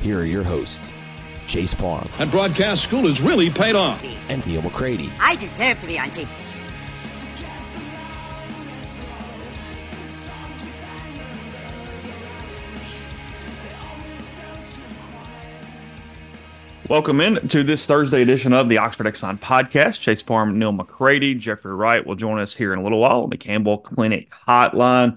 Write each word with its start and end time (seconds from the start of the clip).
here 0.00 0.20
are 0.20 0.24
your 0.24 0.42
hosts, 0.42 0.92
Chase 1.46 1.74
Parham. 1.74 2.08
And 2.18 2.30
broadcast 2.30 2.82
school 2.82 3.06
has 3.08 3.20
really 3.20 3.50
paid 3.50 3.74
off. 3.74 4.02
and 4.30 4.44
Neal 4.46 4.62
McCready. 4.62 5.10
I 5.20 5.34
deserve 5.36 5.78
to 5.80 5.86
be 5.86 5.98
on 5.98 6.06
TV. 6.08 6.28
Welcome 16.88 17.20
in 17.20 17.46
to 17.48 17.62
this 17.62 17.86
Thursday 17.86 18.20
edition 18.22 18.52
of 18.52 18.68
the 18.68 18.78
Oxford 18.78 19.06
Exxon 19.06 19.38
podcast. 19.38 20.00
Chase 20.00 20.24
Parham, 20.24 20.58
Neal 20.58 20.72
McCready, 20.72 21.34
Jeffrey 21.36 21.72
Wright 21.72 22.04
will 22.04 22.16
join 22.16 22.40
us 22.40 22.52
here 22.54 22.72
in 22.72 22.80
a 22.80 22.82
little 22.82 22.98
while 22.98 23.22
on 23.22 23.30
the 23.30 23.36
Campbell 23.36 23.78
Clinic 23.78 24.30
hotline. 24.48 25.16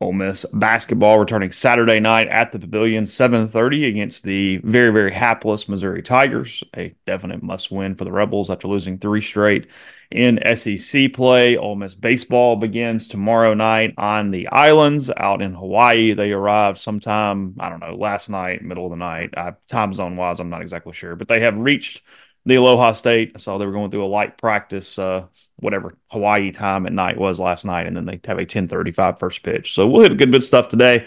Ole 0.00 0.12
Miss 0.12 0.46
basketball 0.52 1.18
returning 1.18 1.50
Saturday 1.50 1.98
night 1.98 2.28
at 2.28 2.52
the 2.52 2.58
Pavilion, 2.60 3.04
7:30 3.04 3.84
against 3.84 4.22
the 4.22 4.58
very, 4.58 4.92
very 4.92 5.10
hapless 5.10 5.68
Missouri 5.68 6.02
Tigers. 6.02 6.62
A 6.76 6.94
definite 7.04 7.42
must-win 7.42 7.96
for 7.96 8.04
the 8.04 8.12
Rebels 8.12 8.48
after 8.48 8.68
losing 8.68 8.98
three 8.98 9.20
straight 9.20 9.66
in 10.12 10.38
SEC 10.54 11.08
play. 11.08 11.56
Ole 11.56 11.74
Miss 11.74 11.96
baseball 11.96 12.54
begins 12.54 13.08
tomorrow 13.08 13.54
night 13.54 13.92
on 13.98 14.30
the 14.30 14.46
islands 14.48 15.10
out 15.16 15.42
in 15.42 15.54
Hawaii. 15.54 16.12
They 16.12 16.30
arrived 16.30 16.78
sometime, 16.78 17.56
I 17.58 17.68
don't 17.68 17.80
know, 17.80 17.96
last 17.96 18.30
night, 18.30 18.62
middle 18.62 18.84
of 18.84 18.90
the 18.90 18.96
night. 18.96 19.30
I, 19.36 19.54
time 19.66 19.92
zone 19.92 20.14
wise, 20.14 20.38
I'm 20.38 20.48
not 20.48 20.62
exactly 20.62 20.92
sure, 20.92 21.16
but 21.16 21.26
they 21.26 21.40
have 21.40 21.56
reached 21.56 22.02
the 22.48 22.56
Aloha 22.56 22.92
State. 22.92 23.32
I 23.34 23.38
saw 23.38 23.58
they 23.58 23.66
were 23.66 23.72
going 23.72 23.90
through 23.90 24.04
a 24.04 24.06
light 24.06 24.38
practice, 24.38 24.98
uh, 24.98 25.26
whatever 25.56 25.96
Hawaii 26.10 26.50
time 26.50 26.86
at 26.86 26.92
night 26.92 27.18
was 27.18 27.38
last 27.38 27.64
night, 27.64 27.86
and 27.86 27.96
then 27.96 28.06
they 28.06 28.20
have 28.24 28.38
a 28.38 28.46
10:35 28.46 29.18
first 29.18 29.42
pitch. 29.42 29.74
So 29.74 29.86
we'll 29.86 30.02
hit 30.02 30.12
a 30.12 30.16
good 30.16 30.30
bit 30.30 30.38
of 30.38 30.44
stuff 30.44 30.68
today, 30.68 31.06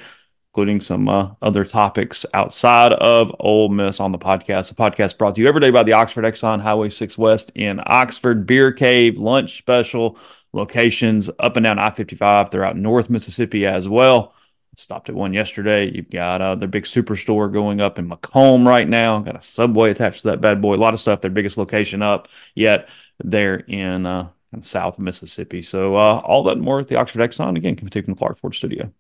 including 0.54 0.82
some 0.82 1.10
uh, 1.10 1.32
other 1.42 1.66
topics 1.66 2.26
outside 2.36 2.94
of 2.94 3.36
Ole 3.40 3.70
Miss 3.70 4.00
on 4.00 4.12
the 4.12 4.20
podcast. 4.20 4.70
The 4.70 4.76
podcast 4.76 5.18
brought 5.18 5.36
to 5.36 5.42
you 5.42 5.48
every 5.48 5.62
day 5.62 5.72
by 5.72 5.84
the 5.84 5.94
Oxford 5.94 6.26
Exxon 6.26 6.62
Highway 6.62 6.90
6 6.90 7.18
West 7.18 7.52
in 7.56 7.82
Oxford 7.88 8.46
Beer 8.46 8.72
Cave 8.72 9.18
lunch 9.18 9.58
special 9.58 10.18
locations 10.54 11.30
up 11.40 11.58
and 11.58 11.64
down 11.64 11.80
I-55 11.80 12.52
throughout 12.52 12.78
North 12.78 13.10
Mississippi 13.10 13.66
as 13.66 13.90
well. 13.90 14.36
Stopped 14.78 15.10
at 15.10 15.16
one 15.16 15.34
yesterday. 15.34 15.92
You've 15.92 16.10
got 16.10 16.42
uh, 16.42 16.56
their 16.56 16.70
big 16.70 16.84
superstore 16.84 17.52
going 17.52 17.82
up 17.82 18.00
in 18.00 18.10
McComb 18.10 18.66
right 18.66 18.88
now. 18.88 19.20
Got 19.20 19.36
a 19.36 19.42
subway 19.42 19.92
attached 19.92 20.22
to 20.22 20.30
that 20.30 20.40
bad 20.40 20.62
boy. 20.62 20.76
A 20.76 20.78
lot 20.78 20.94
of 20.94 21.00
stuff. 21.00 21.20
Their 21.20 21.30
biggest 21.30 21.58
location 21.58 22.02
up 22.02 22.30
yet. 22.56 22.88
They're 23.22 23.58
in, 23.58 24.06
uh, 24.06 24.30
in 24.54 24.64
South 24.64 24.98
Mississippi. 24.98 25.62
So 25.62 25.98
uh, 25.98 26.22
all 26.24 26.44
that 26.44 26.54
and 26.54 26.62
more 26.62 26.80
at 26.80 26.88
the 26.88 26.96
Oxford 26.96 27.20
Exxon. 27.20 27.58
Again, 27.58 27.76
coming 27.76 27.90
to 27.90 28.00
you 28.00 28.04
from 28.04 28.14
the 28.14 28.18
Clark 28.18 28.38
Ford 28.38 28.56
Studio. 28.56 28.92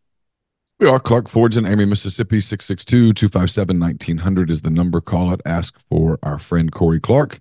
We 0.81 0.87
are 0.87 0.99
Clark 0.99 1.29
Ford's 1.29 1.57
in 1.57 1.65
Amory, 1.65 1.85
Mississippi. 1.85 2.41
662 2.41 3.13
257 3.13 3.79
1900 3.79 4.49
is 4.49 4.63
the 4.63 4.69
number. 4.69 4.99
Call 4.99 5.31
it. 5.31 5.39
Ask 5.45 5.79
for 5.89 6.19
our 6.23 6.38
friend 6.38 6.71
Corey 6.71 6.99
Clark. 6.99 7.39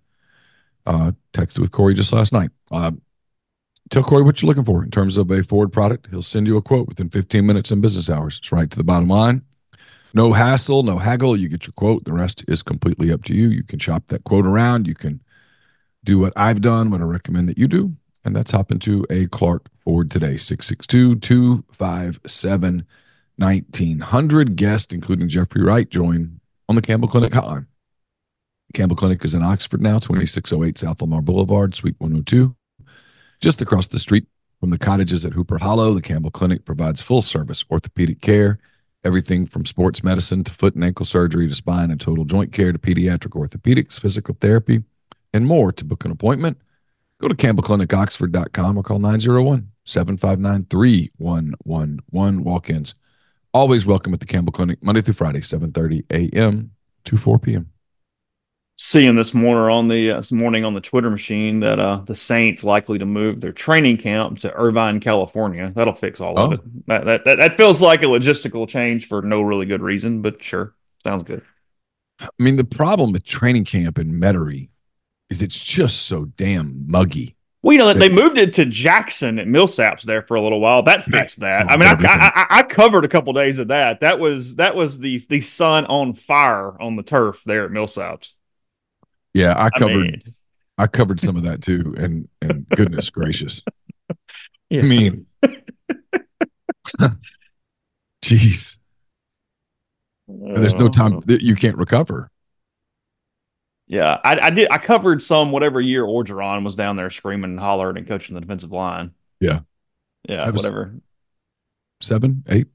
Uh, 0.87 1.13
texted 1.33 1.59
with 1.59 1.73
Corey 1.73 1.95
just 1.95 2.13
last 2.13 2.33
night. 2.33 2.51
Uh, 2.71 2.93
tell 3.91 4.03
Corey 4.03 4.23
what 4.23 4.41
you're 4.41 4.49
looking 4.49 4.65
for 4.65 4.83
in 4.83 4.91
terms 4.91 5.17
of 5.17 5.31
a 5.31 5.43
Ford 5.43 5.73
product. 5.73 6.09
He'll 6.11 6.23
send 6.23 6.47
you 6.47 6.57
a 6.57 6.63
quote 6.63 6.89
within 6.89 7.11
15 7.11 7.45
minutes 7.45 7.71
in 7.71 7.81
business 7.81 8.09
hours. 8.09 8.39
It's 8.39 8.53
right 8.53 8.71
to 8.71 8.79
the 8.79 8.85
bottom 8.85 9.09
line. 9.09 9.43
No 10.15 10.33
hassle, 10.33 10.83
no 10.83 10.99
haggle. 10.99 11.37
You 11.37 11.49
get 11.49 11.67
your 11.67 11.75
quote. 11.75 12.05
The 12.05 12.13
rest 12.13 12.45
is 12.49 12.63
completely 12.63 13.13
up 13.13 13.25
to 13.25 13.35
you. 13.35 13.49
You 13.49 13.63
can 13.63 13.79
shop 13.79 14.05
that 14.09 14.25
quote 14.25 14.47
around. 14.47 14.87
You 14.87 14.95
can 14.95 15.21
do 16.03 16.19
what 16.19 16.33
I've 16.37 16.61
done, 16.61 16.91
what 16.91 17.01
I 17.01 17.05
recommend 17.05 17.49
that 17.49 17.59
you 17.59 17.69
do. 17.69 17.95
And 18.25 18.35
that's 18.35 18.51
hop 18.51 18.73
into 18.73 19.07
a 19.09 19.27
Clark 19.27 19.69
Ford 19.85 20.11
today. 20.11 20.37
662 20.37 21.17
257 21.17 22.87
1900. 23.37 24.57
Guest, 24.57 24.93
including 24.93 25.29
Jeffrey 25.29 25.63
Wright, 25.63 25.89
join 25.89 26.41
on 26.69 26.75
the 26.75 26.83
Campbell 26.83 27.09
Clinic 27.09 27.33
hotline. 27.33 27.67
Campbell 28.75 28.97
Clinic 28.97 29.25
is 29.25 29.35
in 29.35 29.43
Oxford 29.43 29.81
now, 29.81 29.99
2608 29.99 30.79
South 30.79 31.01
Lamar 31.01 31.23
Boulevard, 31.23 31.75
Suite 31.75 31.97
102. 31.99 32.55
Just 33.41 33.63
across 33.63 33.87
the 33.87 33.99
street 33.99 34.27
from 34.61 34.69
the 34.69 34.77
cottages 34.77 35.25
at 35.25 35.33
Hooper 35.33 35.57
Hollow, 35.57 35.95
the 35.95 36.03
Campbell 36.03 36.31
Clinic 36.31 36.67
provides 36.67 37.01
full 37.01 37.23
service 37.23 37.65
orthopedic 37.71 38.21
care, 38.21 38.59
everything 39.03 39.47
from 39.47 39.65
sports 39.65 40.05
medicine 40.05 40.45
to 40.45 40.53
foot 40.53 40.75
and 40.75 40.85
ankle 40.85 41.07
surgery 41.07 41.49
to 41.49 41.55
spine 41.55 41.91
and 41.91 41.99
total 41.99 42.27
joint 42.27 42.53
care 42.53 42.71
to 42.71 42.79
pediatric 42.79 43.31
orthopedics, 43.31 43.99
physical 43.99 44.37
therapy, 44.39 44.83
and 45.33 45.47
more. 45.47 45.73
To 45.73 45.87
book 45.87 46.05
an 46.05 46.11
appointment, 46.11 46.59
go 47.19 47.29
to 47.29 47.35
campbellclinicoxford.com 47.35 48.77
or 48.77 48.83
call 48.83 48.99
901 48.99 49.71
759 49.87 50.67
3111. 50.69 52.45
Walk 52.45 52.69
ins 52.69 52.95
always 53.55 53.87
welcome 53.87 54.13
at 54.13 54.21
the 54.21 54.27
Campbell 54.27 54.53
Clinic, 54.53 54.83
Monday 54.83 55.01
through 55.01 55.15
Friday, 55.15 55.41
7.30 55.41 56.05
a.m. 56.11 56.73
to 57.05 57.17
4 57.17 57.39
p.m. 57.39 57.71
Seeing 58.83 59.15
this 59.15 59.35
morning 59.35 59.71
on 59.77 59.89
the 59.89 60.13
uh, 60.13 60.17
this 60.17 60.33
morning 60.33 60.65
on 60.65 60.73
the 60.73 60.81
Twitter 60.81 61.11
machine 61.11 61.61
that 61.61 61.79
uh, 61.79 62.01
the 62.07 62.15
Saints 62.15 62.65
likely 62.65 62.99
to 62.99 63.05
move 63.05 63.43
their 63.43 63.53
training 63.53 63.99
camp 63.99 64.39
to 64.39 64.51
Irvine, 64.55 65.01
California. 65.01 65.71
That'll 65.77 65.93
fix 65.93 66.19
all 66.19 66.39
of 66.39 66.51
Oh. 66.51 66.55
it. 66.55 66.87
That, 66.87 67.05
that 67.05 67.25
that 67.27 67.37
that 67.37 67.57
feels 67.59 67.83
like 67.83 68.01
a 68.03 68.07
logistical 68.07 68.67
change 68.67 69.07
for 69.07 69.21
no 69.21 69.43
really 69.43 69.67
good 69.67 69.83
reason, 69.83 70.23
but 70.23 70.43
sure, 70.43 70.75
sounds 71.05 71.25
good. 71.25 71.43
I 72.21 72.29
mean, 72.39 72.57
the 72.57 72.65
problem 72.65 73.13
with 73.13 73.23
training 73.23 73.67
camp 73.67 73.99
in 73.99 74.13
Metairie 74.19 74.71
is 75.29 75.43
it's 75.43 75.59
just 75.59 76.07
so 76.07 76.25
damn 76.25 76.87
muggy. 76.91 77.37
Well, 77.63 77.73
you 77.75 77.79
know, 77.81 77.93
they 77.93 78.09
moved 78.09 78.39
it 78.39 78.55
to 78.55 78.65
Jackson 78.65 79.39
at 79.39 79.47
Millsaps 79.47 80.03
there 80.05 80.23
for 80.23 80.37
a 80.37 80.43
little 80.43 80.61
while. 80.61 80.83
That 80.85 81.05
fixed 81.05 81.41
that. 81.41 81.71
I 81.71 81.77
mean, 81.77 81.87
I, 81.87 81.93
I, 81.93 82.33
I, 82.35 82.47
I 82.61 82.63
covered 82.63 83.05
a 83.05 83.09
couple 83.09 83.35
days 83.35 83.59
of 83.59 83.69
that. 83.69 84.01
That 84.01 84.19
was 84.19 84.57
that 84.57 84.75
was 84.75 84.99
the 84.99 85.19
the 85.29 85.43
sun 85.43 85.85
on 85.85 86.15
fire 86.15 86.81
on 86.81 86.97
the 86.97 87.03
turf 87.03 87.43
there 87.45 87.67
at 87.67 87.71
Millsaps. 87.73 88.33
Yeah, 89.35 89.53
I 89.53 89.71
I 89.73 89.79
covered 89.79 89.93
mean, 89.93 90.23
I 90.79 90.87
covered 90.87 91.21
some 91.21 91.37
of 91.37 91.45
that 91.45 91.63
too, 91.63 91.95
and 91.99 92.29
and 92.43 92.67
goodness 92.75 93.11
gracious, 93.11 93.65
Yeah. 94.71 94.83
I 94.83 94.85
mean, 94.85 95.27
jeez, 98.23 98.79
there's 100.29 100.77
no 100.77 100.89
time 100.89 101.15
Uh, 101.15 101.21
that 101.27 101.43
you 101.43 101.55
can't 101.55 101.77
recover. 101.77 102.31
Yeah, 103.87 104.21
I, 104.23 104.39
I 104.39 104.51
did. 104.51 104.69
I 104.71 104.79
covered 104.79 105.21
some 105.21 105.51
whatever 105.51 105.81
year 105.81 106.05
Orgeron 106.05 106.65
was 106.65 106.77
down 106.77 106.97
there 106.97 107.11
screaming 107.11 107.51
and 107.51 107.61
hollering 107.61 107.97
and 107.97 108.07
coaching 108.07 108.35
the 108.35 108.41
defensive 108.41 108.71
line. 108.71 109.13
Yeah. 109.41 109.61
yeah, 110.29 110.49
whatever. 110.51 110.95
Seven, 112.01 112.45
eight, 112.49 112.69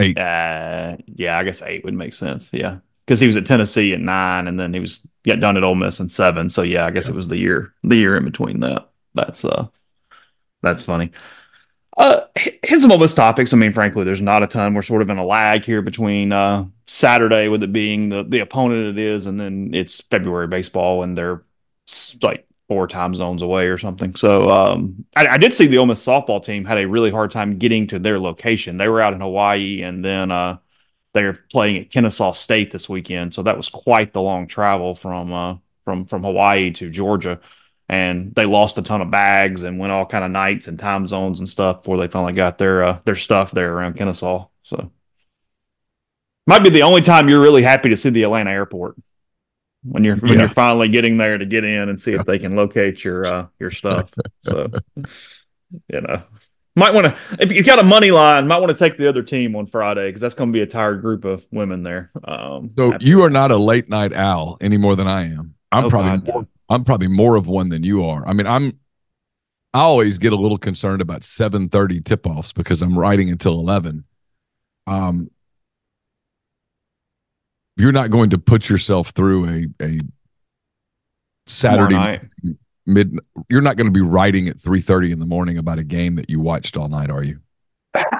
eight. 0.00 0.18
Uh, 0.18 0.96
yeah, 1.06 1.38
I 1.38 1.44
guess 1.44 1.62
eight 1.62 1.84
would 1.84 1.94
make 1.94 2.12
sense. 2.12 2.50
Yeah, 2.52 2.78
because 3.08 3.20
he 3.20 3.26
was 3.26 3.38
at 3.38 3.46
Tennessee 3.46 3.94
at 3.94 4.00
nine, 4.02 4.46
and 4.46 4.60
then 4.60 4.74
he 4.74 4.80
was 4.80 5.00
got 5.24 5.40
done 5.40 5.56
at 5.56 5.64
Ole 5.64 5.74
Miss 5.74 5.98
in 5.98 6.10
seven. 6.10 6.50
So 6.50 6.60
yeah, 6.60 6.84
I 6.84 6.90
guess 6.90 7.08
it 7.08 7.14
was 7.14 7.26
the 7.26 7.38
year 7.38 7.72
the 7.82 7.96
year 7.96 8.18
in 8.18 8.24
between 8.24 8.60
that. 8.60 8.90
That's 9.14 9.46
uh, 9.46 9.68
That's 10.60 10.84
funny. 10.84 11.12
Uh, 11.96 12.20
here's 12.62 12.82
some 12.82 12.92
Ole 12.92 13.08
topics. 13.08 13.54
I 13.54 13.56
mean, 13.56 13.72
frankly, 13.72 14.04
there's 14.04 14.20
not 14.20 14.42
a 14.42 14.46
ton. 14.46 14.74
We're 14.74 14.82
sort 14.82 15.00
of 15.00 15.08
in 15.08 15.16
a 15.16 15.24
lag 15.24 15.64
here 15.64 15.80
between 15.80 16.32
uh, 16.32 16.66
Saturday, 16.86 17.48
with 17.48 17.62
it 17.62 17.72
being 17.72 18.10
the 18.10 18.24
the 18.24 18.40
opponent 18.40 18.98
it 18.98 19.02
is, 19.02 19.24
and 19.24 19.40
then 19.40 19.70
it's 19.72 20.02
February 20.10 20.46
baseball, 20.46 21.02
and 21.02 21.16
they're 21.16 21.42
like 22.22 22.46
four 22.68 22.86
time 22.86 23.14
zones 23.14 23.40
away 23.40 23.68
or 23.68 23.78
something. 23.78 24.14
So 24.16 24.50
um, 24.50 25.06
I, 25.16 25.26
I, 25.28 25.38
did 25.38 25.54
see 25.54 25.66
the 25.66 25.78
Ole 25.78 25.86
Miss 25.86 26.04
softball 26.04 26.44
team 26.44 26.66
had 26.66 26.76
a 26.76 26.86
really 26.86 27.10
hard 27.10 27.30
time 27.30 27.56
getting 27.56 27.86
to 27.86 27.98
their 27.98 28.20
location. 28.20 28.76
They 28.76 28.90
were 28.90 29.00
out 29.00 29.14
in 29.14 29.22
Hawaii, 29.22 29.80
and 29.80 30.04
then 30.04 30.30
uh, 30.30 30.58
they're 31.14 31.38
playing 31.50 31.78
at 31.78 31.90
Kennesaw 31.90 32.32
State 32.32 32.70
this 32.70 32.88
weekend. 32.88 33.34
So 33.34 33.42
that 33.42 33.56
was 33.56 33.68
quite 33.68 34.12
the 34.12 34.22
long 34.22 34.46
travel 34.46 34.94
from 34.94 35.32
uh, 35.32 35.56
from 35.84 36.06
from 36.06 36.22
Hawaii 36.22 36.70
to 36.72 36.90
Georgia 36.90 37.40
and 37.88 38.34
they 38.34 38.44
lost 38.44 38.76
a 38.78 38.82
ton 38.82 39.00
of 39.00 39.10
bags 39.10 39.62
and 39.62 39.78
went 39.78 39.92
all 39.92 40.04
kind 40.04 40.24
of 40.24 40.30
nights 40.30 40.68
and 40.68 40.78
time 40.78 41.06
zones 41.06 41.38
and 41.38 41.48
stuff 41.48 41.82
before 41.82 41.96
they 41.96 42.08
finally 42.08 42.34
got 42.34 42.58
their 42.58 42.84
uh, 42.84 42.98
their 43.04 43.16
stuff 43.16 43.50
there 43.50 43.72
around 43.72 43.96
Kennesaw. 43.96 44.46
So 44.62 44.90
might 46.46 46.62
be 46.62 46.70
the 46.70 46.82
only 46.82 47.00
time 47.00 47.28
you're 47.28 47.40
really 47.40 47.62
happy 47.62 47.88
to 47.88 47.96
see 47.96 48.10
the 48.10 48.24
Atlanta 48.24 48.50
airport 48.50 48.96
when 49.84 50.04
you're 50.04 50.16
when 50.16 50.34
yeah. 50.34 50.40
you're 50.40 50.48
finally 50.48 50.88
getting 50.88 51.16
there 51.16 51.38
to 51.38 51.46
get 51.46 51.64
in 51.64 51.88
and 51.88 52.00
see 52.00 52.12
if 52.12 52.26
they 52.26 52.38
can 52.38 52.56
locate 52.56 53.04
your 53.04 53.26
uh, 53.26 53.46
your 53.58 53.70
stuff. 53.70 54.12
So 54.44 54.70
you 55.92 56.00
know. 56.00 56.22
Might 56.78 56.94
want 56.94 57.08
to, 57.08 57.18
if 57.40 57.50
you've 57.50 57.66
got 57.66 57.80
a 57.80 57.82
money 57.82 58.12
line, 58.12 58.46
might 58.46 58.58
want 58.58 58.70
to 58.70 58.78
take 58.78 58.96
the 58.96 59.08
other 59.08 59.22
team 59.22 59.56
on 59.56 59.66
Friday 59.66 60.08
because 60.08 60.20
that's 60.20 60.34
going 60.34 60.50
to 60.50 60.56
be 60.56 60.62
a 60.62 60.66
tired 60.66 61.00
group 61.00 61.24
of 61.24 61.44
women 61.50 61.82
there. 61.82 62.12
Um, 62.22 62.70
so 62.76 62.92
you 63.00 63.24
are 63.24 63.30
not 63.30 63.50
a 63.50 63.56
late 63.56 63.88
night 63.88 64.12
owl 64.12 64.56
any 64.60 64.76
more 64.76 64.94
than 64.94 65.08
I 65.08 65.24
am. 65.24 65.54
I'm 65.72 65.86
oh, 65.86 65.90
probably 65.90 66.32
more, 66.32 66.46
I'm 66.68 66.84
probably 66.84 67.08
more 67.08 67.34
of 67.34 67.48
one 67.48 67.68
than 67.68 67.82
you 67.82 68.04
are. 68.04 68.26
I 68.28 68.32
mean, 68.32 68.46
I'm 68.46 68.78
I 69.74 69.80
always 69.80 70.18
get 70.18 70.32
a 70.32 70.36
little 70.36 70.56
concerned 70.56 71.02
about 71.02 71.22
7:30 71.22 72.04
tip-offs 72.04 72.52
because 72.52 72.80
I'm 72.80 72.98
writing 72.98 73.28
until 73.28 73.54
11. 73.54 74.04
Um 74.86 75.30
you're 77.76 77.92
not 77.92 78.10
going 78.10 78.30
to 78.30 78.38
put 78.38 78.68
yourself 78.68 79.10
through 79.10 79.48
a 79.48 79.84
a 79.84 80.00
Saturday 81.46 82.20
mid 82.88 83.16
you're 83.48 83.60
not 83.60 83.76
going 83.76 83.86
to 83.86 83.92
be 83.92 84.00
writing 84.00 84.48
at 84.48 84.58
3:30 84.58 85.12
in 85.12 85.18
the 85.18 85.26
morning 85.26 85.58
about 85.58 85.78
a 85.78 85.84
game 85.84 86.16
that 86.16 86.28
you 86.28 86.40
watched 86.40 86.76
all 86.76 86.88
night, 86.88 87.10
are 87.10 87.22
you? 87.22 87.40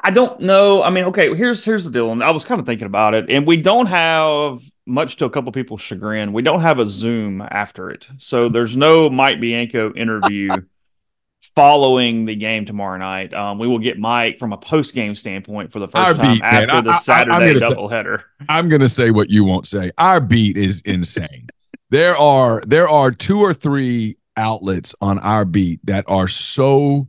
I 0.03 0.11
don't 0.11 0.41
know. 0.41 0.83
I 0.83 0.91
mean, 0.91 1.05
okay, 1.05 1.35
here's 1.35 1.65
here's 1.65 1.85
the 1.85 1.91
deal. 1.91 2.11
And 2.13 2.23
I 2.23 2.31
was 2.31 2.45
kind 2.45 2.61
of 2.61 2.67
thinking 2.67 2.87
about 2.87 3.15
it, 3.15 3.31
and 3.31 3.47
we 3.47 3.57
don't 3.57 3.87
have 3.87 4.61
much 4.87 5.17
to 5.17 5.25
a 5.27 5.31
couple 5.31 5.53
people's 5.53 5.81
chagrin. 5.81 6.33
We 6.33 6.43
don't 6.43 6.61
have 6.61 6.79
a 6.79 6.87
Zoom 6.87 7.43
after 7.43 7.91
it, 7.91 8.09
so 8.19 8.49
there's 8.49 8.77
no 8.77 9.11
Mike 9.11 9.41
Bianco 9.41 9.93
interview 9.95 10.49
following 11.55 12.25
the 12.25 12.35
game 12.35 12.65
tomorrow 12.65 12.97
night. 12.99 13.33
Um, 13.35 13.59
we 13.59 13.69
will 13.69 13.79
get 13.79 13.99
Mike 13.99 14.39
from 14.39 14.53
a 14.53 14.57
post 14.57 14.95
game 14.95 15.15
standpoint 15.15 15.73
for 15.73 15.79
the 15.79 15.89
first 15.89 16.07
Our 16.07 16.15
time 16.15 16.35
beat, 16.35 16.43
after 16.43 16.67
man. 16.67 16.85
the 16.85 16.91
I, 16.93 16.99
Saturday 16.99 17.55
doubleheader. 17.61 18.23
I'm 18.49 18.69
going 18.69 18.81
to 18.81 18.89
say 18.89 19.11
what 19.11 19.31
you 19.31 19.45
won't 19.45 19.69
say. 19.69 19.91
Our 19.99 20.21
beat 20.21 20.57
is 20.57 20.81
insane. 20.83 21.49
there 21.91 22.17
are 22.17 22.63
there 22.67 22.89
are 22.89 23.11
two 23.11 23.41
or 23.41 23.55
three 23.55 24.17
outlets 24.39 24.95
on 25.03 25.19
our 25.19 25.45
beat 25.45 25.81
that 25.85 26.05
are 26.09 26.29
so 26.29 27.09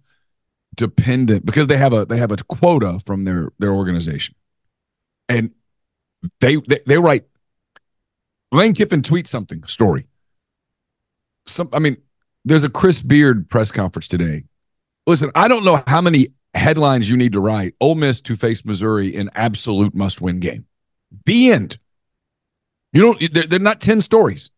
dependent 0.75 1.45
because 1.45 1.67
they 1.67 1.77
have 1.77 1.93
a 1.93 2.05
they 2.05 2.17
have 2.17 2.31
a 2.31 2.37
quota 2.37 2.99
from 3.05 3.23
their 3.23 3.51
their 3.59 3.71
organization, 3.71 4.35
and 5.29 5.51
they 6.41 6.57
they, 6.57 6.79
they 6.85 6.97
write. 6.97 7.25
Lane 8.51 8.73
Kiffin 8.73 9.03
tweets 9.03 9.27
something 9.27 9.63
story. 9.65 10.07
Some, 11.45 11.69
I 11.71 11.79
mean, 11.79 11.97
there's 12.45 12.63
a 12.63 12.69
Chris 12.69 12.99
Beard 12.99 13.47
press 13.47 13.71
conference 13.71 14.07
today. 14.07 14.45
Listen, 15.05 15.29
I 15.35 15.47
don't 15.47 15.63
know 15.63 15.83
how 15.85 16.01
many 16.01 16.29
headlines 16.55 17.07
you 17.09 17.15
need 17.15 17.33
to 17.33 17.39
write. 17.39 17.75
Ole 17.79 17.93
Miss 17.95 18.21
to 18.21 18.35
face 18.35 18.65
Missouri 18.65 19.15
in 19.15 19.29
absolute 19.35 19.93
must-win 19.93 20.39
game. 20.39 20.65
The 21.25 21.51
end. 21.51 21.77
You 22.91 23.01
don't. 23.01 23.33
They're, 23.33 23.45
they're 23.45 23.59
not 23.59 23.81
ten 23.81 24.01
stories. 24.01 24.49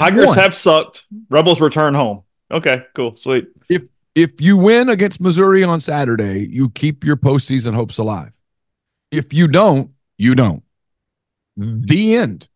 Tigers 0.00 0.26
one. 0.26 0.38
have 0.38 0.54
sucked. 0.54 1.06
Rebels 1.28 1.60
return 1.60 1.94
home. 1.94 2.22
Okay, 2.50 2.84
cool, 2.94 3.16
sweet. 3.16 3.48
If 3.68 3.82
if 4.14 4.40
you 4.40 4.56
win 4.56 4.88
against 4.88 5.20
Missouri 5.20 5.62
on 5.62 5.80
Saturday, 5.80 6.48
you 6.50 6.70
keep 6.70 7.04
your 7.04 7.16
postseason 7.16 7.74
hopes 7.74 7.98
alive. 7.98 8.32
If 9.10 9.32
you 9.32 9.46
don't, 9.48 9.90
you 10.16 10.34
don't. 10.34 10.62
The 11.56 12.16
end. 12.16 12.48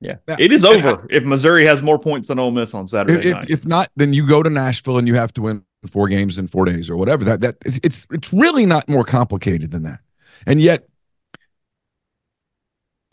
Yeah, 0.00 0.16
it 0.38 0.52
is 0.52 0.64
over 0.64 1.02
I, 1.02 1.06
if 1.08 1.24
Missouri 1.24 1.64
has 1.64 1.82
more 1.82 1.98
points 1.98 2.28
than 2.28 2.38
Ole 2.38 2.50
Miss 2.50 2.74
on 2.74 2.86
Saturday 2.86 3.30
if, 3.30 3.34
night. 3.34 3.50
If 3.50 3.66
not, 3.66 3.90
then 3.96 4.12
you 4.12 4.26
go 4.26 4.42
to 4.42 4.50
Nashville 4.50 4.98
and 4.98 5.08
you 5.08 5.14
have 5.14 5.32
to 5.34 5.42
win 5.42 5.64
four 5.90 6.08
games 6.08 6.38
in 6.38 6.46
four 6.46 6.66
days 6.66 6.90
or 6.90 6.96
whatever. 6.96 7.24
That 7.24 7.40
that 7.40 7.56
it's 7.64 8.06
it's 8.10 8.32
really 8.32 8.66
not 8.66 8.88
more 8.88 9.04
complicated 9.04 9.70
than 9.70 9.84
that. 9.84 10.00
And 10.46 10.60
yet, 10.60 10.86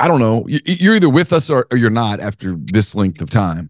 I 0.03 0.07
don't 0.07 0.19
know. 0.19 0.45
You're 0.47 0.95
either 0.95 1.09
with 1.09 1.31
us 1.31 1.49
or, 1.49 1.65
or 1.71 1.77
you're 1.77 1.89
not 1.89 2.19
after 2.19 2.55
this 2.57 2.93
length 2.93 3.21
of 3.21 3.29
time 3.29 3.69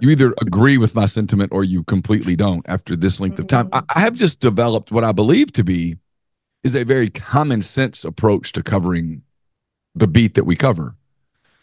you 0.00 0.10
either 0.10 0.34
agree 0.40 0.78
with 0.78 0.94
my 0.94 1.06
sentiment 1.06 1.52
or 1.52 1.64
you 1.64 1.84
completely 1.84 2.36
don't 2.36 2.64
after 2.68 2.96
this 2.96 3.20
length 3.20 3.38
of 3.38 3.46
time. 3.46 3.68
I, 3.72 3.82
I 3.94 4.00
have 4.00 4.14
just 4.14 4.40
developed 4.40 4.90
what 4.90 5.04
I 5.04 5.12
believe 5.12 5.52
to 5.54 5.64
be 5.64 5.96
is 6.62 6.74
a 6.74 6.84
very 6.84 7.10
common 7.10 7.62
sense 7.62 8.04
approach 8.04 8.52
to 8.52 8.62
covering 8.62 9.22
the 9.94 10.06
beat 10.06 10.34
that 10.34 10.44
we 10.44 10.56
cover, 10.56 10.96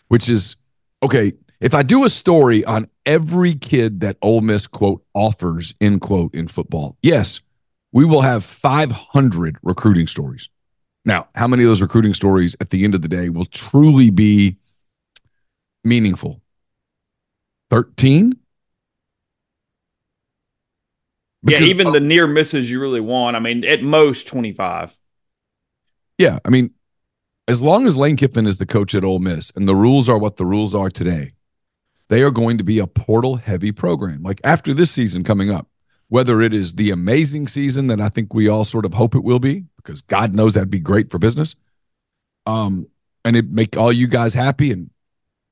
which 0.07 0.29
is 0.29 0.55
okay, 1.03 1.33
if 1.59 1.73
I 1.73 1.83
do 1.83 2.05
a 2.05 2.09
story 2.09 2.63
on 2.65 2.87
every 3.05 3.55
kid 3.55 4.01
that 4.01 4.17
Ole 4.21 4.41
Miss 4.41 4.67
quote 4.67 5.03
offers 5.13 5.75
end 5.81 6.01
quote 6.01 6.33
in 6.33 6.47
football, 6.47 6.97
yes, 7.01 7.39
we 7.91 8.05
will 8.05 8.21
have 8.21 8.43
500 8.43 9.57
recruiting 9.61 10.07
stories. 10.07 10.49
Now, 11.05 11.29
how 11.35 11.47
many 11.47 11.63
of 11.63 11.69
those 11.69 11.81
recruiting 11.81 12.13
stories 12.13 12.55
at 12.61 12.69
the 12.69 12.83
end 12.83 12.93
of 12.93 13.01
the 13.01 13.07
day 13.07 13.29
will 13.29 13.45
truly 13.45 14.09
be 14.09 14.57
meaningful? 15.83 16.41
13? 17.69 18.35
yeah, 21.43 21.59
even 21.59 21.91
the 21.91 21.99
near 21.99 22.27
misses 22.27 22.69
you 22.69 22.79
really 22.79 22.99
want. 22.99 23.35
I 23.35 23.39
mean, 23.39 23.65
at 23.65 23.81
most 23.81 24.27
25. 24.27 24.97
Yeah. 26.17 26.39
I 26.45 26.49
mean, 26.49 26.71
as 27.47 27.61
long 27.61 27.87
as 27.87 27.97
Lane 27.97 28.15
Kiffin 28.15 28.45
is 28.45 28.59
the 28.59 28.65
coach 28.65 28.93
at 28.93 29.03
Ole 29.03 29.19
Miss 29.19 29.51
and 29.55 29.67
the 29.67 29.75
rules 29.75 30.07
are 30.07 30.19
what 30.19 30.37
the 30.37 30.45
rules 30.45 30.75
are 30.75 30.89
today, 30.89 31.31
they 32.09 32.21
are 32.21 32.31
going 32.31 32.57
to 32.57 32.63
be 32.63 32.77
a 32.77 32.87
portal 32.87 33.37
heavy 33.37 33.71
program. 33.71 34.21
Like 34.21 34.39
after 34.43 34.73
this 34.73 34.91
season 34.91 35.23
coming 35.23 35.49
up, 35.49 35.67
whether 36.11 36.41
it 36.41 36.53
is 36.53 36.73
the 36.73 36.91
amazing 36.91 37.47
season 37.47 37.87
that 37.87 38.01
I 38.01 38.09
think 38.09 38.33
we 38.33 38.49
all 38.49 38.65
sort 38.65 38.83
of 38.83 38.93
hope 38.93 39.15
it 39.15 39.23
will 39.23 39.39
be, 39.39 39.63
because 39.77 40.01
God 40.01 40.35
knows 40.35 40.55
that'd 40.55 40.69
be 40.69 40.77
great 40.77 41.09
for 41.09 41.17
business. 41.17 41.55
Um, 42.45 42.87
and 43.23 43.37
it 43.37 43.49
make 43.49 43.77
all 43.77 43.93
you 43.93 44.07
guys 44.07 44.33
happy 44.33 44.73
and 44.73 44.89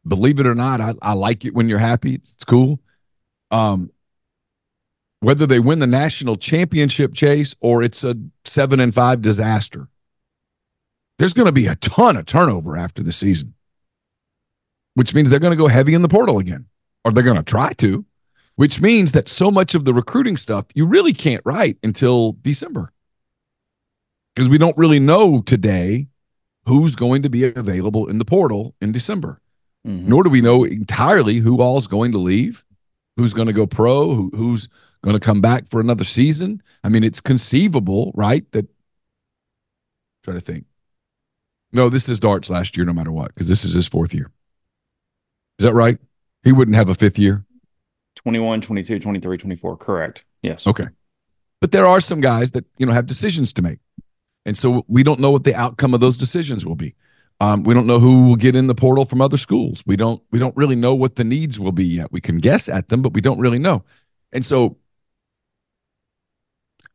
believe 0.05 0.37
it 0.37 0.45
or 0.45 0.55
not, 0.55 0.81
I, 0.81 0.95
I 1.01 1.13
like 1.13 1.45
it 1.45 1.53
when 1.53 1.69
you're 1.69 1.79
happy. 1.79 2.15
It's, 2.15 2.33
it's 2.33 2.43
cool. 2.43 2.81
Um, 3.51 3.89
whether 5.21 5.45
they 5.45 5.61
win 5.61 5.79
the 5.79 5.87
national 5.87 6.35
championship 6.35 7.13
chase 7.13 7.55
or 7.61 7.81
it's 7.81 8.03
a 8.03 8.17
seven 8.43 8.81
and 8.81 8.93
five 8.93 9.21
disaster, 9.21 9.87
there's 11.19 11.31
going 11.31 11.45
to 11.45 11.53
be 11.53 11.67
a 11.67 11.75
ton 11.75 12.17
of 12.17 12.25
turnover 12.25 12.75
after 12.75 13.01
the 13.01 13.13
season, 13.13 13.53
which 14.95 15.13
means 15.13 15.29
they're 15.29 15.39
going 15.39 15.51
to 15.51 15.63
go 15.63 15.69
heavy 15.69 15.93
in 15.93 16.01
the 16.01 16.09
portal 16.09 16.37
again, 16.37 16.65
or 17.05 17.13
they're 17.13 17.23
going 17.23 17.37
to 17.37 17.43
try 17.43 17.71
to, 17.75 18.03
which 18.59 18.81
means 18.81 19.13
that 19.13 19.29
so 19.29 19.49
much 19.49 19.73
of 19.73 19.85
the 19.85 19.93
recruiting 19.93 20.35
stuff 20.35 20.65
you 20.73 20.85
really 20.85 21.13
can't 21.13 21.41
write 21.45 21.77
until 21.81 22.33
December 22.41 22.91
because 24.35 24.49
we 24.49 24.57
don't 24.57 24.77
really 24.77 24.99
know 24.99 25.41
today 25.41 26.09
who's 26.65 26.93
going 26.93 27.21
to 27.21 27.29
be 27.29 27.45
available 27.45 28.09
in 28.09 28.17
the 28.17 28.25
portal 28.25 28.75
in 28.81 28.91
December. 28.91 29.39
Mm-hmm. 29.87 30.09
Nor 30.09 30.23
do 30.23 30.29
we 30.29 30.41
know 30.41 30.65
entirely 30.65 31.37
who 31.37 31.61
all 31.61 31.77
is 31.77 31.87
going 31.87 32.11
to 32.11 32.17
leave, 32.17 32.65
who's 33.15 33.33
going 33.33 33.47
to 33.47 33.53
go 33.53 33.65
pro, 33.65 34.13
who, 34.13 34.29
who's 34.35 34.67
going 35.05 35.15
to 35.15 35.25
come 35.25 35.39
back 35.39 35.69
for 35.69 35.79
another 35.79 36.03
season. 36.03 36.61
I 36.83 36.89
mean, 36.89 37.05
it's 37.05 37.21
conceivable, 37.21 38.11
right? 38.13 38.43
That 38.51 38.67
try 40.25 40.33
to 40.33 40.41
think. 40.41 40.65
No, 41.71 41.87
this 41.87 42.09
is 42.09 42.19
Dart's 42.19 42.49
last 42.49 42.75
year, 42.75 42.85
no 42.85 42.91
matter 42.91 43.13
what, 43.13 43.33
because 43.33 43.47
this 43.47 43.63
is 43.63 43.71
his 43.71 43.87
fourth 43.87 44.13
year. 44.13 44.29
Is 45.59 45.63
that 45.63 45.73
right? 45.73 45.97
He 46.43 46.51
wouldn't 46.51 46.75
have 46.75 46.89
a 46.89 46.95
fifth 46.95 47.17
year. 47.17 47.45
21, 48.23 48.61
22, 48.61 48.99
23, 48.99 49.37
24. 49.37 49.77
Correct. 49.77 50.25
Yes. 50.41 50.67
Okay. 50.67 50.87
But 51.61 51.71
there 51.71 51.87
are 51.87 52.01
some 52.01 52.21
guys 52.21 52.51
that, 52.51 52.65
you 52.77 52.85
know, 52.85 52.93
have 52.93 53.05
decisions 53.05 53.53
to 53.53 53.61
make. 53.61 53.79
And 54.45 54.57
so 54.57 54.83
we 54.87 55.03
don't 55.03 55.19
know 55.19 55.31
what 55.31 55.43
the 55.43 55.55
outcome 55.55 55.93
of 55.93 55.99
those 55.99 56.17
decisions 56.17 56.65
will 56.65 56.75
be. 56.75 56.95
Um, 57.41 57.63
we 57.63 57.73
don't 57.73 57.87
know 57.87 57.99
who 57.99 58.27
will 58.27 58.35
get 58.35 58.55
in 58.55 58.67
the 58.67 58.75
portal 58.75 59.05
from 59.05 59.21
other 59.21 59.37
schools. 59.37 59.81
We 59.85 59.95
don't 59.95 60.21
we 60.31 60.39
don't 60.39 60.55
really 60.57 60.75
know 60.75 60.93
what 60.93 61.15
the 61.15 61.23
needs 61.23 61.59
will 61.59 61.71
be 61.71 61.85
yet. 61.85 62.11
We 62.11 62.19
can 62.19 62.37
guess 62.37 62.67
at 62.67 62.89
them, 62.89 63.01
but 63.01 63.13
we 63.13 63.21
don't 63.21 63.39
really 63.39 63.59
know. 63.59 63.83
And 64.33 64.45
so 64.45 64.77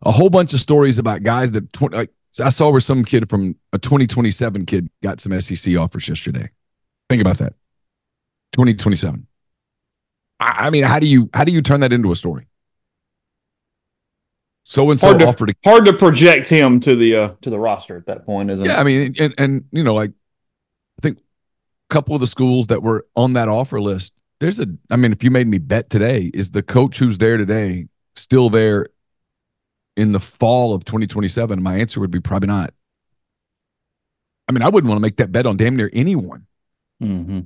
a 0.02 0.12
whole 0.12 0.28
bunch 0.28 0.52
of 0.52 0.60
stories 0.60 0.98
about 0.98 1.22
guys 1.22 1.52
that 1.52 1.72
20, 1.72 1.96
like 1.96 2.10
I 2.42 2.50
saw 2.50 2.70
where 2.70 2.80
some 2.80 3.04
kid 3.04 3.30
from 3.30 3.56
a 3.72 3.78
2027 3.78 4.66
kid 4.66 4.90
got 5.02 5.20
some 5.20 5.38
SEC 5.40 5.76
offers 5.76 6.08
yesterday. 6.08 6.50
Think 7.08 7.22
about 7.22 7.38
that. 7.38 7.54
2027. 8.52 9.26
I, 10.40 10.66
I 10.66 10.70
mean, 10.70 10.84
how 10.84 10.98
do 10.98 11.06
you 11.06 11.30
how 11.34 11.44
do 11.44 11.52
you 11.52 11.62
turn 11.62 11.80
that 11.80 11.92
into 11.92 12.12
a 12.12 12.16
story? 12.16 12.48
so 14.64 14.90
and 14.90 14.98
so 14.98 15.08
hard 15.08 15.20
to, 15.20 15.54
hard 15.64 15.84
to 15.86 15.92
project 15.92 16.48
him 16.48 16.80
to 16.80 16.96
the 16.96 17.16
uh, 17.16 17.28
to 17.42 17.50
the 17.50 17.58
roster 17.58 17.96
at 17.96 18.06
that 18.06 18.24
point, 18.24 18.50
isn't 18.50 18.64
Yeah, 18.64 18.76
it? 18.76 18.80
I 18.80 18.84
mean, 18.84 19.14
and 19.18 19.34
and 19.38 19.64
you 19.70 19.84
know, 19.84 19.94
like 19.94 20.10
I 20.10 21.02
think 21.02 21.18
a 21.18 21.22
couple 21.94 22.14
of 22.14 22.20
the 22.20 22.26
schools 22.26 22.68
that 22.68 22.82
were 22.82 23.06
on 23.16 23.34
that 23.34 23.48
offer 23.48 23.80
list. 23.80 24.14
There's 24.40 24.58
a, 24.60 24.66
I 24.90 24.96
mean, 24.96 25.12
if 25.12 25.22
you 25.22 25.30
made 25.30 25.46
me 25.46 25.58
bet 25.58 25.90
today, 25.90 26.30
is 26.34 26.50
the 26.50 26.62
coach 26.62 26.98
who's 26.98 27.18
there 27.18 27.36
today 27.36 27.86
still 28.16 28.50
there 28.50 28.88
in 29.96 30.12
the 30.12 30.20
fall 30.20 30.74
of 30.74 30.84
2027? 30.84 31.62
My 31.62 31.76
answer 31.76 32.00
would 32.00 32.10
be 32.10 32.20
probably 32.20 32.48
not. 32.48 32.74
I 34.48 34.52
mean, 34.52 34.62
I 34.62 34.68
wouldn't 34.68 34.88
want 34.88 34.98
to 34.98 35.02
make 35.02 35.16
that 35.18 35.32
bet 35.32 35.46
on 35.46 35.56
damn 35.56 35.76
near 35.76 35.88
anyone. 35.92 36.46
Mm-hmm. 37.02 37.40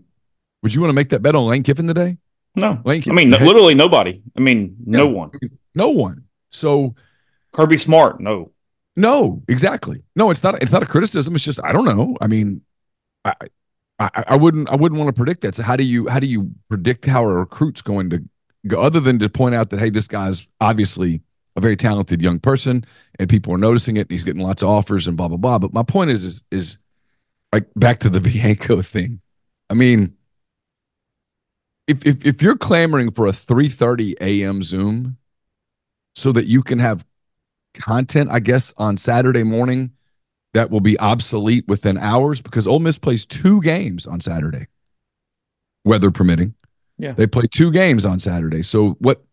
Would 0.63 0.75
you 0.75 0.81
want 0.81 0.91
to 0.91 0.95
make 0.95 1.11
that 1.11 1.23
bet 1.23 1.37
on 1.37 1.47
Lane 1.47 1.63
Kiffin 1.63 1.87
today? 1.87 2.19
No, 2.55 2.81
Lane 2.85 3.03
I 3.09 3.13
mean, 3.13 3.31
no, 3.31 3.39
literally 3.39 3.75
nobody. 3.75 4.21
I 4.37 4.41
mean, 4.41 4.77
no 4.85 5.07
Yeah. 5.07 5.13
one. 5.13 5.31
no 5.75 5.91
one. 5.91 6.25
So 6.51 6.95
Kirby 7.53 7.79
Smart, 7.79 8.21
no. 8.21 8.53
No, 8.97 9.43
exactly. 9.49 10.03
No, 10.17 10.31
it's 10.31 10.43
not. 10.43 10.61
It's 10.61 10.73
not 10.73 10.83
a 10.83 10.87
criticism. 10.87 11.35
It's 11.37 11.45
just 11.45 11.61
I 11.63 11.73
don't 11.73 11.85
know. 11.85 12.17
I 12.21 12.27
mean, 12.27 12.63
I, 13.25 13.35
I, 14.01 14.25
I 14.29 14.37
wouldn't. 14.37 14.69
I 14.71 14.75
wouldn't 14.75 14.99
want 14.99 15.09
to 15.09 15.13
predict 15.13 15.43
that. 15.43 15.55
So 15.55 15.63
how 15.63 15.77
do 15.77 15.85
you 15.85 16.09
how 16.09 16.19
do 16.19 16.27
you 16.27 16.51
predict 16.69 17.05
how 17.07 17.23
a 17.23 17.33
recruit's 17.33 17.81
going 17.81 18.11
to 18.11 18.23
go? 18.67 18.81
Other 18.81 18.99
than 18.99 19.21
to 19.21 19.29
point 19.29 19.55
out 19.55 19.71
that 19.71 19.79
hey, 19.79 19.91
this 19.91 20.09
guy's 20.09 20.49
obviously 20.61 21.21
a 21.55 21.61
very 21.61 21.77
talented 21.77 22.21
young 22.21 22.41
person, 22.41 22.85
and 23.21 23.29
people 23.29 23.55
are 23.55 23.59
noticing 23.59 23.97
it, 23.99 24.03
and 24.03 24.11
he's 24.11 24.25
getting 24.25 24.43
lots 24.43 24.63
of 24.63 24.69
offers 24.69 25.07
and 25.07 25.17
blah 25.17 25.29
blah 25.29 25.37
blah. 25.37 25.61
But 25.61 25.73
my 25.73 25.85
point 25.85 26.11
is 26.11 26.25
is 26.25 26.45
is 26.51 26.79
like 27.53 27.69
back 27.77 28.01
to 28.01 28.11
the 28.11 28.21
Bianco 28.29 28.83
thing. 28.83 29.21
I 29.71 29.75
mean, 29.75 30.15
if 31.89 32.07
if 32.07 32.25
if 32.25 32.43
you're 32.43 32.57
clamoring 32.57 33.11
for 33.11 33.27
a 33.27 33.33
3:30 33.33 34.15
a.m. 34.21 34.63
Zoom 34.63 35.17
so 36.15 36.31
that 36.33 36.47
you 36.47 36.63
can 36.63 36.79
have 36.79 37.05
content, 37.75 38.29
I 38.31 38.41
guess, 38.41 38.73
on 38.77 38.97
Saturday 38.97 39.43
morning 39.43 39.93
that 40.53 40.71
will 40.71 40.81
be 40.81 40.99
obsolete 40.99 41.67
within 41.67 41.99
hours 41.99 42.41
because 42.41 42.67
Ole 42.67 42.79
Miss 42.79 42.99
plays 42.99 43.25
two 43.25 43.61
games 43.63 44.07
on 44.07 44.21
Saturday, 44.21 44.67
weather 45.85 46.11
permitting. 46.11 46.55
Yeah. 46.99 47.13
They 47.13 47.27
play 47.27 47.47
two 47.51 47.71
games 47.71 48.05
on 48.05 48.21
Saturday. 48.21 48.63
So, 48.63 48.97
what 48.99 49.25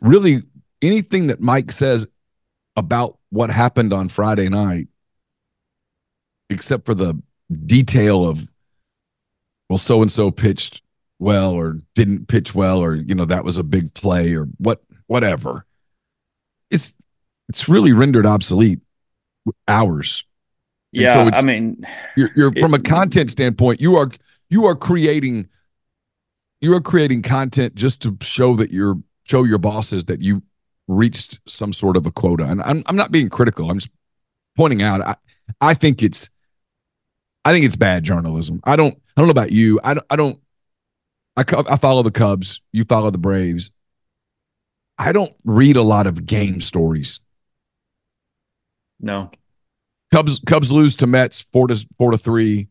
really 0.00 0.42
anything 0.82 1.28
that 1.28 1.40
Mike 1.40 1.72
says 1.72 2.06
about 2.76 3.18
what 3.30 3.50
happened 3.50 3.94
on 3.94 4.08
Friday 4.08 4.48
night, 4.48 4.88
except 6.50 6.84
for 6.84 6.94
the 6.94 7.20
detail 7.64 8.26
of, 8.26 8.46
well, 9.70 9.78
so 9.78 10.02
and 10.02 10.12
so 10.12 10.30
pitched 10.30 10.82
well 11.18 11.52
or 11.52 11.80
didn't 11.94 12.28
pitch 12.28 12.54
well, 12.54 12.78
or, 12.78 12.94
you 12.94 13.14
know, 13.14 13.24
that 13.24 13.44
was 13.44 13.56
a 13.56 13.62
big 13.62 13.94
play 13.94 14.34
or 14.34 14.44
what, 14.58 14.82
whatever. 15.06 15.64
It's, 16.70 16.94
it's 17.48 17.68
really 17.68 17.92
rendered 17.92 18.26
obsolete 18.26 18.80
hours. 19.68 20.24
And 20.92 21.02
Yeah, 21.02 21.30
so 21.30 21.38
I 21.38 21.42
mean, 21.42 21.86
You're, 22.16 22.30
you're 22.34 22.52
from 22.52 22.74
a 22.74 22.78
content 22.78 23.30
standpoint, 23.30 23.80
you 23.80 23.96
are 23.96 24.10
you 24.48 24.64
are 24.66 24.76
creating 24.76 25.48
you 26.60 26.74
are 26.74 26.80
creating 26.80 27.22
content 27.22 27.74
just 27.74 28.00
to 28.02 28.16
show 28.22 28.56
that 28.56 28.70
you're 28.70 28.96
show 29.24 29.44
your 29.44 29.58
bosses 29.58 30.06
that 30.06 30.22
you 30.22 30.42
reached 30.88 31.40
some 31.48 31.72
sort 31.72 31.96
of 31.96 32.06
a 32.06 32.10
quota. 32.10 32.44
And 32.44 32.62
I'm 32.62 32.82
I'm 32.86 32.96
not 32.96 33.12
being 33.12 33.28
critical. 33.28 33.70
I'm 33.70 33.78
just 33.78 33.92
pointing 34.56 34.82
out 34.82 35.02
I 35.02 35.16
I 35.60 35.74
think 35.74 36.02
it's 36.02 36.30
I 37.44 37.52
think 37.52 37.66
it's 37.66 37.76
bad 37.76 38.04
journalism. 38.04 38.60
I 38.64 38.76
don't 38.76 38.94
I 39.16 39.20
don't 39.20 39.26
know 39.26 39.32
about 39.32 39.52
you. 39.52 39.78
I 39.84 39.94
don't 39.94 40.06
I 40.08 40.16
don't 40.16 40.40
I 41.36 41.44
I 41.68 41.76
follow 41.76 42.02
the 42.02 42.10
Cubs, 42.10 42.60
you 42.72 42.84
follow 42.84 43.10
the 43.10 43.18
Braves. 43.18 43.70
I 44.98 45.12
don't 45.12 45.34
read 45.44 45.76
a 45.76 45.82
lot 45.82 46.06
of 46.06 46.24
game 46.26 46.60
stories. 46.60 47.20
no. 49.00 49.30
Cubs 50.12 50.40
Cubs 50.46 50.70
lose 50.70 50.96
to 50.96 51.06
Mets 51.06 51.42
four 51.52 51.66
to 51.66 51.86
four 51.98 52.12
to 52.12 52.18
three 52.18 52.68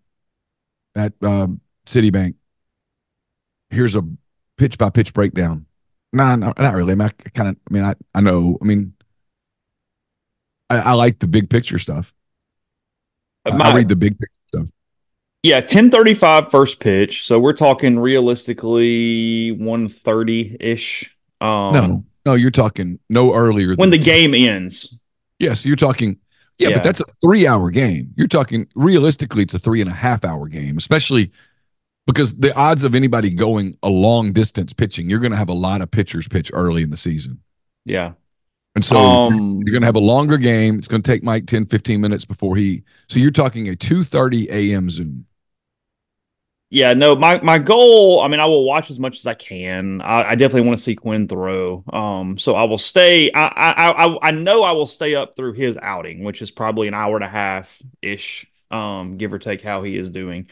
at 0.95 1.13
um, 1.22 1.60
Citibank. 1.86 2.36
Here's 3.69 3.95
a 3.95 4.03
pitch 4.57 4.77
by 4.77 4.89
pitch 4.89 5.13
breakdown. 5.13 5.65
Nah, 6.13 6.38
no, 6.38 6.53
not 6.57 6.74
really. 6.74 6.93
I, 6.93 6.95
mean, 6.95 7.10
I 7.10 7.29
kind 7.29 7.50
of. 7.50 7.57
I 7.69 7.74
mean, 7.74 7.84
I 7.84 7.93
I 8.13 8.22
know. 8.22 8.57
I 8.62 8.65
mean, 8.65 8.93
I, 10.69 10.77
I 10.79 10.91
like 10.93 11.19
the 11.19 11.27
big 11.27 11.50
picture 11.50 11.77
stuff. 11.77 12.13
I- 13.45 13.50
I 13.50 13.75
read 13.75 13.89
the 13.89 13.95
big. 13.98 14.17
Yeah, 15.45 15.57
1035 15.57 16.49
first 16.49 16.79
pitch. 16.79 17.27
So 17.27 17.39
we're 17.39 17.53
talking 17.53 17.99
realistically 17.99 19.51
130 19.51 20.57
ish. 20.59 21.15
Um, 21.39 21.73
no, 21.73 22.05
no, 22.25 22.33
you're 22.33 22.49
talking 22.49 22.97
no 23.11 23.31
earlier. 23.35 23.75
When 23.75 23.91
the 23.91 23.99
game 23.99 24.33
ends. 24.33 24.99
yes, 25.37 25.63
you're 25.63 25.75
talking. 25.75 26.17
Yeah, 26.57 26.69
Yeah. 26.69 26.75
but 26.77 26.83
that's 26.83 27.01
a 27.01 27.05
three 27.21 27.45
hour 27.45 27.69
game. 27.69 28.11
You're 28.15 28.27
talking 28.27 28.67
realistically, 28.73 29.43
it's 29.43 29.53
a 29.53 29.59
three 29.59 29.81
and 29.81 29.89
a 29.89 29.93
half 29.93 30.25
hour 30.25 30.47
game, 30.47 30.77
especially 30.77 31.31
because 32.07 32.37
the 32.39 32.55
odds 32.55 32.83
of 32.83 32.95
anybody 32.95 33.29
going 33.29 33.77
a 33.83 33.89
long 33.89 34.33
distance 34.33 34.73
pitching, 34.73 35.11
you're 35.11 35.19
going 35.19 35.31
to 35.31 35.37
have 35.37 35.49
a 35.49 35.53
lot 35.53 35.81
of 35.81 35.91
pitchers 35.91 36.27
pitch 36.27 36.49
early 36.53 36.81
in 36.81 36.89
the 36.89 36.97
season. 36.97 37.39
Yeah. 37.85 38.13
And 38.73 38.83
so 38.83 38.97
Um, 38.97 39.61
you're 39.63 39.73
going 39.73 39.81
to 39.83 39.85
have 39.87 39.95
a 39.95 39.99
longer 39.99 40.37
game. 40.37 40.79
It's 40.79 40.87
going 40.87 41.03
to 41.03 41.11
take 41.11 41.23
Mike 41.23 41.45
10, 41.45 41.67
15 41.67 42.01
minutes 42.01 42.25
before 42.25 42.55
he. 42.55 42.81
So 43.09 43.19
you're 43.19 43.29
talking 43.29 43.69
a 43.69 43.73
2:30 43.73 44.49
a.m. 44.49 44.89
Zoom. 44.89 45.25
Yeah, 46.72 46.93
no, 46.93 47.15
my 47.15 47.39
my 47.41 47.60
goal. 47.60 48.19
I 48.22 48.27
mean, 48.27 48.39
I 48.39 48.45
will 48.48 48.65
watch 48.65 48.89
as 48.89 49.00
much 49.00 49.17
as 49.17 49.27
I 49.27 49.36
can. 49.36 50.01
I, 50.01 50.31
I 50.31 50.36
definitely 50.36 50.67
want 50.67 50.77
to 50.79 50.84
see 50.84 50.95
Quinn 50.95 51.27
throw. 51.27 51.84
Um, 51.93 52.38
so 52.38 52.55
I 52.55 52.63
will 52.63 52.79
stay. 52.79 53.31
I, 53.31 53.45
I 53.48 54.05
I 54.05 54.27
I 54.29 54.31
know 54.31 54.63
I 54.63 54.72
will 54.72 54.88
stay 54.88 55.15
up 55.15 55.36
through 55.36 55.53
his 55.53 55.77
outing, 55.77 56.24
which 56.24 56.41
is 56.41 56.51
probably 56.51 56.88
an 56.88 56.93
hour 56.93 57.15
and 57.15 57.24
a 57.24 57.29
half 57.29 57.81
ish, 58.01 58.48
um, 58.72 59.17
give 59.17 59.31
or 59.31 59.39
take 59.39 59.62
how 59.62 59.84
he 59.84 59.95
is 59.98 60.10
doing. 60.10 60.50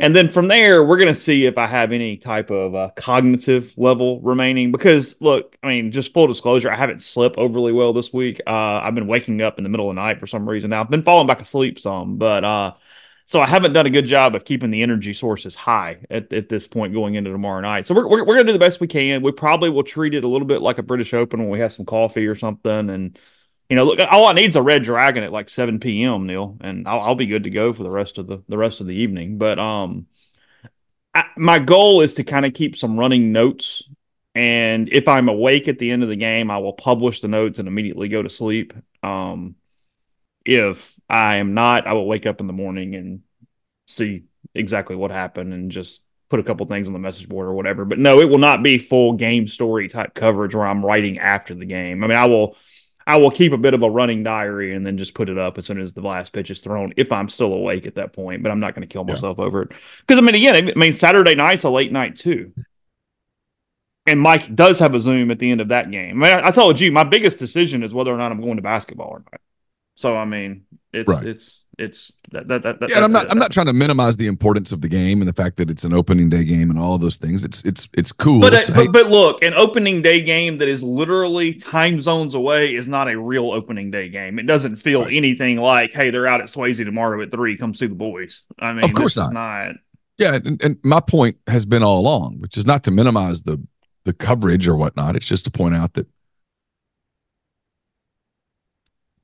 And 0.00 0.16
then 0.16 0.30
from 0.30 0.48
there, 0.48 0.84
we're 0.84 0.98
going 0.98 1.08
to 1.08 1.14
see 1.14 1.46
if 1.46 1.58
I 1.58 1.66
have 1.66 1.92
any 1.92 2.18
type 2.18 2.50
of 2.50 2.74
uh, 2.74 2.90
cognitive 2.96 3.76
level 3.78 4.20
remaining. 4.20 4.72
Because 4.72 5.16
look, 5.20 5.56
I 5.62 5.68
mean, 5.68 5.92
just 5.92 6.12
full 6.14 6.26
disclosure, 6.28 6.70
I 6.70 6.76
haven't 6.76 7.02
slept 7.02 7.38
overly 7.38 7.72
well 7.72 7.92
this 7.94 8.12
week. 8.12 8.40
Uh, 8.46 8.80
I've 8.82 8.94
been 8.94 9.08
waking 9.08 9.42
up 9.42 9.58
in 9.58 9.64
the 9.64 9.70
middle 9.70 9.90
of 9.90 9.96
the 9.96 10.02
night 10.02 10.20
for 10.20 10.26
some 10.26 10.48
reason. 10.48 10.70
Now 10.70 10.82
I've 10.82 10.90
been 10.90 11.02
falling 11.02 11.26
back 11.26 11.40
asleep 11.40 11.78
some, 11.78 12.18
but 12.18 12.44
uh, 12.44 12.74
so 13.26 13.40
I 13.40 13.46
haven't 13.46 13.72
done 13.72 13.86
a 13.86 13.90
good 13.90 14.06
job 14.06 14.36
of 14.36 14.44
keeping 14.44 14.70
the 14.70 14.82
energy 14.82 15.12
sources 15.12 15.56
high 15.56 15.98
at, 16.10 16.32
at 16.32 16.48
this 16.48 16.68
point 16.68 16.94
going 16.94 17.16
into 17.16 17.30
tomorrow 17.32 17.60
night. 17.60 17.84
So 17.84 17.94
we're, 17.94 18.06
we're, 18.06 18.24
we're 18.24 18.34
going 18.36 18.46
to 18.46 18.52
do 18.52 18.58
the 18.58 18.64
best 18.64 18.80
we 18.80 18.86
can. 18.86 19.20
We 19.20 19.32
probably 19.32 19.68
will 19.68 19.82
treat 19.82 20.14
it 20.14 20.22
a 20.22 20.28
little 20.28 20.46
bit 20.46 20.62
like 20.62 20.78
a 20.78 20.82
British 20.84 21.12
Open 21.12 21.40
when 21.40 21.50
we 21.50 21.58
have 21.58 21.72
some 21.72 21.86
coffee 21.86 22.26
or 22.26 22.36
something. 22.36 22.88
And, 22.88 23.18
you 23.68 23.74
know, 23.74 23.84
look, 23.84 23.98
all 24.12 24.26
I 24.26 24.32
need 24.32 24.50
is 24.50 24.56
a 24.56 24.62
red 24.62 24.84
dragon 24.84 25.24
at 25.24 25.32
like 25.32 25.48
7 25.48 25.80
p.m., 25.80 26.26
Neal, 26.26 26.56
and 26.60 26.86
I'll, 26.86 27.00
I'll 27.00 27.14
be 27.16 27.26
good 27.26 27.44
to 27.44 27.50
go 27.50 27.72
for 27.72 27.82
the 27.82 27.90
rest 27.90 28.18
of 28.18 28.28
the, 28.28 28.44
the 28.48 28.56
rest 28.56 28.80
of 28.80 28.86
the 28.86 28.94
evening. 28.94 29.38
But, 29.38 29.58
um, 29.58 30.06
my 31.36 31.58
goal 31.58 32.02
is 32.02 32.14
to 32.14 32.24
kind 32.24 32.46
of 32.46 32.54
keep 32.54 32.76
some 32.76 32.98
running 32.98 33.32
notes. 33.32 33.82
And 34.34 34.88
if 34.90 35.08
I'm 35.08 35.28
awake 35.28 35.66
at 35.66 35.78
the 35.78 35.90
end 35.90 36.02
of 36.02 36.08
the 36.08 36.16
game, 36.16 36.50
I 36.50 36.58
will 36.58 36.74
publish 36.74 37.20
the 37.20 37.28
notes 37.28 37.58
and 37.58 37.66
immediately 37.66 38.08
go 38.08 38.22
to 38.22 38.30
sleep. 38.30 38.74
Um, 39.02 39.56
if 40.44 40.95
I 41.08 41.36
am 41.36 41.54
not, 41.54 41.86
I 41.86 41.92
will 41.92 42.06
wake 42.06 42.26
up 42.26 42.40
in 42.40 42.46
the 42.46 42.52
morning 42.52 42.94
and 42.94 43.20
see 43.86 44.24
exactly 44.54 44.96
what 44.96 45.10
happened 45.10 45.52
and 45.52 45.70
just 45.70 46.02
put 46.28 46.40
a 46.40 46.42
couple 46.42 46.66
things 46.66 46.88
on 46.88 46.92
the 46.92 46.98
message 46.98 47.28
board 47.28 47.46
or 47.46 47.54
whatever. 47.54 47.84
But 47.84 47.98
no, 47.98 48.20
it 48.20 48.28
will 48.28 48.38
not 48.38 48.62
be 48.62 48.78
full 48.78 49.12
game 49.12 49.46
story 49.46 49.88
type 49.88 50.14
coverage 50.14 50.54
where 50.54 50.66
I'm 50.66 50.84
writing 50.84 51.18
after 51.18 51.54
the 51.54 51.66
game. 51.66 52.02
I 52.02 52.06
mean, 52.08 52.18
I 52.18 52.26
will 52.26 52.56
I 53.06 53.18
will 53.18 53.30
keep 53.30 53.52
a 53.52 53.56
bit 53.58 53.72
of 53.74 53.84
a 53.84 53.90
running 53.90 54.24
diary 54.24 54.74
and 54.74 54.84
then 54.84 54.98
just 54.98 55.14
put 55.14 55.28
it 55.28 55.38
up 55.38 55.58
as 55.58 55.66
soon 55.66 55.80
as 55.80 55.92
the 55.92 56.00
last 56.00 56.32
pitch 56.32 56.50
is 56.50 56.60
thrown 56.60 56.92
if 56.96 57.12
I'm 57.12 57.28
still 57.28 57.52
awake 57.52 57.86
at 57.86 57.94
that 57.94 58.12
point, 58.12 58.42
but 58.42 58.50
I'm 58.50 58.58
not 58.58 58.74
going 58.74 58.82
to 58.86 58.92
kill 58.92 59.04
Yeah. 59.06 59.12
myself 59.12 59.38
over 59.38 59.62
it. 59.62 59.68
Because 60.00 60.18
I 60.18 60.22
mean 60.22 60.34
again, 60.34 60.70
I 60.70 60.74
mean 60.74 60.92
Saturday 60.92 61.36
night's 61.36 61.62
a 61.62 61.70
late 61.70 61.92
night 61.92 62.16
too. 62.16 62.52
And 64.08 64.20
Mike 64.20 64.54
does 64.54 64.78
have 64.78 64.94
a 64.94 65.00
Zoom 65.00 65.30
at 65.32 65.38
the 65.40 65.50
end 65.50 65.60
of 65.60 65.68
that 65.68 65.90
game. 65.90 66.22
I, 66.22 66.26
mean, 66.36 66.44
I, 66.44 66.48
I 66.48 66.50
told 66.52 66.78
you 66.78 66.92
my 66.92 67.02
biggest 67.04 67.38
decision 67.40 67.82
is 67.82 67.92
whether 67.92 68.12
or 68.14 68.16
not 68.16 68.30
I'm 68.30 68.40
going 68.40 68.56
to 68.56 68.62
basketball 68.62 69.08
or 69.08 69.24
not. 69.30 69.40
So 69.96 70.16
I 70.16 70.24
mean, 70.24 70.62
it's 70.92 71.08
Right. 71.08 71.26
it's 71.26 71.62
it's 71.78 72.12
that 72.32 72.48
that, 72.48 72.62
that 72.62 72.76
Yeah, 72.88 72.96
and 72.96 73.04
I'm 73.04 73.12
not. 73.12 73.24
it. 73.26 73.30
I'm 73.30 73.38
not 73.38 73.50
trying 73.50 73.66
to 73.66 73.72
minimize 73.72 74.16
the 74.16 74.26
importance 74.28 74.72
of 74.72 74.80
the 74.80 74.88
game 74.88 75.20
and 75.20 75.28
the 75.28 75.32
fact 75.34 75.56
that 75.58 75.70
it's 75.70 75.84
an 75.84 75.92
opening 75.92 76.28
day 76.30 76.44
game 76.44 76.70
and 76.70 76.78
all 76.78 76.94
of 76.94 77.00
those 77.00 77.16
things. 77.18 77.44
It's 77.44 77.62
it's 77.64 77.88
it's 77.94 78.12
cool. 78.12 78.40
But, 78.40 78.52
It's- 78.54 78.70
uh, 78.70 78.74
but 78.74 78.92
but 78.92 79.10
look, 79.10 79.42
an 79.42 79.52
opening 79.54 80.00
day 80.02 80.20
game 80.22 80.58
that 80.58 80.68
is 80.68 80.82
literally 80.82 81.52
time 81.54 82.00
zones 82.00 82.34
away 82.34 82.74
is 82.74 82.88
not 82.88 83.08
a 83.08 83.18
real 83.20 83.50
opening 83.52 83.90
day 83.90 84.08
game. 84.08 84.38
It 84.38 84.46
doesn't 84.46 84.76
feel 84.76 85.02
Right. 85.02 85.12
anything 85.14 85.56
like, 85.58 85.92
hey, 85.92 86.10
they're 86.10 86.26
out 86.26 86.40
at 86.40 86.46
Swayze 86.48 86.82
tomorrow 86.84 87.20
at 87.22 87.30
three. 87.32 87.56
Come 87.56 87.74
see 87.74 87.86
the 87.86 87.94
boys. 87.94 88.42
I 88.58 88.72
mean, 88.72 88.84
Of 88.84 88.94
course 88.94 89.16
not. 89.16 89.32
not. 89.32 89.76
Yeah, 90.18 90.38
and, 90.42 90.58
and 90.64 90.78
my 90.82 91.00
point 91.00 91.36
has 91.46 91.66
been 91.66 91.82
all 91.82 92.00
along, 92.00 92.36
which 92.40 92.56
is 92.56 92.64
not 92.66 92.84
to 92.84 92.90
minimize 92.90 93.42
the 93.42 93.62
the 94.06 94.12
coverage 94.14 94.68
or 94.68 94.76
whatnot. 94.76 95.16
It's 95.16 95.26
just 95.26 95.44
to 95.46 95.50
point 95.50 95.74
out 95.74 95.94
that 95.94 96.06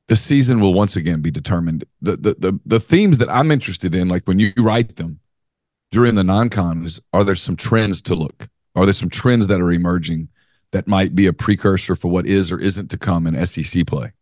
the 0.09 0.17
season 0.17 0.61
will 0.61 0.75
once 0.75 0.97
again 0.97 1.21
be 1.21 1.31
determined. 1.31 1.85
The 2.01 2.17
the 2.17 2.35
the, 2.39 2.61
the 2.67 2.81
themes 2.81 3.19
that 3.19 3.31
I'm 3.31 3.51
interested 3.51 3.95
in, 3.95 4.09
like 4.09 4.27
when 4.27 4.39
you 4.39 4.53
write 4.59 4.97
them 4.97 5.21
during 5.91 6.15
the 6.15 6.25
non-cons, 6.25 7.01
are 7.13 7.25
there 7.25 7.37
some 7.37 7.57
trends 7.57 8.01
to 8.03 8.15
look? 8.15 8.49
Are 8.75 8.85
there 8.87 8.95
some 8.95 9.11
trends 9.11 9.47
that 9.49 9.61
are 9.61 9.71
emerging 9.71 10.29
that 10.73 10.89
might 10.89 11.15
be 11.15 11.27
a 11.27 11.33
precursor 11.33 11.95
for 11.95 12.11
what 12.11 12.27
is 12.27 12.51
or 12.51 12.59
isn't 12.59 12.91
to 12.91 12.99
come 12.99 13.27
in 13.27 13.47
SEC 13.47 13.87
play. 13.87 14.13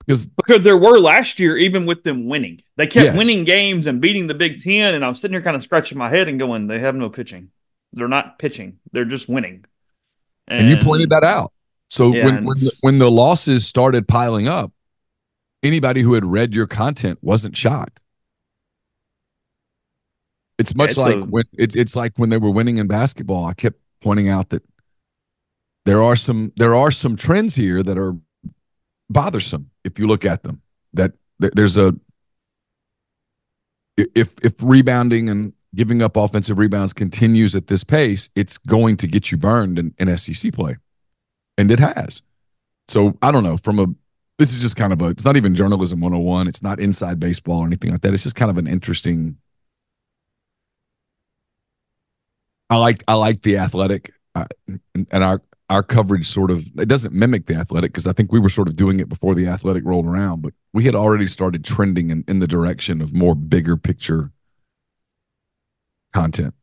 Because 0.00 0.26
because 0.26 0.62
there 0.62 0.78
were 0.78 0.98
last 0.98 1.38
year, 1.38 1.56
even 1.58 1.84
with 1.84 2.02
them 2.02 2.26
winning, 2.26 2.60
they 2.76 2.86
kept 2.86 3.04
Yes. 3.08 3.16
winning 3.16 3.44
games 3.44 3.86
and 3.86 4.00
beating 4.00 4.26
the 4.26 4.34
Big 4.34 4.58
Ten. 4.62 4.94
And 4.94 5.04
I'm 5.04 5.14
sitting 5.14 5.34
here 5.34 5.42
kind 5.42 5.54
of 5.56 5.62
scratching 5.62 5.98
my 5.98 6.08
head 6.08 6.28
and 6.28 6.38
going, 6.38 6.66
they 6.66 6.78
have 6.78 6.94
no 6.94 7.10
pitching. 7.10 7.50
They're 7.92 8.08
not 8.08 8.38
pitching. 8.38 8.78
They're 8.92 9.04
just 9.04 9.28
winning. 9.28 9.64
and 10.46 10.68
you 10.68 10.78
pointed 10.78 11.10
that 11.10 11.24
out. 11.24 11.52
So 11.90 12.14
Yeah, 12.14 12.24
when 12.24 12.44
when 12.44 12.56
the, 12.58 12.72
when 12.80 12.98
the 12.98 13.10
losses 13.10 13.66
started 13.66 14.08
piling 14.08 14.48
up, 14.48 14.72
anybody 15.62 16.02
who 16.02 16.14
had 16.14 16.24
read 16.24 16.54
your 16.54 16.66
content 16.66 17.18
wasn't 17.22 17.56
shocked. 17.56 18.00
It's 20.58 20.74
much 20.74 20.90
It's 20.90 20.98
like 20.98 21.16
a- 21.16 21.26
when 21.26 21.44
it's 21.52 21.76
it's 21.76 21.94
like 21.94 22.18
when 22.18 22.30
they 22.30 22.38
were 22.38 22.50
winning 22.50 22.78
in 22.78 22.88
basketball. 22.88 23.46
I 23.46 23.54
kept 23.54 23.80
pointing 24.00 24.28
out 24.28 24.50
that 24.50 24.64
there 25.84 26.02
are 26.02 26.16
some 26.16 26.52
there 26.56 26.74
are 26.74 26.90
some 26.90 27.16
trends 27.16 27.54
here 27.54 27.82
that 27.82 27.96
are 27.96 28.16
bothersome 29.08 29.70
if 29.84 29.98
you 29.98 30.06
look 30.06 30.24
at 30.24 30.42
them. 30.42 30.62
That 30.94 31.12
that 31.38 31.54
there's 31.54 31.76
a 31.76 31.94
if 33.96 34.34
if 34.42 34.54
rebounding 34.60 35.28
and 35.28 35.52
giving 35.74 36.02
up 36.02 36.16
offensive 36.16 36.58
rebounds 36.58 36.92
continues 36.92 37.54
at 37.54 37.68
this 37.68 37.84
pace, 37.84 38.30
it's 38.34 38.58
going 38.58 38.96
to 38.96 39.06
get 39.06 39.30
you 39.30 39.36
burned 39.36 39.78
in, 39.78 39.94
in 39.98 40.16
SEC 40.16 40.52
play. 40.52 40.76
And 41.56 41.70
it 41.70 41.78
has. 41.78 42.22
So 42.88 43.16
I 43.22 43.30
don't 43.30 43.44
know. 43.44 43.58
From 43.58 43.78
a 43.78 43.86
this 44.38 44.52
is 44.52 44.62
just 44.62 44.76
kind 44.76 44.92
of 44.92 45.02
a 45.02 45.06
it's 45.06 45.24
not 45.24 45.36
even 45.36 45.54
journalism 45.54 46.00
101. 46.00 46.48
It's 46.48 46.62
not 46.62 46.78
inside 46.78 47.18
baseball 47.18 47.60
or 47.60 47.66
anything 47.66 47.90
like 47.90 48.02
that. 48.02 48.14
It's 48.14 48.22
just 48.22 48.36
kind 48.36 48.50
of 48.50 48.56
an 48.56 48.66
interesting. 48.66 49.36
I 52.70 52.76
like 52.76 53.02
I 53.08 53.14
like 53.14 53.42
the 53.42 53.58
athletic 53.58 54.12
uh, 54.34 54.44
and, 54.94 55.24
our 55.24 55.42
our 55.68 55.82
coverage 55.82 56.26
sort 56.26 56.50
of 56.50 56.66
it 56.78 56.86
doesn't 56.86 57.12
mimic 57.12 57.46
the 57.46 57.54
athletic 57.54 57.92
because 57.92 58.06
I 58.06 58.12
think 58.12 58.30
we 58.30 58.38
were 58.38 58.48
sort 58.48 58.68
of 58.68 58.76
doing 58.76 59.00
it 59.00 59.08
before 59.08 59.34
the 59.34 59.48
athletic 59.48 59.84
rolled 59.84 60.06
around, 60.06 60.42
but 60.42 60.54
we 60.72 60.84
had 60.84 60.94
already 60.94 61.26
started 61.26 61.64
trending 61.64 62.10
in, 62.10 62.24
in 62.28 62.38
the 62.38 62.46
direction 62.46 63.00
of 63.02 63.12
more 63.12 63.34
bigger 63.34 63.76
picture 63.76 64.30
content. 66.14 66.54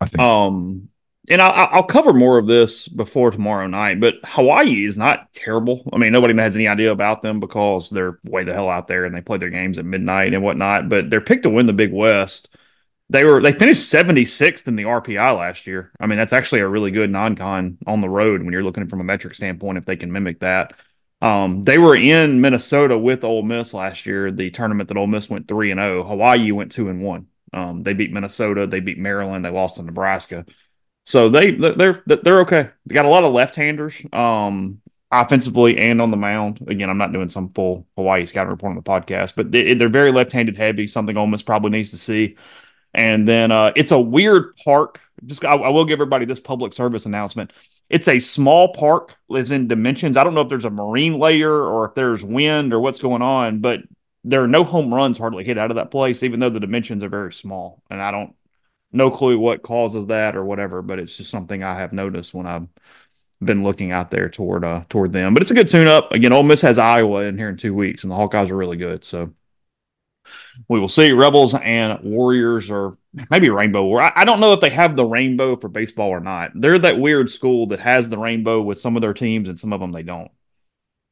I 0.00 0.06
think. 0.06 0.20
Um, 0.20 0.90
and 1.30 1.42
I, 1.42 1.48
I'll 1.48 1.82
cover 1.82 2.12
more 2.12 2.38
of 2.38 2.46
this 2.46 2.88
before 2.88 3.30
tomorrow 3.30 3.66
night. 3.66 4.00
But 4.00 4.14
Hawaii 4.24 4.84
is 4.84 4.98
not 4.98 5.32
terrible. 5.32 5.88
I 5.92 5.98
mean, 5.98 6.12
nobody 6.12 6.34
has 6.38 6.56
any 6.56 6.68
idea 6.68 6.92
about 6.92 7.22
them 7.22 7.40
because 7.40 7.90
they're 7.90 8.18
way 8.24 8.44
the 8.44 8.52
hell 8.52 8.68
out 8.68 8.88
there 8.88 9.04
and 9.04 9.14
they 9.14 9.20
play 9.20 9.38
their 9.38 9.50
games 9.50 9.78
at 9.78 9.84
midnight 9.84 10.34
and 10.34 10.42
whatnot. 10.42 10.88
But 10.88 11.10
they're 11.10 11.20
picked 11.20 11.44
to 11.44 11.50
win 11.50 11.66
the 11.66 11.72
Big 11.72 11.92
West. 11.92 12.54
They 13.10 13.24
were 13.24 13.40
they 13.40 13.52
finished 13.52 13.92
76th 13.92 14.68
in 14.68 14.76
the 14.76 14.82
RPI 14.84 15.38
last 15.38 15.66
year. 15.66 15.92
I 15.98 16.06
mean, 16.06 16.18
that's 16.18 16.32
actually 16.32 16.60
a 16.60 16.68
really 16.68 16.90
good 16.90 17.10
non-con 17.10 17.78
on 17.86 18.00
the 18.00 18.08
road 18.08 18.42
when 18.42 18.52
you're 18.52 18.62
looking 18.62 18.86
from 18.88 19.00
a 19.00 19.04
metric 19.04 19.34
standpoint. 19.34 19.78
If 19.78 19.86
they 19.86 19.96
can 19.96 20.12
mimic 20.12 20.40
that, 20.40 20.74
um, 21.20 21.64
they 21.64 21.78
were 21.78 21.96
in 21.96 22.40
Minnesota 22.40 22.96
with 22.96 23.24
Ole 23.24 23.42
Miss 23.42 23.74
last 23.74 24.06
year. 24.06 24.30
The 24.30 24.50
tournament 24.50 24.88
that 24.88 24.98
Ole 24.98 25.06
Miss 25.06 25.30
went 25.30 25.48
three 25.48 25.70
and 25.70 25.80
zero. 25.80 26.04
Hawaii 26.04 26.52
went 26.52 26.72
two 26.72 26.88
and 26.90 27.02
one. 27.02 27.26
Um, 27.52 27.82
they 27.82 27.94
beat 27.94 28.12
Minnesota. 28.12 28.66
They 28.66 28.80
beat 28.80 28.98
Maryland. 28.98 29.44
They 29.44 29.50
lost 29.50 29.76
to 29.76 29.82
Nebraska. 29.82 30.44
So 31.08 31.30
they 31.30 31.52
they're 31.52 32.02
they're 32.04 32.40
okay. 32.40 32.68
They 32.84 32.92
got 32.92 33.06
a 33.06 33.08
lot 33.08 33.24
of 33.24 33.32
left-handers, 33.32 34.04
um, 34.12 34.82
offensively 35.10 35.78
and 35.78 36.02
on 36.02 36.10
the 36.10 36.18
mound. 36.18 36.62
Again, 36.68 36.90
I'm 36.90 36.98
not 36.98 37.14
doing 37.14 37.30
some 37.30 37.48
full 37.54 37.86
Hawaii 37.96 38.26
scouting 38.26 38.50
report 38.50 38.72
on 38.72 38.76
the 38.76 38.82
podcast, 38.82 39.32
but 39.34 39.50
they, 39.50 39.72
they're 39.72 39.88
very 39.88 40.12
left-handed 40.12 40.58
heavy. 40.58 40.86
Something 40.86 41.16
Ole 41.16 41.26
Miss 41.26 41.42
probably 41.42 41.70
needs 41.70 41.92
to 41.92 41.96
see. 41.96 42.36
And 42.92 43.26
then 43.26 43.50
uh, 43.50 43.72
it's 43.74 43.90
a 43.90 43.98
weird 43.98 44.54
park. 44.62 45.00
Just 45.24 45.46
I, 45.46 45.54
I 45.54 45.70
will 45.70 45.86
give 45.86 45.94
everybody 45.94 46.26
this 46.26 46.40
public 46.40 46.74
service 46.74 47.06
announcement. 47.06 47.54
It's 47.88 48.06
a 48.06 48.18
small 48.18 48.74
park, 48.74 49.16
as 49.34 49.50
in 49.50 49.66
dimensions. 49.66 50.18
I 50.18 50.24
don't 50.24 50.34
know 50.34 50.42
if 50.42 50.50
there's 50.50 50.66
a 50.66 50.70
marine 50.70 51.18
layer 51.18 51.50
or 51.50 51.86
if 51.86 51.94
there's 51.94 52.22
wind 52.22 52.74
or 52.74 52.80
what's 52.80 52.98
going 52.98 53.22
on, 53.22 53.60
but 53.60 53.80
there 54.24 54.42
are 54.42 54.48
no 54.48 54.62
home 54.62 54.92
runs 54.92 55.16
hardly 55.16 55.44
hit 55.44 55.56
out 55.56 55.70
of 55.70 55.76
that 55.76 55.90
place, 55.90 56.22
even 56.22 56.38
though 56.38 56.50
the 56.50 56.60
dimensions 56.60 57.02
are 57.02 57.08
very 57.08 57.32
small. 57.32 57.82
And 57.88 58.02
I 58.02 58.10
don't 58.10 58.34
no 58.92 59.10
clue 59.10 59.38
what 59.38 59.62
causes 59.62 60.06
that 60.06 60.36
or 60.36 60.44
whatever, 60.44 60.82
but 60.82 60.98
it's 60.98 61.16
just 61.16 61.30
something 61.30 61.62
I 61.62 61.78
have 61.78 61.92
noticed 61.92 62.34
when 62.34 62.46
I've 62.46 62.68
been 63.40 63.62
looking 63.62 63.92
out 63.92 64.10
there 64.10 64.28
toward 64.28 64.64
uh 64.64 64.82
toward 64.88 65.12
them. 65.12 65.34
But 65.34 65.42
it's 65.42 65.50
a 65.50 65.54
good 65.54 65.68
tune 65.68 65.86
up. 65.86 66.12
Again, 66.12 66.32
Ole 66.32 66.42
Miss 66.42 66.62
has 66.62 66.78
Iowa 66.78 67.22
in 67.22 67.38
here 67.38 67.48
in 67.48 67.56
two 67.56 67.74
weeks, 67.74 68.02
and 68.02 68.10
the 68.10 68.16
Hawkeyes 68.16 68.50
are 68.50 68.56
really 68.56 68.76
good. 68.76 69.04
So 69.04 69.32
we 70.68 70.80
will 70.80 70.88
see. 70.88 71.12
Rebels 71.12 71.54
and 71.54 72.00
Warriors 72.02 72.70
or 72.70 72.96
maybe 73.30 73.50
Rainbow. 73.50 73.96
I, 73.96 74.12
I 74.14 74.24
don't 74.24 74.40
know 74.40 74.52
if 74.52 74.60
they 74.60 74.70
have 74.70 74.96
the 74.96 75.04
rainbow 75.04 75.56
for 75.56 75.68
baseball 75.68 76.08
or 76.08 76.20
not. 76.20 76.52
They're 76.54 76.78
that 76.80 76.98
weird 76.98 77.30
school 77.30 77.66
that 77.68 77.80
has 77.80 78.08
the 78.08 78.18
rainbow 78.18 78.60
with 78.60 78.80
some 78.80 78.96
of 78.96 79.02
their 79.02 79.14
teams 79.14 79.48
and 79.48 79.58
some 79.58 79.72
of 79.72 79.80
them 79.80 79.92
they 79.92 80.02
don't. 80.02 80.30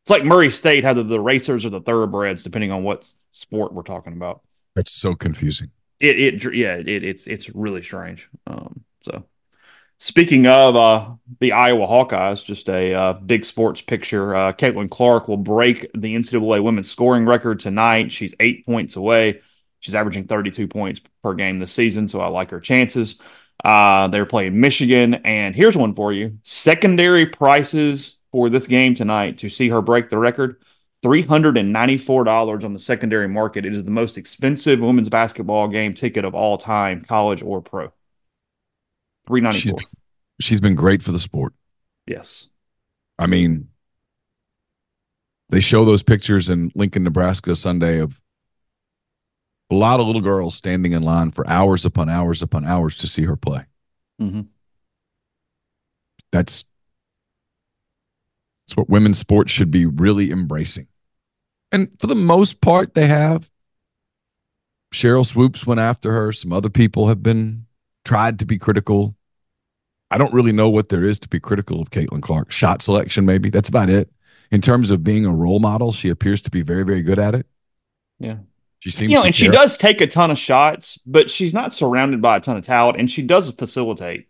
It's 0.04 0.10
like 0.10 0.24
Murray 0.24 0.50
State 0.50 0.84
had 0.84 0.96
the, 0.96 1.02
the 1.02 1.20
racers 1.20 1.66
or 1.66 1.70
the 1.70 1.80
thoroughbreds, 1.80 2.42
depending 2.42 2.70
on 2.70 2.84
what 2.84 3.10
sport 3.32 3.72
we're 3.72 3.82
talking 3.82 4.12
about 4.12 4.42
That's 4.74 4.92
so 4.92 5.14
confusing. 5.14 5.70
It 6.00 6.18
it 6.18 6.54
yeah 6.54 6.74
it, 6.76 6.88
it's 6.88 7.26
it's 7.26 7.48
really 7.50 7.82
strange. 7.82 8.28
Um 8.46 8.84
so 9.02 9.24
speaking 9.98 10.46
of 10.46 10.76
uh 10.76 11.14
the 11.40 11.52
iowa 11.52 11.86
hawkeyes 11.86 12.44
just 12.44 12.68
a 12.68 12.92
uh, 12.94 13.12
big 13.14 13.44
sports 13.44 13.80
picture 13.80 14.34
uh 14.36 14.52
caitlin 14.52 14.90
clark 14.90 15.26
will 15.26 15.38
break 15.38 15.90
the 15.94 16.14
ncaa 16.14 16.62
women's 16.62 16.90
scoring 16.90 17.24
record 17.24 17.60
tonight. 17.60 18.12
She's 18.12 18.34
eight 18.40 18.66
points 18.66 18.96
away. 18.96 19.40
She's 19.80 19.94
averaging 19.94 20.26
32 20.26 20.68
points 20.68 21.00
per 21.22 21.34
game 21.34 21.58
this 21.58 21.72
season 21.72 22.08
so 22.08 22.20
i 22.20 22.28
like 22.28 22.50
her 22.50 22.60
chances. 22.60 23.20
Uh 23.64 24.08
they're 24.08 24.26
playing 24.26 24.60
michigan 24.60 25.14
and 25.14 25.54
here's 25.54 25.76
one 25.76 25.94
for 25.94 26.12
you. 26.12 26.38
Secondary 26.42 27.26
prices 27.26 28.18
for 28.32 28.50
this 28.50 28.66
game 28.66 28.94
tonight 28.94 29.38
to 29.38 29.48
see 29.48 29.68
her 29.68 29.80
break 29.80 30.10
the 30.10 30.18
record 30.18 30.60
$394 31.06 32.64
on 32.64 32.72
the 32.72 32.78
secondary 32.78 33.28
market. 33.28 33.64
It 33.64 33.72
is 33.72 33.84
the 33.84 33.90
most 33.90 34.18
expensive 34.18 34.80
women's 34.80 35.08
basketball 35.08 35.68
game 35.68 35.94
ticket 35.94 36.24
of 36.24 36.34
all 36.34 36.58
time, 36.58 37.00
college 37.02 37.42
or 37.42 37.62
pro. 37.62 37.92
394. 39.28 39.80
She's, 39.80 39.88
she's 40.40 40.60
been 40.60 40.74
great 40.74 41.02
for 41.02 41.12
the 41.12 41.18
sport. 41.18 41.52
Yes. 42.06 42.48
I 43.18 43.26
mean, 43.26 43.68
they 45.48 45.60
show 45.60 45.84
those 45.84 46.02
pictures 46.02 46.50
in 46.50 46.72
Lincoln, 46.74 47.04
Nebraska 47.04 47.54
Sunday 47.54 48.00
of 48.00 48.20
a 49.70 49.74
lot 49.74 50.00
of 50.00 50.06
little 50.06 50.22
girls 50.22 50.56
standing 50.56 50.92
in 50.92 51.02
line 51.02 51.30
for 51.30 51.48
hours 51.48 51.84
upon 51.84 52.08
hours 52.08 52.42
upon 52.42 52.64
hours 52.64 52.96
to 52.96 53.06
see 53.06 53.22
her 53.22 53.36
play. 53.36 53.64
Mm-hmm. 54.20 54.42
That's 56.32 56.64
that's 58.66 58.76
what 58.76 58.88
women's 58.88 59.18
sports 59.18 59.52
should 59.52 59.70
be 59.70 59.86
really 59.86 60.32
embracing. 60.32 60.88
And 61.76 61.90
for 62.00 62.06
the 62.06 62.14
most 62.14 62.62
part, 62.62 62.94
they 62.94 63.06
have. 63.06 63.50
Sheryl 64.94 65.26
Swoopes 65.26 65.66
went 65.66 65.78
after 65.78 66.10
her. 66.10 66.32
Some 66.32 66.50
other 66.54 66.70
people 66.70 67.08
have 67.08 67.22
been 67.22 67.66
tried 68.02 68.38
to 68.38 68.46
be 68.46 68.56
critical. 68.56 69.14
I 70.10 70.16
don't 70.16 70.32
really 70.32 70.52
know 70.52 70.70
what 70.70 70.88
there 70.88 71.04
is 71.04 71.18
to 71.18 71.28
be 71.28 71.38
critical 71.38 71.82
of 71.82 71.90
Caitlin 71.90 72.22
Clark. 72.22 72.50
Shot 72.50 72.80
selection, 72.80 73.26
maybe. 73.26 73.50
That's 73.50 73.68
about 73.68 73.90
it. 73.90 74.08
In 74.50 74.62
terms 74.62 74.90
of 74.90 75.04
being 75.04 75.26
a 75.26 75.30
role 75.30 75.58
model, 75.58 75.92
she 75.92 76.08
appears 76.08 76.40
to 76.42 76.50
be 76.50 76.62
very, 76.62 76.82
very 76.82 77.02
good 77.02 77.18
at 77.18 77.34
it. 77.34 77.46
Yeah. 78.18 78.38
She 78.78 78.90
seems 78.90 79.12
You 79.12 79.18
know, 79.18 79.24
and 79.24 79.34
she 79.34 79.48
does 79.48 79.76
take 79.76 80.00
a 80.00 80.06
ton 80.06 80.30
of 80.30 80.38
shots, 80.38 80.98
but 81.04 81.28
she's 81.28 81.52
not 81.52 81.74
surrounded 81.74 82.22
by 82.22 82.38
a 82.38 82.40
ton 82.40 82.56
of 82.56 82.64
talent, 82.64 82.98
and 82.98 83.10
she 83.10 83.20
does 83.20 83.50
facilitate. 83.50 84.28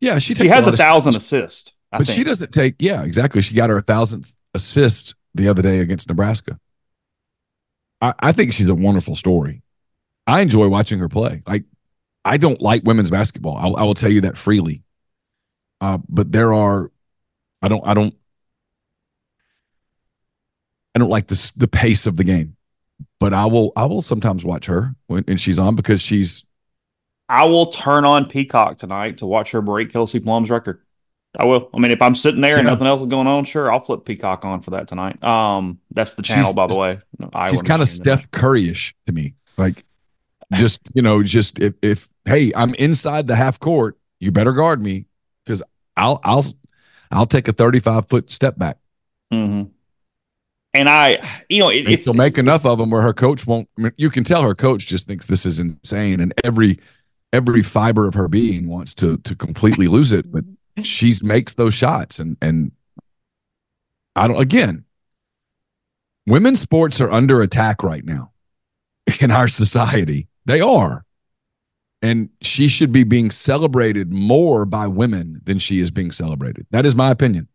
Yeah, 0.00 0.18
she, 0.20 0.34
She 0.34 0.48
has 0.48 0.64
lot 0.64 0.70
a 0.70 0.74
of 0.74 0.78
thousand 0.78 1.16
assists. 1.16 1.72
I 1.92 1.98
but 1.98 2.06
think. 2.06 2.16
she 2.16 2.24
doesn't 2.24 2.52
take 2.52 2.76
yeah 2.78 3.02
exactly 3.02 3.42
she 3.42 3.54
got 3.54 3.68
her 3.68 3.78
a 3.78 3.82
thousandth 3.82 4.34
assist 4.54 5.16
the 5.34 5.48
other 5.48 5.62
day 5.62 5.78
against 5.80 6.08
nebraska. 6.08 6.58
I, 8.00 8.14
I 8.18 8.32
think 8.32 8.52
she's 8.52 8.68
a 8.68 8.74
wonderful 8.74 9.16
story. 9.16 9.62
I 10.26 10.40
enjoy 10.40 10.68
watching 10.68 10.98
her 11.00 11.08
play. 11.08 11.42
Like 11.46 11.64
i 12.24 12.36
don't 12.36 12.60
like 12.60 12.82
women's 12.84 13.10
basketball. 13.10 13.56
I'll, 13.56 13.76
i 13.76 13.82
will 13.82 13.94
tell 13.94 14.10
you 14.10 14.22
that 14.22 14.36
freely. 14.36 14.82
Uh, 15.80 15.98
but 16.08 16.32
there 16.32 16.52
are 16.52 16.90
i 17.62 17.68
don't 17.68 17.86
i 17.86 17.94
don't 17.94 18.14
i 20.94 20.98
don't 20.98 21.10
like 21.10 21.26
the 21.28 21.68
pace 21.68 22.06
of 22.06 22.16
the 22.16 22.24
game. 22.24 22.56
But 23.18 23.32
i 23.32 23.46
will 23.46 23.72
i 23.76 23.84
will 23.86 24.02
sometimes 24.02 24.44
watch 24.44 24.66
her 24.66 24.94
when 25.06 25.24
and 25.26 25.40
she's 25.40 25.58
on 25.58 25.76
because 25.76 26.00
she's 26.00 26.44
I 27.30 27.44
will 27.44 27.66
turn 27.66 28.04
on 28.04 28.26
Peacock 28.26 28.78
tonight 28.78 29.18
to 29.18 29.26
watch 29.26 29.52
her 29.52 29.62
break 29.62 29.92
Kelsey 29.92 30.18
Plum's 30.18 30.50
record. 30.50 30.82
I 31.38 31.44
will. 31.44 31.70
I 31.72 31.78
mean, 31.78 31.92
if 31.92 32.02
I'm 32.02 32.14
sitting 32.16 32.40
there 32.40 32.56
and 32.58 32.66
Yeah. 32.66 32.72
nothing 32.72 32.86
else 32.88 33.00
is 33.02 33.06
going 33.06 33.26
on, 33.28 33.44
sure, 33.44 33.70
I'll 33.72 33.80
flip 33.80 34.04
Peacock 34.04 34.44
on 34.44 34.60
for 34.62 34.70
that 34.72 34.88
tonight. 34.88 35.22
Um, 35.22 35.78
that's 35.92 36.14
the 36.14 36.22
channel, 36.22 36.44
She's- 36.44 36.54
by 36.54 36.66
the 36.66 36.76
way. 36.76 36.98
No, 37.18 37.30
Iowa, 37.32 37.50
she's 37.50 37.62
kind 37.62 37.80
of. 37.82 37.88
Steph 37.88 38.28
Curry-ish 38.32 38.94
to 39.06 39.12
me. 39.12 39.34
Like, 39.56 39.84
just 40.54 40.80
you 40.94 41.02
know, 41.02 41.22
just 41.22 41.58
if 41.60 41.74
if 41.82 42.08
hey, 42.24 42.50
I'm 42.56 42.74
inside 42.74 43.26
the 43.28 43.36
half 43.36 43.60
court, 43.60 43.96
you 44.18 44.32
better 44.32 44.52
guard 44.52 44.82
me 44.82 45.06
because 45.44 45.62
I'll 45.96 46.18
I'll 46.24 46.44
I'll 47.12 47.26
take 47.26 47.46
a 47.46 47.52
35 47.52 48.08
foot 48.08 48.30
step 48.32 48.58
back. 48.58 48.78
Mm-hmm. 49.32 49.68
And 50.72 50.88
I, 50.88 51.18
you 51.48 51.58
know, 51.60 51.68
it, 51.68 51.88
it's 51.88 52.04
she'll 52.04 52.14
make 52.14 52.32
it's- 52.32 52.38
enough 52.38 52.64
of 52.66 52.78
them 52.78 52.90
where 52.90 53.02
her 53.02 53.12
coach 53.12 53.46
won't. 53.46 53.68
I 53.78 53.82
mean, 53.82 53.92
you 53.96 54.10
can 54.10 54.24
tell 54.24 54.42
her 54.42 54.54
coach 54.54 54.86
just 54.86 55.06
thinks 55.06 55.26
this 55.26 55.46
is 55.46 55.58
insane, 55.60 56.18
and 56.20 56.32
every 56.42 56.78
every 57.32 57.62
fiber 57.62 58.08
of 58.08 58.14
her 58.14 58.26
being 58.26 58.66
wants 58.68 58.94
to 58.96 59.18
to 59.18 59.36
completely 59.36 59.86
lose 59.86 60.10
it. 60.10 60.30
But 60.32 60.44
she 60.86 61.12
makes 61.22 61.54
those 61.54 61.74
shots 61.74 62.18
and 62.18 62.36
and 62.40 62.72
I 64.16 64.28
don't 64.28 64.40
again 64.40 64.84
women's 66.26 66.60
sports 66.60 67.00
are 67.00 67.10
under 67.10 67.42
attack 67.42 67.82
right 67.82 68.04
now 68.04 68.30
in 69.20 69.30
our 69.30 69.48
society. 69.48 70.28
They 70.46 70.60
are. 70.60 71.04
And 72.02 72.30
she 72.40 72.68
should 72.68 72.92
be 72.92 73.04
being 73.04 73.30
celebrated 73.30 74.10
more 74.10 74.64
by 74.64 74.86
women 74.86 75.42
than 75.44 75.58
she 75.58 75.80
is 75.80 75.90
being 75.90 76.12
celebrated. 76.12 76.66
That 76.70 76.86
is 76.86 76.96
my 76.96 77.10
opinion. 77.10 77.48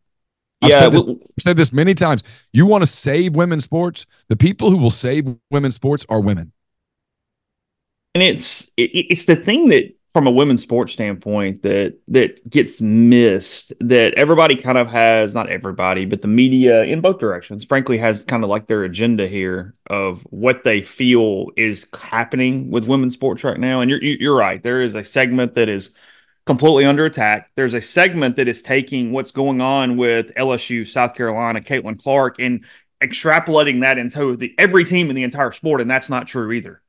I've 0.61 0.69
yeah, 0.69 0.79
said 0.79 0.91
this, 0.93 1.03
I've 1.03 1.43
said 1.43 1.57
this 1.57 1.73
many 1.73 1.95
times. 1.95 2.21
You 2.53 2.67
want 2.67 2.83
to 2.83 2.87
save 2.87 3.35
women's 3.35 3.63
sports? 3.63 4.05
The 4.29 4.35
people 4.35 4.69
who 4.69 4.77
will 4.77 4.91
save 4.91 5.35
women's 5.49 5.75
sports 5.75 6.05
are 6.09 6.19
women. 6.19 6.51
and 8.13 8.23
it's 8.23 8.69
it, 8.77 8.91
it's 8.93 9.25
the 9.25 9.35
thing 9.35 9.69
that 9.69 9.94
from 10.15 10.27
a 10.27 10.31
women's 10.31 10.61
sports 10.61 10.93
standpoint 10.93 11.61
that 11.61 11.99
that 12.07 12.49
gets 12.49 12.79
missed 12.79 13.73
that 13.81 14.13
everybody 14.13 14.55
kind 14.55 14.77
of 14.77 14.87
has 14.87 15.35
not 15.35 15.49
everybody 15.49 16.05
but 16.05 16.21
the 16.21 16.27
media 16.27 16.83
in 16.83 17.01
both 17.01 17.19
directions 17.19 17.65
frankly 17.65 17.97
has 17.97 18.23
kind 18.23 18.41
of 18.41 18.49
like 18.49 18.67
their 18.67 18.85
agenda 18.85 19.27
here 19.27 19.75
of 19.89 20.21
what 20.29 20.63
they 20.63 20.81
feel 20.81 21.47
is 21.57 21.85
happening 21.99 22.71
with 22.71 22.87
women's 22.87 23.13
sports 23.13 23.43
right 23.43 23.59
now. 23.59 23.81
And 23.81 23.89
you're 23.89 24.01
you're 24.01 24.37
right. 24.37 24.61
There 24.61 24.81
is 24.81 24.95
a 24.95 25.03
segment 25.03 25.55
that 25.55 25.69
is 25.69 25.91
completely 26.45 26.85
under 26.85 27.05
attack. 27.05 27.51
There's 27.55 27.73
a 27.73 27.81
segment 27.81 28.35
that 28.37 28.47
is 28.47 28.61
taking 28.61 29.11
what's 29.11 29.31
going 29.31 29.61
on 29.61 29.97
with 29.97 30.33
LSU 30.35 30.87
South 30.87 31.15
Carolina 31.15 31.61
Caitlin 31.61 32.01
Clark 32.01 32.39
and 32.39 32.65
extrapolating 33.01 33.81
that 33.81 33.97
into 33.97 34.37
the 34.37 34.55
every 34.57 34.85
team 34.85 35.09
in 35.09 35.15
the 35.15 35.23
entire 35.23 35.51
sport. 35.51 35.81
And 35.81 35.89
that's 35.89 36.09
not 36.09 36.27
true 36.27 36.51
either 36.51 36.81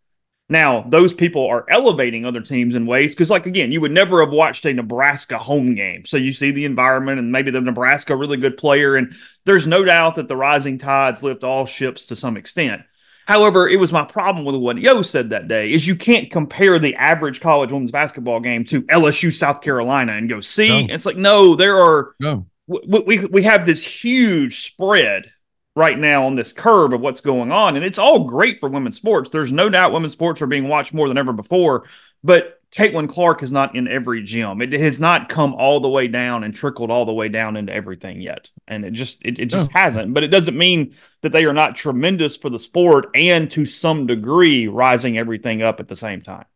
now, 0.49 0.83
those 0.89 1.13
people 1.13 1.45
are 1.49 1.67
elevating 1.69 2.25
other 2.25 2.41
teams 2.41 2.77
in 2.77 2.87
ways 2.87 3.15
because, 3.15 3.31
like, 3.31 3.47
again, 3.47 3.73
you 3.73 3.81
would 3.81 3.91
never 3.91 4.21
have 4.21 4.33
watched 4.33 4.65
a 4.65 4.73
Nebraska 4.73 5.39
home 5.39 5.75
game. 5.75 6.05
So 6.07 6.17
you 6.17 6.33
see 6.33 6.53
the 6.53 6.65
environment 6.65 7.19
and 7.19 7.33
maybe 7.33 7.51
the 7.51 7.61
Nebraska 7.61 8.15
really 8.15 8.37
good 8.37 8.57
player. 8.57 8.95
And 8.95 9.13
there's 9.45 9.67
no 9.67 9.85
doubt 9.85 10.15
that 10.17 10.29
the 10.29 10.37
rising 10.37 10.79
tides 10.79 11.25
lift 11.25 11.43
all 11.43 11.67
ships 11.67 12.07
to 12.07 12.17
some 12.17 12.37
extent. 12.37 12.83
However, 13.27 13.69
it 13.69 13.81
was 13.81 13.93
my 13.93 14.05
problem 14.05 14.45
with 14.45 14.55
what 14.55 14.79
Yo 14.79 15.03
said 15.03 15.31
that 15.31 15.49
day 15.49 15.73
is 15.73 15.85
you 15.85 15.97
can't 15.97 16.31
compare 16.31 16.79
the 16.79 16.95
average 16.95 17.41
college 17.41 17.73
women's 17.73 17.91
basketball 17.91 18.39
game 18.39 18.65
to 18.67 18.83
LSU 18.83 19.33
South 19.33 19.63
Carolina 19.63 20.13
and 20.13 20.29
go 20.29 20.41
see. 20.41 20.87
No. 20.87 20.95
It's 20.95 21.07
like 21.07 21.17
no, 21.17 21.57
there 21.57 21.77
are 21.77 22.15
No. 22.21 22.47
we, 22.69 23.01
we 23.01 23.27
we 23.27 23.43
have 23.43 23.67
this 23.67 23.85
huge 23.85 24.65
spread 24.65 25.33
right 25.77 25.99
now 25.99 26.27
on 26.27 26.35
this 26.35 26.53
curve 26.53 26.93
of 26.93 27.01
what's 27.01 27.21
going 27.21 27.53
on, 27.53 27.77
and 27.77 27.85
it's 27.85 27.99
all 27.99 28.25
great 28.25 28.59
for 28.59 28.69
women's 28.69 28.97
sports. 28.97 29.29
There's 29.31 29.53
no 29.53 29.69
doubt 29.69 29.93
women's 29.93 30.15
sports 30.15 30.43
are 30.43 30.47
being 30.47 30.67
watched 30.69 30.95
more 30.95 31.07
than 31.07 31.19
ever 31.19 31.33
before, 31.33 31.85
but 32.25 32.55
Caitlin 32.73 33.09
Clark 33.09 33.43
is 33.43 33.53
not 33.53 33.77
in 33.77 33.87
every 33.87 34.23
gym. 34.23 34.61
It 34.61 34.73
has 34.73 34.99
not 35.01 35.29
come 35.29 35.55
all 35.55 35.79
the 35.79 35.89
way 35.89 36.09
down 36.09 36.43
and 36.45 36.53
trickled 36.55 36.91
all 36.91 37.05
the 37.05 37.13
way 37.13 37.29
down 37.29 37.57
into 37.57 37.73
everything 37.73 38.21
yet, 38.21 38.51
and 38.67 38.85
it 38.85 38.91
just 38.93 39.19
it, 39.23 39.39
it 39.39 39.47
just 39.47 39.73
No. 39.73 39.81
hasn't. 39.81 40.15
But 40.15 40.25
it 40.25 40.29
doesn't 40.29 40.57
mean 40.59 40.95
that 41.23 41.31
they 41.33 41.45
are 41.45 41.53
not 41.53 41.77
tremendous 41.77 42.37
for 42.37 42.51
the 42.51 42.59
sport 42.59 43.11
and 43.15 43.51
to 43.53 43.65
some 43.67 44.07
degree 44.07 44.67
rising 44.67 45.19
everything 45.19 45.63
up 45.63 45.79
at 45.79 45.89
the 45.89 45.97
same 45.97 46.23
time. 46.23 46.47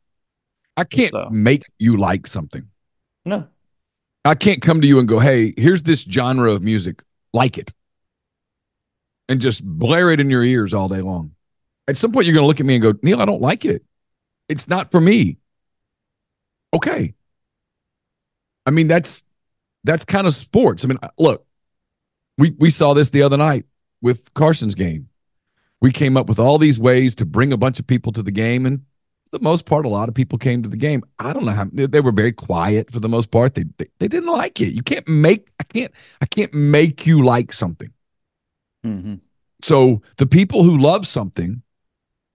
I 0.77 0.85
can't 0.85 1.13
So- 1.13 1.29
make 1.31 1.67
you 1.79 1.97
like 1.99 2.27
something. 2.27 2.65
No, 3.27 3.47
I 4.25 4.35
can't 4.35 4.63
come 4.63 4.81
to 4.81 4.87
you 4.89 4.99
and 4.99 5.07
go, 5.07 5.19
hey, 5.21 5.53
here's 5.57 5.83
this 5.83 6.01
genre 6.03 6.53
of 6.53 6.63
music, 6.63 7.03
like 7.35 7.59
it. 7.59 7.73
And 9.31 9.41
just 9.41 9.65
blare 9.65 10.11
it 10.11 10.21
in 10.21 10.29
your 10.29 10.43
ears 10.43 10.75
all 10.75 10.89
day 10.89 11.01
long. 11.01 11.31
At 11.89 11.97
some 11.97 12.13
point, 12.13 12.27
you're 12.27 12.35
going 12.35 12.43
to 12.43 12.49
look 12.49 12.61
at 12.61 12.67
me 12.67 12.75
and 12.75 12.83
go, 12.83 12.95
Neal, 13.03 13.23
I 13.23 13.25
don't 13.25 13.41
like 13.41 13.65
it. 13.65 13.85
It's 14.49 14.69
not 14.69 14.91
for 14.91 15.01
me. 15.01 15.39
Okay. 16.75 17.15
I 18.67 18.71
mean, 18.71 18.89
that's 18.89 19.25
that's 19.85 20.05
kind 20.05 20.27
of 20.27 20.35
sports. 20.35 20.85
I 20.85 20.89
mean, 20.89 20.99
uh, 21.03 21.09
look, 21.19 21.47
we 22.39 22.55
we 22.59 22.71
saw 22.71 22.93
this 22.93 23.11
the 23.11 23.23
other 23.23 23.37
night 23.37 23.65
with 24.03 24.33
Carson's 24.35 24.75
game. 24.75 25.09
We 25.81 25.93
came 25.93 26.17
up 26.17 26.29
with 26.29 26.39
all 26.39 26.59
these 26.59 26.79
ways 26.79 27.15
to 27.17 27.27
bring 27.27 27.53
a 27.53 27.57
bunch 27.57 27.79
of 27.81 27.87
people 27.87 28.13
to 28.13 28.23
the 28.23 28.31
game, 28.31 28.67
and 28.67 28.81
for 29.31 29.39
the 29.39 29.45
most 29.45 29.65
part, 29.65 29.87
a 29.87 29.89
lot 29.89 30.09
of 30.09 30.15
people 30.15 30.39
came 30.39 30.63
to 30.63 30.69
the 30.69 30.77
game. 30.77 31.03
I 31.19 31.33
don't 31.33 31.45
know 31.45 31.53
how 31.53 31.67
they, 31.73 31.87
they 31.87 32.01
were 32.01 32.13
very 32.13 32.33
quiet 32.33 32.91
for 32.91 33.01
the 33.01 33.09
most 33.09 33.31
part. 33.31 33.55
They, 33.55 33.65
they 33.79 33.87
they 33.99 34.09
didn't 34.09 34.31
like 34.31 34.61
it. 34.61 34.75
You 34.75 34.83
can't 34.83 35.09
make 35.09 35.51
I 35.59 35.65
can't 35.65 35.93
I 36.21 36.27
can't 36.27 36.53
make 36.53 37.07
you 37.07 37.25
like 37.25 37.53
something. 37.53 37.93
Mm-hmm. 38.85 39.15
So 39.63 40.03
the 40.17 40.27
people 40.27 40.63
who 40.63 40.79
love 40.79 41.07
something, 41.07 41.63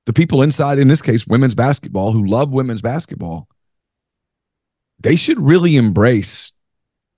the 0.05 0.13
people 0.13 0.41
inside, 0.41 0.79
in 0.79 0.88
this 0.88 1.01
case, 1.01 1.25
women's 1.25 1.55
basketball, 1.55 2.12
who 2.12 2.25
love 2.25 2.51
women's 2.51 2.81
basketball, 2.81 3.47
they 4.99 5.15
should 5.15 5.39
really 5.39 5.75
embrace 5.75 6.51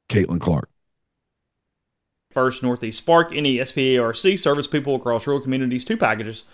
Caitlin 0.10 0.40
Clark. 0.40 0.70
First 2.32 2.64
Northeast 2.64 3.00
Spark, 3.00 3.32
NESPARC, 3.32 4.40
service 4.40 4.68
people 4.68 4.96
across 4.96 5.26
rural 5.28 5.42
communities, 5.42 5.84
two 5.84 5.98
packages. 5.98 6.46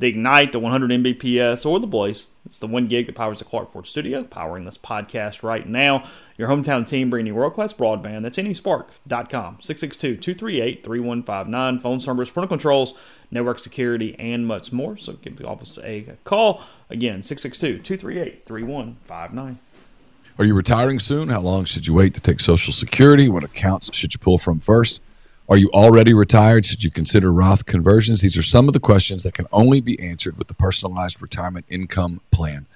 The 0.00 0.08
Ignite, 0.08 0.52
the 0.52 0.58
100 0.58 0.90
Mbps, 0.90 1.66
or 1.66 1.78
the 1.78 1.86
Blaze. 1.86 2.28
It's 2.46 2.58
the 2.58 2.66
one 2.66 2.88
gig 2.88 3.04
that 3.04 3.14
powers 3.14 3.38
the 3.38 3.44
Clark 3.44 3.70
Ford 3.70 3.86
studio, 3.86 4.24
powering 4.24 4.64
this 4.64 4.78
podcast 4.78 5.42
right 5.42 5.68
now. 5.68 6.08
Your 6.38 6.48
hometown 6.48 6.86
team 6.86 7.10
bringing 7.10 7.26
you 7.26 7.34
world 7.34 7.52
class 7.52 7.74
broadband. 7.74 8.22
That's 8.22 8.38
nespark.com. 8.38 9.58
662 9.60 10.16
238 10.16 10.82
3159. 10.82 11.80
Phone 11.80 11.98
numbers, 12.06 12.30
parental 12.30 12.48
controls, 12.48 12.94
network 13.30 13.58
security, 13.58 14.16
and 14.18 14.46
much 14.46 14.72
more. 14.72 14.96
So 14.96 15.12
give 15.12 15.36
the 15.36 15.46
office 15.46 15.78
a 15.84 16.16
call. 16.24 16.62
Again, 16.88 17.22
662 17.22 17.82
238 17.82 18.46
3159. 18.46 19.58
Are 20.38 20.44
you 20.46 20.54
retiring 20.54 20.98
soon? 20.98 21.28
How 21.28 21.42
long 21.42 21.66
should 21.66 21.86
you 21.86 21.92
wait 21.92 22.14
to 22.14 22.20
take 22.22 22.40
Social 22.40 22.72
Security? 22.72 23.28
What 23.28 23.44
accounts 23.44 23.94
should 23.94 24.14
you 24.14 24.18
pull 24.18 24.38
from 24.38 24.60
first? 24.60 25.02
Are 25.50 25.56
you 25.56 25.68
already 25.72 26.14
retired? 26.14 26.64
Should 26.64 26.84
you 26.84 26.92
consider 26.92 27.32
Roth 27.32 27.66
conversions? 27.66 28.20
These 28.20 28.36
are 28.36 28.42
some 28.42 28.68
of 28.68 28.72
the 28.72 28.78
questions 28.78 29.24
that 29.24 29.34
can 29.34 29.48
only 29.50 29.80
be 29.80 30.00
answered 30.00 30.38
with 30.38 30.46
the 30.46 30.54
personalized 30.54 31.20
retirement 31.20 31.66
income 31.68 32.20
plan. 32.30 32.66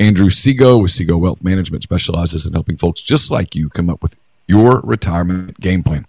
Andrew 0.00 0.30
Sego 0.30 0.78
with 0.78 0.90
Sego 0.90 1.16
Wealth 1.16 1.44
Management 1.44 1.84
specializes 1.84 2.44
in 2.44 2.52
helping 2.52 2.76
folks 2.76 3.02
just 3.02 3.30
like 3.30 3.54
you 3.54 3.68
come 3.68 3.88
up 3.88 4.02
with 4.02 4.16
your 4.48 4.80
retirement 4.82 5.60
game 5.60 5.84
plan. 5.84 6.06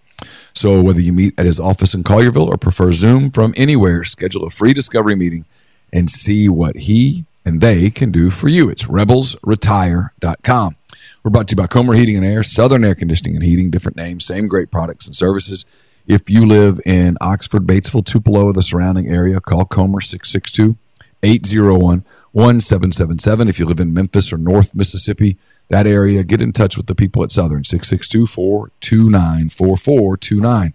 So, 0.56 0.82
whether 0.82 1.00
you 1.00 1.14
meet 1.14 1.36
at 1.38 1.46
his 1.46 1.60
office 1.60 1.94
in 1.94 2.04
Collierville 2.04 2.48
or 2.48 2.58
prefer 2.58 2.92
Zoom 2.92 3.30
from 3.30 3.54
anywhere, 3.56 4.04
schedule 4.04 4.46
a 4.46 4.50
free 4.50 4.74
discovery 4.74 5.16
meeting 5.16 5.46
and 5.94 6.10
see 6.10 6.50
what 6.50 6.76
he 6.76 7.26
and 7.46 7.62
they 7.62 7.92
can 7.92 8.12
do 8.12 8.32
for 8.32 8.50
you. 8.50 8.68
It's 8.68 8.86
rebelsretire.com. 8.86 10.76
We're 11.24 11.32
brought 11.32 11.48
to 11.50 11.54
you 11.54 11.58
by 11.58 11.68
Comer 11.68 11.94
Heating 11.94 12.18
and 12.18 12.26
Air, 12.26 12.42
Southern 12.42 12.84
Air 12.84 12.96
Conditioning 12.96 13.36
and 13.36 13.46
Heating, 13.46 13.70
different 13.70 13.96
names, 13.96 14.26
same 14.26 14.48
great 14.48 14.72
products 14.72 15.06
and 15.06 15.16
services. 15.16 15.66
If 16.08 16.30
you 16.30 16.46
live 16.46 16.80
in 16.86 17.18
Oxford, 17.20 17.66
Batesville, 17.66 18.06
Tupelo, 18.06 18.46
or 18.46 18.54
the 18.54 18.62
surrounding 18.62 19.08
area, 19.08 19.40
call 19.42 19.66
Comer 19.66 20.02
662 20.02 20.78
801 21.24 22.06
1777. 22.32 23.48
If 23.48 23.58
you 23.58 23.66
live 23.66 23.80
in 23.80 23.94
Memphis 23.94 24.32
or 24.32 24.38
North 24.38 24.76
Mississippi, 24.76 25.38
that 25.70 25.88
area, 25.88 26.24
get 26.24 26.42
in 26.42 26.54
touch 26.54 26.78
with 26.78 26.86
the 26.86 26.94
people 26.94 27.24
at 27.24 27.32
Southern 27.32 27.64
662 27.64 28.28
429 28.28 29.50
4429. 29.50 30.74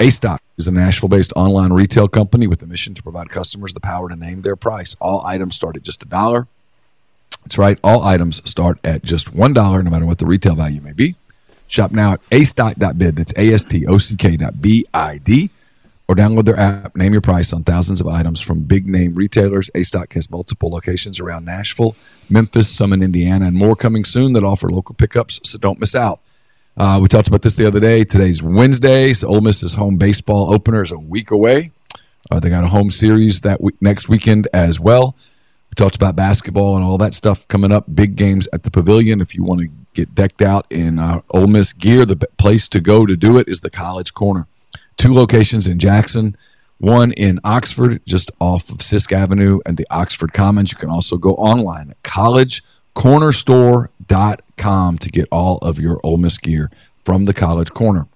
A 0.00 0.10
Stock 0.10 0.42
is 0.56 0.66
a 0.66 0.72
Nashville 0.72 1.10
based 1.10 1.32
online 1.36 1.72
retail 1.72 2.08
company 2.08 2.46
with 2.46 2.60
the 2.60 2.66
mission 2.66 2.94
to 2.94 3.02
provide 3.02 3.28
customers 3.28 3.74
the 3.74 3.80
power 3.80 4.08
to 4.08 4.16
name 4.16 4.42
their 4.42 4.56
price. 4.56 4.96
All 5.00 5.24
items 5.26 5.56
start 5.56 5.76
at 5.76 5.82
just 5.82 6.02
a 6.02 6.06
dollar. 6.06 6.48
That's 7.44 7.58
right. 7.58 7.78
All 7.84 8.02
items 8.02 8.40
start 8.48 8.78
at 8.82 9.04
just 9.04 9.34
$1, 9.34 9.84
no 9.84 9.90
matter 9.90 10.06
what 10.06 10.18
the 10.18 10.26
retail 10.26 10.54
value 10.54 10.80
may 10.80 10.94
be. 10.94 11.16
Shop 11.68 11.90
now 11.90 12.12
at 12.14 12.20
astock.bid. 12.30 13.16
That's 13.16 13.32
A-S-T-O-C-K 13.36 14.36
dot 14.36 14.60
B-I-D. 14.60 15.50
Or 16.06 16.14
download 16.14 16.44
their 16.44 16.58
app. 16.58 16.94
Name 16.94 17.12
your 17.12 17.22
price 17.22 17.52
on 17.54 17.62
thousands 17.64 18.00
of 18.02 18.06
items 18.06 18.40
from 18.40 18.60
big 18.60 18.86
name 18.86 19.14
retailers. 19.14 19.70
A-Stock 19.74 20.12
has 20.12 20.30
multiple 20.30 20.68
locations 20.68 21.18
around 21.18 21.46
Nashville, 21.46 21.96
Memphis, 22.28 22.68
some 22.68 22.92
in 22.92 23.02
Indiana, 23.02 23.46
and 23.46 23.56
more 23.56 23.74
coming 23.74 24.04
soon 24.04 24.34
that 24.34 24.44
offer 24.44 24.68
local 24.68 24.94
pickups, 24.94 25.40
so 25.44 25.56
don't 25.56 25.80
miss 25.80 25.94
out. 25.94 26.20
Uh, 26.76 26.98
we 27.00 27.08
talked 27.08 27.28
about 27.28 27.40
this 27.40 27.56
the 27.56 27.66
other 27.66 27.80
day. 27.80 28.04
Today's 28.04 28.42
Wednesday, 28.42 29.14
so 29.14 29.28
Ole 29.28 29.40
Miss's 29.40 29.74
home 29.74 29.96
baseball 29.96 30.52
opener 30.52 30.82
is 30.82 30.92
a 30.92 30.98
week 30.98 31.30
away. 31.30 31.70
Uh, 32.30 32.38
they 32.40 32.50
got 32.50 32.64
a 32.64 32.68
home 32.68 32.90
series 32.90 33.40
that 33.40 33.60
week, 33.62 33.76
next 33.80 34.08
weekend 34.08 34.46
as 34.52 34.78
well. 34.80 35.16
We 35.70 35.74
talked 35.76 35.96
about 35.96 36.16
basketball 36.16 36.76
and 36.76 36.84
all 36.84 36.98
that 36.98 37.14
stuff 37.14 37.46
coming 37.48 37.72
up. 37.72 37.84
Big 37.94 38.16
games 38.16 38.46
at 38.52 38.64
the 38.64 38.70
Pavilion. 38.70 39.20
If 39.20 39.34
you 39.34 39.44
want 39.44 39.60
to 39.62 39.68
get 39.94 40.14
decked 40.14 40.42
out 40.42 40.66
in 40.70 40.98
uh, 40.98 41.22
Ole 41.30 41.46
Miss 41.46 41.72
gear, 41.72 42.04
the 42.04 42.16
place 42.16 42.68
to 42.68 42.80
go 42.80 43.06
to 43.06 43.16
do 43.16 43.38
it 43.38 43.48
is 43.48 43.60
the 43.60 43.70
College 43.70 44.12
Corner. 44.12 44.46
Two 44.96 45.14
locations 45.14 45.66
in 45.66 45.78
Jackson, 45.78 46.36
one 46.78 47.12
in 47.12 47.40
Oxford, 47.44 48.00
just 48.06 48.30
off 48.40 48.70
of 48.70 48.78
Sisk 48.78 49.12
Avenue 49.12 49.60
and 49.64 49.76
the 49.76 49.86
Oxford 49.90 50.32
Commons. 50.32 50.72
You 50.72 50.78
can 50.78 50.90
also 50.90 51.16
go 51.16 51.34
online 51.34 51.90
at 51.90 52.02
collegecornerstore.com 52.02 54.98
to 54.98 55.08
get 55.08 55.28
all 55.32 55.58
of 55.58 55.78
your 55.78 56.00
Ole 56.02 56.18
Miss 56.18 56.38
gear 56.38 56.70
from 57.04 57.24
the 57.24 57.34
College 57.34 57.72
Corner. 57.72 58.06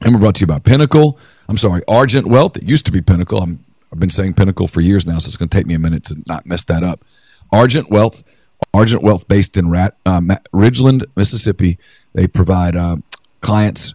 And 0.00 0.14
we're 0.14 0.20
brought 0.20 0.36
to 0.36 0.40
you 0.40 0.46
by 0.46 0.58
Pinnacle. 0.58 1.18
I'm 1.48 1.56
sorry, 1.56 1.82
Argent 1.88 2.26
Wealth. 2.26 2.56
It 2.56 2.64
used 2.64 2.86
to 2.86 2.92
be 2.92 3.00
Pinnacle. 3.00 3.40
I'm, 3.40 3.64
I've 3.92 4.00
been 4.00 4.10
saying 4.10 4.34
Pinnacle 4.34 4.68
for 4.68 4.80
years 4.80 5.06
now, 5.06 5.18
so 5.18 5.28
it's 5.28 5.36
going 5.36 5.48
to 5.48 5.56
take 5.56 5.66
me 5.66 5.74
a 5.74 5.78
minute 5.78 6.04
to 6.04 6.16
not 6.26 6.44
mess 6.44 6.64
that 6.64 6.82
up. 6.82 7.04
Argent 7.52 7.90
Wealth, 7.90 8.24
Argent 8.76 9.02
Wealth, 9.02 9.26
based 9.26 9.56
in 9.56 9.70
Rat, 9.70 9.96
uh, 10.04 10.20
Ridgeland, 10.52 11.06
Mississippi. 11.16 11.78
They 12.12 12.26
provide 12.26 12.76
uh, 12.76 12.96
clients 13.40 13.94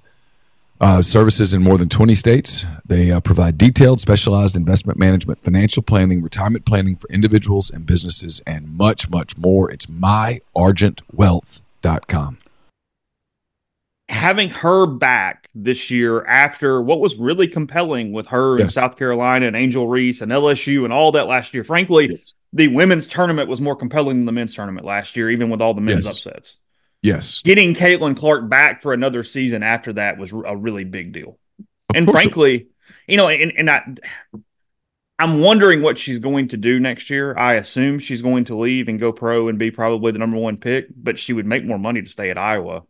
uh, 0.80 1.04
services 1.04 1.54
in 1.54 1.62
more 1.62 1.78
than 1.78 1.88
20 1.88 2.16
states. 2.16 2.66
They 2.84 3.12
uh, 3.12 3.20
provide 3.20 3.60
detailed, 3.60 4.02
specialized 4.02 4.56
investment 4.56 4.98
management, 4.98 5.44
financial 5.44 5.84
planning, 5.84 6.24
retirement 6.24 6.66
planning 6.66 6.96
for 6.96 7.08
individuals 7.10 7.70
and 7.70 7.86
businesses, 7.86 8.42
and 8.48 8.76
much, 8.76 9.08
much 9.08 9.38
more. 9.38 9.70
It's 9.70 9.86
myargentwealth.com. 9.86 12.38
Having 14.10 14.50
her 14.50 14.88
back 14.88 15.48
this 15.54 15.92
year 15.92 16.26
after 16.26 16.82
what 16.82 17.00
was 17.00 17.18
really 17.18 17.48
compelling 17.48 18.14
with 18.14 18.26
her 18.28 18.60
in 18.60 18.68
South 18.68 18.98
Carolina 18.98 19.46
and 19.46 19.56
Angel 19.56 19.88
Reese 19.88 20.22
and 20.22 20.32
LSU 20.32 20.84
and 20.84 20.92
all 20.92 21.12
that 21.14 21.28
last 21.28 21.54
year, 21.54 21.64
frankly, 21.64 22.10
Yes. 22.10 22.34
The 22.54 22.68
women's 22.68 23.08
tournament 23.08 23.48
was 23.50 23.62
more 23.62 23.76
compelling 23.76 24.18
than 24.18 24.26
the 24.26 24.32
men's 24.32 24.54
tournament 24.54 24.86
last 24.86 25.16
year, 25.16 25.30
even 25.30 25.50
with 25.50 25.62
all 25.62 25.74
the 25.74 25.82
men's 25.82 26.06
Yes. 26.06 26.14
upsets. 26.16 26.58
Yes. 27.02 27.42
Getting 27.42 27.74
Caitlin 27.74 28.16
Clark 28.18 28.50
back 28.50 28.82
for 28.82 28.94
another 28.94 29.24
season 29.24 29.64
after 29.64 29.94
that 29.94 30.18
was 30.18 30.32
a 30.34 30.56
really 30.56 30.84
big 30.84 31.14
deal. 31.14 31.40
Of 31.90 31.96
and 31.96 32.08
it- 32.08 32.12
frankly, 32.12 32.68
you 33.08 33.18
know, 33.18 33.28
and, 33.30 33.52
and 33.58 33.70
I, 33.70 33.84
I'm 35.18 35.40
wondering 35.40 35.82
what 35.82 35.98
she's 35.98 36.20
going 36.20 36.50
to 36.50 36.58
do 36.58 36.80
next 36.80 37.10
year. 37.10 37.36
I 37.38 37.56
assume 37.56 38.00
she's 38.00 38.22
going 38.22 38.46
to 38.46 38.58
leave 38.58 38.88
and 38.88 39.00
go 39.00 39.12
pro 39.12 39.48
and 39.50 39.58
be 39.60 39.70
probably 39.72 40.12
the 40.12 40.20
number 40.20 40.38
one 40.38 40.58
pick, 40.58 40.88
but 40.96 41.20
she 41.20 41.34
would 41.34 41.46
make 41.46 41.64
more 41.64 41.80
money 41.80 42.02
to 42.02 42.10
stay 42.10 42.30
at 42.32 42.38
Iowa. 42.38 42.84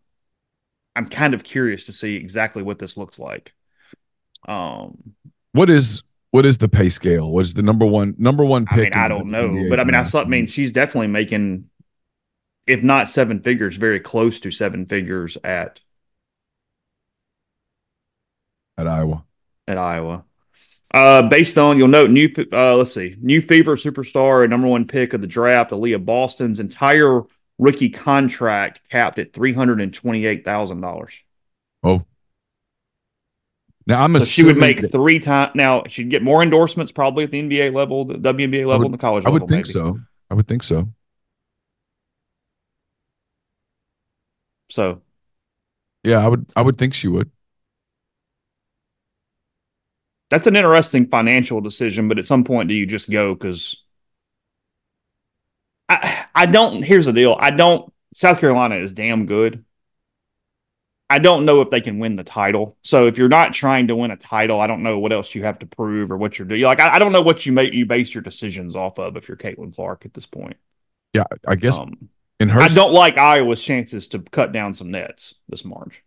I'm 0.96 1.08
kind 1.08 1.34
of 1.34 1.44
curious 1.44 1.86
to 1.86 1.94
see 1.94 2.16
exactly 2.16 2.64
what 2.64 2.80
this 2.80 2.98
looks 2.98 3.20
like. 3.20 3.54
Um, 4.48 5.14
what 5.54 5.70
is 5.70 6.04
what 6.32 6.46
is 6.46 6.58
the 6.58 6.70
pay 6.70 6.90
scale? 6.90 7.30
What 7.32 7.46
is 7.46 7.54
the 7.54 7.62
number 7.62 7.86
one 7.86 8.16
number 8.18 8.46
one 8.46 8.68
I 8.70 8.76
pick? 8.76 8.80
mean, 8.80 8.94
I 8.94 9.08
don't 9.08 9.30
know, 9.32 9.50
NBA 9.50 9.70
but 9.70 9.80
I 9.80 9.84
mean, 9.84 9.96
I 9.96 10.04
saw. 10.04 10.22
I 10.22 10.26
mean, 10.26 10.48
she's 10.48 10.72
definitely 10.72 11.08
making, 11.08 11.70
if 12.68 12.84
not 12.84 13.10
seven 13.10 13.42
figures, 13.42 13.78
very 13.78 14.00
close 14.00 14.40
to 14.42 14.52
seven 14.52 14.86
figures 14.86 15.38
at 15.44 15.82
at 18.78 18.88
Iowa. 18.88 19.26
at 19.68 19.78
Iowa. 19.78 20.26
Uh, 20.94 21.22
based 21.30 21.58
on 21.58 21.78
you'll 21.78 21.88
note 21.88 22.10
new 22.10 22.30
uh, 22.52 22.76
let's 22.76 22.94
see 22.94 23.16
new 23.22 23.40
fever 23.42 23.76
superstar 23.78 24.44
and 24.44 24.50
number 24.52 24.68
one 24.68 24.86
pick 24.86 25.14
of 25.14 25.22
the 25.22 25.28
draft, 25.28 25.72
Aliyah 25.72 26.04
Boston's 26.04 26.60
entire 26.60 27.22
rookie 27.58 27.90
contract 27.90 28.82
capped 28.90 29.18
at 29.20 29.34
three 29.34 29.54
hundred 29.54 29.80
and 29.80 29.94
twenty 29.94 30.26
eight 30.26 30.44
thousand 30.44 30.82
dollars. 30.82 31.22
Oh. 31.84 32.06
Now 33.92 34.02
I'm 34.04 34.18
So 34.20 34.24
she 34.26 34.44
would 34.46 34.56
make 34.58 34.80
that- 34.80 34.92
three 34.94 35.20
times. 35.20 35.52
Now 35.54 35.84
she'd 35.88 36.10
get 36.10 36.24
more 36.24 36.42
endorsements 36.42 36.94
probably 36.94 37.26
at 37.26 37.32
the 37.32 37.40
NBA 37.42 37.74
level, 37.74 38.06
the 38.06 38.14
WNBA 38.18 38.66
level, 38.66 38.80
would- 38.80 38.86
and 38.86 38.94
the 38.94 38.98
college 38.98 39.26
I 39.26 39.30
level. 39.30 39.46
would 39.46 39.50
think 39.50 39.68
maybe. 39.68 39.74
so. 39.74 40.00
I 40.30 40.34
would 40.34 40.48
think 40.48 40.64
so. 40.64 40.88
So 44.70 45.02
Yeah, 46.04 46.24
I 46.24 46.28
would 46.30 46.46
I 46.56 46.62
would 46.62 46.78
think 46.78 46.94
she 46.94 47.10
would. 47.10 47.30
that's 50.30 50.48
an 50.48 50.56
interesting 50.56 51.08
financial 51.08 51.60
decision. 51.60 52.08
But 52.08 52.18
at 52.18 52.26
some 52.26 52.46
point, 52.46 52.70
do 52.70 52.76
you 52.76 52.86
just 52.86 53.10
go 53.10 53.34
because 53.34 53.76
I 55.90 56.28
I 56.34 56.46
don't. 56.46 56.82
Here's 56.84 57.08
the 57.08 57.12
deal. 57.12 57.36
I 57.38 57.52
don't. 57.52 57.92
South 58.14 58.40
Carolina 58.40 58.76
is 58.76 58.94
damn 58.94 59.26
good. 59.26 59.66
I 61.12 61.20
don't 61.20 61.44
know 61.44 61.60
if 61.60 61.70
they 61.70 61.82
can 61.82 62.00
win 62.00 62.16
the 62.16 62.24
title. 62.24 62.78
So 62.84 63.06
if 63.06 63.18
you're 63.18 63.28
not 63.28 63.54
trying 63.54 63.88
to 63.88 63.96
win 63.98 64.12
a 64.12 64.16
title, 64.16 64.62
I 64.62 64.68
don't 64.68 64.82
know 64.82 64.98
what 64.98 65.12
else 65.12 65.36
you 65.36 65.44
have 65.44 65.60
to 65.60 65.66
prove 65.66 66.10
or 66.10 66.16
what 66.16 66.40
you're 66.40 66.48
doing. 66.48 66.62
Like 66.62 66.80
I, 66.80 66.96
I 66.96 67.00
don't 67.00 67.12
know 67.12 67.22
what 67.22 67.46
you 67.46 67.52
make 67.52 67.74
you 67.74 67.86
base 67.86 68.14
your 68.14 68.22
decisions 68.22 68.78
off 68.78 68.98
of 68.98 69.18
if 69.18 69.28
you're 69.28 69.36
Caitlin 69.36 69.76
Clark 69.76 70.06
at 70.06 70.14
this 70.14 70.26
point. 70.26 70.56
Yeah, 71.14 71.26
I 71.46 71.56
guess 71.56 71.78
Um, 71.78 72.10
in 72.40 72.48
her 72.48 72.62
I 72.62 72.70
don't 72.70 72.94
like 72.94 73.18
Iowa's 73.18 73.62
chances 73.62 74.08
to 74.10 74.20
cut 74.20 74.54
down 74.54 74.74
some 74.74 74.90
nets 74.90 75.36
this 75.50 75.66
March. 75.66 76.02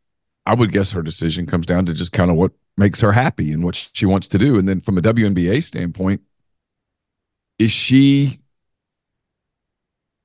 I 0.46 0.54
would 0.54 0.72
guess 0.72 0.92
her 0.92 1.02
decision 1.02 1.44
comes 1.44 1.66
down 1.66 1.84
to 1.86 1.92
just 1.92 2.12
kind 2.12 2.30
of 2.30 2.38
what 2.38 2.52
makes 2.78 3.00
her 3.00 3.12
happy 3.12 3.52
and 3.52 3.62
what 3.62 3.90
she 3.92 4.06
wants 4.06 4.28
to 4.28 4.38
do. 4.38 4.58
And 4.58 4.66
then 4.66 4.80
from 4.80 4.96
a 4.96 5.02
WNBA 5.02 5.62
standpoint, 5.62 6.22
is 7.58 7.70
she 7.70 8.40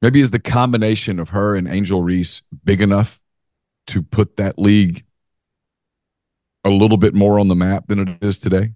maybe 0.01 0.21
is 0.21 0.31
the 0.31 0.39
combination 0.39 1.19
of 1.19 1.29
her 1.29 1.55
and 1.55 1.67
Angel 1.67 2.01
Reese 2.01 2.43
big 2.63 2.81
enough 2.81 3.18
to 3.89 4.01
put 4.01 4.37
that 4.37 4.57
league 4.59 5.03
a 6.63 6.69
little 6.69 6.97
bit 6.97 7.13
more 7.13 7.39
on 7.39 7.47
the 7.47 7.55
map 7.55 7.87
than 7.87 7.99
it 7.99 8.17
is 8.21 8.39
today? 8.39 8.71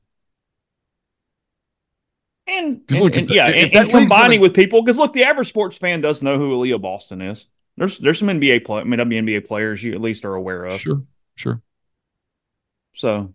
And, 2.45 2.82
and- 2.89 3.15
and- 3.15 3.30
yeah, 3.30 3.47
and, 3.47 3.73
and 3.73 3.89
combining 3.89 4.41
with 4.41 4.54
people 4.54 4.82
because 4.82 4.97
look, 4.97 5.13
the 5.13 5.23
average 5.23 5.47
sports 5.47 5.78
fan 5.78 6.02
does 6.02 6.21
know 6.21 6.38
who 6.38 6.52
Aliyah 6.58 6.82
Boston 6.82 7.21
is. 7.21 7.45
There's 7.78 7.97
there's 7.99 8.19
some 8.19 8.28
NBA 8.28 8.65
play, 8.65 8.82
I 8.82 8.84
mean 8.84 8.99
WNBA 8.99 9.47
players 9.47 9.82
you 9.82 9.93
at 9.93 10.02
least 10.02 10.26
are 10.26 10.36
aware 10.36 10.65
of. 10.65 10.80
Sure, 10.80 11.02
sure. 11.36 11.62
So 12.93 13.34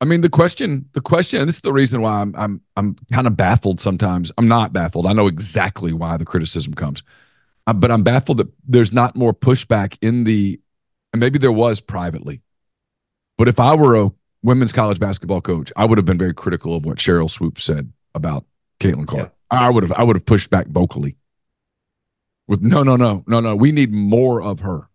I 0.00 0.04
mean, 0.04 0.20
the 0.20 0.28
question, 0.30 0.88
the 0.92 1.00
question, 1.00 1.40
and 1.40 1.48
this 1.48 1.56
is 1.56 1.60
the 1.60 1.72
reason 1.72 2.00
why 2.00 2.20
I'm, 2.20 2.34
I'm, 2.36 2.60
I'm 2.76 2.96
kind 3.12 3.26
of 3.26 3.36
baffled 3.36 3.80
sometimes. 3.80 4.30
I'm 4.38 4.46
not 4.46 4.72
baffled. 4.72 5.06
I 5.06 5.12
know 5.12 5.26
exactly 5.26 5.92
why 5.92 6.16
the 6.16 6.24
criticism 6.24 6.72
comes, 6.74 7.02
Uh, 7.66 7.72
but 7.72 7.90
I'm 7.90 8.04
baffled 8.04 8.38
that 8.38 8.46
there's 8.66 8.92
not 8.92 9.16
more 9.16 9.34
pushback 9.34 9.98
in 10.00 10.22
the, 10.22 10.60
and 11.12 11.20
maybe 11.20 11.38
there 11.38 11.52
was 11.52 11.80
privately, 11.80 12.42
but 13.36 13.48
if 13.48 13.60
I 13.60 13.74
were 13.74 13.96
a 13.96 14.10
women's 14.42 14.72
college 14.72 15.00
basketball 15.00 15.40
coach, 15.40 15.72
I 15.76 15.84
would 15.84 15.98
have 15.98 16.06
been 16.06 16.18
very 16.18 16.34
critical 16.34 16.74
of 16.76 16.84
what 16.84 16.98
Sheryl 16.98 17.30
Swoopes 17.30 17.64
said 17.64 17.92
about 18.14 18.44
Caitlin 18.80 19.06
Clark. 19.06 19.32
I 19.50 19.70
would 19.70 19.82
have, 19.82 19.92
I 19.92 20.04
would 20.04 20.16
have 20.16 20.26
pushed 20.26 20.50
back 20.50 20.66
vocally. 20.68 21.16
With 22.46 22.62
no, 22.62 22.82
no, 22.82 22.96
no, 22.96 23.24
no, 23.26 23.40
no. 23.40 23.54
We 23.56 23.72
need 23.72 23.92
more 23.92 24.42
of 24.42 24.60
her. 24.60 24.88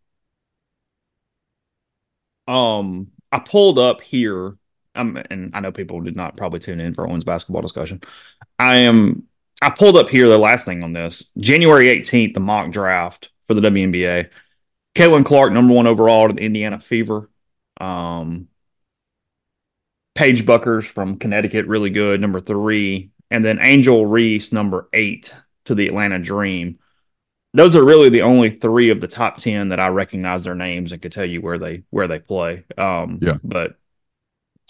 um 2.47 3.07
I 3.31 3.39
pulled 3.39 3.79
up 3.79 4.01
here 4.01 4.57
um, 4.95 5.17
and 5.31 5.51
I 5.55 5.59
know 5.59 5.71
people 5.71 6.01
did 6.01 6.15
not 6.15 6.37
probably 6.37 6.59
tune 6.59 6.79
in 6.79 6.93
for 6.93 7.07
Owens 7.07 7.23
basketball 7.23 7.61
discussion. 7.61 8.01
I 8.59 8.77
am 8.77 9.27
I 9.61 9.69
pulled 9.69 9.97
up 9.97 10.09
here 10.09 10.27
the 10.27 10.37
last 10.37 10.65
thing 10.65 10.83
on 10.83 10.93
this. 10.93 11.31
January 11.37 11.87
18th, 11.87 12.33
the 12.33 12.39
mock 12.39 12.71
draft 12.71 13.31
for 13.47 13.53
the 13.53 13.61
WNBA. 13.61 14.29
Caitlin 14.95 15.25
Clark, 15.25 15.51
number 15.51 15.73
one 15.73 15.87
overall 15.87 16.27
to 16.27 16.33
the 16.33 16.41
Indiana 16.41 16.79
Fever. 16.79 17.29
Um 17.79 18.47
Paige 20.15 20.45
Bueckers 20.45 20.85
from 20.85 21.17
Connecticut, 21.17 21.65
really 21.65 21.89
good, 21.89 22.21
number 22.21 22.39
three. 22.39 23.09
And 23.31 23.43
then 23.43 23.57
Angel 23.59 24.05
Reese, 24.05 24.51
number 24.51 24.87
eight 24.93 25.33
to 25.65 25.73
the 25.73 25.87
Atlanta 25.87 26.19
Dream. 26.19 26.77
Those 27.55 27.75
are 27.75 27.83
really 27.83 28.09
the 28.09 28.21
only 28.21 28.51
three 28.51 28.89
of 28.91 29.01
the 29.01 29.07
top 29.07 29.37
ten 29.37 29.69
that 29.69 29.79
I 29.79 29.87
recognize 29.87 30.43
their 30.43 30.55
names 30.55 30.91
and 30.91 31.01
could 31.01 31.11
tell 31.11 31.25
you 31.25 31.41
where 31.41 31.57
they 31.57 31.83
where 31.89 32.07
they 32.07 32.19
play. 32.19 32.63
Um, 32.77 33.19
Yeah. 33.21 33.37
But 33.43 33.75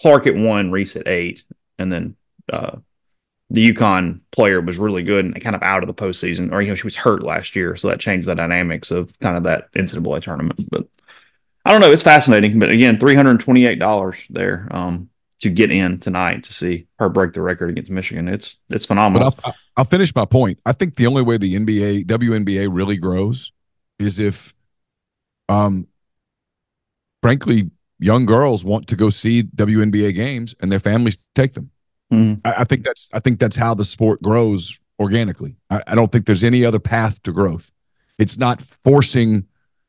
Clark 0.00 0.26
at 0.26 0.34
one, 0.34 0.70
Reese 0.70 0.96
at 0.96 1.08
eight, 1.08 1.44
and 1.78 1.92
then 1.92 2.16
uh, 2.52 2.76
the 3.54 3.72
UConn 3.72 4.20
player 4.32 4.60
was 4.60 4.78
really 4.78 5.02
good 5.02 5.24
and 5.24 5.40
kind 5.40 5.54
of 5.54 5.62
out 5.62 5.82
of 5.82 5.86
the 5.86 5.94
postseason, 5.94 6.52
or 6.52 6.60
you 6.60 6.68
know 6.68 6.74
she 6.74 6.86
was 6.86 6.96
hurt 6.96 7.22
last 7.22 7.54
year, 7.54 7.76
so 7.76 7.88
that 7.88 8.00
changed 8.00 8.28
the 8.28 8.34
dynamics 8.34 8.90
of 8.90 9.16
kind 9.20 9.36
of 9.36 9.44
that 9.44 9.72
NCAA 9.72 10.22
tournament. 10.22 10.68
But 10.70 10.88
I 11.64 11.72
don't 11.72 11.80
know, 11.80 11.92
it's 11.92 12.02
fascinating. 12.02 12.58
But 12.58 12.70
again, 12.70 12.98
three 12.98 13.14
hundred 13.14 13.38
twenty 13.40 13.66
eight 13.66 13.78
dollars 13.78 14.26
there 14.28 14.68
um, 14.72 15.08
to 15.40 15.50
get 15.50 15.70
in 15.70 16.00
tonight 16.00 16.44
to 16.44 16.52
see 16.52 16.86
her 16.98 17.08
break 17.08 17.32
the 17.32 17.42
record 17.42 17.70
against 17.70 17.90
Michigan. 17.90 18.28
It's 18.28 18.56
it's 18.70 18.86
phenomenal. 18.86 19.36
I'll, 19.44 19.54
I'll 19.76 19.84
finish 19.84 20.14
my 20.14 20.24
point. 20.24 20.58
I 20.66 20.72
think 20.72 20.96
the 20.96 21.06
only 21.06 21.22
way 21.22 21.36
the 21.36 21.54
NBA, 21.54 22.06
WNBA 22.06 22.68
really 22.70 22.96
grows 22.96 23.52
is 23.98 24.18
if, 24.18 24.54
um, 25.48 25.86
frankly, 27.22 27.70
young 27.98 28.26
girls 28.26 28.64
want 28.64 28.88
to 28.88 28.96
go 28.96 29.10
see 29.10 29.42
WNBA 29.42 30.14
games 30.14 30.54
and 30.60 30.70
their 30.70 30.80
families 30.80 31.18
take 31.34 31.54
them. 31.54 31.70
Mhm. 32.12 32.40
I, 32.44 32.54
I 32.58 32.64
think 32.64 32.84
that's 32.84 33.08
I 33.12 33.20
think 33.20 33.38
that's 33.40 33.56
how 33.56 33.74
the 33.74 33.84
sport 33.84 34.22
grows 34.22 34.78
organically. 35.00 35.56
I, 35.70 35.82
I 35.88 35.94
don't 35.94 36.10
think 36.12 36.26
there's 36.26 36.44
any 36.44 36.64
other 36.64 36.78
path 36.78 37.22
to 37.24 37.32
growth. 37.32 37.70
It's 38.18 38.38
not 38.38 38.60
forcing 38.62 39.46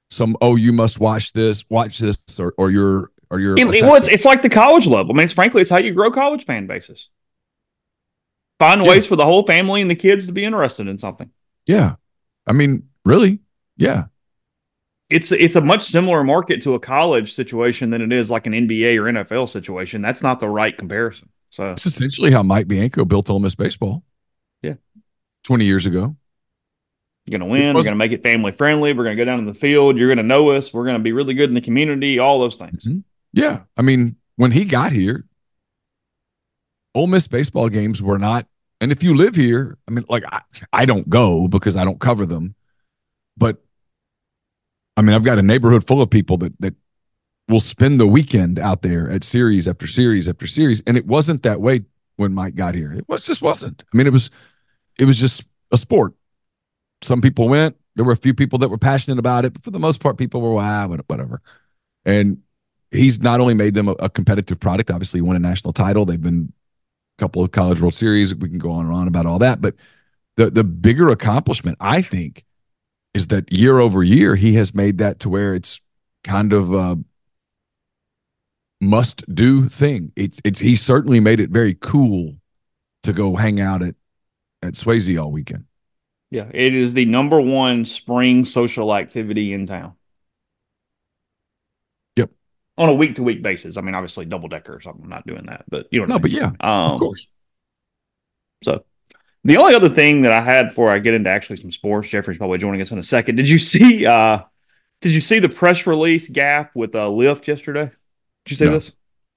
some 0.10 0.36
oh 0.42 0.56
you 0.56 0.72
must 0.74 1.00
watch 1.00 1.34
this, 1.34 1.64
watch 1.70 2.00
this, 2.00 2.18
or 2.40 2.54
or 2.58 2.72
you're 2.72 3.12
or 3.30 3.40
you're. 3.40 3.58
It, 3.58 3.74
it 3.76 3.86
was. 3.86 4.08
It's 4.08 4.26
like 4.26 4.42
the 4.42 4.50
college 4.50 4.88
level. 4.88 5.12
I 5.12 5.18
mean, 5.18 5.24
it's 5.26 5.34
frankly, 5.34 5.62
it's 5.62 5.70
how 5.70 5.78
you 5.78 5.94
grow 5.94 6.12
college 6.12 6.46
fan 6.46 6.68
bases. 6.68 7.10
Find 8.60 8.82
Yeah. 8.84 8.90
ways 8.92 9.06
for 9.08 9.16
the 9.16 9.26
whole 9.26 9.46
family 9.46 9.82
and 9.82 9.92
the 9.92 9.96
kids 9.96 10.28
to 10.28 10.32
be 10.34 10.46
interested 10.46 10.88
in 10.88 10.98
something. 10.98 11.30
yeah. 11.66 11.96
I 12.48 12.54
mean, 12.54 12.88
really, 13.04 13.40
yeah. 13.76 14.06
It's 15.10 15.32
it's 15.32 15.56
a 15.56 15.62
much 15.62 15.82
similar 15.82 16.24
market 16.24 16.62
to 16.62 16.76
a 16.76 16.80
college 16.80 17.34
situation 17.34 17.90
than 17.90 18.02
it 18.04 18.14
is 18.14 18.30
like 18.30 18.46
an 18.46 18.54
NBA 18.54 18.98
or 19.00 19.04
NFL 19.12 19.50
situation. 19.50 20.02
That's 20.04 20.22
not 20.22 20.40
the 20.40 20.48
right 20.48 20.76
comparison. 20.78 21.30
So 21.50 21.72
It's 21.72 21.86
essentially 21.86 22.32
how 22.32 22.44
Mike 22.44 22.68
Bianco 22.68 23.06
built 23.06 23.30
Ole 23.30 23.40
Miss 23.40 23.56
baseball. 23.56 24.04
Yeah. 24.62 24.76
twenty 25.44 25.66
years 25.66 25.86
ago. 25.86 26.16
you're 27.26 27.40
gonna 27.40 27.50
win. 27.50 27.76
We're 27.76 27.84
gonna 27.84 27.96
make 27.96 28.12
it 28.12 28.24
family 28.24 28.52
friendly. 28.52 28.94
We're 28.94 29.04
gonna 29.06 29.16
go 29.16 29.26
down 29.26 29.40
to 29.40 29.52
the 29.52 29.58
field. 29.58 29.98
You're 29.98 30.10
gonna 30.10 30.24
know 30.24 30.50
us. 30.52 30.74
We're 30.74 30.86
gonna 30.86 31.00
be 31.00 31.12
really 31.12 31.34
good 31.34 31.50
in 31.50 31.56
the 31.56 31.62
community. 31.62 32.20
All 32.20 32.40
those 32.40 32.56
things. 32.56 32.86
Mhm. 32.86 33.04
Yeah, 33.34 33.64
I 33.78 33.82
mean, 33.82 34.16
when 34.36 34.52
he 34.52 34.66
got 34.66 34.92
here, 34.92 35.26
Ole 36.94 37.08
Miss 37.08 37.28
baseball 37.28 37.70
games 37.70 38.02
were 38.02 38.20
not. 38.20 38.48
And 38.82 38.92
if 38.92 39.04
you 39.04 39.16
live 39.16 39.36
here, 39.36 39.78
I 39.88 39.92
mean, 39.92 40.06
like 40.10 40.24
I, 40.32 40.42
I 40.72 40.86
don't 40.86 41.10
go 41.10 41.48
because 41.48 41.76
I 41.76 41.84
don't 41.86 42.00
cover 42.00 42.26
them, 42.26 42.56
but 43.38 43.64
I 44.98 45.02
mean, 45.02 45.14
I've 45.16 45.24
got 45.24 45.38
a 45.40 45.42
neighborhood 45.44 45.86
full 45.88 46.02
of 46.02 46.10
people 46.10 46.38
that 46.38 46.54
that 46.62 46.76
will 47.48 47.60
spend 47.60 48.00
the 48.00 48.08
weekend 48.08 48.58
out 48.60 48.82
there 48.82 49.10
at 49.10 49.24
series 49.24 49.68
after 49.68 49.88
series 49.88 50.28
after 50.28 50.48
series. 50.48 50.82
And 50.88 50.98
it 50.98 51.06
wasn't 51.06 51.44
that 51.44 51.62
way 51.62 51.86
when 52.16 52.34
Mike 52.34 52.56
got 52.56 52.76
here. 52.76 52.92
It 52.94 53.08
was 53.08 53.26
just 53.26 53.42
wasn't. 53.42 53.84
I 53.94 53.98
mean, 53.98 54.08
it 54.08 54.14
was 54.14 54.30
it 54.98 55.06
was 55.06 55.20
just 55.20 55.44
a 55.72 55.78
sport. 55.78 56.14
Some 57.02 57.22
people 57.22 57.50
went. 57.50 57.76
There 57.96 58.06
were 58.06 58.14
a 58.14 58.18
few 58.18 58.34
people 58.34 58.60
that 58.60 58.70
were 58.70 58.78
passionate 58.78 59.20
about 59.20 59.46
it, 59.46 59.54
but 59.54 59.64
for 59.64 59.72
the 59.72 59.80
most 59.80 60.00
part, 60.02 60.18
people 60.18 60.42
were 60.42 60.54
wow, 60.54 60.88
whatever. 61.08 61.42
And 62.04 62.40
he's 62.92 63.22
not 63.22 63.40
only 63.40 63.54
made 63.54 63.74
them 63.74 63.88
a, 63.88 63.94
a 63.94 64.10
competitive 64.10 64.60
product. 64.60 64.92
Obviously, 64.92 65.22
won 65.22 65.36
a 65.36 65.40
national 65.40 65.74
title. 65.74 66.06
They've 66.06 66.22
been 66.22 66.52
a 67.18 67.22
couple 67.22 67.44
of 67.44 67.52
College 67.52 67.82
World 67.82 67.96
Series. 67.96 68.36
We 68.36 68.50
can 68.50 68.58
go 68.58 68.72
on 68.72 68.86
and 68.86 68.94
on 68.94 69.08
about 69.08 69.26
all 69.26 69.40
that, 69.40 69.62
but 69.62 69.76
the 70.36 70.50
the 70.50 70.64
bigger 70.64 71.10
accomplishment, 71.10 71.78
I 71.80 72.02
think, 72.02 72.44
is 73.14 73.28
that 73.28 73.52
year 73.52 73.80
over 73.80 74.04
year 74.04 74.36
he 74.36 74.54
has 74.54 74.74
made 74.74 74.98
that 74.98 75.20
to 75.22 75.30
where 75.30 75.56
it's 75.56 75.80
kind 76.24 76.54
of 76.54 76.74
a 76.74 76.98
must 78.82 79.24
do 79.34 79.70
thing. 79.70 80.12
It's 80.16 80.40
it's 80.44 80.60
he 80.60 80.76
certainly 80.76 81.20
made 81.20 81.40
it 81.40 81.50
very 81.50 81.74
cool 81.76 82.36
to 83.04 83.14
go 83.14 83.36
hang 83.36 83.60
out 83.60 83.82
at 83.82 83.96
at 84.62 84.74
Swayze 84.74 85.22
all 85.22 85.32
weekend. 85.32 85.66
Yeah, 86.32 86.50
it 86.54 86.76
is 86.76 86.94
the 86.94 87.06
number 87.06 87.40
one 87.40 87.86
spring 87.86 88.46
social 88.46 88.94
activity 88.94 89.54
in 89.54 89.68
town. 89.68 89.94
Yep. 92.16 92.32
On 92.78 92.90
a 92.90 92.94
week 92.94 93.16
to 93.16 93.24
week 93.24 93.42
basis. 93.42 93.78
I 93.78 93.82
mean, 93.82 93.96
obviously 93.96 94.26
double 94.26 94.50
deckers. 94.50 94.86
I'm 94.86 95.08
not 95.08 95.26
doing 95.26 95.46
that, 95.46 95.66
but 95.70 95.88
you 95.92 96.02
know. 96.02 96.08
No, 96.08 96.16
I 96.16 96.20
but 96.20 96.32
yeah, 96.32 96.52
um, 96.60 96.92
of 96.92 97.00
course. 97.00 97.28
So 98.64 98.84
the 99.44 99.58
only 99.58 99.76
other 99.76 99.90
thing 99.90 100.24
that 100.24 100.32
I 100.32 100.42
had 100.42 100.70
before 100.70 100.90
I 100.90 101.00
get 101.00 101.14
into 101.14 101.30
actually 101.30 101.58
some 101.58 101.72
sports, 101.72 102.10
Jeffrey's 102.10 102.38
probably 102.38 102.58
joining 102.58 102.82
us 102.82 102.92
in 102.92 102.98
a 102.98 103.04
second. 103.04 103.36
Did 103.36 103.48
you 103.48 103.60
see 103.60 104.06
uh 104.06 104.40
did 105.02 105.12
you 105.12 105.22
see 105.22 105.40
the 105.40 105.50
press 105.50 105.86
release 105.86 106.28
gap 106.28 106.72
with 106.76 106.96
uh 106.96 107.08
Lyft 107.08 107.48
yesterday? 107.48 107.92
Did 108.46 108.52
you 108.52 108.58
say 108.58 108.68
No, 108.68 108.70
this? 108.70 108.92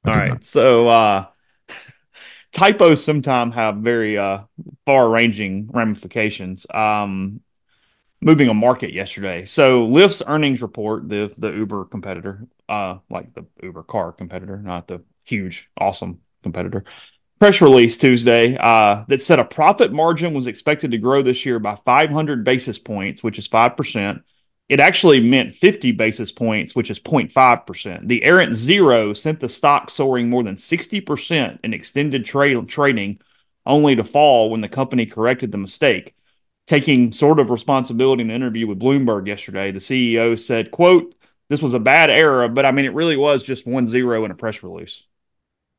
I 0.04 0.10
All 0.10 0.16
right. 0.16 0.36
not. 0.36 0.44
So 0.44 0.88
uh 0.88 1.26
typos 2.52 3.04
sometimes 3.04 3.54
have 3.54 3.76
very 3.78 4.18
uh 4.18 4.40
far 4.86 5.10
ranging 5.10 5.68
ramifications. 5.72 6.66
Um 6.72 7.40
moving 8.22 8.48
a 8.48 8.54
market 8.54 8.92
yesterday. 8.92 9.44
So 9.46 9.86
Lyft's 9.86 10.22
earnings 10.26 10.62
report, 10.62 11.08
the 11.08 11.32
the 11.38 11.52
Uber 11.52 11.86
competitor, 11.86 12.46
uh 12.68 12.98
like 13.10 13.34
the 13.34 13.46
Uber 13.62 13.84
car 13.84 14.12
competitor, 14.12 14.58
not 14.58 14.88
the 14.88 15.02
huge, 15.24 15.70
awesome 15.78 16.20
competitor. 16.42 16.84
Press 17.40 17.62
release 17.62 17.98
Tuesday 17.98 18.56
uh, 18.56 19.04
that 19.08 19.20
said 19.20 19.38
a 19.38 19.44
profit 19.44 19.92
margin 19.92 20.34
was 20.34 20.46
expected 20.46 20.90
to 20.92 20.98
grow 20.98 21.22
this 21.22 21.46
year 21.46 21.58
by 21.58 21.76
500 21.84 22.44
basis 22.44 22.78
points, 22.78 23.22
which 23.22 23.38
is 23.38 23.46
5%. 23.46 24.22
It 24.68 24.80
actually 24.80 25.20
meant 25.20 25.54
50 25.54 25.92
basis 25.92 26.30
points, 26.30 26.74
which 26.74 26.90
is 26.90 27.00
0.5%. 27.00 28.06
The 28.06 28.22
errant 28.22 28.54
zero 28.54 29.14
sent 29.14 29.40
the 29.40 29.48
stock 29.48 29.88
soaring 29.88 30.28
more 30.28 30.42
than 30.42 30.56
60% 30.56 31.58
in 31.64 31.72
extended 31.72 32.24
trade 32.24 32.68
trading, 32.68 33.20
only 33.64 33.96
to 33.96 34.04
fall 34.04 34.50
when 34.50 34.60
the 34.60 34.68
company 34.68 35.06
corrected 35.06 35.52
the 35.52 35.58
mistake. 35.58 36.14
Taking 36.66 37.12
sort 37.12 37.40
of 37.40 37.48
responsibility 37.48 38.22
in 38.22 38.28
an 38.30 38.36
interview 38.36 38.66
with 38.66 38.78
Bloomberg 38.78 39.26
yesterday, 39.26 39.70
the 39.70 39.78
CEO 39.78 40.38
said, 40.38 40.70
quote, 40.70 41.14
this 41.48 41.62
was 41.62 41.72
a 41.72 41.80
bad 41.80 42.10
error, 42.10 42.46
but 42.48 42.66
I 42.66 42.72
mean, 42.72 42.84
it 42.84 42.92
really 42.92 43.16
was 43.16 43.42
just 43.42 43.66
one 43.66 43.86
zero 43.86 44.26
in 44.26 44.30
a 44.30 44.34
press 44.34 44.62
release. 44.62 45.02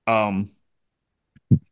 Um, 0.08 0.50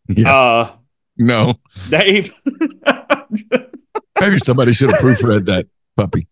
Yeah. 0.10 0.34
uh, 0.36 0.72
no, 1.18 1.56
Dave, 1.90 2.34
maybe 4.22 4.38
somebody 4.38 4.72
should 4.72 4.90
have 4.90 5.00
proofread 5.02 5.48
that 5.48 5.68
puppy. 5.98 6.28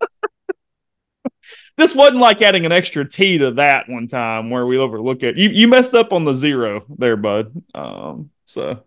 This 1.77 1.93
wasn't 1.93 2.17
like 2.17 2.41
adding 2.41 2.65
an 2.65 2.71
extra 2.71 3.07
T 3.07 3.37
to 3.39 3.51
that 3.51 3.89
one 3.89 4.07
time 4.07 4.49
where 4.49 4.65
we 4.65 4.77
overlook 4.77 5.23
it. 5.23 5.37
You 5.37 5.49
you 5.49 5.67
messed 5.67 5.93
up 5.93 6.13
on 6.13 6.25
the 6.25 6.33
zero 6.33 6.85
there, 6.97 7.17
bud. 7.17 7.63
Um, 7.73 8.29
so 8.45 8.83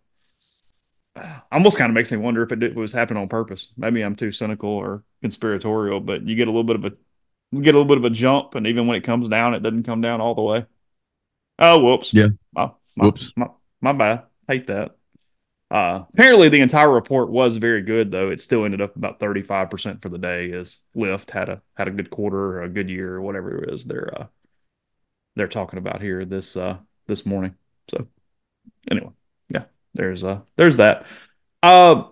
almost 1.52 1.78
kind 1.78 1.90
of 1.90 1.94
makes 1.94 2.10
me 2.10 2.18
wonder 2.18 2.42
if 2.42 2.52
it, 2.52 2.60
did, 2.60 2.76
was 2.76 2.92
happening 2.92 3.22
on 3.22 3.28
purpose. 3.28 3.68
Maybe 3.76 4.02
I'm 4.02 4.16
too 4.16 4.32
cynical 4.32 4.70
or 4.70 5.04
conspiratorial, 5.22 6.00
but 6.00 6.26
you 6.26 6.34
get 6.36 6.48
a 6.48 6.50
little 6.50 6.64
bit 6.64 6.76
of 6.76 6.84
a 6.84 6.92
you 7.50 7.62
get 7.62 7.74
a 7.74 7.78
little 7.78 7.88
bit 7.88 7.98
of 7.98 8.04
a 8.04 8.10
jump, 8.10 8.54
and 8.54 8.66
even 8.66 8.86
when 8.86 8.96
it 8.96 9.04
comes 9.04 9.28
down, 9.28 9.54
it 9.54 9.62
doesn't 9.62 9.84
come 9.84 10.00
down 10.00 10.20
all 10.20 10.34
the 10.34 10.42
way. 10.42 10.66
Oh, 11.58 11.82
whoops. 11.82 12.12
Yeah. 12.12 12.28
My, 12.52 12.70
my, 12.94 13.04
Whoops. 13.06 13.32
My, 13.36 13.48
my 13.80 13.92
bad. 13.92 14.24
Hate 14.46 14.66
that. 14.66 14.97
Uh, 15.70 16.04
apparently, 16.14 16.48
the 16.48 16.60
entire 16.60 16.90
report 16.90 17.28
was 17.30 17.58
very 17.58 17.82
good, 17.82 18.10
though. 18.10 18.30
It 18.30 18.40
still 18.40 18.64
ended 18.64 18.80
up 18.80 18.96
about 18.96 19.20
thirty 19.20 19.42
five 19.42 19.70
percent 19.70 20.00
for 20.00 20.08
the 20.08 20.18
day. 20.18 20.50
As 20.52 20.78
Lyft 20.96 21.30
had 21.30 21.50
a 21.50 21.60
had 21.76 21.88
a 21.88 21.90
good 21.90 22.08
quarter, 22.08 22.62
a 22.62 22.68
good 22.68 22.88
year, 22.88 23.16
or 23.16 23.20
whatever 23.20 23.62
it 23.62 23.72
is 23.72 23.84
they're 23.84 24.10
uh, 24.18 24.26
they're 25.36 25.46
talking 25.46 25.78
about 25.78 26.00
here 26.00 26.24
this 26.24 26.56
uh, 26.56 26.78
this 27.06 27.26
morning. 27.26 27.54
So, 27.90 28.06
anyway, 28.90 29.10
yeah, 29.50 29.64
there's 29.92 30.24
uh 30.24 30.40
there's 30.56 30.78
that. 30.78 31.04
Uh, 31.62 32.04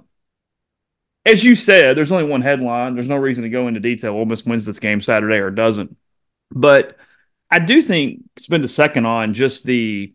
as 1.24 1.42
you 1.42 1.54
said, 1.54 1.96
there's 1.96 2.12
only 2.12 2.24
one 2.24 2.42
headline. 2.42 2.94
There's 2.94 3.08
no 3.08 3.16
reason 3.16 3.44
to 3.44 3.50
go 3.50 3.68
into 3.68 3.80
detail. 3.80 4.12
Ole 4.12 4.26
Miss 4.26 4.44
wins 4.44 4.66
this 4.66 4.80
game 4.80 5.00
Saturday 5.00 5.38
or 5.38 5.50
doesn't, 5.50 5.96
but 6.50 6.98
I 7.50 7.58
do 7.58 7.80
think 7.80 8.20
spend 8.38 8.64
a 8.64 8.68
second 8.68 9.06
on 9.06 9.32
just 9.32 9.64
the 9.64 10.12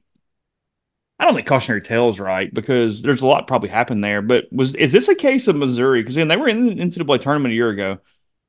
I 1.22 1.26
don't 1.26 1.36
think 1.36 1.46
cautionary 1.46 1.84
tale's 1.84 2.20
right 2.20 2.52
because 2.52 3.04
there's 3.04 3.22
a 3.22 3.28
lot 3.28 3.46
probably 3.46 3.70
happened 3.70 4.04
there. 4.04 4.24
But 4.24 4.46
was 4.52 4.74
is 4.74 4.92
this 4.92 5.08
a 5.08 5.14
case 5.14 5.48
of 5.48 5.56
Missouri? 5.56 6.02
Because 6.02 6.16
then 6.16 6.28
they 6.28 6.36
were 6.36 6.50
in 6.50 6.66
the 6.66 6.76
NCAA 6.76 7.22
tournament 7.22 7.52
a 7.52 7.56
year 7.56 7.70
ago. 7.70 8.00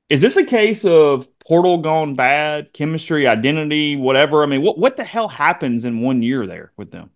Is 0.08 0.22
this 0.22 0.38
a 0.38 0.44
case 0.44 0.82
of 0.86 1.28
portal 1.40 1.78
gone 1.78 2.14
bad, 2.14 2.72
chemistry, 2.72 3.26
identity, 3.26 3.96
whatever? 3.96 4.42
I 4.42 4.46
mean, 4.46 4.62
what 4.62 4.78
what 4.78 4.96
the 4.96 5.04
hell 5.04 5.28
happens 5.28 5.84
in 5.84 6.00
one 6.00 6.22
year 6.22 6.46
there 6.46 6.72
with 6.78 6.92
them? 6.92 7.10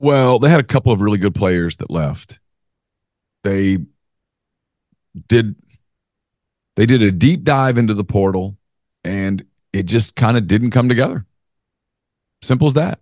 Well, 0.00 0.40
they 0.40 0.50
had 0.50 0.58
a 0.58 0.64
couple 0.64 0.90
of 0.90 1.00
really 1.00 1.18
good 1.18 1.36
players 1.36 1.76
that 1.76 1.88
left. 1.88 2.40
They 3.44 3.78
did 5.28 5.54
they 6.74 6.86
did 6.86 7.00
a 7.00 7.12
deep 7.12 7.44
dive 7.44 7.78
into 7.78 7.94
the 7.94 8.02
portal 8.02 8.56
and 9.04 9.46
it 9.72 9.84
just 9.84 10.16
kind 10.16 10.36
of 10.36 10.48
didn't 10.48 10.72
come 10.72 10.88
together. 10.88 11.26
Simple 12.42 12.66
as 12.66 12.74
that. 12.74 12.98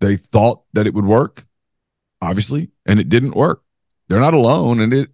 They 0.00 0.16
thought 0.16 0.62
that 0.72 0.86
it 0.86 0.94
would 0.94 1.04
work, 1.04 1.46
obviously, 2.20 2.70
and 2.86 2.98
it 2.98 3.08
didn't 3.08 3.36
work. 3.36 3.62
They're 4.08 4.20
not 4.20 4.34
alone 4.34 4.80
and 4.80 4.92
it 4.92 5.10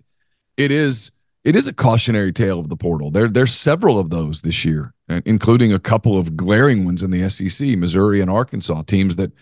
it 0.56 0.72
is 0.72 1.12
it 1.42 1.56
is 1.56 1.66
a 1.66 1.72
cautionary 1.72 2.32
tale 2.32 2.58
of 2.60 2.68
the 2.68 2.76
portal. 2.76 3.10
There 3.10 3.28
there's 3.28 3.54
several 3.54 3.98
of 3.98 4.10
those 4.10 4.42
this 4.42 4.64
year, 4.64 4.94
and 5.08 5.22
including 5.26 5.72
a 5.72 5.78
couple 5.78 6.18
of 6.18 6.36
glaring 6.36 6.84
ones 6.84 7.02
in 7.02 7.10
the 7.10 7.28
SEC, 7.30 7.68
Missouri 7.78 8.20
and 8.20 8.30
Arkansas, 8.30 8.82
teams 8.82 9.16
that 9.16 9.32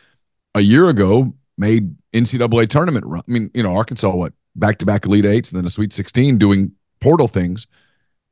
a 0.55 0.61
year 0.61 0.88
ago 0.88 1.35
made 1.57 1.94
NCAA 2.12 2.68
tournament 2.68 3.05
run. 3.05 3.22
I 3.27 3.31
mean, 3.31 3.51
you 3.55 3.62
know, 3.62 3.74
Arkansas, 3.77 4.14
what 4.14 4.33
back 4.59 4.79
to 4.79 4.87
back 4.87 5.07
Elite 5.07 5.27
Eights 5.27 5.51
and 5.51 5.59
then 5.59 5.64
a 5.64 5.70
Sweet 5.70 5.92
16 5.92 6.38
doing 6.38 6.72
portal 7.01 7.29
things. 7.29 7.66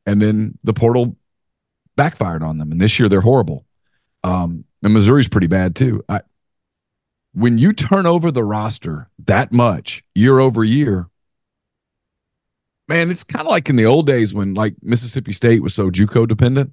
And 0.07 0.21
then 0.21 0.59
the 0.65 0.73
portal 0.73 1.17
backfired 1.97 2.43
on 2.43 2.59
them. 2.59 2.73
And 2.73 2.81
this 2.81 2.99
year 2.99 3.09
they're 3.09 3.21
horrible. 3.21 3.65
Um, 4.23 4.65
and 4.83 4.93
Missouri's 4.93 5.29
pretty 5.29 5.47
bad 5.47 5.75
too. 5.75 6.05
I, 6.09 6.21
when 7.37 7.59
you 7.59 7.75
turn 7.75 8.07
over 8.07 8.33
the 8.33 8.43
roster 8.43 9.11
that 9.27 9.53
much 9.53 10.03
year 10.15 10.39
over 10.39 10.65
year, 10.65 11.11
man, 12.89 13.11
it's 13.11 13.25
kind 13.25 13.45
of 13.45 13.51
like 13.51 13.69
in 13.69 13.77
the 13.77 13.85
old 13.85 14.07
days 14.07 14.33
when 14.33 14.55
like 14.55 14.75
Mississippi 14.81 15.35
State 15.35 15.63
was 15.63 15.75
so 15.75 15.91
JUCO 15.91 16.27
dependent. 16.27 16.73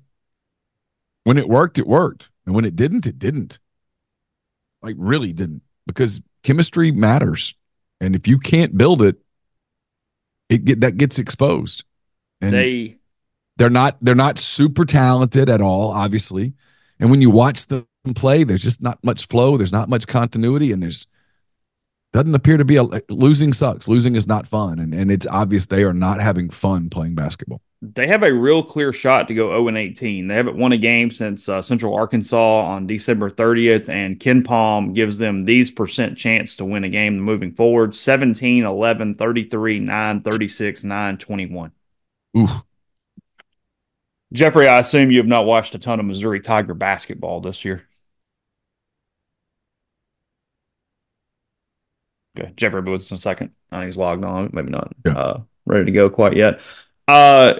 When 1.26 1.38
it 1.38 1.49
worked, 1.49 1.80
it 1.80 1.86
worked. 1.86 2.30
And 2.45 2.56
when 2.56 2.63
it 2.63 2.78
didn't, 2.78 3.06
it 3.06 3.19
didn't. 3.19 3.60
Like 4.82 4.95
really 4.97 5.34
didn't 5.34 5.63
because 5.86 6.21
chemistry 6.43 6.93
matters. 6.93 7.56
And 7.99 8.15
if 8.15 8.26
you 8.26 8.39
can't 8.39 8.78
build 8.78 9.02
it, 9.02 9.17
it 10.47 10.63
get 10.63 10.80
that 10.80 10.95
gets 10.95 11.19
exposed. 11.19 11.84
And 12.39 12.54
They 12.54 12.97
they're 13.58 13.69
not 13.69 13.97
they're 14.02 14.15
not 14.15 14.38
super 14.38 14.86
talented 14.86 15.49
at 15.49 15.61
all, 15.61 15.91
obviously. 15.91 16.53
And 17.01 17.11
when 17.11 17.20
you 17.20 17.30
watch 17.30 17.66
them 17.66 17.86
play, 18.14 18.43
there's 18.43 18.64
just 18.64 18.82
not 18.82 19.01
much 19.04 19.28
flow. 19.28 19.56
There's 19.56 19.72
not 19.72 19.88
much 19.88 20.08
continuity, 20.08 20.72
and 20.74 20.84
there's 20.84 21.08
doesn't 22.12 22.36
appear 22.36 22.58
to 22.58 22.66
be 22.66 22.76
a 22.76 22.84
losing 23.10 23.54
sucks. 23.54 23.88
Losing 23.88 24.16
is 24.16 24.28
not 24.28 24.47
fun, 24.47 24.80
and 24.80 24.93
and 24.93 25.10
it's 25.12 25.26
obvious 25.28 25.66
they 25.68 25.84
are 25.84 25.93
not 25.93 26.20
having 26.22 26.49
fun 26.49 26.89
playing 26.89 27.16
basketball. 27.16 27.62
they 27.82 28.08
have 28.08 28.24
a 28.24 28.34
real 28.34 28.64
clear 28.64 28.93
shot 28.93 29.28
to 29.28 29.34
go 29.34 29.49
0 29.49 29.68
and 29.70 29.78
18. 29.78 30.28
They 30.28 30.36
haven't 30.36 30.58
won 30.58 30.72
a 30.72 30.78
game 30.78 31.12
since 31.12 31.49
uh, 31.49 31.62
Central 31.62 31.95
Arkansas 31.95 32.62
on 32.62 32.88
December 32.88 33.30
30th, 33.30 33.89
and 33.89 34.20
KenPom 34.20 34.93
gives 34.93 35.18
them 35.18 35.45
these 35.45 35.72
percent 35.72 36.18
chance 36.18 36.56
to 36.58 36.66
win 36.66 36.84
a 36.84 36.89
game 36.89 37.20
moving 37.20 37.51
forward 37.51 37.95
17, 37.95 38.64
11, 38.64 39.16
33, 39.16 39.80
9, 39.80 40.22
36, 40.22 40.84
9, 40.84 41.18
21. 41.18 41.72
Ooh, 42.38 42.47
Jeffrey, 44.32 44.68
I 44.68 44.80
assume 44.80 45.12
you 45.12 45.18
have 45.20 45.28
not 45.28 45.45
watched 45.45 45.76
a 45.76 45.80
ton 45.80 45.99
of 45.99 46.06
Missouri 46.06 46.39
Tiger 46.39 46.74
basketball 46.74 47.41
this 47.41 47.64
year. 47.66 47.88
Okay, 52.38 52.52
Jeffrey 52.56 52.82
Woods 52.82 53.12
in 53.12 53.16
a 53.16 53.18
second. 53.18 53.52
Think 53.72 53.86
he's 53.86 53.98
logged 53.98 54.24
on, 54.24 54.50
maybe 54.54 54.72
not 54.72 54.94
Yeah. 55.06 55.14
uh, 55.14 55.42
ready 55.66 55.86
to 55.86 55.92
go 55.92 56.10
quite 56.10 56.36
yet. 56.36 56.60
Uh, 57.08 57.56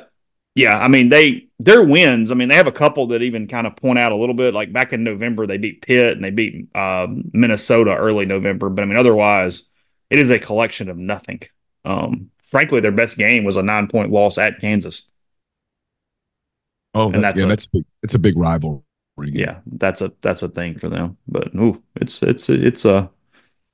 Yeah, 0.56 0.78
I 0.80 0.88
mean 0.88 1.10
they 1.10 1.48
their 1.60 1.84
wins. 1.84 2.32
I 2.32 2.36
mean 2.36 2.50
they 2.50 2.56
have 2.56 2.68
a 2.68 2.72
couple 2.72 3.08
that 3.08 3.22
even 3.24 3.48
kind 3.48 3.68
of 3.68 3.76
point 3.76 4.00
out 4.00 4.12
a 4.12 4.16
little 4.16 4.36
bit. 4.36 4.54
Like 4.54 4.74
back 4.74 4.94
in 4.94 5.04
November, 5.04 5.48
they 5.48 5.58
beat 5.58 5.82
Pitt 5.82 6.16
and 6.16 6.24
they 6.24 6.32
beat 6.32 6.70
uh, 6.76 7.08
Minnesota 7.34 7.96
early 7.96 8.26
November. 8.28 8.70
But 8.70 8.84
I 8.84 8.86
mean 8.86 8.98
otherwise, 8.98 9.64
it 10.12 10.20
is 10.20 10.32
a 10.32 10.40
collection 10.40 10.90
of 10.90 10.98
nothing. 10.98 11.42
Um, 11.86 12.32
frankly, 12.44 12.82
their 12.82 12.92
best 12.92 13.18
game 13.18 13.44
was 13.46 13.58
a 13.58 13.64
nine 13.64 13.88
point 13.88 14.12
loss 14.12 14.38
at 14.38 14.60
Kansas. 14.62 15.08
Oh, 16.94 17.12
and 17.12 17.24
that's 17.24 17.40
yeah, 17.40 17.46
a, 17.46 17.48
that's 17.48 17.66
big, 17.68 17.86
it's 18.04 18.16
a 18.16 18.20
big 18.20 18.38
rivalry. 18.38 18.82
Game. 19.18 19.36
Yeah, 19.36 19.60
that's 19.66 20.02
a 20.02 20.12
that's 20.22 20.42
a 20.44 20.50
thing 20.50 20.78
for 20.80 20.90
them. 20.90 21.18
But 21.28 21.54
ooh, 21.56 21.82
it's 21.96 22.22
it's 22.24 22.50
it's 22.50 22.86
a 22.86 23.12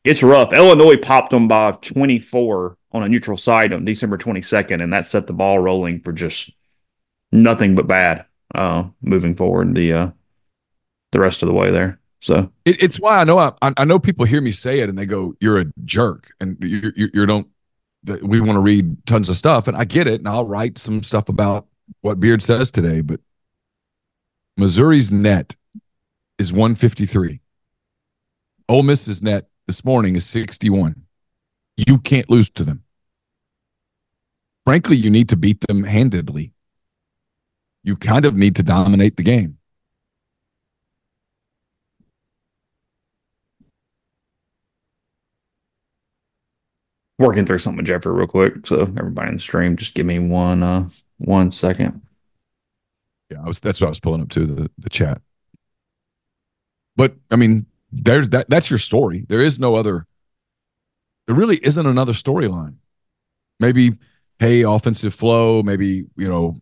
it's 0.10 0.24
rough. 0.24 0.54
Illinois 0.54 0.98
popped 0.98 1.30
them 1.30 1.48
by 1.48 1.72
24 1.72 2.78
on 2.92 3.04
a 3.04 3.10
neutral 3.10 3.38
site 3.38 3.72
on 3.72 3.86
December 3.86 4.18
22nd, 4.18 4.82
and 4.82 4.92
that 4.92 5.06
set 5.06 5.28
the 5.28 5.34
ball 5.34 5.60
rolling 5.60 6.02
for 6.02 6.12
just 6.12 6.52
nothing 7.32 7.76
but 7.76 7.86
bad 7.86 8.26
uh, 8.56 8.86
moving 9.04 9.36
forward 9.36 9.76
the 9.76 9.94
uh, 9.94 10.10
the 11.12 11.20
rest 11.20 11.44
of 11.44 11.48
the 11.48 11.54
way 11.54 11.70
there. 11.70 12.00
So 12.22 12.52
it, 12.66 12.82
it's 12.82 13.00
why 13.00 13.20
I 13.20 13.24
know 13.24 13.38
I, 13.38 13.54
I 13.62 13.86
know 13.86 14.00
people 14.00 14.26
hear 14.26 14.42
me 14.42 14.52
say 14.52 14.80
it 14.80 14.90
and 14.90 14.98
they 14.98 15.06
go, 15.06 15.36
"You're 15.40 15.60
a 15.60 15.66
jerk," 15.86 16.32
and 16.40 16.58
you 16.60 16.92
you, 16.96 17.10
you 17.14 17.26
don't. 17.28 17.48
We 18.24 18.40
want 18.40 18.56
to 18.56 18.62
read 18.62 19.06
tons 19.06 19.30
of 19.30 19.38
stuff, 19.38 19.68
and 19.68 19.78
I 19.78 19.84
get 19.84 20.08
it, 20.08 20.20
and 20.20 20.28
I'll 20.28 20.48
write 20.48 20.80
some 20.80 21.04
stuff 21.04 21.30
about 21.30 21.68
what 22.02 22.20
Beard 22.20 22.42
says 22.42 22.72
today. 22.72 23.02
But 23.02 23.20
Missouri's 24.58 25.12
net 25.12 25.56
is 26.40 26.52
153. 26.52 27.42
Ole 28.70 28.84
Miss's 28.84 29.22
net 29.22 29.50
this 29.70 29.86
morning 29.86 30.16
is 30.16 30.26
61. 30.26 31.04
You 31.78 32.00
can't 32.00 32.30
lose 32.30 32.50
to 32.52 32.64
them. 32.64 32.84
Frankly, 34.66 34.98
you 34.98 35.10
need 35.10 35.30
to 35.30 35.38
beat 35.38 35.62
them 35.68 35.84
handedly 35.84 36.54
you 37.84 37.96
kind 37.96 38.26
of 38.26 38.36
need 38.36 38.56
to 38.58 38.64
dominate 38.64 39.18
the 39.18 39.24
game. 39.24 39.58
Working 47.18 47.46
through 47.46 47.58
something 47.58 47.78
with 47.78 47.88
Jeffrey 47.88 48.14
real 48.14 48.28
quick. 48.28 48.66
So 48.66 48.82
everybody 48.82 49.30
in 49.30 49.36
the 49.36 49.42
stream, 49.42 49.76
just 49.76 49.94
give 49.94 50.06
me 50.06 50.20
one 50.20 50.64
uh 50.64 50.90
one 51.18 51.52
second. 51.52 52.02
Yeah, 53.30 53.42
I 53.44 53.48
was 53.48 53.60
that's 53.60 53.82
what 53.82 53.88
I 53.88 53.90
was 53.90 54.00
pulling 54.00 54.22
up 54.22 54.30
to 54.30 54.46
the, 54.46 54.72
the 54.78 54.90
chat. 54.90 55.22
But 56.96 57.16
I 57.30 57.36
mean, 57.36 57.66
there's 57.92 58.30
that 58.30 58.50
that's 58.50 58.70
your 58.70 58.80
story. 58.80 59.26
There 59.28 59.42
is 59.42 59.60
no 59.60 59.76
other 59.76 60.06
there 61.28 61.36
really 61.36 61.64
isn't 61.64 61.86
another 61.86 62.14
storyline. 62.14 62.78
Maybe, 63.60 63.92
hey, 64.40 64.64
offensive 64.64 65.14
flow, 65.14 65.62
maybe, 65.62 66.06
you 66.16 66.28
know, 66.28 66.60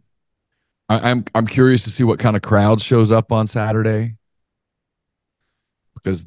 I, 0.90 1.12
I'm 1.12 1.24
I'm 1.34 1.48
curious 1.48 1.84
to 1.84 1.90
see 1.90 2.04
what 2.04 2.20
kind 2.20 2.36
of 2.36 2.42
crowd 2.42 2.82
shows 2.82 3.12
up 3.12 3.32
on 3.32 3.48
Saturday 3.48 4.16
because 5.94 6.26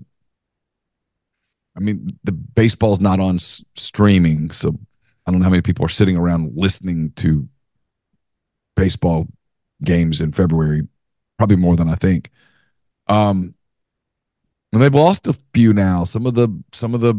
I 1.77 1.81
mean 1.81 2.19
the 2.25 2.33
baseball's 2.33 3.01
not 3.01 3.21
on 3.21 3.37
s- 3.37 3.65
streaming, 3.77 4.51
so 4.51 4.79
I 5.27 5.31
don't 5.31 5.41
know 5.41 5.45
how 5.45 5.51
many 5.51 5.63
people 5.63 5.85
are 5.85 5.91
sitting 5.91 6.17
around 6.17 6.53
listening 6.57 7.13
to 7.17 7.49
baseball 8.77 9.27
games 9.83 10.21
in 10.21 10.33
February. 10.33 10.87
Probably 11.39 11.57
more 11.57 11.77
than 11.77 11.89
I 11.89 11.95
think. 11.95 12.31
Um, 13.07 13.55
and 14.73 14.81
they've 14.81 14.95
lost 14.95 15.27
a 15.29 15.35
few 15.55 15.73
now. 15.73 16.05
Some 16.05 16.27
of 16.27 16.35
the 16.35 16.49
some 16.73 16.95
of 16.95 17.01
the 17.01 17.15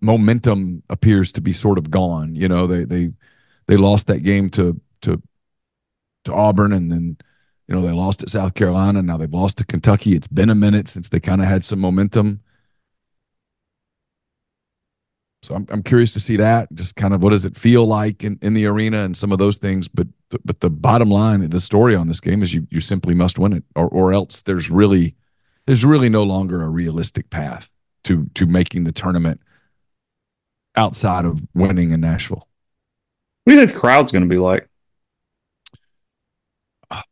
momentum 0.00 0.82
appears 0.88 1.32
to 1.32 1.40
be 1.40 1.52
sort 1.52 1.78
of 1.78 1.90
gone. 1.90 2.34
You 2.34 2.48
know, 2.48 2.66
they 2.66 2.84
they 2.84 3.12
they 3.66 3.76
lost 3.76 4.06
that 4.06 4.20
game 4.20 4.50
to 4.50 4.80
to 5.02 5.22
to 6.24 6.32
Auburn, 6.32 6.72
and 6.72 6.90
then 6.90 7.16
you 7.66 7.74
know 7.74 7.82
they 7.82 7.92
lost 7.92 8.22
at 8.22 8.30
South 8.30 8.54
Carolina. 8.54 9.02
Now 9.02 9.16
they've 9.16 9.32
lost 9.32 9.58
to 9.58 9.66
Kentucky. 9.66 10.14
It's 10.14 10.28
been 10.28 10.50
a 10.50 10.54
minute 10.54 10.88
since 10.88 11.08
they 11.08 11.20
kind 11.20 11.42
of 11.42 11.48
had 11.48 11.64
some 11.64 11.80
momentum. 11.80 12.40
So 15.42 15.54
I'm 15.54 15.66
I'm 15.70 15.82
curious 15.82 16.12
to 16.14 16.20
see 16.20 16.36
that. 16.36 16.72
Just 16.74 16.96
kind 16.96 17.14
of 17.14 17.22
what 17.22 17.30
does 17.30 17.44
it 17.44 17.56
feel 17.56 17.86
like 17.86 18.24
in, 18.24 18.38
in 18.42 18.54
the 18.54 18.66
arena 18.66 19.00
and 19.04 19.16
some 19.16 19.30
of 19.30 19.38
those 19.38 19.58
things. 19.58 19.88
But 19.88 20.08
but 20.44 20.60
the 20.60 20.70
bottom 20.70 21.10
line, 21.10 21.48
the 21.48 21.60
story 21.60 21.94
on 21.94 22.08
this 22.08 22.20
game 22.20 22.42
is 22.42 22.54
you 22.54 22.66
you 22.70 22.80
simply 22.80 23.14
must 23.14 23.38
win 23.38 23.52
it, 23.52 23.64
or 23.76 23.88
or 23.88 24.12
else 24.12 24.42
there's 24.42 24.70
really 24.70 25.14
there's 25.68 25.84
really 25.84 26.08
no 26.08 26.22
longer 26.22 26.62
a 26.62 26.68
realistic 26.70 27.28
path 27.28 27.70
to 28.02 28.24
to 28.34 28.46
making 28.46 28.84
the 28.84 28.92
tournament 28.92 29.38
outside 30.76 31.26
of 31.26 31.42
winning 31.54 31.90
in 31.90 32.00
Nashville. 32.00 32.48
What 33.44 33.50
do 33.50 33.52
you 33.52 33.60
think 33.60 33.74
the 33.74 33.78
crowd's 33.78 34.10
going 34.10 34.24
to 34.24 34.28
be 34.30 34.38
like? 34.38 34.66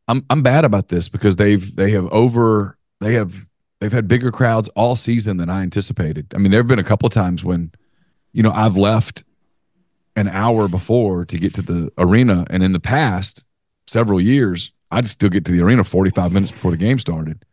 I'm 0.08 0.24
I'm 0.30 0.42
bad 0.42 0.64
about 0.64 0.88
this 0.88 1.10
because 1.10 1.36
they've 1.36 1.76
they 1.76 1.90
have 1.90 2.06
over 2.06 2.78
they 2.98 3.12
have 3.12 3.46
they've 3.80 3.92
had 3.92 4.08
bigger 4.08 4.32
crowds 4.32 4.70
all 4.70 4.96
season 4.96 5.36
than 5.36 5.50
I 5.50 5.60
anticipated. 5.60 6.32
I 6.34 6.38
mean, 6.38 6.50
there 6.50 6.60
have 6.60 6.66
been 6.66 6.78
a 6.78 6.84
couple 6.84 7.06
of 7.06 7.12
times 7.12 7.44
when, 7.44 7.72
you 8.32 8.42
know, 8.42 8.52
I've 8.52 8.78
left 8.78 9.22
an 10.16 10.28
hour 10.28 10.66
before 10.66 11.26
to 11.26 11.36
get 11.36 11.52
to 11.56 11.62
the 11.62 11.92
arena, 11.98 12.46
and 12.48 12.62
in 12.62 12.72
the 12.72 12.80
past 12.80 13.44
several 13.86 14.18
years, 14.18 14.72
I'd 14.90 15.08
still 15.08 15.28
get 15.28 15.44
to 15.44 15.52
the 15.52 15.60
arena 15.60 15.84
45 15.84 16.32
minutes 16.32 16.52
before 16.52 16.70
the 16.70 16.78
game 16.78 16.98
started. 16.98 17.44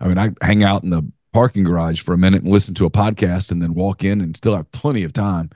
I 0.00 0.08
mean, 0.08 0.18
I 0.18 0.30
hang 0.40 0.62
out 0.62 0.82
in 0.82 0.90
the 0.90 1.02
parking 1.32 1.64
garage 1.64 2.02
for 2.02 2.12
a 2.12 2.18
minute 2.18 2.42
and 2.42 2.52
listen 2.52 2.74
to 2.74 2.86
a 2.86 2.90
podcast, 2.90 3.50
and 3.50 3.62
then 3.62 3.74
walk 3.74 4.04
in 4.04 4.20
and 4.20 4.36
still 4.36 4.56
have 4.56 4.70
plenty 4.72 5.04
of 5.04 5.12
time. 5.12 5.50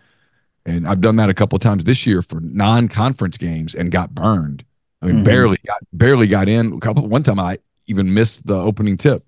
And 0.66 0.88
I've 0.88 1.01
done 1.01 1.16
that 1.16 1.30
a 1.30 1.34
couple 1.34 1.57
of 1.57 1.62
times 1.62 1.84
this 1.84 2.07
year 2.07 2.22
for 2.22 2.40
non-conference 2.40 3.36
games 3.36 3.74
and 3.74 3.90
got 3.90 4.14
burned 4.14 4.64
I 5.05 5.07
mean, 5.07 5.16
mm-hmm. 5.16 5.24
barely 5.24 5.59
got 5.66 5.80
barely 5.92 6.26
got 6.26 6.49
in. 6.49 6.72
A 6.72 6.80
couple 6.80 7.07
one 7.07 7.22
time 7.22 7.38
I 7.38 7.59
even 7.86 8.14
missed 8.14 8.47
the 8.47 8.55
opening 8.55 8.97
tip. 8.97 9.22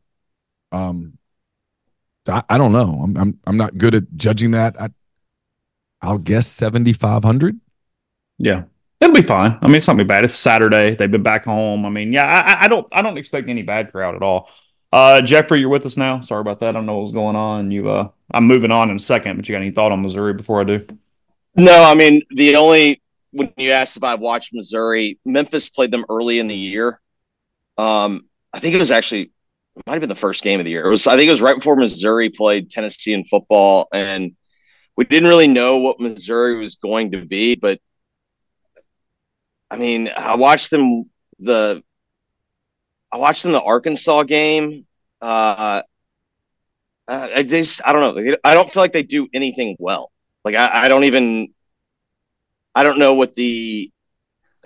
Um, 0.73 1.19
so 2.25 2.33
I, 2.33 2.43
I 2.49 2.57
don't 2.57 2.73
know. 2.73 2.99
I'm 3.05 3.17
I'm 3.17 3.39
I'm 3.47 3.57
not 3.59 3.77
good 3.77 3.95
at 3.95 4.05
judging 4.17 4.53
that. 4.53 4.81
I, 4.81 4.89
I'll 6.01 6.17
guess 6.17 6.47
seventy 6.47 6.95
five 6.95 7.23
hundred. 7.23 7.61
Yeah, 8.39 8.65
it'll 9.03 9.15
be 9.15 9.21
fine. 9.21 9.59
I 9.61 9.67
mean, 9.67 9.77
it's 9.77 9.87
not 9.87 9.99
be 9.99 10.05
bad. 10.05 10.25
It's 10.25 10.35
Saturday. 10.35 10.95
They've 10.95 11.11
been 11.11 11.23
back 11.23 11.45
home. 11.45 11.85
I 11.85 11.91
mean, 11.91 12.11
yeah, 12.11 12.25
I, 12.25 12.65
I 12.65 12.69
don't 12.69 12.87
I 12.91 13.03
don't 13.03 13.19
expect 13.19 13.51
any 13.51 13.63
bad 13.63 13.93
crowd 13.93 14.15
at 14.15 14.23
all. 14.23 14.49
Uh, 14.93 15.21
Jeffrey, 15.21 15.61
you're 15.61 15.69
with 15.69 15.85
us 15.85 15.97
now. 15.97 16.21
Sorry 16.21 16.41
about 16.41 16.61
that. 16.61 16.71
I 16.71 16.73
don't 16.73 16.87
know 16.87 16.99
what's 16.99 17.13
going 17.13 17.37
on. 17.37 17.71
You, 17.71 17.91
uh, 17.91 18.09
I'm 18.31 18.47
moving 18.47 18.71
on 18.71 18.91
in 18.91 18.97
a 18.97 19.01
second, 19.01 19.37
but 19.37 19.49
you 19.49 19.53
got 19.53 19.63
any 19.63 19.71
thought 19.71 19.93
on 19.93 20.03
Missouri 20.03 20.35
before 20.35 20.61
I 20.61 20.65
do? 20.65 20.87
No, 21.57 21.85
I 21.85 21.95
mean 21.95 22.23
the 22.31 22.57
only 22.57 23.03
when 23.31 23.53
you 23.57 23.73
asked 23.73 23.97
if 23.97 24.05
I 24.05 24.15
watched 24.15 24.53
Missouri, 24.53 25.19
Memphis 25.25 25.69
played 25.69 25.91
them 25.91 26.05
early 26.09 26.39
in 26.39 26.49
the 26.49 26.57
year. 26.57 27.01
Um, 27.79 28.27
I 28.53 28.61
think 28.61 28.75
it 28.75 28.79
was 28.79 28.91
actually 28.91 29.31
it 29.77 29.87
might 29.87 29.95
have 29.95 30.01
been 30.01 30.09
the 30.09 30.15
first 30.15 30.43
game 30.43 30.61
of 30.61 30.65
the 30.65 30.71
year. 30.71 30.87
It 30.87 30.91
was 30.91 31.07
I 31.07 31.17
think 31.17 31.29
it 31.29 31.33
was 31.33 31.43
right 31.43 31.57
before 31.57 31.77
Missouri 31.77 32.31
played 32.31 32.71
Tennessee 32.71 33.15
in 33.15 33.25
football, 33.25 33.89
and 33.93 34.37
we 34.97 35.05
didn't 35.05 35.29
really 35.29 35.49
know 35.49 35.79
what 35.79 36.01
Missouri 36.01 36.57
was 36.57 36.77
going 36.77 37.13
to 37.13 37.25
be. 37.25 37.57
But 37.57 37.81
I 39.71 39.77
mean, 39.77 40.11
I 40.15 40.37
watched 40.37 40.71
them 40.71 41.11
the 41.39 41.83
I 43.13 43.19
watched 43.19 43.43
them 43.43 43.53
the 43.53 43.63
Arkansas 43.63 44.25
game. 44.25 44.87
Uh, 45.21 45.83
I 47.09 47.45
just 47.45 47.81
I 47.87 47.93
don't 47.93 48.17
know. 48.17 48.37
I 48.43 48.55
don't 48.55 48.71
feel 48.71 48.83
like 48.83 48.93
they 48.93 49.03
do 49.03 49.29
anything 49.33 49.77
well. 49.79 50.11
Like 50.45 50.55
I, 50.55 50.85
I 50.85 50.89
don't 50.89 51.05
even 51.05 51.49
I 52.75 52.83
don't 52.83 52.99
know 52.99 53.15
what 53.15 53.35
the 53.35 53.91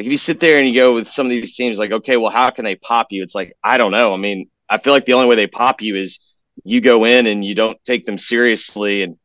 like 0.00 0.06
if 0.06 0.12
you 0.12 0.18
sit 0.18 0.40
there 0.40 0.58
and 0.58 0.66
you 0.66 0.74
go 0.74 0.94
with 0.94 1.08
some 1.08 1.26
of 1.26 1.30
these 1.30 1.54
teams 1.54 1.78
like 1.78 1.92
okay 1.92 2.16
well 2.16 2.30
how 2.30 2.48
can 2.48 2.64
they 2.64 2.74
pop 2.74 3.08
you 3.10 3.22
it's 3.22 3.34
like 3.34 3.52
i 3.62 3.76
don't 3.76 3.90
know 3.92 4.14
i 4.14 4.16
mean 4.16 4.48
i 4.68 4.78
feel 4.78 4.94
like 4.94 5.04
the 5.04 5.12
only 5.12 5.28
way 5.28 5.36
they 5.36 5.46
pop 5.46 5.82
you 5.82 5.94
is 5.94 6.18
you 6.64 6.80
go 6.80 7.04
in 7.04 7.26
and 7.26 7.44
you 7.44 7.54
don't 7.54 7.82
take 7.84 8.06
them 8.06 8.16
seriously 8.16 9.02
and 9.02 9.18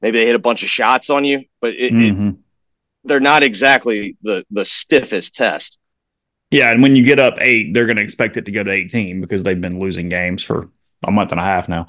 maybe 0.00 0.18
they 0.18 0.24
hit 0.24 0.34
a 0.34 0.38
bunch 0.38 0.62
of 0.62 0.70
shots 0.70 1.10
on 1.10 1.24
you 1.24 1.44
but 1.60 1.74
it, 1.74 1.92
mm-hmm. 1.92 2.28
it, 2.28 2.34
they're 3.04 3.20
not 3.20 3.42
exactly 3.42 4.16
the 4.22 4.42
the 4.50 4.64
stiffest 4.64 5.34
test 5.34 5.78
yeah 6.50 6.70
and 6.70 6.82
when 6.82 6.96
you 6.96 7.04
get 7.04 7.20
up 7.20 7.34
eight 7.40 7.72
they're 7.74 7.86
going 7.86 7.96
to 7.96 8.02
expect 8.02 8.36
it 8.36 8.44
to 8.44 8.50
go 8.50 8.62
to 8.62 8.70
18 8.70 9.20
because 9.20 9.42
they've 9.42 9.60
been 9.60 9.78
losing 9.80 10.08
games 10.08 10.42
for 10.42 10.68
a 11.06 11.10
month 11.10 11.30
and 11.32 11.40
a 11.40 11.44
half 11.44 11.68
now 11.68 11.86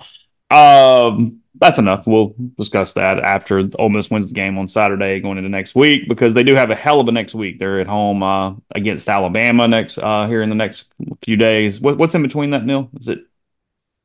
um 0.50 1.42
that's 1.56 1.78
enough. 1.78 2.08
We'll 2.08 2.34
discuss 2.58 2.94
that 2.94 3.20
after 3.20 3.70
Ole 3.78 3.90
Miss 3.90 4.10
wins 4.10 4.28
the 4.28 4.34
game 4.34 4.58
on 4.58 4.68
Saturday, 4.68 5.20
going 5.20 5.38
into 5.38 5.50
next 5.50 5.76
week, 5.76 6.08
because 6.08 6.34
they 6.34 6.44
do 6.44 6.56
have 6.56 6.72
a 6.72 6.76
hell 6.76 7.00
of 7.00 7.08
a 7.08 7.12
next 7.12 7.36
week. 7.36 7.60
They're 7.60 7.80
at 7.80 7.88
home 7.88 8.24
uh, 8.24 8.54
against 8.74 9.10
Alabama 9.10 9.68
next 9.68 9.98
uh, 9.98 10.28
here 10.28 10.42
in 10.42 10.50
the 10.50 10.56
next 10.56 10.94
few 11.24 11.36
days. 11.36 11.82
What, 11.82 11.98
what's 11.98 12.16
in 12.16 12.24
between 12.24 12.52
that, 12.52 12.66
Neal? 12.66 12.90
Is 13.00 13.10
it? 13.10 13.20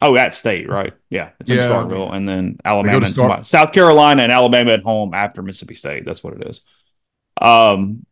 Oh, 0.03 0.17
at 0.17 0.35
State, 0.35 0.69
right? 0.69 0.93
Yeah, 1.09 1.31
it's 1.41 1.51
in. 1.51 1.57
Starkville, 1.57 2.13
and 2.13 2.29
then 2.29 2.59
Alabama 2.65 3.07
and 3.07 3.15
Star- 3.15 3.45
South 3.45 3.73
Carolina 3.73 4.23
and 4.23 4.33
Alabama 4.33 4.73
at 4.73 4.83
home 4.83 5.15
after 5.15 5.43
Mississippi 5.43 5.75
State. 5.75 6.05
That's 6.05 6.23
what 6.23 6.35
it 6.35 6.47
is. 6.47 6.61
Um, 7.41 8.05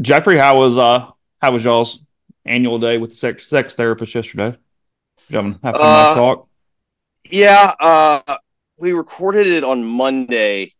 Jeffrey, 0.00 0.38
how 0.38 0.58
was 0.58 0.76
uh 0.76 1.06
how 1.40 1.52
was 1.52 1.64
y'all's 1.64 2.02
annual 2.44 2.78
day 2.78 2.98
with 2.98 3.10
the 3.10 3.16
sex, 3.16 3.46
sex 3.46 3.74
therapist 3.74 4.14
yesterday? 4.14 4.56
Having, 5.30 5.58
having 5.62 5.80
a 5.80 5.84
nice 5.84 6.12
uh, 6.12 6.14
talk? 6.14 6.48
Yeah, 7.24 7.74
uh, 7.80 8.38
we 8.78 8.92
recorded 8.92 9.46
it 9.46 9.64
on 9.64 9.84
Monday, 9.84 10.74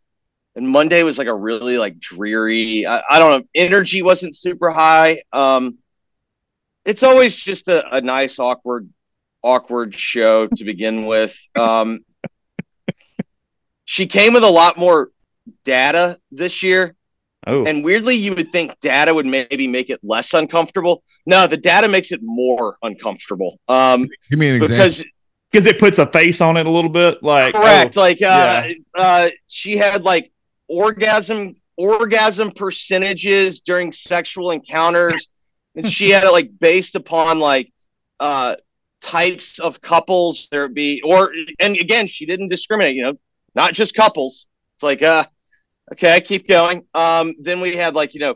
and 0.55 0.67
Monday 0.67 1.03
was 1.03 1.17
like 1.17 1.27
a 1.27 1.35
really 1.35 1.77
like 1.77 1.99
dreary. 1.99 2.85
I, 2.85 3.01
I 3.09 3.19
don't 3.19 3.31
know. 3.31 3.47
Energy 3.55 4.01
wasn't 4.01 4.35
super 4.35 4.69
high. 4.69 5.21
Um, 5.31 5.77
it's 6.85 7.03
always 7.03 7.35
just 7.35 7.67
a, 7.67 7.95
a 7.95 8.01
nice 8.01 8.39
awkward 8.39 8.89
awkward 9.43 9.95
show 9.95 10.47
to 10.47 10.63
begin 10.63 11.05
with. 11.05 11.37
Um, 11.55 12.03
she 13.85 14.07
came 14.07 14.33
with 14.33 14.43
a 14.43 14.49
lot 14.49 14.77
more 14.77 15.11
data 15.63 16.19
this 16.31 16.63
year. 16.63 16.95
Oh, 17.47 17.65
And 17.65 17.83
weirdly, 17.83 18.15
you 18.15 18.35
would 18.35 18.51
think 18.51 18.79
data 18.81 19.13
would 19.13 19.25
maybe 19.25 19.67
make 19.67 19.89
it 19.89 19.99
less 20.03 20.33
uncomfortable. 20.33 21.03
No, 21.25 21.47
the 21.47 21.57
data 21.57 21.87
makes 21.87 22.11
it 22.11 22.19
more 22.21 22.77
uncomfortable. 22.83 23.59
Um, 23.67 24.07
Give 24.29 24.37
me 24.37 24.49
an 24.49 24.55
example. 24.55 24.77
because 24.77 25.03
because 25.51 25.65
it 25.65 25.79
puts 25.79 25.99
a 25.99 26.05
face 26.05 26.39
on 26.39 26.55
it 26.55 26.65
a 26.65 26.69
little 26.69 26.89
bit. 26.89 27.23
Like 27.23 27.55
correct, 27.55 27.97
oh, 27.97 28.01
like 28.01 28.21
uh, 28.21 28.67
yeah. 28.67 28.73
uh, 28.93 29.29
she 29.47 29.75
had 29.75 30.03
like 30.03 30.31
orgasm 30.67 31.55
orgasm 31.77 32.51
percentages 32.51 33.61
during 33.61 33.91
sexual 33.91 34.51
encounters, 34.51 35.27
and 35.75 35.87
she 35.87 36.11
had 36.11 36.23
it 36.23 36.31
like 36.31 36.51
based 36.59 36.95
upon 36.95 37.39
like 37.39 37.73
uh 38.19 38.55
types 39.01 39.57
of 39.57 39.81
couples 39.81 40.47
there 40.51 40.61
would 40.61 40.75
be 40.75 41.01
or 41.01 41.31
and 41.59 41.75
again 41.75 42.05
she 42.05 42.27
didn't 42.27 42.49
discriminate 42.49 42.95
you 42.95 43.01
know 43.01 43.13
not 43.55 43.73
just 43.73 43.95
couples 43.95 44.45
it's 44.75 44.83
like 44.83 45.01
uh 45.01 45.25
okay 45.91 46.13
I 46.13 46.19
keep 46.19 46.47
going. 46.47 46.85
Um 46.93 47.35
then 47.39 47.61
we 47.61 47.75
had 47.75 47.95
like 47.95 48.13
you 48.13 48.21
know 48.21 48.35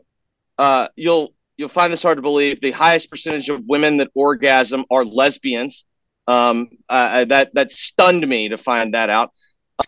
uh 0.58 0.88
you'll 0.96 1.34
you'll 1.58 1.70
find 1.70 1.92
this 1.92 2.04
hard 2.04 2.18
to 2.18 2.22
believe. 2.22 2.62
The 2.62 2.72
highest 2.72 3.10
percentage 3.10 3.50
of 3.50 3.64
women 3.68 3.98
that 3.98 4.10
orgasm 4.14 4.86
are 4.92 5.06
lesbians. 5.06 5.86
Um 6.28 6.70
uh, 6.90 7.26
that 7.26 7.54
that 7.54 7.72
stunned 7.72 8.28
me 8.28 8.50
to 8.50 8.58
find 8.58 8.94
that 8.94 9.10
out. 9.10 9.32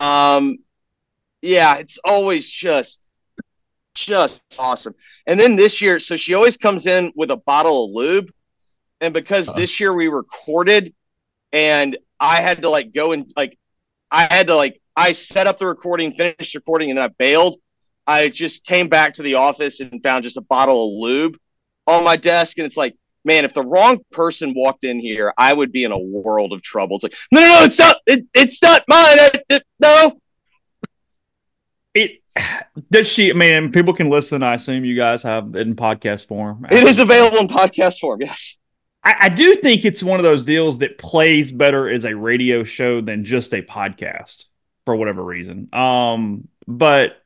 Um 0.00 0.58
yeah 1.42 1.76
it's 1.76 1.98
always 2.04 2.48
just 2.48 3.14
just 3.94 4.42
awesome. 4.58 4.94
And 5.26 5.38
then 5.38 5.56
this 5.56 5.80
year 5.82 5.98
so 6.00 6.16
she 6.16 6.34
always 6.34 6.56
comes 6.56 6.86
in 6.86 7.12
with 7.16 7.30
a 7.30 7.36
bottle 7.36 7.86
of 7.86 7.90
lube. 7.92 8.30
And 9.00 9.14
because 9.14 9.46
this 9.54 9.78
year 9.78 9.94
we 9.94 10.08
recorded 10.08 10.92
and 11.52 11.96
I 12.20 12.36
had 12.40 12.62
to 12.62 12.70
like 12.70 12.92
go 12.92 13.12
and 13.12 13.30
like 13.36 13.58
I 14.10 14.24
had 14.24 14.48
to 14.48 14.56
like 14.56 14.80
I 14.98 15.12
set 15.12 15.46
up 15.46 15.58
the 15.58 15.66
recording, 15.66 16.12
finished 16.12 16.56
recording, 16.56 16.90
and 16.90 16.98
then 16.98 17.04
I 17.04 17.08
bailed. 17.18 17.56
I 18.04 18.28
just 18.28 18.64
came 18.64 18.88
back 18.88 19.14
to 19.14 19.22
the 19.22 19.34
office 19.34 19.78
and 19.78 20.02
found 20.02 20.24
just 20.24 20.36
a 20.36 20.40
bottle 20.40 20.88
of 20.88 20.94
lube 21.00 21.36
on 21.86 22.02
my 22.02 22.16
desk, 22.16 22.58
and 22.58 22.66
it's 22.66 22.76
like, 22.76 22.96
man, 23.24 23.44
if 23.44 23.54
the 23.54 23.62
wrong 23.62 24.00
person 24.10 24.54
walked 24.56 24.82
in 24.82 24.98
here, 24.98 25.32
I 25.38 25.52
would 25.52 25.70
be 25.70 25.84
in 25.84 25.92
a 25.92 25.98
world 25.98 26.52
of 26.52 26.62
trouble. 26.62 26.96
It's 26.96 27.04
like, 27.04 27.14
no, 27.30 27.40
no, 27.40 27.46
no, 27.60 27.64
it's 27.64 27.78
not, 27.78 27.96
it, 28.06 28.26
it's 28.34 28.60
not 28.60 28.82
mine. 28.88 29.18
It, 29.18 29.44
it- 29.48 29.64
no, 29.80 30.20
it 31.94 32.22
does 32.90 33.06
she. 33.08 33.30
I 33.30 33.34
mean, 33.34 33.70
people 33.70 33.94
can 33.94 34.10
listen. 34.10 34.42
I 34.42 34.54
assume 34.54 34.84
you 34.84 34.96
guys 34.96 35.22
have 35.22 35.54
it 35.54 35.66
in 35.66 35.76
podcast 35.76 36.26
form. 36.26 36.66
it 36.70 36.82
is 36.82 36.98
available 36.98 37.38
in 37.38 37.46
podcast 37.46 38.00
form. 38.00 38.20
Yes, 38.20 38.58
I, 39.04 39.14
I 39.20 39.28
do 39.28 39.54
think 39.56 39.84
it's 39.84 40.02
one 40.02 40.18
of 40.18 40.24
those 40.24 40.44
deals 40.44 40.78
that 40.78 40.98
plays 40.98 41.52
better 41.52 41.88
as 41.88 42.04
a 42.04 42.16
radio 42.16 42.64
show 42.64 43.00
than 43.00 43.24
just 43.24 43.52
a 43.54 43.62
podcast 43.62 44.46
for 44.88 44.96
whatever 44.96 45.22
reason. 45.22 45.68
Um, 45.74 46.48
but 46.66 47.22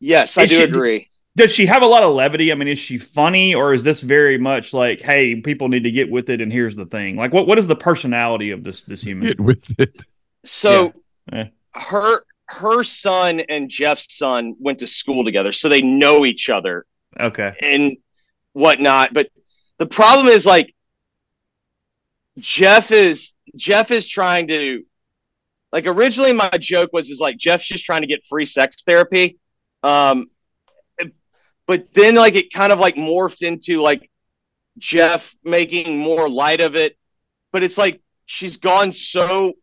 yes, 0.00 0.38
I 0.38 0.46
do 0.46 0.56
she- 0.56 0.62
agree. 0.62 1.08
does 1.36 1.52
she 1.52 1.66
have 1.66 1.82
a 1.82 1.86
lot 1.86 2.02
of 2.02 2.14
levity? 2.14 2.50
I 2.50 2.54
mean, 2.54 2.68
is 2.68 2.78
she 2.78 2.96
funny 2.96 3.54
or 3.54 3.74
is 3.74 3.84
this 3.84 4.00
very 4.00 4.38
much 4.38 4.72
like, 4.72 5.02
hey, 5.02 5.34
people 5.42 5.68
need 5.68 5.84
to 5.84 5.90
get 5.90 6.10
with 6.10 6.30
it 6.30 6.40
and 6.40 6.50
here's 6.50 6.74
the 6.74 6.86
thing? 6.86 7.16
Like 7.16 7.30
what 7.34 7.46
what 7.46 7.58
is 7.58 7.66
the 7.66 7.76
personality 7.76 8.50
of 8.50 8.64
this 8.64 8.84
this 8.84 9.02
human? 9.02 9.26
Get 9.28 9.40
with 9.40 9.78
it. 9.78 10.04
So 10.44 10.94
Yeah. 11.30 11.48
her 11.74 12.24
her 12.46 12.82
son 12.82 13.40
and 13.50 13.68
Jeff's 13.68 14.16
son 14.16 14.54
went 14.58 14.78
to 14.78 14.86
school 14.86 15.22
together, 15.22 15.52
so 15.52 15.68
they 15.68 15.82
know 15.82 16.24
each 16.24 16.48
other 16.48 16.86
Okay. 17.20 17.52
and 17.60 17.98
whatnot. 18.54 19.12
But 19.12 19.28
the 19.76 19.86
problem 19.86 20.28
is 20.28 20.46
like 20.46 20.74
Jeff 22.38 22.90
is 22.90 23.34
Jeff 23.56 23.90
is 23.90 24.06
trying 24.08 24.48
to 24.48 24.84
like 25.72 25.86
originally 25.86 26.32
my 26.32 26.50
joke 26.58 26.90
was 26.92 27.10
is 27.10 27.20
like 27.20 27.36
Jeff's 27.38 27.66
just 27.66 27.84
trying 27.84 28.02
to 28.02 28.06
get 28.06 28.26
free 28.26 28.46
sex 28.46 28.82
therapy. 28.82 29.38
Um 29.82 30.26
but 31.66 31.92
then 31.94 32.14
like 32.16 32.34
it 32.34 32.52
kind 32.52 32.72
of 32.72 32.78
like 32.78 32.96
morphed 32.96 33.42
into 33.42 33.80
like 33.80 34.10
Jeff 34.78 35.34
making 35.44 35.98
more 35.98 36.28
light 36.28 36.60
of 36.60 36.76
it. 36.76 36.96
But 37.52 37.62
it's 37.62 37.78
like 37.78 38.00
she's 38.26 38.56
gone 38.56 38.92
so 38.92 39.54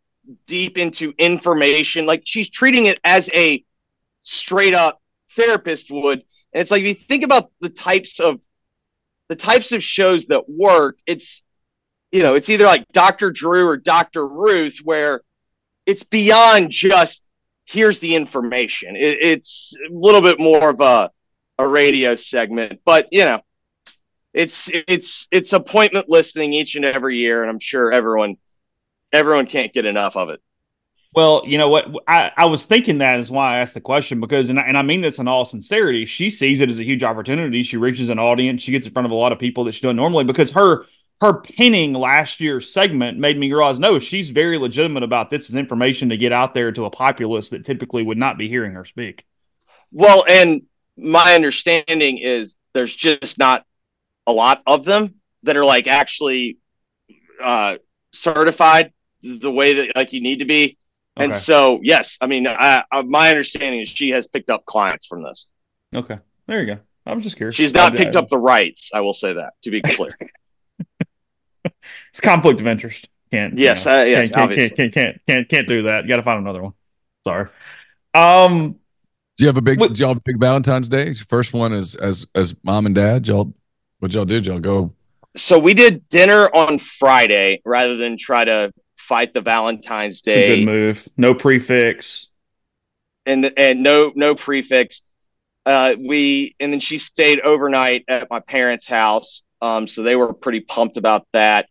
deep 0.46 0.78
into 0.78 1.14
information. 1.18 2.06
Like 2.06 2.24
she's 2.26 2.50
treating 2.50 2.86
it 2.86 3.00
as 3.04 3.30
a 3.34 3.64
straight 4.24 4.74
up 4.74 5.02
therapist 5.32 5.92
would. 5.92 6.24
And 6.54 6.62
it's 6.62 6.72
like 6.72 6.82
if 6.82 6.88
you 6.88 6.94
think 6.96 7.24
about 7.24 7.52
the 7.62 7.70
types 7.70 8.20
of 8.20 8.42
the 9.28 9.36
types 9.36 9.72
of 9.72 9.84
shows 9.84 10.26
that 10.28 10.50
work, 10.50 10.98
it's 11.06 11.44
you 12.12 12.24
know, 12.24 12.34
it's 12.34 12.50
either 12.50 12.66
like 12.66 12.88
Dr. 12.92 13.30
Drew 13.30 13.68
or 13.68 13.78
Dr. 13.78 14.28
Ruth, 14.28 14.80
where 14.84 15.22
it's 15.90 16.04
beyond 16.04 16.70
just 16.70 17.32
here's 17.66 18.00
the 18.00 18.16
information. 18.16 18.96
It, 18.96 19.18
it's 19.22 19.76
a 19.90 19.92
little 19.92 20.22
bit 20.22 20.40
more 20.40 20.70
of 20.70 20.82
a 20.82 21.10
a 21.58 21.68
radio 21.68 22.16
segment, 22.16 22.82
but 22.86 23.08
you 23.12 23.26
know, 23.26 23.42
it's 24.34 24.70
it's 24.72 25.28
it's 25.32 25.52
appointment 25.52 26.08
listening 26.08 26.54
each 26.54 26.76
and 26.76 26.86
every 26.86 27.18
year, 27.18 27.42
and 27.42 27.50
I'm 27.50 27.60
sure 27.60 27.92
everyone 27.92 28.38
everyone 29.12 29.48
can't 29.48 29.74
get 29.74 29.86
enough 29.86 30.16
of 30.16 30.30
it. 30.30 30.42
Well, 31.16 31.42
you 31.48 31.58
know 31.58 31.70
what? 31.70 31.88
I, 32.08 32.32
I 32.38 32.46
was 32.46 32.68
thinking 32.68 33.00
that 33.00 33.20
is 33.20 33.32
why 33.32 33.56
I 33.56 33.60
asked 33.62 33.74
the 33.74 33.82
question 33.82 34.22
because, 34.22 34.52
and 34.52 34.60
I, 34.60 34.64
and 34.64 34.78
I 34.78 34.84
mean 34.84 35.02
this 35.02 35.18
in 35.18 35.28
all 35.28 35.44
sincerity, 35.44 36.06
she 36.06 36.30
sees 36.30 36.60
it 36.60 36.70
as 36.70 36.80
a 36.80 36.84
huge 36.84 37.02
opportunity. 37.02 37.64
She 37.64 37.78
reaches 37.78 38.10
an 38.10 38.20
audience. 38.20 38.62
She 38.62 38.72
gets 38.72 38.86
in 38.86 38.94
front 38.94 39.08
of 39.08 39.12
a 39.12 39.16
lot 39.16 39.32
of 39.32 39.40
people 39.40 39.64
that 39.64 39.72
she 39.72 39.82
doesn't 39.82 39.96
normally 39.96 40.24
because 40.24 40.52
her 40.52 40.86
her 41.22 41.42
pinning 41.42 41.94
last 41.94 42.40
year's 42.40 42.72
segment 42.72 43.18
made 43.18 43.38
me 43.38 43.52
realize 43.52 43.80
no, 43.80 44.00
she's 44.00 44.30
very 44.30 44.58
legitimate 44.58 45.04
about 45.04 45.30
this 45.30 45.50
is 45.50 45.56
information 45.56 46.10
to 46.10 46.18
get 46.18 46.32
out 46.32 46.54
there 46.54 46.72
to 46.72 46.86
a 46.86 46.90
populace 46.90 47.50
that 47.50 47.66
typically 47.66 48.04
would 48.04 48.18
not 48.18 48.38
be 48.38 48.48
hearing 48.48 48.74
her 48.74 48.86
speak. 48.86 49.26
Well, 49.92 50.24
and 50.28 50.62
my 50.96 51.36
understanding 51.36 52.20
is 52.20 52.56
there's 52.74 52.96
just 52.96 53.38
not 53.38 53.66
a 54.28 54.32
lot 54.32 54.62
of 54.66 54.86
them 54.86 55.16
that 55.44 55.58
are 55.58 55.66
like 55.66 55.88
actually 55.88 56.58
uh, 57.42 57.78
certified 58.12 58.94
the 59.22 59.52
way 59.52 59.74
that 59.74 59.96
like 59.96 60.14
you 60.14 60.22
need 60.22 60.40
to 60.40 60.46
be. 60.46 60.78
And 61.18 61.36
so, 61.36 61.82
yes, 61.84 62.18
I 62.22 62.28
mean, 62.28 62.48
I, 62.48 62.86
I, 62.90 63.02
my 63.02 63.30
understanding 63.30 63.82
is 63.82 63.90
she 63.90 64.12
has 64.12 64.28
picked 64.28 64.50
up 64.50 64.66
clients 64.66 65.06
from 65.06 65.22
this. 65.22 65.50
Okay, 65.94 66.18
there 66.48 66.62
you 66.62 66.76
go. 66.76 66.80
I'm 67.06 67.20
just 67.20 67.36
curious. 67.36 67.56
She's 67.56 67.74
not 67.74 67.94
picked 67.96 68.16
up 68.16 68.30
the 68.30 68.38
rights. 68.38 68.92
I 68.94 69.02
will 69.02 69.14
say 69.14 69.34
that 69.34 69.54
to 69.64 69.72
be 69.72 69.82
clear. 69.82 70.16
It's 72.10 72.22
conflict 72.22 72.62
of 72.62 72.68
interest. 72.68 73.08
Can't. 73.32 73.58
you 73.58 73.66
Yes, 73.66 73.86
know, 73.86 74.00
uh, 74.02 74.04
yes, 74.04 74.32
can't, 74.32 74.52
can't, 74.54 74.56
can't, 74.56 74.76
can't, 74.76 74.94
can't, 74.94 75.22
can't, 75.28 75.50
can't 75.50 75.68
do 75.68 75.84
that. 75.84 76.04
You 76.04 76.10
got 76.10 76.16
to 76.18 76.24
find 76.24 76.40
another 76.40 76.64
one. 76.64 76.74
Sorry. 77.28 77.48
Um. 78.14 78.76
Do 79.38 79.44
you 79.46 79.48
have 79.48 79.58
a 79.58 79.62
big? 79.62 79.80
What- 79.80 79.94
Do 79.94 80.00
y'all 80.02 80.10
have 80.10 80.18
a 80.18 80.22
big 80.26 80.40
Valentine's 80.40 80.90
Day? 80.90 81.14
First 81.14 81.54
one 81.54 81.72
is 81.74 81.96
as 81.96 82.26
as 82.36 82.56
mom 82.64 82.86
and 82.88 82.96
dad. 82.96 83.28
Y'all, 83.28 83.54
what 84.00 84.14
y'all 84.14 84.26
did? 84.26 84.46
Y'all 84.46 84.60
go? 84.60 84.94
so 85.38 85.60
we 85.60 85.74
did 85.76 86.10
dinner 86.10 86.50
on 86.56 86.80
Friday 86.80 87.62
rather 87.64 87.96
than 87.98 88.18
try 88.18 88.44
to 88.44 88.72
fight 88.98 89.32
the 89.34 89.42
Valentine's 89.42 90.16
It's 90.20 90.28
a 90.28 90.32
Day. 90.34 90.60
good 90.60 90.66
move. 90.66 91.08
No 91.18 91.34
prix 91.36 91.60
fixe. 91.60 92.30
and 93.28 93.52
and 93.58 93.84
no 93.84 94.12
no 94.16 94.34
prix 94.36 94.64
fixe. 94.64 95.02
Uh, 95.66 95.96
we 96.00 96.56
and 96.60 96.74
then 96.74 96.80
she 96.80 96.98
stayed 96.98 97.40
overnight 97.42 98.04
at 98.08 98.28
my 98.32 98.40
parents' 98.40 98.88
house, 98.88 99.44
um, 99.62 99.88
so 99.88 100.04
they 100.04 100.16
were 100.16 100.34
pretty 100.34 100.62
pumped 100.62 100.98
about 100.98 101.28
that. 101.34 101.68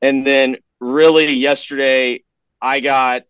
And 0.00 0.26
then 0.26 0.56
really 0.80 1.32
yesterday, 1.32 2.22
I 2.60 2.80
got 2.80 3.22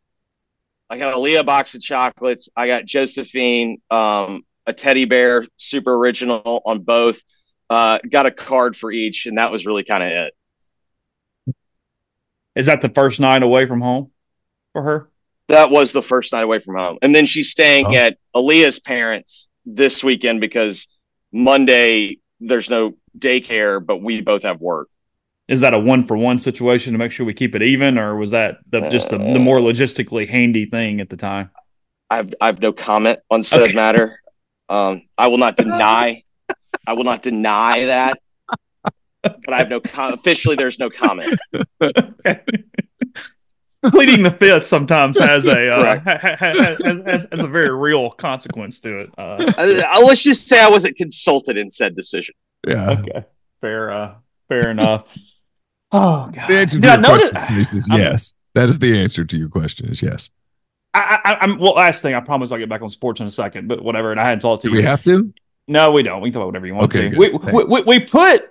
I 0.91 0.99
got 0.99 1.15
a 1.15 1.19
Leah 1.19 1.45
box 1.45 1.75
of 1.75 1.81
chocolates. 1.81 2.49
I 2.55 2.67
got 2.67 2.85
Josephine 2.85 3.81
um, 3.91 4.45
a 4.67 4.73
teddy 4.73 5.07
bear, 5.07 5.47
super 5.57 5.95
original 5.95 6.63
on 6.67 6.81
both. 6.81 7.23
Uh, 7.71 7.99
got 8.11 8.27
a 8.27 8.31
card 8.31 8.77
for 8.77 8.93
each, 8.93 9.25
and 9.27 9.39
that 9.39 9.51
was 9.51 9.65
really 9.65 9.85
kind 9.85 10.03
of 10.03 10.11
it. 11.47 11.55
Is 12.55 12.67
that 12.67 12.83
the 12.83 12.91
first 12.91 13.21
night 13.21 13.43
away 13.43 13.67
from 13.67 13.81
home 13.81 14.11
for 14.73 14.83
her? 14.83 15.09
That 15.49 15.71
was 15.71 15.93
the 15.93 16.03
first 16.03 16.33
night 16.33 16.45
away 16.45 16.61
from 16.61 16.77
home, 16.77 16.99
and 17.03 17.15
then 17.15 17.27
she's 17.27 17.51
staying 17.51 17.87
Oh. 17.89 17.95
at 17.95 18.19
Aaliyah's 18.35 18.79
parents 18.79 19.49
this 19.65 20.05
weekend 20.05 20.41
because 20.41 20.87
Monday 21.33 22.19
there's 22.41 22.69
no 22.71 22.95
daycare, 23.19 23.85
but 23.85 23.99
we 24.03 24.21
both 24.21 24.43
have 24.43 24.61
work. 24.61 24.89
Is 25.49 25.61
that 25.61 25.75
a 25.75 25.79
one 25.79 26.05
for 26.05 26.17
one 26.17 26.39
situation 26.39 26.93
to 26.93 26.99
make 26.99 27.11
sure 27.13 27.27
we 27.27 27.35
keep 27.35 27.55
it 27.55 27.63
even, 27.63 27.99
or 27.99 28.17
was 28.17 28.31
that 28.31 28.59
the, 28.71 28.89
just 28.91 29.11
the, 29.11 29.19
the 29.19 29.39
more 29.39 29.59
logistically 29.59 30.29
handy 30.29 30.67
thing 30.67 31.01
at 31.01 31.11
the 31.11 31.17
time? 31.17 31.51
I've 32.09 32.33
I've 32.41 32.61
no 32.61 32.73
comment 32.73 33.19
on 33.31 33.43
said 33.43 33.63
Okay. 33.63 33.75
matter. 33.75 34.21
Um, 34.69 35.03
I 35.19 35.27
will 35.29 35.39
not 35.39 35.57
deny. 35.65 36.23
I 36.87 36.93
will 36.95 37.05
not 37.05 37.23
deny 37.23 37.85
that, 37.87 38.19
but 39.23 39.53
I 39.53 39.59
have 39.59 39.69
no 39.69 39.81
com- 39.81 40.15
officially. 40.15 40.57
There's 40.57 40.79
no 40.79 40.91
comment. 40.91 41.39
Pleading 43.91 44.23
the 44.23 44.31
fifth 44.31 44.65
sometimes 44.65 45.19
has 45.19 45.45
a 45.47 45.69
uh, 45.69 45.99
has, 46.01 46.79
has, 47.05 47.27
has 47.33 47.43
a 47.43 47.49
very 47.49 47.77
real 47.77 48.11
consequence 48.13 48.79
to 48.81 49.01
it. 49.01 49.11
Uh, 49.19 49.53
Uh, 49.59 49.83
uh, 49.91 50.01
let's 50.07 50.23
just 50.23 50.47
say 50.49 50.63
I 50.63 50.71
wasn't 50.71 50.97
consulted 50.97 51.57
in 51.57 51.69
said 51.69 51.97
decision. 51.97 52.35
Yeah. 52.67 52.91
okay, 52.91 53.25
fair, 53.61 53.91
uh, 53.91 54.15
fair 54.49 54.71
enough. 54.71 55.05
Oh 55.95 56.31
god! 56.33 56.49
The 56.49 56.57
answer 56.57 56.77
to 56.77 56.81
Did 56.81 56.89
I 56.91 56.95
your 56.95 57.03
notice- 57.03 57.31
question 57.33 57.53
Denise, 57.53 57.73
is 57.75 57.89
I'm- 57.91 58.01
yes. 58.01 58.35
That 58.55 58.69
is 58.71 58.79
the 58.79 58.99
answer 58.99 59.27
to 59.27 59.37
your 59.37 59.51
question. 59.51 59.91
Is 59.91 60.01
yes. 60.01 60.31
I, 60.95 61.19
I, 61.23 61.35
I'm 61.43 61.59
well. 61.59 61.75
Last 61.75 62.01
thing, 62.01 62.15
I 62.15 62.21
promise 62.21 62.51
I'll 62.51 62.59
get 62.59 62.71
back 62.71 62.81
on 62.81 62.89
sports 62.89 63.21
in 63.21 63.27
a 63.27 63.31
second, 63.31 63.69
but 63.69 63.83
whatever. 63.85 64.11
And 64.11 64.19
I 64.19 64.25
hadn't 64.25 64.41
talked 64.41 64.63
to 64.63 64.69
Do 64.69 64.73
you. 64.75 64.81
we 64.81 64.85
have 64.85 65.03
to? 65.03 65.31
No, 65.69 65.91
we 65.93 66.03
don't. 66.03 66.23
We 66.23 66.31
can 66.31 66.35
talk 66.35 66.41
about 66.41 66.47
whatever 66.47 66.67
you 66.67 66.75
want 66.75 66.85
Okay, 66.95 67.11
to. 67.11 67.17
good. 67.17 67.19
We, 67.45 67.53
we, 67.53 67.65
we, 67.65 67.83
we 67.83 68.01
put. 68.01 68.51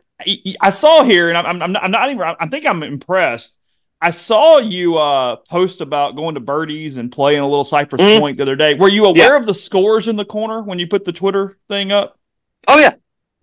I 0.62 0.70
saw 0.70 1.04
here, 1.04 1.30
and 1.30 1.38
I'm, 1.38 1.48
I'm, 1.48 1.62
I'm 1.64 1.72
not, 1.72 1.84
I'm 1.84 1.90
not 1.92 2.10
even. 2.12 2.22
I 2.40 2.48
think 2.48 2.68
I'm 2.68 2.84
impressed. 2.84 3.58
I 4.02 4.12
saw 4.12 4.60
you 4.60 4.98
uh, 4.98 5.38
post 5.50 5.82
about 5.82 6.16
going 6.16 6.36
to 6.36 6.42
birdies 6.42 6.98
and 6.98 7.12
playing 7.12 7.40
a 7.40 7.48
little 7.48 7.64
Cypress 7.64 8.02
Mhm. 8.04 8.20
Point 8.20 8.38
the 8.38 8.44
other 8.44 8.56
day. 8.56 8.76
Were 8.76 8.88
you 8.90 9.06
aware 9.06 9.36
of 9.36 9.48
the 9.48 9.54
scores 9.56 10.08
in 10.08 10.16
the 10.16 10.26
corner 10.26 10.62
when 10.62 10.78
you 10.78 10.86
put 10.88 11.06
the 11.06 11.14
Twitter 11.14 11.58
thing 11.70 11.92
up? 11.92 12.20
Oh 12.68 12.78
yeah, 12.80 12.94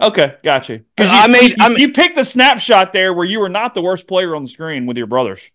Okay, 0.00 0.36
got 0.44 0.68
you. 0.68 0.84
Because 0.96 1.10
I 1.12 1.26
made- 1.26 1.50
you, 1.50 1.56
I 1.60 1.68
made- 1.70 1.80
you 1.80 1.92
picked 1.92 2.16
a 2.18 2.24
snapshot 2.24 2.92
there 2.92 3.12
where 3.12 3.26
you 3.26 3.40
were 3.40 3.48
not 3.48 3.74
the 3.74 3.82
worst 3.82 4.06
player 4.06 4.36
on 4.36 4.42
the 4.44 4.48
screen 4.48 4.86
with 4.86 4.96
your 4.96 5.06
brothers. 5.08 5.50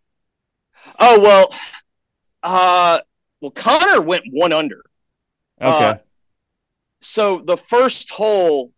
Oh 1.00 1.20
well, 1.22 1.56
uh, 2.44 3.00
well 3.40 3.52
Connor 3.52 4.02
went 4.02 4.26
one 4.32 4.52
under. 4.52 4.84
Okay, 5.62 5.70
Uh, 5.86 5.96
So 7.02 7.40
the 7.40 7.58
first 7.58 8.10
hole, 8.12 8.72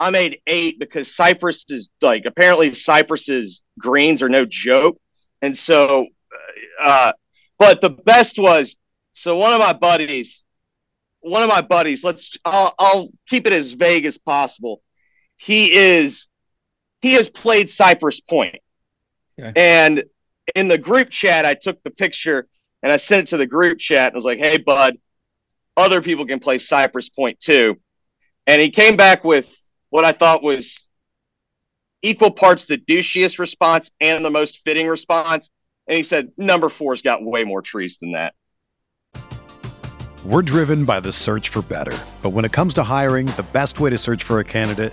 I 0.00 0.10
made 0.10 0.40
eight 0.46 0.78
because 0.78 1.14
Cypress 1.14 1.64
is 1.68 1.90
like 2.00 2.24
apparently 2.24 2.72
Cypress's 2.72 3.62
greens 3.78 4.22
are 4.22 4.28
no 4.30 4.46
joke, 4.46 4.98
and 5.42 5.56
so, 5.56 6.06
uh, 6.80 7.12
but 7.58 7.80
the 7.82 7.90
best 7.90 8.38
was 8.38 8.76
so 9.12 9.36
one 9.36 9.52
of 9.52 9.58
my 9.58 9.72
buddies, 9.74 10.44
one 11.20 11.42
of 11.42 11.48
my 11.50 11.60
buddies. 11.60 12.02
Let's 12.04 12.36
I'll, 12.46 12.74
I'll 12.78 13.08
keep 13.28 13.46
it 13.46 13.52
as 13.52 13.72
vague 13.72 14.06
as 14.06 14.16
possible. 14.16 14.82
He 15.36 15.72
is 15.72 16.28
he 17.02 17.12
has 17.14 17.28
played 17.28 17.70
Cypress 17.70 18.20
Point, 18.20 18.56
Okay. 19.38 19.52
and 19.54 20.04
in 20.54 20.68
the 20.68 20.78
group 20.78 21.10
chat, 21.10 21.44
I 21.44 21.54
took 21.54 21.82
the 21.82 21.90
picture 21.90 22.48
and 22.82 22.90
I 22.92 22.96
sent 22.96 23.28
it 23.28 23.30
to 23.30 23.36
the 23.36 23.46
group 23.46 23.78
chat 23.78 24.12
and 24.12 24.14
was 24.16 24.24
like, 24.24 24.38
"Hey, 24.38 24.56
bud." 24.58 24.96
other 25.76 26.00
people 26.00 26.24
can 26.26 26.40
play 26.40 26.58
Cypress 26.58 27.08
Point 27.08 27.38
too. 27.38 27.76
And 28.46 28.60
he 28.60 28.70
came 28.70 28.96
back 28.96 29.24
with 29.24 29.54
what 29.90 30.04
I 30.04 30.12
thought 30.12 30.42
was 30.42 30.88
equal 32.02 32.30
parts 32.30 32.64
the 32.64 32.78
douchiest 32.78 33.38
response 33.38 33.90
and 34.00 34.24
the 34.24 34.30
most 34.30 34.64
fitting 34.64 34.88
response. 34.88 35.50
And 35.86 35.96
he 35.96 36.02
said, 36.02 36.30
number 36.36 36.68
four's 36.68 37.02
got 37.02 37.22
way 37.22 37.44
more 37.44 37.62
trees 37.62 37.98
than 37.98 38.12
that. 38.12 38.34
We're 40.24 40.42
driven 40.42 40.84
by 40.84 41.00
the 41.00 41.12
search 41.12 41.50
for 41.50 41.62
better. 41.62 41.96
But 42.22 42.30
when 42.30 42.44
it 42.44 42.52
comes 42.52 42.74
to 42.74 42.82
hiring, 42.82 43.26
the 43.26 43.46
best 43.52 43.78
way 43.78 43.90
to 43.90 43.98
search 43.98 44.24
for 44.24 44.40
a 44.40 44.44
candidate 44.44 44.92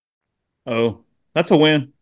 Oh, 0.65 1.03
that's 1.33 1.51
a 1.51 1.57
win. 1.57 1.93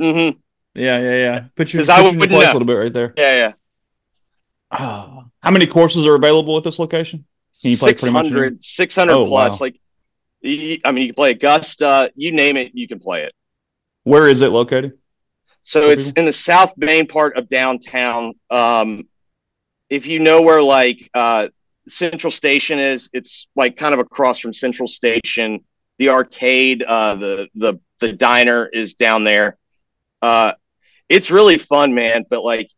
Mm-hmm. 0.00 0.38
Yeah, 0.74 0.98
yeah, 1.00 1.16
yeah. 1.16 1.40
Put 1.56 1.72
you, 1.72 1.80
'Cause 1.80 1.86
put 1.88 1.92
I 1.94 1.96
your 2.02 2.12
wouldn't 2.12 2.30
place 2.30 2.48
a 2.48 2.52
little 2.52 2.66
bit 2.66 2.74
right 2.74 2.92
there. 2.92 3.14
Yeah, 3.16 3.34
yeah. 3.36 3.52
Oh. 4.70 5.24
How 5.42 5.50
many 5.50 5.66
courses 5.66 6.06
are 6.06 6.14
available 6.14 6.56
at 6.56 6.64
this 6.64 6.78
location? 6.78 7.24
Can 7.62 7.70
you 7.72 7.78
play 7.78 7.94
pretty 7.94 8.12
much 8.12 8.26
600, 8.26 8.64
600 8.64 9.12
Oh, 9.12 9.24
plus. 9.24 9.60
wow. 9.60 9.66
Like, 9.66 9.80
I 10.44 10.92
mean, 10.92 10.98
you 11.02 11.06
can 11.08 11.14
play 11.14 11.30
Augusta, 11.32 12.12
you 12.14 12.32
name 12.32 12.56
it, 12.56 12.72
you 12.74 12.86
can 12.86 12.98
play 13.00 13.24
it. 13.24 13.32
Where 14.04 14.28
is 14.28 14.42
it 14.42 14.48
located? 14.50 14.98
So 15.62 15.90
it's 15.90 16.12
in 16.12 16.24
the 16.24 16.32
south 16.32 16.72
main 16.76 17.06
part 17.06 17.36
of 17.36 17.48
downtown. 17.48 18.34
Um, 18.48 19.06
if 19.90 20.06
you 20.06 20.18
know 20.20 20.40
where 20.40 20.62
like 20.62 21.10
uh, 21.12 21.48
Central 21.86 22.30
Station 22.30 22.78
is, 22.78 23.10
it's 23.12 23.48
like 23.56 23.76
kind 23.76 23.92
of 23.92 24.00
across 24.00 24.38
from 24.38 24.52
Central 24.52 24.86
Station. 24.88 25.64
The 25.98 26.10
arcade, 26.10 26.82
uh, 26.84 27.16
the 27.16 27.48
the 27.54 27.80
the 28.00 28.12
diner 28.12 28.66
is 28.66 28.94
down 28.94 29.24
there. 29.24 29.56
Uh, 30.22 30.52
it's 31.08 31.30
really 31.30 31.58
fun, 31.58 31.94
man. 31.94 32.24
But 32.28 32.42
like, 32.44 32.70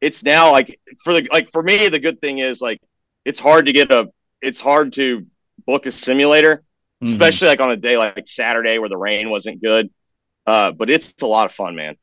it's 0.00 0.22
now 0.24 0.50
like 0.52 0.80
for 1.04 1.12
the 1.14 1.28
like 1.32 1.50
for 1.52 1.62
me, 1.62 1.88
the 1.88 2.00
good 2.00 2.20
thing 2.20 2.38
is 2.38 2.60
like 2.60 2.80
it's 3.24 3.38
hard 3.38 3.66
to 3.66 3.72
get 3.72 3.90
a 3.90 4.10
it's 4.40 4.60
hard 4.60 4.92
to 4.94 5.26
book 5.66 5.86
a 5.86 5.92
simulator 5.92 6.62
Mhm. 7.02 7.08
especially 7.08 7.48
like 7.48 7.60
on 7.60 7.72
a 7.72 7.76
day 7.76 7.96
like 7.98 8.28
Saturday 8.28 8.78
where 8.78 8.88
the 8.88 8.96
rain 8.96 9.28
wasn't 9.28 9.60
good. 9.60 9.90
Uh, 10.46 10.70
but 10.70 10.88
it's 10.88 11.12
a 11.22 11.26
lot 11.26 11.46
of 11.46 11.52
fun, 11.52 11.74
man. 11.74 11.96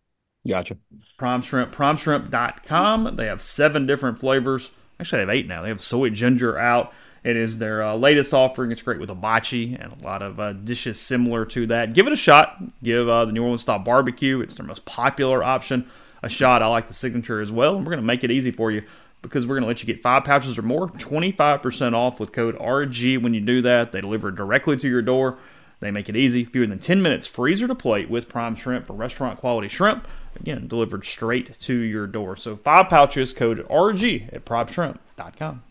Gotcha. 0.46 0.76
Prime 1.18 1.42
Shrimp, 1.42 1.74
primeshrimp.com. 1.74 3.16
They 3.16 3.26
have 3.28 3.42
seven 3.42 3.86
different 3.86 4.20
flavors. 4.20 4.72
Actually, 5.00 5.18
they 5.18 5.22
have 5.22 5.30
eight 5.30 5.48
now. 5.48 5.62
They 5.62 5.70
have 5.70 5.82
soy 5.82 6.10
ginger 6.10 6.58
out. 6.58 6.94
It 7.24 7.36
is 7.36 7.58
their 7.58 7.84
uh, 7.84 7.96
latest 7.96 8.34
offering. 8.34 8.72
It's 8.72 8.82
great 8.82 9.00
with 9.00 9.10
hibachi 9.10 9.76
and 9.76 9.92
a 9.92 10.04
lot 10.04 10.22
of 10.22 10.40
uh, 10.40 10.54
dishes 10.54 11.00
similar 11.00 11.46
to 11.48 11.68
that. 11.68 11.94
Give 11.94 12.08
it 12.08 12.14
a 12.14 12.18
shot. 12.18 12.62
Give 12.82 13.10
uh, 13.10 13.26
the 13.26 13.32
New 13.32 13.44
Orleans 13.44 13.62
style 13.62 13.80
barbecue. 13.80 14.42
It's 14.42 14.56
their 14.56 14.66
most 14.66 14.86
popular 14.86 15.44
option. 15.44 15.90
A 16.24 16.30
shot. 16.30 16.62
I 16.62 16.68
like 16.68 16.88
the 16.88 16.94
signature 16.94 17.42
as 17.42 17.52
well. 17.52 17.76
And 17.76 17.86
we're 17.86 17.92
going 17.92 18.02
to 18.02 18.08
make 18.08 18.24
it 18.24 18.32
easy 18.32 18.52
for 18.52 18.72
you 18.72 18.84
because 19.22 19.46
we're 19.46 19.56
going 19.56 19.64
to 19.64 19.68
let 19.68 19.82
you 19.82 19.88
get 19.88 20.02
five 20.02 20.24
pouches 20.24 20.58
or 20.58 20.62
more, 20.62 20.88
25% 20.88 21.94
off 21.94 22.20
with 22.20 22.32
code 22.32 22.58
RG 22.58 23.22
when 23.22 23.34
you 23.34 23.42
do 23.42 23.62
that. 23.64 23.92
They 23.92 24.02
deliver 24.02 24.32
directly 24.32 24.78
to 24.78 24.88
your 24.88 25.02
door. 25.02 25.38
They 25.82 25.92
make 25.92 26.10
it 26.10 26.16
easy, 26.16 26.44
fewer 26.44 26.68
than 26.68 26.80
10 26.80 27.02
minutes, 27.02 27.26
freezer 27.26 27.68
to 27.68 27.76
plate 27.76 28.10
with 28.10 28.28
prime 28.28 28.56
shrimp 28.56 28.88
for 28.88 28.94
restaurant 28.94 29.40
quality 29.40 29.70
shrimp. 29.70 30.08
Again, 30.36 30.68
delivered 30.68 31.06
straight 31.06 31.58
to 31.60 31.74
your 31.74 32.06
door. 32.06 32.36
So 32.36 32.56
five 32.56 32.90
pouches, 32.90 33.34
code 33.34 33.66
RG 33.70 34.34
at 34.34 34.46
primeshrimp.com. 34.46 35.64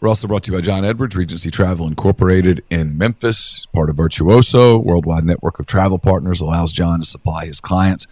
We're 0.00 0.08
also 0.08 0.28
brought 0.28 0.44
to 0.44 0.52
you 0.52 0.58
by 0.58 0.60
John 0.60 0.84
Edwards, 0.84 1.16
Regency 1.16 1.50
Travel 1.50 1.86
Incorporated 1.86 2.62
in 2.68 2.98
Memphis, 2.98 3.66
part 3.66 3.88
of 3.88 3.96
Virtuoso, 3.96 4.78
worldwide 4.78 5.24
network 5.24 5.58
of 5.58 5.66
travel 5.66 5.98
partners, 5.98 6.40
allows 6.40 6.72
John 6.72 7.00
to 7.00 7.06
supply 7.06 7.46
his 7.46 7.60
clients 7.60 8.06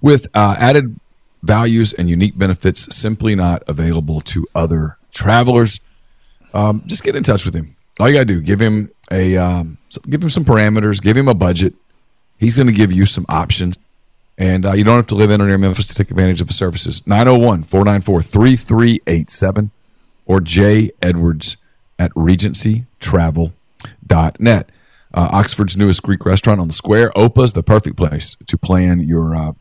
with 0.00 0.26
uh, 0.34 0.56
added 0.58 0.98
values 1.42 1.92
and 1.92 2.08
unique 2.08 2.38
benefits 2.38 2.94
simply 2.94 3.34
not 3.34 3.62
available 3.68 4.20
to 4.22 4.46
other 4.54 4.96
travelers. 5.12 5.80
Um, 6.54 6.82
just 6.86 7.04
get 7.04 7.16
in 7.16 7.22
touch 7.22 7.44
with 7.44 7.54
him. 7.54 7.76
All 8.00 8.08
you 8.08 8.14
gotta 8.14 8.24
do, 8.24 8.40
give 8.40 8.60
him 8.60 8.90
a 9.10 9.36
um, 9.36 9.78
give 10.08 10.22
him 10.22 10.30
some 10.30 10.44
parameters, 10.44 11.00
give 11.00 11.16
him 11.16 11.28
a 11.28 11.34
budget. 11.34 11.74
He's 12.38 12.56
going 12.56 12.66
to 12.66 12.72
give 12.72 12.92
you 12.92 13.06
some 13.06 13.24
options. 13.28 13.78
And 14.36 14.66
uh, 14.66 14.72
you 14.72 14.82
don't 14.82 14.96
have 14.96 15.06
to 15.08 15.14
live 15.14 15.30
in 15.30 15.40
or 15.40 15.46
near 15.46 15.58
Memphis 15.58 15.86
to 15.86 15.94
take 15.94 16.10
advantage 16.10 16.40
of 16.40 16.48
the 16.48 16.52
services. 16.52 17.06
901 17.06 17.62
494 17.62 18.22
3387 18.22 19.70
or 20.26 20.40
J 20.40 20.90
Edwards 21.02 21.56
at 21.98 22.12
regencytravel.net. 22.12 24.70
Uh, 25.16 25.28
Oxford's 25.30 25.76
newest 25.76 26.02
Greek 26.02 26.26
restaurant 26.26 26.60
on 26.60 26.66
the 26.66 26.72
square. 26.72 27.16
Opa's 27.16 27.52
the 27.52 27.62
perfect 27.62 27.96
place 27.96 28.36
to 28.46 28.58
plan 28.58 28.98
your 29.00 29.36
uh, 29.36 29.52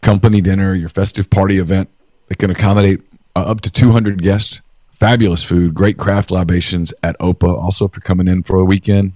company 0.00 0.40
dinner, 0.40 0.74
your 0.74 0.88
festive 0.88 1.28
party 1.28 1.58
event. 1.58 1.90
It 2.30 2.38
can 2.38 2.50
accommodate 2.50 3.02
uh, 3.36 3.40
up 3.40 3.60
to 3.62 3.70
200 3.70 4.22
guests. 4.22 4.60
Fabulous 4.92 5.42
food, 5.42 5.74
great 5.74 5.96
craft 5.96 6.30
libations 6.30 6.92
at 7.02 7.18
Opa. 7.20 7.54
Also, 7.54 7.86
if 7.86 7.94
you're 7.94 8.02
coming 8.02 8.28
in 8.28 8.42
for 8.42 8.58
a 8.58 8.64
weekend, 8.64 9.14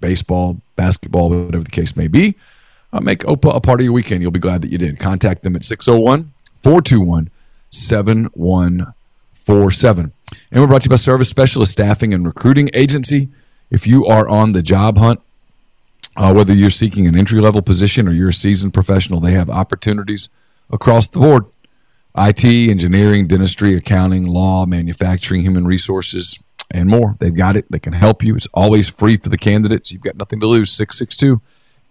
baseball, 0.00 0.60
basketball, 0.76 1.28
whatever 1.28 1.64
the 1.64 1.70
case 1.70 1.96
may 1.96 2.08
be, 2.08 2.34
uh, 2.92 3.00
make 3.00 3.20
Opa 3.20 3.54
a 3.54 3.60
part 3.60 3.80
of 3.80 3.84
your 3.84 3.92
weekend. 3.92 4.22
You'll 4.22 4.30
be 4.30 4.38
glad 4.38 4.62
that 4.62 4.70
you 4.70 4.78
did. 4.78 4.98
Contact 4.98 5.42
them 5.42 5.54
at 5.54 5.64
601 5.64 6.32
421 6.62 7.30
7147. 9.48 10.12
And 10.50 10.60
we're 10.60 10.66
brought 10.66 10.82
to 10.82 10.86
you 10.86 10.90
by 10.90 10.96
Service 10.96 11.30
Specialist 11.30 11.72
Staffing 11.72 12.12
and 12.12 12.26
Recruiting 12.26 12.68
Agency. 12.74 13.30
If 13.70 13.86
you 13.86 14.04
are 14.04 14.28
on 14.28 14.52
the 14.52 14.62
job 14.62 14.98
hunt, 14.98 15.22
uh, 16.18 16.34
whether 16.34 16.52
you're 16.52 16.68
seeking 16.68 17.06
an 17.06 17.16
entry 17.16 17.40
level 17.40 17.62
position 17.62 18.06
or 18.06 18.12
you're 18.12 18.28
a 18.28 18.34
seasoned 18.34 18.74
professional, 18.74 19.20
they 19.20 19.32
have 19.32 19.48
opportunities 19.48 20.28
across 20.70 21.08
the 21.08 21.20
board. 21.20 21.46
IT, 22.14 22.44
engineering, 22.44 23.26
dentistry, 23.26 23.74
accounting, 23.74 24.26
law, 24.26 24.66
manufacturing, 24.66 25.40
human 25.40 25.66
resources, 25.66 26.38
and 26.70 26.90
more. 26.90 27.16
They've 27.18 27.34
got 27.34 27.56
it. 27.56 27.72
They 27.72 27.78
can 27.78 27.94
help 27.94 28.22
you. 28.22 28.36
It's 28.36 28.48
always 28.52 28.90
free 28.90 29.16
for 29.16 29.30
the 29.30 29.38
candidates. 29.38 29.90
You've 29.90 30.02
got 30.02 30.16
nothing 30.16 30.40
to 30.40 30.46
lose. 30.46 30.70
662 30.72 31.40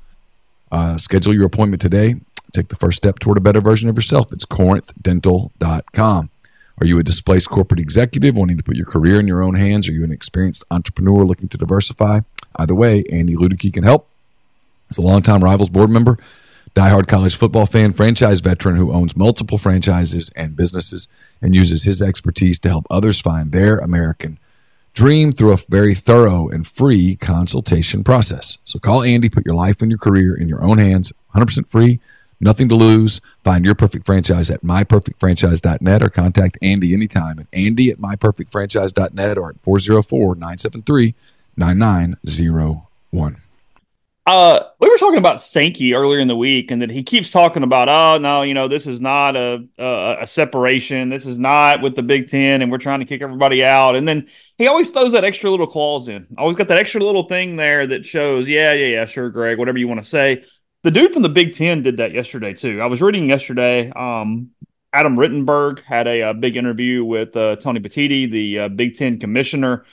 Uh, 0.73 0.97
schedule 0.97 1.35
your 1.35 1.45
appointment 1.45 1.83
today. 1.83 2.15
Take 2.55 2.69
the 2.69 2.77
first 2.77 2.97
step 2.97 3.19
toward 3.19 3.37
a 3.37 3.43
better 3.43 3.61
version 3.61 3.91
of 3.91 3.97
yourself. 3.97 4.33
It's 4.33 4.47
corinthdental.com. 4.47 6.31
Are 6.81 6.87
you 6.87 6.99
a 6.99 7.03
displaced 7.03 7.51
corporate 7.51 7.81
executive 7.81 8.37
wanting 8.37 8.57
to 8.57 8.63
put 8.63 8.77
your 8.77 8.87
career 8.87 9.19
in 9.19 9.27
your 9.27 9.43
own 9.43 9.57
hands? 9.57 9.89
Are 9.89 9.93
you 9.93 10.05
an 10.05 10.13
experienced 10.13 10.65
entrepreneur 10.71 11.25
looking 11.25 11.49
to 11.49 11.59
diversify? 11.59 12.21
Either 12.57 12.75
way, 12.75 13.05
Andy 13.11 13.35
Ludicky 13.35 13.73
can 13.73 13.83
help. 13.83 14.09
He's 14.89 14.99
a 14.99 15.03
longtime 15.03 15.43
Rivals 15.43 15.71
board 15.71 15.91
member, 15.91 16.19
diehard 16.75 17.09
college 17.09 17.37
football 17.37 17.67
fan, 17.67 17.93
franchise 17.93 18.39
veteran 18.41 18.77
who 18.77 18.93
owns 18.93 19.17
multiple 19.17 19.59
franchises 19.59 20.31
and 20.37 20.57
businesses 20.57 21.09
and 21.43 21.55
uses 21.55 21.83
his 21.83 22.01
expertise 22.01 22.59
to 22.61 22.69
help 22.69 22.87
others 22.91 23.21
find 23.21 23.51
their 23.51 23.79
American 23.79 24.39
dream 24.95 25.31
through 25.31 25.53
a 25.53 25.57
very 25.57 25.95
thorough 25.95 26.49
and 26.49 26.67
free 26.67 27.17
consultation 27.17 28.03
process. 28.03 28.59
So 28.65 28.79
call 28.79 29.03
Andy, 29.03 29.29
put 29.29 29.47
your 29.47 29.55
life 29.55 29.83
and 29.83 29.91
your 29.91 29.99
career 29.99 30.35
in 30.35 30.49
your 30.49 30.65
own 30.65 30.79
hands, 30.79 31.13
100% 31.35 31.69
free. 31.69 32.01
Nothing 32.41 32.69
to 32.69 32.75
lose. 32.75 33.21
Find 33.43 33.65
your 33.65 33.75
perfect 33.75 34.07
franchise 34.07 34.51
at 34.51 34.63
myperfectfranchise.net 34.63 36.03
or 36.03 36.09
contact 36.09 36.59
Andy 36.63 36.93
anytime 36.93 37.41
at 37.41 37.47
Andy 37.53 37.91
at 37.91 37.99
myperfectfranchise.net 37.99 39.39
or 39.39 39.51
at 39.51 39.61
404 39.61 40.35
973 40.37 41.15
9901. 41.57 43.37
Uh, 44.29 44.61
we 44.79 44.91
were 44.91 44.99
talking 44.99 45.17
about 45.17 45.41
Sankey 45.41 45.95
earlier 45.95 46.21
in 46.21 46.29
the 46.29 46.37
week, 46.37 46.71
and 46.71 46.83
that 46.83 46.91
he 46.91 47.03
keeps 47.03 47.31
talking 47.31 47.63
about, 47.63 47.89
oh 47.89 48.19
no, 48.21 48.43
you 48.43 48.53
know, 48.53 48.69
this 48.69 48.87
is 48.87 49.01
not 49.01 49.37
a, 49.37 49.67
a, 49.79 50.19
a 50.21 50.27
separation. 50.27 51.09
This 51.09 51.25
is 51.25 51.39
not 51.39 51.81
with 51.81 51.97
the 51.97 52.03
Big 52.03 52.29
Ten, 52.29 52.61
and 52.61 52.71
we're 52.71 52.77
trying 52.77 52.99
to 52.99 53.07
kick 53.07 53.23
everybody 53.23 53.65
out. 53.65 53.97
And 53.97 54.07
then 54.07 54.29
he 54.59 54.67
always 54.67 54.91
throws 54.91 55.13
that 55.13 55.25
extra 55.25 55.51
little 55.51 55.67
clause 55.67 56.09
in. 56.09 56.27
Always 56.37 56.57
got 56.57 56.69
that 56.69 56.77
extra 56.77 57.01
little 57.03 57.23
thing 57.23 57.57
there 57.57 57.87
that 57.87 58.05
shows, 58.05 58.47
yeah, 58.47 58.75
yeah, 58.75 58.89
yeah, 58.89 59.05
sure, 59.07 59.31
Greg, 59.31 59.57
whatever 59.57 59.79
you 59.79 59.89
want 59.89 60.05
to 60.05 60.09
say. 60.09 60.45
The 60.85 60.93
dude 60.93 61.13
from 61.13 61.23
the 61.23 61.29
Big 61.29 61.55
Ten 61.55 61.83
did 61.83 61.97
that 61.97 62.13
yesterday 62.13 62.55
too. 62.55 62.81
I 62.81 62.87
was 62.87 63.03
reading 63.03 63.29
yesterday. 63.29 63.91
Um, 63.91 64.51
Adam 64.93 65.17
Rittenberg 65.17 65.81
had 65.81 66.07
a, 66.07 66.31
a 66.31 66.35
big 66.35 66.57
interview 66.57 67.05
with 67.05 67.37
uh, 67.37 67.57
Tony 67.57 67.81
Petitti, 67.81 68.31
the 68.31 68.59
uh, 68.61 68.69
Big 68.69 68.95
Ten 68.95 69.19
commissioner. 69.19 69.85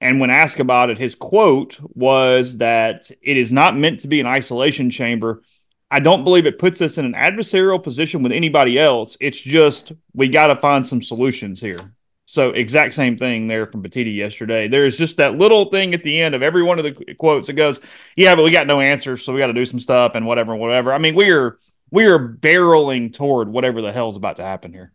And 0.00 0.18
when 0.18 0.30
asked 0.30 0.58
about 0.58 0.90
it, 0.90 0.98
his 0.98 1.14
quote 1.14 1.78
was 1.94 2.58
that 2.58 3.08
it 3.22 3.36
is 3.36 3.52
not 3.52 3.76
meant 3.76 4.00
to 4.00 4.08
be 4.08 4.18
an 4.18 4.26
isolation 4.26 4.90
chamber. 4.90 5.42
I 5.92 6.00
don't 6.00 6.24
believe 6.24 6.46
it 6.46 6.58
puts 6.58 6.80
us 6.80 6.98
in 6.98 7.04
an 7.04 7.12
adversarial 7.12 7.80
position 7.80 8.24
with 8.24 8.32
anybody 8.32 8.80
else. 8.80 9.16
It's 9.20 9.40
just 9.40 9.92
we 10.12 10.28
got 10.28 10.48
to 10.48 10.56
find 10.56 10.84
some 10.84 11.02
solutions 11.02 11.60
here. 11.60 11.94
So 12.32 12.48
exact 12.48 12.94
same 12.94 13.18
thing 13.18 13.46
there 13.46 13.66
from 13.66 13.82
Petitti 13.82 14.16
yesterday. 14.16 14.66
There's 14.66 14.96
just 14.96 15.18
that 15.18 15.36
little 15.36 15.66
thing 15.66 15.92
at 15.92 16.02
the 16.02 16.18
end 16.18 16.34
of 16.34 16.42
every 16.42 16.62
one 16.62 16.78
of 16.78 16.84
the 16.86 17.14
quotes 17.14 17.48
that 17.48 17.52
goes, 17.52 17.78
"Yeah, 18.16 18.34
but 18.34 18.42
we 18.42 18.50
got 18.50 18.66
no 18.66 18.80
answers, 18.80 19.22
so 19.22 19.34
we 19.34 19.38
got 19.38 19.48
to 19.48 19.52
do 19.52 19.66
some 19.66 19.78
stuff 19.78 20.12
and 20.14 20.24
whatever, 20.24 20.56
whatever." 20.56 20.94
I 20.94 20.98
mean, 20.98 21.14
we 21.14 21.30
are 21.30 21.58
we 21.90 22.06
are 22.06 22.18
barreling 22.18 23.12
toward 23.12 23.50
whatever 23.50 23.82
the 23.82 23.92
hell's 23.92 24.16
about 24.16 24.36
to 24.36 24.44
happen 24.44 24.72
here. 24.72 24.94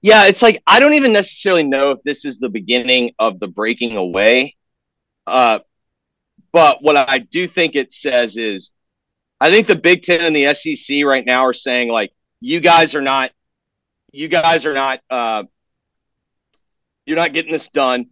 Yeah, 0.00 0.28
it's 0.28 0.42
like 0.42 0.62
I 0.64 0.78
don't 0.78 0.94
even 0.94 1.12
necessarily 1.12 1.64
know 1.64 1.90
if 1.90 2.04
this 2.04 2.24
is 2.24 2.38
the 2.38 2.50
beginning 2.50 3.10
of 3.18 3.40
the 3.40 3.48
breaking 3.48 3.96
away. 3.96 4.54
Uh, 5.26 5.58
but 6.52 6.84
what 6.84 6.96
I 6.96 7.18
do 7.18 7.48
think 7.48 7.74
it 7.74 7.92
says 7.92 8.36
is, 8.36 8.70
I 9.40 9.50
think 9.50 9.66
the 9.66 9.74
Big 9.74 10.02
Ten 10.02 10.20
and 10.20 10.36
the 10.36 10.54
SEC 10.54 11.04
right 11.04 11.26
now 11.26 11.46
are 11.46 11.52
saying 11.52 11.88
like, 11.88 12.12
you 12.40 12.60
guys 12.60 12.94
are 12.94 13.02
not, 13.02 13.32
you 14.12 14.28
guys 14.28 14.66
are 14.66 14.74
not. 14.74 15.00
Uh, 15.10 15.42
you're 17.06 17.16
not 17.16 17.32
getting 17.32 17.52
this 17.52 17.68
done. 17.68 18.06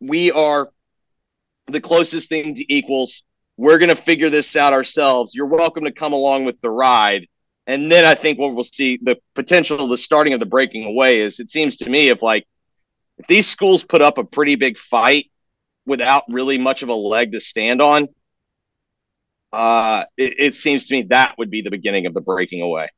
We 0.00 0.30
are 0.32 0.68
the 1.66 1.80
closest 1.80 2.28
thing 2.28 2.54
to 2.54 2.74
equals. 2.74 3.22
We're 3.56 3.78
going 3.78 3.88
to 3.88 3.96
figure 3.96 4.30
this 4.30 4.54
out 4.56 4.72
ourselves. 4.72 5.34
You're 5.34 5.46
welcome 5.46 5.84
to 5.84 5.92
come 5.92 6.12
along 6.12 6.44
with 6.44 6.60
the 6.60 6.70
ride. 6.70 7.26
And 7.66 7.90
then 7.90 8.04
I 8.04 8.14
think 8.14 8.38
what 8.38 8.54
we'll 8.54 8.64
see 8.64 8.98
the 9.02 9.18
potential, 9.34 9.88
the 9.88 9.98
starting 9.98 10.32
of 10.32 10.40
the 10.40 10.46
breaking 10.46 10.84
away 10.84 11.20
is 11.20 11.38
it 11.38 11.50
seems 11.50 11.76
to 11.78 11.90
me 11.90 12.08
if 12.08 12.22
like 12.22 12.46
if 13.18 13.26
these 13.26 13.46
schools 13.46 13.84
put 13.84 14.00
up 14.00 14.18
a 14.18 14.24
pretty 14.24 14.54
big 14.54 14.78
fight 14.78 15.30
without 15.86 16.24
really 16.28 16.56
much 16.56 16.82
of 16.82 16.88
a 16.88 16.94
leg 16.94 17.32
to 17.32 17.40
stand 17.40 17.82
on, 17.82 18.08
uh, 19.52 20.04
it, 20.16 20.34
it 20.38 20.54
seems 20.54 20.86
to 20.86 20.94
me 20.94 21.02
that 21.10 21.36
would 21.36 21.50
be 21.50 21.62
the 21.62 21.70
beginning 21.70 22.06
of 22.06 22.14
the 22.14 22.20
breaking 22.20 22.62
away. 22.62 22.88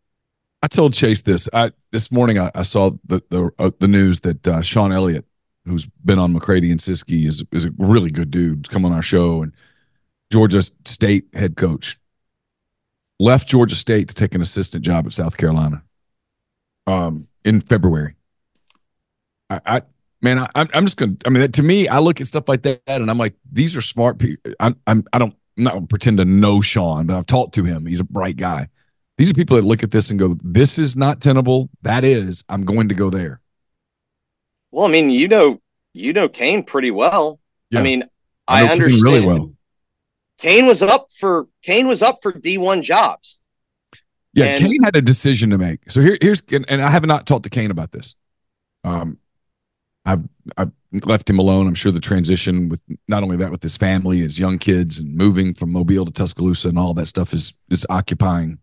I 0.62 0.68
told 0.68 0.94
Chase 0.94 1.22
this. 1.22 1.48
I 1.52 1.72
this 1.90 2.12
morning 2.12 2.38
I, 2.38 2.50
I 2.54 2.62
saw 2.62 2.90
the 3.06 3.22
the, 3.30 3.50
uh, 3.58 3.70
the 3.78 3.88
news 3.88 4.20
that 4.20 4.46
uh, 4.46 4.62
Shawn 4.62 4.92
Elliott, 4.92 5.24
who's 5.64 5.86
been 6.04 6.18
on 6.18 6.32
McCready 6.32 6.70
and 6.70 6.80
Siski, 6.80 7.26
is 7.26 7.44
is 7.52 7.64
a 7.64 7.72
really 7.78 8.10
good 8.10 8.30
dude. 8.30 8.68
Come 8.68 8.84
on 8.84 8.92
our 8.92 9.02
show 9.02 9.42
and 9.42 9.52
Georgia 10.30 10.62
State 10.62 11.28
head 11.34 11.56
coach 11.56 11.98
left 13.18 13.48
Georgia 13.48 13.74
State 13.74 14.08
to 14.08 14.14
take 14.14 14.34
an 14.34 14.42
assistant 14.42 14.84
job 14.84 15.06
at 15.06 15.12
South 15.12 15.36
Carolina. 15.36 15.82
Um, 16.86 17.28
in 17.44 17.60
February. 17.60 18.14
I, 19.48 19.60
I 19.66 19.82
man, 20.22 20.38
I, 20.38 20.48
I'm 20.54 20.84
just 20.84 20.96
gonna. 20.96 21.16
I 21.26 21.30
mean, 21.30 21.50
to 21.52 21.62
me, 21.62 21.88
I 21.88 21.98
look 21.98 22.20
at 22.20 22.26
stuff 22.26 22.48
like 22.48 22.62
that 22.62 22.82
and 22.86 23.10
I'm 23.10 23.18
like, 23.18 23.34
these 23.50 23.76
are 23.76 23.80
smart 23.80 24.18
people. 24.18 24.52
I'm, 24.60 24.76
I'm 24.86 25.04
I 25.12 25.18
don't 25.18 25.34
I'm 25.56 25.64
not 25.64 25.88
pretend 25.88 26.18
to 26.18 26.24
know 26.24 26.60
Shawn, 26.60 27.06
but 27.06 27.16
I've 27.16 27.26
talked 27.26 27.54
to 27.56 27.64
him. 27.64 27.86
He's 27.86 28.00
a 28.00 28.04
bright 28.04 28.36
guy. 28.36 28.68
These 29.20 29.32
are 29.32 29.34
people 29.34 29.56
that 29.56 29.66
look 29.66 29.82
at 29.82 29.90
this 29.90 30.08
and 30.08 30.18
go, 30.18 30.38
"This 30.42 30.78
is 30.78 30.96
not 30.96 31.20
tenable. 31.20 31.68
That 31.82 32.04
is. 32.04 32.42
I'm 32.48 32.64
going 32.64 32.88
to 32.88 32.94
go 32.94 33.10
there." 33.10 33.42
Well, 34.70 34.86
I 34.86 34.88
mean, 34.88 35.10
you 35.10 35.28
know, 35.28 35.60
you 35.92 36.14
know 36.14 36.26
Kane 36.26 36.64
pretty 36.64 36.90
well. 36.90 37.38
Yeah. 37.68 37.80
I 37.80 37.82
mean, 37.82 38.04
I, 38.48 38.62
I 38.62 38.68
understand 38.70 39.02
really 39.02 39.26
well. 39.26 39.52
Kane 40.38 40.64
was 40.64 40.80
up 40.80 41.08
for 41.18 41.48
Kane 41.60 41.86
was 41.86 42.00
up 42.00 42.20
for 42.22 42.32
D 42.32 42.56
one 42.56 42.80
jobs. 42.80 43.38
Yeah, 44.32 44.46
and, 44.46 44.64
Kane 44.64 44.82
had 44.82 44.96
a 44.96 45.02
decision 45.02 45.50
to 45.50 45.58
make. 45.58 45.90
So 45.90 46.00
here, 46.00 46.16
here's 46.22 46.40
and 46.50 46.80
I 46.80 46.90
have 46.90 47.04
not 47.04 47.26
talked 47.26 47.42
to 47.42 47.50
Kane 47.50 47.70
about 47.70 47.92
this. 47.92 48.14
Um, 48.84 49.18
I've 50.06 50.26
I've 50.56 50.72
left 51.04 51.28
him 51.28 51.38
alone. 51.38 51.66
I'm 51.66 51.74
sure 51.74 51.92
the 51.92 52.00
transition 52.00 52.70
with 52.70 52.80
not 53.06 53.22
only 53.22 53.36
that 53.36 53.50
with 53.50 53.62
his 53.62 53.76
family, 53.76 54.20
his 54.20 54.38
young 54.38 54.56
kids, 54.56 54.98
and 54.98 55.14
moving 55.14 55.52
from 55.52 55.72
Mobile 55.72 56.06
to 56.06 56.10
Tuscaloosa 56.10 56.70
and 56.70 56.78
all 56.78 56.94
that 56.94 57.08
stuff 57.08 57.34
is 57.34 57.52
is 57.68 57.84
occupying 57.90 58.58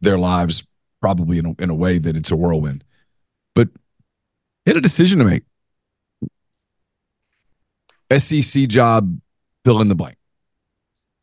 their 0.00 0.18
lives 0.18 0.66
probably 1.00 1.38
in 1.38 1.46
a, 1.46 1.62
in 1.62 1.70
a 1.70 1.74
way 1.74 1.98
that 1.98 2.16
it's 2.16 2.30
a 2.30 2.36
whirlwind. 2.36 2.84
But 3.54 3.68
he 4.64 4.70
had 4.70 4.76
a 4.76 4.80
decision 4.80 5.18
to 5.18 5.24
make. 5.24 5.42
SEC 8.16 8.68
job, 8.68 9.20
fill 9.64 9.80
in 9.80 9.88
the 9.88 9.94
blank. 9.94 10.16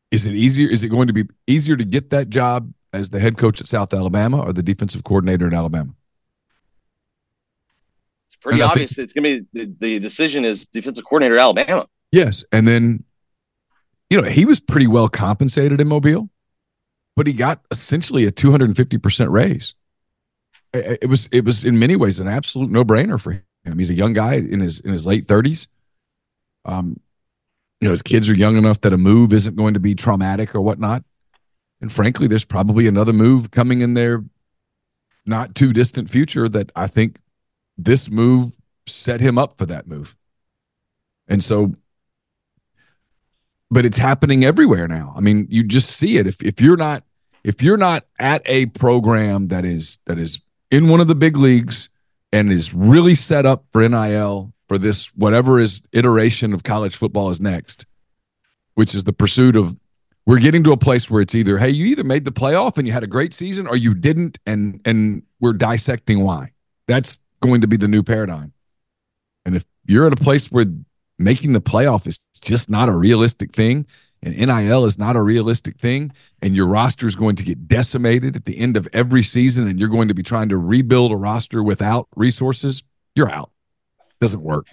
Is 0.10 0.26
it 0.26 0.34
easier? 0.36 0.70
Is 0.70 0.84
it 0.84 0.90
going 0.90 1.08
to 1.08 1.14
be 1.14 1.26
easier 1.48 1.76
to 1.76 1.84
get 1.84 2.12
that 2.12 2.30
job 2.30 2.72
as 2.94 3.10
the 3.10 3.20
head 3.20 3.38
coach 3.38 3.60
at 3.60 3.68
South 3.68 3.94
Alabama 3.94 4.42
or 4.42 4.54
the 4.54 4.64
defensive 4.64 5.04
coordinator 5.04 5.48
at 5.48 5.54
Alabama? 5.54 5.94
It's 8.28 8.38
pretty 8.38 8.62
and 8.62 8.70
obvious. 8.70 8.94
Think, 8.94 9.04
it's 9.04 9.14
going 9.14 9.24
to 9.26 9.44
be 9.44 9.66
the, 9.66 9.76
the 9.80 10.00
decision 10.00 10.46
is 10.46 10.66
defensive 10.68 11.04
coordinator 11.04 11.36
at 11.36 11.42
Alabama. 11.42 11.88
Yes, 12.12 12.46
and 12.54 12.66
then 12.66 13.04
you 14.10 14.22
know 14.22 14.30
he 14.30 14.46
was 14.46 14.62
pretty 14.62 14.88
well 14.88 15.10
compensated 15.10 15.82
in 15.82 15.90
Mobile. 15.90 16.30
But 17.18 17.26
he 17.26 17.34
got 17.34 17.66
essentially 17.72 18.26
a 18.26 18.32
250% 18.32 19.32
raise. 19.32 19.74
It 20.72 21.10
was 21.10 21.28
it 21.32 21.44
was 21.44 21.66
in 21.66 21.80
many 21.80 21.96
ways 21.96 22.20
an 22.20 22.28
absolute 22.28 22.70
no 22.70 22.86
brainer 22.86 23.20
for 23.20 23.32
him. 23.32 23.78
He's 23.78 23.90
a 23.90 23.96
young 23.96 24.14
guy 24.14 24.36
in 24.36 24.60
his 24.60 24.80
in 24.82 24.92
his 24.92 25.08
late 25.08 25.26
30s. 25.26 25.68
Um, 26.64 27.00
you 27.82 27.86
know, 27.86 27.92
his 27.92 28.04
kids 28.04 28.30
are 28.30 28.36
young 28.36 28.56
enough 28.56 28.82
that 28.82 28.94
a 28.94 28.98
move 28.98 29.34
isn't 29.34 29.56
going 29.56 29.74
to 29.74 29.80
be 29.80 29.96
traumatic 29.96 30.54
or 30.54 30.62
whatnot. 30.62 31.04
And 31.82 31.92
frankly, 31.92 32.28
there's 32.28 32.46
probably 32.46 32.86
another 32.86 33.14
move 33.14 33.50
coming 33.50 33.82
in 33.82 33.96
their 33.96 34.24
not 35.26 35.56
too 35.56 35.74
distant 35.74 36.12
future 36.12 36.48
that 36.50 36.72
I 36.76 36.86
think 36.86 37.20
this 37.78 38.12
move 38.12 38.58
set 38.86 39.22
him 39.22 39.40
up 39.40 39.58
for 39.58 39.66
that 39.66 39.88
move. 39.88 40.16
And 41.28 41.44
so, 41.44 41.74
but 43.72 43.86
it's 43.86 43.98
happening 43.98 44.44
everywhere 44.46 44.88
now. 44.88 45.14
I 45.16 45.22
mean, 45.22 45.48
you 45.50 45.64
just 45.64 45.90
see 45.92 46.18
it. 46.18 46.28
If 46.28 46.44
if 46.44 46.62
you're 46.62 46.78
not 46.78 47.04
if 47.48 47.64
you're 47.64 47.78
not 47.78 48.06
at 48.20 48.42
a 48.46 48.66
program 48.66 49.48
that 49.48 49.64
is 49.64 50.00
that 50.06 50.20
is 50.20 50.42
in 50.70 50.90
one 50.90 51.00
of 51.00 51.08
the 51.08 51.16
big 51.16 51.38
leagues 51.38 51.88
and 52.34 52.52
is 52.52 52.74
really 52.74 53.16
set 53.16 53.46
up 53.46 53.64
for 53.72 53.88
NIL 53.88 54.54
for 54.68 54.78
this 54.78 55.16
whatever 55.16 55.58
is 55.58 55.82
iteration 55.94 56.54
of 56.54 56.64
college 56.64 56.98
football 56.98 57.30
is 57.30 57.40
next, 57.40 57.86
which 58.74 58.94
is 58.94 59.06
the 59.06 59.14
pursuit 59.14 59.56
of 59.56 59.78
we're 60.26 60.40
getting 60.40 60.62
to 60.66 60.74
a 60.74 60.78
place 60.78 61.10
where 61.10 61.22
it's 61.22 61.34
either 61.34 61.58
hey 61.58 61.70
you 61.70 61.86
either 61.86 62.04
made 62.04 62.26
the 62.26 62.34
playoff 62.34 62.78
and 62.78 62.86
you 62.86 62.92
had 62.92 63.04
a 63.04 63.08
great 63.08 63.34
season 63.34 63.66
or 63.66 63.78
you 63.78 63.94
didn't 63.94 64.38
and 64.46 64.82
and 64.84 65.24
we're 65.40 65.54
dissecting 65.54 66.26
why. 66.26 66.52
That's 66.86 67.18
going 67.40 67.62
to 67.62 67.68
be 67.68 67.78
the 67.78 67.88
new 67.88 68.04
paradigm. 68.04 68.52
And 69.46 69.56
if 69.56 69.66
you're 69.86 70.06
at 70.06 70.12
a 70.12 70.18
place 70.22 70.52
where 70.52 70.66
making 71.18 71.54
the 71.54 71.62
playoff 71.62 72.08
is 72.08 72.20
just 72.42 72.70
not 72.70 72.90
a 72.90 72.94
realistic 72.94 73.54
thing, 73.54 73.86
and 74.24 74.36
NIL 74.36 74.86
is 74.86 74.98
not 74.98 75.16
a 75.16 75.22
realistic 75.22 75.80
thing, 75.80 76.12
and 76.42 76.56
your 76.56 76.68
roster 76.68 77.08
is 77.08 77.16
going 77.16 77.36
to 77.36 77.44
get 77.44 77.68
decimated 77.68 78.36
at 78.36 78.46
the 78.46 78.58
end 78.58 78.78
of 78.78 78.88
every 78.94 79.24
season, 79.24 79.68
and 79.68 79.80
you're 79.80 79.90
going 79.90 80.08
to 80.08 80.14
be 80.14 80.24
trying 80.24 80.50
to 80.50 80.58
rebuild 80.58 81.12
a 81.12 81.16
roster 81.16 81.62
without 81.64 82.08
resources, 82.16 82.84
you're 83.16 83.32
out. 83.32 83.52
Doesn't 84.20 84.42
work. 84.42 84.68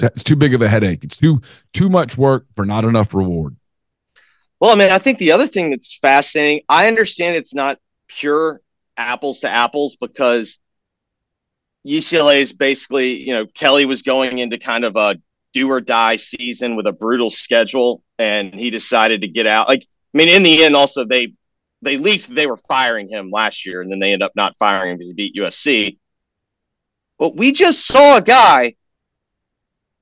It's 0.00 0.24
too 0.24 0.36
big 0.36 0.54
of 0.54 0.62
a 0.62 0.68
headache. 0.68 1.04
It's 1.04 1.16
too 1.16 1.42
too 1.72 1.90
much 1.90 2.16
work 2.16 2.46
for 2.56 2.64
not 2.64 2.84
enough 2.84 3.12
reward. 3.12 3.56
Well, 4.58 4.70
I 4.70 4.74
mean, 4.74 4.90
I 4.90 4.98
think 4.98 5.18
the 5.18 5.32
other 5.32 5.46
thing 5.46 5.70
that's 5.70 5.98
fascinating, 5.98 6.62
I 6.68 6.88
understand 6.88 7.36
it's 7.36 7.54
not 7.54 7.78
pure 8.08 8.60
apples 8.96 9.40
to 9.40 9.50
apples 9.50 9.96
because 9.96 10.58
UCLA 11.86 12.40
is 12.40 12.52
basically, 12.52 13.14
you 13.14 13.32
know, 13.32 13.46
Kelly 13.46 13.84
was 13.84 14.02
going 14.02 14.38
into 14.38 14.58
kind 14.58 14.84
of 14.84 14.96
a 14.96 15.16
do 15.52 15.70
or 15.70 15.80
die 15.80 16.16
season 16.16 16.76
with 16.76 16.86
a 16.86 16.92
brutal 16.92 17.28
schedule, 17.28 18.02
and 18.22 18.54
he 18.54 18.70
decided 18.70 19.22
to 19.22 19.28
get 19.28 19.48
out. 19.48 19.66
Like, 19.66 19.82
I 20.14 20.18
mean, 20.18 20.28
in 20.28 20.44
the 20.44 20.64
end, 20.64 20.76
also 20.76 21.04
they 21.04 21.34
they 21.82 21.96
leaked 21.96 22.32
they 22.32 22.46
were 22.46 22.56
firing 22.56 23.08
him 23.08 23.30
last 23.32 23.66
year, 23.66 23.82
and 23.82 23.90
then 23.90 23.98
they 23.98 24.12
end 24.12 24.22
up 24.22 24.32
not 24.36 24.56
firing 24.58 24.92
him 24.92 24.96
because 24.96 25.08
he 25.08 25.14
beat 25.14 25.34
USC. 25.34 25.98
But 27.18 27.36
we 27.36 27.52
just 27.52 27.84
saw 27.84 28.16
a 28.16 28.22
guy 28.22 28.76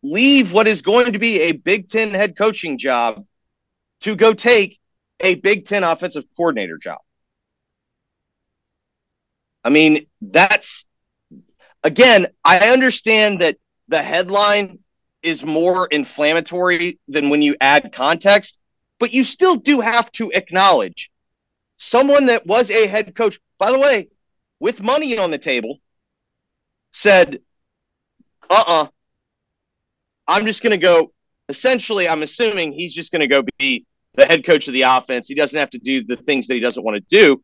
leave 0.03 0.53
what 0.53 0.69
is 0.69 0.83
going 0.83 1.15
to 1.15 1.19
be 1.19 1.41
a 1.41 1.53
Big 1.53 1.89
Ten 1.89 2.11
head 2.11 2.37
coaching 2.37 2.77
job 2.77 3.25
to 4.03 4.15
go 4.15 4.35
take 4.35 4.79
a 5.21 5.37
Big 5.37 5.65
Ten 5.65 5.83
offensive 5.83 6.25
coordinator 6.37 6.77
job. 6.77 6.99
I 9.65 9.71
mean, 9.71 10.07
that's 10.21 10.87
again, 11.83 12.27
I 12.45 12.69
understand 12.69 13.41
that 13.41 13.57
the 13.89 14.03
headline 14.03 14.79
is 15.23 15.45
more 15.45 15.87
inflammatory 15.87 16.99
than 17.09 17.29
when 17.29 17.43
you 17.43 17.57
add 17.61 17.93
context, 17.93 18.59
but 18.99 19.13
you 19.13 19.25
still 19.25 19.57
do 19.57 19.81
have 19.81 20.11
to 20.13 20.31
acknowledge 20.33 21.11
someone 21.77 22.27
that 22.27 22.47
was 22.47 22.71
a 22.71 22.87
head 22.87 23.15
coach, 23.15 23.41
by 23.59 23.73
the 23.73 23.79
way, 23.79 24.09
with 24.61 24.83
money 24.83 25.19
on 25.19 25.31
the 25.31 25.39
table, 25.39 25.79
said, 26.93 27.41
uh 28.49 28.55
uh-uh, 28.55 28.83
uh, 28.83 28.87
i 30.29 30.39
am 30.39 30.45
just 30.45 30.63
going 30.63 30.73
to 30.73 30.79
go. 30.79 31.13
Essentially, 31.49 32.09
I'm 32.09 32.23
assuming 32.23 32.73
he's 32.73 32.95
just 32.95 33.11
going 33.11 33.21
to 33.21 33.27
go 33.27 33.43
be 33.59 33.87
the 34.15 34.25
head 34.25 34.45
coach 34.45 34.69
of 34.69 34.75
the 34.75 34.83
offense. 34.83 35.27
He 35.27 35.35
doesn't 35.35 35.59
have 35.59 35.71
to 35.71 35.79
do 35.79 36.05
the 36.05 36.17
things 36.17 36.47
that 36.47 36.55
he 36.55 36.61
doesn't 36.61 36.85
want 36.85 36.97
to 36.97 37.05
do. 37.09 37.43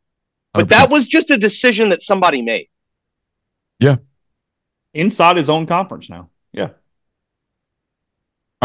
But 0.53 0.69
that 0.71 0.91
was 0.91 1.07
just 1.07 1.31
a 1.31 1.37
decision 1.37 1.91
that 1.91 2.03
somebody 2.03 2.41
made. 2.41 2.69
Yeah. 3.79 3.97
Inside 4.95 5.37
his 5.37 5.51
own 5.51 5.67
conference 5.67 6.09
now. 6.09 6.31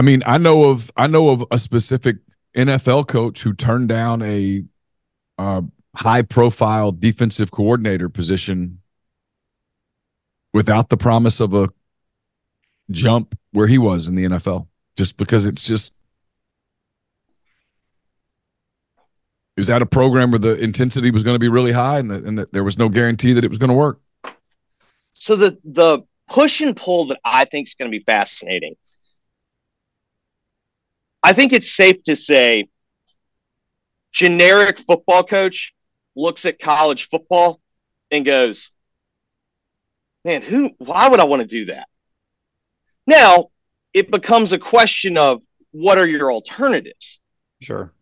I 0.01 0.03
mean, 0.03 0.23
I 0.25 0.39
know 0.39 0.63
of 0.63 0.91
I 0.97 1.05
know 1.05 1.29
of 1.29 1.45
a 1.51 1.59
specific 1.59 2.15
NFL 2.57 3.07
coach 3.07 3.43
who 3.43 3.53
turned 3.53 3.89
down 3.89 4.23
a 4.23 4.63
uh, 5.37 5.61
high 5.95 6.23
profile 6.23 6.91
defensive 6.91 7.51
coordinator 7.51 8.09
position 8.09 8.79
without 10.55 10.89
the 10.89 10.97
promise 10.97 11.39
of 11.39 11.53
a 11.53 11.69
jump 12.89 13.37
where 13.51 13.67
he 13.67 13.77
was 13.77 14.07
in 14.07 14.15
the 14.15 14.25
NFL 14.25 14.65
just 14.97 15.17
because 15.17 15.45
it's 15.45 15.67
just 15.67 15.93
was 19.55 19.69
at 19.69 19.83
a 19.83 19.85
program 19.85 20.31
where 20.31 20.39
the 20.39 20.55
intensity 20.55 21.11
was 21.11 21.21
going 21.21 21.35
to 21.35 21.39
be 21.39 21.47
really 21.47 21.73
high 21.73 21.99
and, 21.99 22.11
and 22.11 22.39
the, 22.39 22.49
there 22.51 22.63
was 22.63 22.75
no 22.75 22.89
guarantee 22.89 23.33
that 23.33 23.43
it 23.43 23.49
was 23.49 23.59
going 23.59 23.69
to 23.69 23.75
work. 23.75 24.01
So 25.13 25.35
the 25.35 25.59
the 25.63 25.99
push 26.27 26.59
and 26.59 26.75
pull 26.75 27.05
that 27.05 27.19
I 27.23 27.45
think 27.45 27.67
is 27.67 27.75
going 27.75 27.91
to 27.91 27.95
be 27.95 28.03
fascinating. 28.03 28.75
I 31.23 31.33
think 31.33 31.53
it's 31.53 31.71
safe 31.71 32.03
to 32.03 32.15
say 32.15 32.69
generic 34.11 34.77
football 34.77 35.23
coach 35.23 35.73
looks 36.15 36.45
at 36.45 36.59
college 36.59 37.09
football 37.09 37.61
and 38.09 38.25
goes, 38.25 38.71
"Man, 40.25 40.41
who 40.41 40.71
why 40.77 41.07
would 41.07 41.19
I 41.19 41.25
want 41.25 41.41
to 41.41 41.47
do 41.47 41.65
that?" 41.65 41.87
Now, 43.07 43.51
it 43.93 44.11
becomes 44.11 44.53
a 44.53 44.59
question 44.59 45.17
of 45.17 45.41
what 45.71 45.97
are 45.97 46.07
your 46.07 46.31
alternatives? 46.31 47.19
Sure 47.61 47.93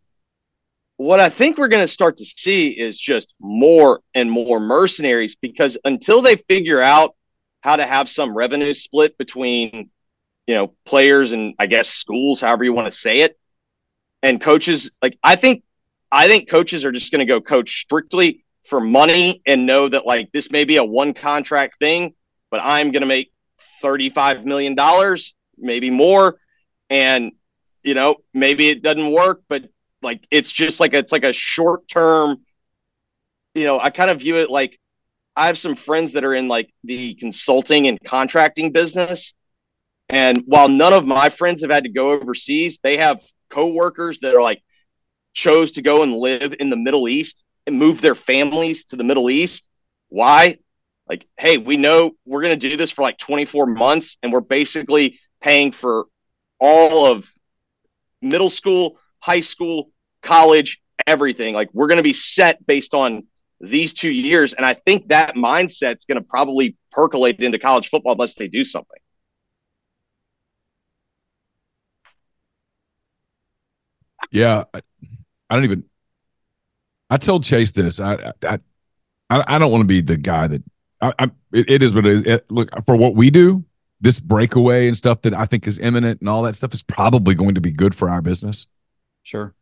what 0.99 1.21
I 1.21 1.29
think 1.29 1.57
we're 1.57 1.69
going 1.69 1.85
to 1.85 1.87
start 1.87 2.17
to 2.17 2.25
see 2.25 2.77
is 2.77 2.99
just 2.99 3.33
more 3.39 4.01
and 4.13 4.29
more 4.29 4.59
mercenaries 4.59 5.33
because 5.33 5.77
until 5.85 6.21
they 6.21 6.35
figure 6.35 6.81
out 6.81 7.15
how 7.61 7.77
to 7.77 7.85
have 7.85 8.09
some 8.09 8.35
revenue 8.35 8.73
split 8.73 9.17
between, 9.17 9.91
you 10.49 10.55
know, 10.55 10.73
players 10.83 11.31
and 11.31 11.53
I 11.59 11.67
guess 11.67 11.89
schools, 11.89 12.41
however 12.41 12.63
you 12.63 12.73
want 12.73 12.87
to 12.87 12.91
say 12.91 13.19
it, 13.19 13.37
and 14.23 14.41
coaches, 14.41 14.89
like 14.99 15.15
I 15.23 15.35
think, 15.35 15.63
I 16.11 16.27
think 16.27 16.49
coaches 16.49 16.83
are 16.85 16.91
just 16.91 17.11
going 17.11 17.19
to 17.19 17.31
go 17.31 17.39
coach 17.39 17.81
strictly 17.81 18.43
for 18.65 18.79
money 18.79 19.43
and 19.45 19.67
know 19.67 19.87
that 19.87 20.07
like 20.07 20.31
this 20.31 20.49
may 20.49 20.65
be 20.65 20.77
a 20.77 20.83
one 20.83 21.13
contract 21.13 21.75
thing, 21.77 22.15
but 22.49 22.61
I'm 22.63 22.89
going 22.89 23.01
to 23.01 23.05
make 23.05 23.31
$35 23.83 24.43
million, 24.43 24.75
maybe 25.55 25.91
more. 25.91 26.39
And, 26.89 27.33
you 27.83 27.93
know, 27.93 28.15
maybe 28.33 28.69
it 28.69 28.81
doesn't 28.81 29.11
work, 29.11 29.43
but 29.49 29.69
like 30.01 30.25
it's 30.31 30.51
just 30.51 30.79
like 30.79 30.95
it's 30.95 31.11
like 31.11 31.25
a 31.25 31.33
short 31.33 31.87
term 31.87 32.37
you 33.53 33.65
know 33.65 33.77
i 33.81 33.89
kind 33.89 34.09
of 34.09 34.19
view 34.19 34.37
it 34.37 34.49
like 34.49 34.79
i 35.35 35.47
have 35.47 35.57
some 35.57 35.75
friends 35.75 36.13
that 36.13 36.23
are 36.23 36.33
in 36.33 36.47
like 36.47 36.73
the 36.85 37.15
consulting 37.15 37.87
and 37.87 38.01
contracting 38.05 38.71
business 38.71 39.33
and 40.09 40.43
while 40.45 40.67
none 40.67 40.93
of 40.93 41.05
my 41.05 41.29
friends 41.29 41.61
have 41.61 41.71
had 41.71 41.83
to 41.83 41.89
go 41.89 42.11
overseas 42.11 42.79
they 42.83 42.97
have 42.97 43.23
coworkers 43.49 44.19
that 44.19 44.35
are 44.35 44.41
like 44.41 44.61
chose 45.33 45.71
to 45.71 45.81
go 45.81 46.03
and 46.03 46.13
live 46.13 46.55
in 46.59 46.69
the 46.69 46.77
middle 46.77 47.07
east 47.07 47.45
and 47.67 47.77
move 47.77 48.01
their 48.01 48.15
families 48.15 48.85
to 48.85 48.95
the 48.95 49.03
middle 49.03 49.29
east 49.29 49.69
why 50.09 50.57
like 51.07 51.27
hey 51.37 51.57
we 51.57 51.77
know 51.77 52.11
we're 52.25 52.41
going 52.41 52.57
to 52.57 52.69
do 52.69 52.75
this 52.77 52.91
for 52.91 53.01
like 53.01 53.17
24 53.17 53.65
months 53.65 54.17
and 54.23 54.33
we're 54.33 54.39
basically 54.39 55.19
paying 55.41 55.71
for 55.71 56.05
all 56.59 57.05
of 57.05 57.31
middle 58.21 58.49
school 58.49 58.97
high 59.19 59.41
school, 59.41 59.91
college, 60.21 60.81
everything. 61.05 61.53
Like 61.53 61.69
we're 61.73 61.87
going 61.87 61.97
to 61.97 62.03
be 62.03 62.13
set 62.13 62.65
based 62.65 62.93
on 62.93 63.23
these 63.61 63.93
two 63.93 64.09
years. 64.09 64.53
And 64.53 64.65
I 64.65 64.73
think 64.73 65.09
that 65.09 65.35
mindset's 65.35 66.05
going 66.05 66.21
to 66.21 66.27
probably 66.27 66.77
percolate 66.91 67.39
into 67.39 67.59
college 67.59 67.89
football 67.89 68.13
unless 68.13 68.35
they 68.35 68.47
do 68.47 68.63
something. 68.63 68.99
Yeah. 74.31 74.65
I, 74.73 74.81
I 75.49 75.55
don't 75.55 75.63
even, 75.63 75.83
I 77.09 77.17
told 77.17 77.43
Chase 77.43 77.71
this. 77.71 77.99
I, 77.99 78.33
I, 78.43 78.59
I, 79.29 79.43
I 79.55 79.59
don't 79.59 79.71
want 79.71 79.81
to 79.81 79.87
be 79.87 80.01
the 80.01 80.17
guy 80.17 80.47
that 80.47 80.63
I, 81.01 81.13
I 81.17 81.23
it, 81.51 81.69
it 81.69 81.83
is 81.83 81.93
what 81.93 82.05
it 82.05 82.13
is. 82.13 82.21
It, 82.23 82.51
look, 82.51 82.69
for 82.85 82.95
what 82.95 83.15
we 83.15 83.29
do, 83.31 83.65
this 84.01 84.19
breakaway 84.19 84.87
and 84.87 84.95
stuff 84.95 85.23
that 85.23 85.33
I 85.33 85.45
think 85.45 85.65
is 85.65 85.79
imminent 85.79 86.19
and 86.21 86.29
all 86.29 86.43
that 86.43 86.55
stuff 86.55 86.73
is 86.73 86.83
probably 86.83 87.35
going 87.35 87.55
to 87.55 87.61
be 87.61 87.71
good 87.71 87.95
for 87.95 88.09
our 88.09 88.21
business. 88.21 88.67
Sure. 89.23 89.53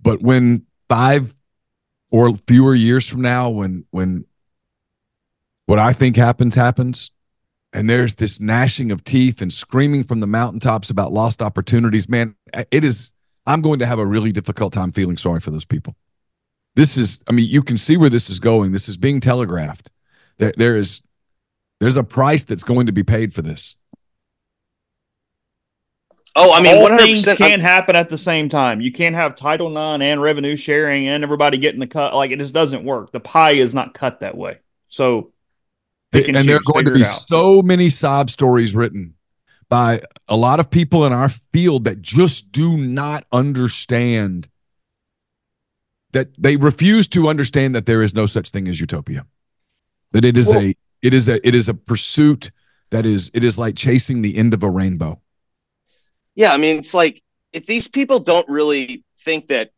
But 0.00 0.22
when 0.22 0.66
five 0.88 1.34
or 2.10 2.34
fewer 2.48 2.74
years 2.74 3.06
from 3.06 3.20
now, 3.20 3.50
when 3.50 3.84
when 3.90 4.24
what 5.66 5.78
I 5.78 5.92
think 5.92 6.16
happens 6.16 6.54
happens, 6.54 7.10
and 7.72 7.88
there's 7.88 8.16
this 8.16 8.40
gnashing 8.40 8.90
of 8.90 9.04
teeth 9.04 9.40
and 9.42 9.52
screaming 9.52 10.04
from 10.04 10.20
the 10.20 10.26
mountaintops 10.26 10.90
about 10.90 11.12
lost 11.12 11.42
opportunities, 11.42 12.08
man, 12.08 12.36
it 12.70 12.84
is. 12.84 13.12
I'm 13.50 13.62
going 13.62 13.80
to 13.80 13.86
have 13.86 13.98
a 13.98 14.06
really 14.06 14.30
difficult 14.30 14.72
time 14.72 14.92
feeling 14.92 15.16
sorry 15.16 15.40
for 15.40 15.50
those 15.50 15.64
people. 15.64 15.96
This 16.76 16.96
is, 16.96 17.24
I 17.28 17.32
mean, 17.32 17.48
you 17.48 17.62
can 17.62 17.76
see 17.76 17.96
where 17.96 18.08
this 18.10 18.30
is 18.30 18.38
going. 18.38 18.70
This 18.70 18.88
is 18.88 18.96
being 18.96 19.20
telegraphed. 19.20 19.90
There, 20.38 20.54
there 20.56 20.76
is, 20.76 21.00
there's 21.80 21.96
a 21.96 22.04
price 22.04 22.44
that's 22.44 22.62
going 22.62 22.86
to 22.86 22.92
be 22.92 23.02
paid 23.02 23.34
for 23.34 23.42
this. 23.42 23.76
Oh, 26.36 26.52
I 26.52 26.62
mean, 26.62 26.76
all 26.76 26.88
100%. 26.88 26.98
things 26.98 27.28
I'm- 27.28 27.36
can't 27.36 27.60
happen 27.60 27.96
at 27.96 28.08
the 28.08 28.16
same 28.16 28.48
time. 28.48 28.80
You 28.80 28.92
can't 28.92 29.16
have 29.16 29.34
Title 29.34 29.68
IX 29.68 30.00
and 30.02 30.22
revenue 30.22 30.54
sharing 30.54 31.08
and 31.08 31.24
everybody 31.24 31.58
getting 31.58 31.80
the 31.80 31.88
cut. 31.88 32.14
Like 32.14 32.30
it 32.30 32.38
just 32.38 32.54
doesn't 32.54 32.84
work. 32.84 33.10
The 33.10 33.18
pie 33.20 33.52
is 33.52 33.74
not 33.74 33.94
cut 33.94 34.20
that 34.20 34.36
way. 34.36 34.58
So, 34.88 35.32
pick 36.12 36.28
and 36.28 36.36
and 36.36 36.48
there 36.48 36.56
are 36.56 36.72
going 36.72 36.84
to 36.84 36.92
be 36.92 37.02
out. 37.02 37.06
so 37.26 37.62
many 37.62 37.88
sob 37.88 38.30
stories 38.30 38.76
written 38.76 39.14
by 39.70 40.02
a 40.28 40.36
lot 40.36 40.60
of 40.60 40.68
people 40.68 41.06
in 41.06 41.12
our 41.12 41.30
field 41.30 41.84
that 41.84 42.02
just 42.02 42.52
do 42.52 42.76
not 42.76 43.24
understand 43.32 44.48
that 46.12 46.28
they 46.36 46.56
refuse 46.56 47.06
to 47.06 47.28
understand 47.28 47.74
that 47.76 47.86
there 47.86 48.02
is 48.02 48.12
no 48.12 48.26
such 48.26 48.50
thing 48.50 48.68
as 48.68 48.80
utopia. 48.80 49.24
That 50.12 50.24
it 50.24 50.36
is 50.36 50.48
Well- 50.48 50.60
a 50.60 50.76
it 51.02 51.14
is 51.14 51.28
a 51.30 51.46
it 51.46 51.54
is 51.54 51.68
a 51.68 51.74
pursuit 51.74 52.50
that 52.90 53.06
is 53.06 53.30
it 53.32 53.44
is 53.44 53.58
like 53.58 53.76
chasing 53.76 54.20
the 54.20 54.36
end 54.36 54.52
of 54.52 54.62
a 54.62 54.68
rainbow. 54.68 55.22
Yeah, 56.34 56.52
I 56.52 56.56
mean, 56.58 56.76
it's 56.78 56.92
like 56.92 57.22
if 57.52 57.64
these 57.64 57.88
people 57.88 58.18
don't 58.18 58.48
really 58.48 59.04
think 59.24 59.48
that 59.48 59.70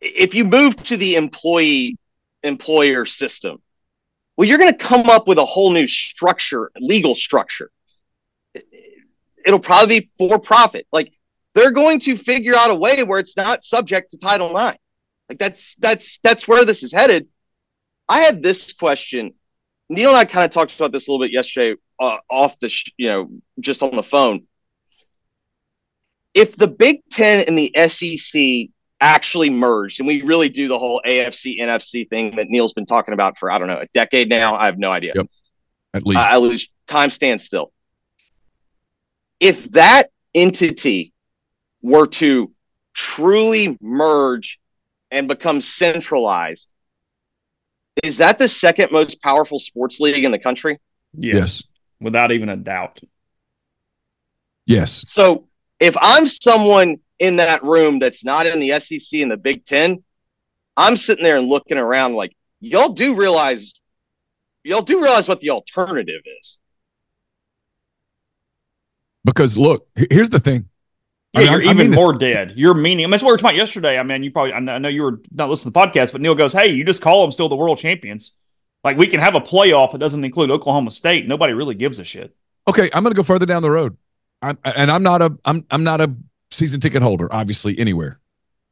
if 0.00 0.34
you 0.34 0.44
move 0.44 0.76
to 0.84 0.96
the 0.96 1.16
employee 1.16 1.96
employer 2.42 3.04
system, 3.06 3.62
well, 4.36 4.46
you're 4.48 4.58
going 4.58 4.72
to 4.72 4.78
come 4.78 5.08
up 5.08 5.26
with 5.26 5.38
a 5.38 5.44
whole 5.44 5.72
new 5.72 5.86
structure, 5.86 6.70
legal 6.76 7.14
structure. 7.14 7.70
It'll 9.44 9.60
probably 9.60 10.00
be 10.00 10.10
for 10.18 10.38
profit. 10.38 10.86
Like 10.92 11.12
they're 11.54 11.72
going 11.72 12.00
to 12.00 12.16
figure 12.16 12.54
out 12.54 12.70
a 12.70 12.74
way 12.74 13.02
where 13.02 13.18
it's 13.18 13.36
not 13.36 13.64
subject 13.64 14.12
to 14.12 14.18
Title 14.18 14.56
IX. 14.56 14.78
Like 15.28 15.38
that's 15.38 15.74
that's 15.76 16.18
that's 16.18 16.46
where 16.46 16.64
this 16.64 16.82
is 16.82 16.92
headed. 16.92 17.28
I 18.08 18.20
had 18.20 18.42
this 18.42 18.72
question. 18.72 19.34
Neal 19.88 20.10
and 20.10 20.16
I 20.16 20.24
kind 20.24 20.44
of 20.44 20.50
talked 20.50 20.74
about 20.74 20.92
this 20.92 21.08
a 21.08 21.10
little 21.10 21.24
bit 21.24 21.32
yesterday, 21.32 21.78
uh, 22.00 22.18
off 22.30 22.58
the 22.58 22.68
sh- 22.68 22.92
you 22.96 23.08
know 23.08 23.28
just 23.60 23.82
on 23.82 23.94
the 23.94 24.02
phone 24.02 24.46
if 26.34 26.56
the 26.56 26.68
Big 26.68 27.02
Ten 27.10 27.44
and 27.46 27.58
the 27.58 27.72
SEC 27.88 28.70
actually 29.00 29.50
merged, 29.50 30.00
and 30.00 30.06
we 30.06 30.22
really 30.22 30.48
do 30.48 30.68
the 30.68 30.78
whole 30.78 31.02
AFC 31.04 31.58
NFC 31.58 32.08
thing 32.08 32.36
that 32.36 32.48
Neal's 32.48 32.72
been 32.72 32.86
talking 32.86 33.14
about 33.14 33.38
for 33.38 33.50
I 33.50 33.58
don't 33.58 33.68
know 33.68 33.78
a 33.78 33.86
decade 33.92 34.28
now, 34.28 34.54
I 34.54 34.66
have 34.66 34.78
no 34.78 34.90
idea. 34.90 35.12
Yep. 35.14 35.26
at 35.94 36.06
least 36.06 36.20
I, 36.20 36.34
I 36.34 36.36
lose 36.38 36.68
time 36.86 37.10
stands 37.10 37.44
still. 37.44 37.72
If 39.42 39.72
that 39.72 40.10
entity 40.36 41.12
were 41.82 42.06
to 42.06 42.52
truly 42.94 43.76
merge 43.80 44.60
and 45.10 45.26
become 45.26 45.60
centralized, 45.60 46.70
is 48.04 48.18
that 48.18 48.38
the 48.38 48.46
second 48.46 48.92
most 48.92 49.20
powerful 49.20 49.58
sports 49.58 49.98
league 49.98 50.24
in 50.24 50.30
the 50.30 50.38
country? 50.38 50.78
Yes, 51.12 51.34
yes 51.34 51.62
without 52.00 52.30
even 52.30 52.50
a 52.50 52.56
doubt. 52.56 53.00
yes 54.64 55.04
So 55.08 55.48
if 55.80 55.96
I'm 56.00 56.28
someone 56.28 56.98
in 57.18 57.36
that 57.36 57.64
room 57.64 57.98
that's 57.98 58.24
not 58.24 58.46
in 58.46 58.60
the 58.60 58.78
SEC 58.78 59.20
and 59.20 59.30
the 59.30 59.36
Big 59.36 59.64
Ten, 59.64 60.04
I'm 60.76 60.96
sitting 60.96 61.24
there 61.24 61.36
and 61.36 61.48
looking 61.48 61.78
around 61.78 62.14
like, 62.14 62.36
y'all 62.60 62.90
do 62.90 63.16
realize, 63.16 63.72
y'all 64.62 64.82
do 64.82 65.02
realize 65.02 65.28
what 65.28 65.40
the 65.40 65.50
alternative 65.50 66.22
is. 66.40 66.60
Because 69.24 69.56
look 69.56 69.86
here's 70.10 70.30
the 70.30 70.40
thing 70.40 70.68
Yeah, 71.32 71.40
I 71.40 71.42
mean, 71.44 71.52
you're 71.52 71.68
I- 71.68 71.72
even 71.72 71.90
more 71.92 72.12
dead. 72.12 72.54
You're 72.56 72.74
meaning. 72.74 73.04
I 73.04 73.06
mean, 73.06 73.12
that's 73.12 73.22
what 73.22 73.30
we 73.30 73.32
were 73.34 73.38
talking 73.38 73.56
about 73.56 73.66
yesterday. 73.66 73.98
I 73.98 74.02
mean, 74.02 74.22
you 74.22 74.30
probably. 74.30 74.52
I 74.52 74.60
know 74.60 74.88
you 74.88 75.02
were 75.02 75.20
not 75.30 75.48
listening 75.48 75.72
to 75.72 75.78
the 75.78 75.86
podcast, 75.86 76.12
but 76.12 76.20
Neal 76.20 76.34
goes, 76.34 76.52
"Hey, 76.52 76.68
you 76.68 76.84
just 76.84 77.00
call 77.00 77.22
them 77.22 77.32
still 77.32 77.48
the 77.48 77.56
world 77.56 77.78
champions. 77.78 78.32
Like 78.84 78.96
we 78.96 79.06
can 79.06 79.20
have 79.20 79.34
a 79.34 79.40
playoff 79.40 79.92
that 79.92 79.98
doesn't 79.98 80.24
include 80.24 80.50
Oklahoma 80.50 80.90
State. 80.90 81.26
Nobody 81.28 81.52
really 81.52 81.74
gives 81.74 81.98
a 81.98 82.04
shit." 82.04 82.34
Okay, 82.68 82.90
I'm 82.94 83.02
going 83.02 83.14
to 83.14 83.16
go 83.16 83.22
further 83.22 83.46
down 83.46 83.62
the 83.62 83.70
road. 83.70 83.96
I'm, 84.42 84.58
and 84.64 84.90
I'm 84.90 85.02
not 85.02 85.22
a 85.22 85.36
I'm 85.44 85.64
I'm 85.70 85.84
not 85.84 86.00
a 86.00 86.14
season 86.50 86.80
ticket 86.80 87.02
holder, 87.02 87.32
obviously 87.32 87.78
anywhere. 87.78 88.18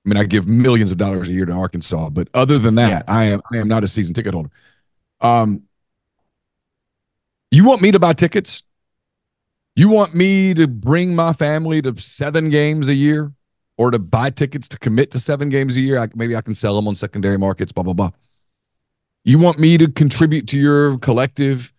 I 0.04 0.08
mean, 0.08 0.16
I 0.16 0.24
give 0.24 0.46
millions 0.48 0.92
of 0.92 0.98
dollars 0.98 1.28
a 1.28 1.32
year 1.32 1.44
to 1.46 1.52
Arkansas, 1.52 2.10
but 2.10 2.28
other 2.34 2.58
than 2.58 2.74
that, 2.76 3.04
I 3.08 3.24
am 3.26 3.42
I 3.52 3.58
am 3.58 3.68
not 3.68 3.84
a 3.84 3.88
season 3.88 4.14
ticket 4.14 4.34
holder. 4.34 4.50
Um, 5.20 5.62
you 7.50 7.64
want 7.64 7.82
me 7.82 7.90
to 7.90 7.98
buy 7.98 8.12
tickets? 8.12 8.62
You 9.76 9.88
want 9.88 10.14
me 10.14 10.52
to 10.54 10.66
bring 10.66 11.14
my 11.14 11.32
family 11.32 11.80
to 11.82 11.96
seven 11.98 12.50
games 12.50 12.88
a 12.88 12.94
year, 12.94 13.32
or 13.78 13.90
to 13.90 13.98
buy 13.98 14.30
tickets 14.30 14.68
to 14.68 14.78
commit 14.78 15.10
to 15.12 15.18
seven 15.18 15.48
games 15.48 15.76
a 15.76 15.80
year? 15.80 15.98
I, 15.98 16.08
maybe 16.14 16.36
I 16.36 16.40
can 16.42 16.54
sell 16.54 16.74
them 16.76 16.88
on 16.88 16.94
secondary 16.94 17.38
markets. 17.38 17.72
Blah 17.72 17.84
blah 17.84 17.92
blah. 17.94 18.10
You 19.24 19.38
want 19.38 19.58
me 19.58 19.78
to 19.78 19.88
contribute 19.88 20.48
to 20.48 20.58
your 20.58 20.98
collective? 20.98 21.72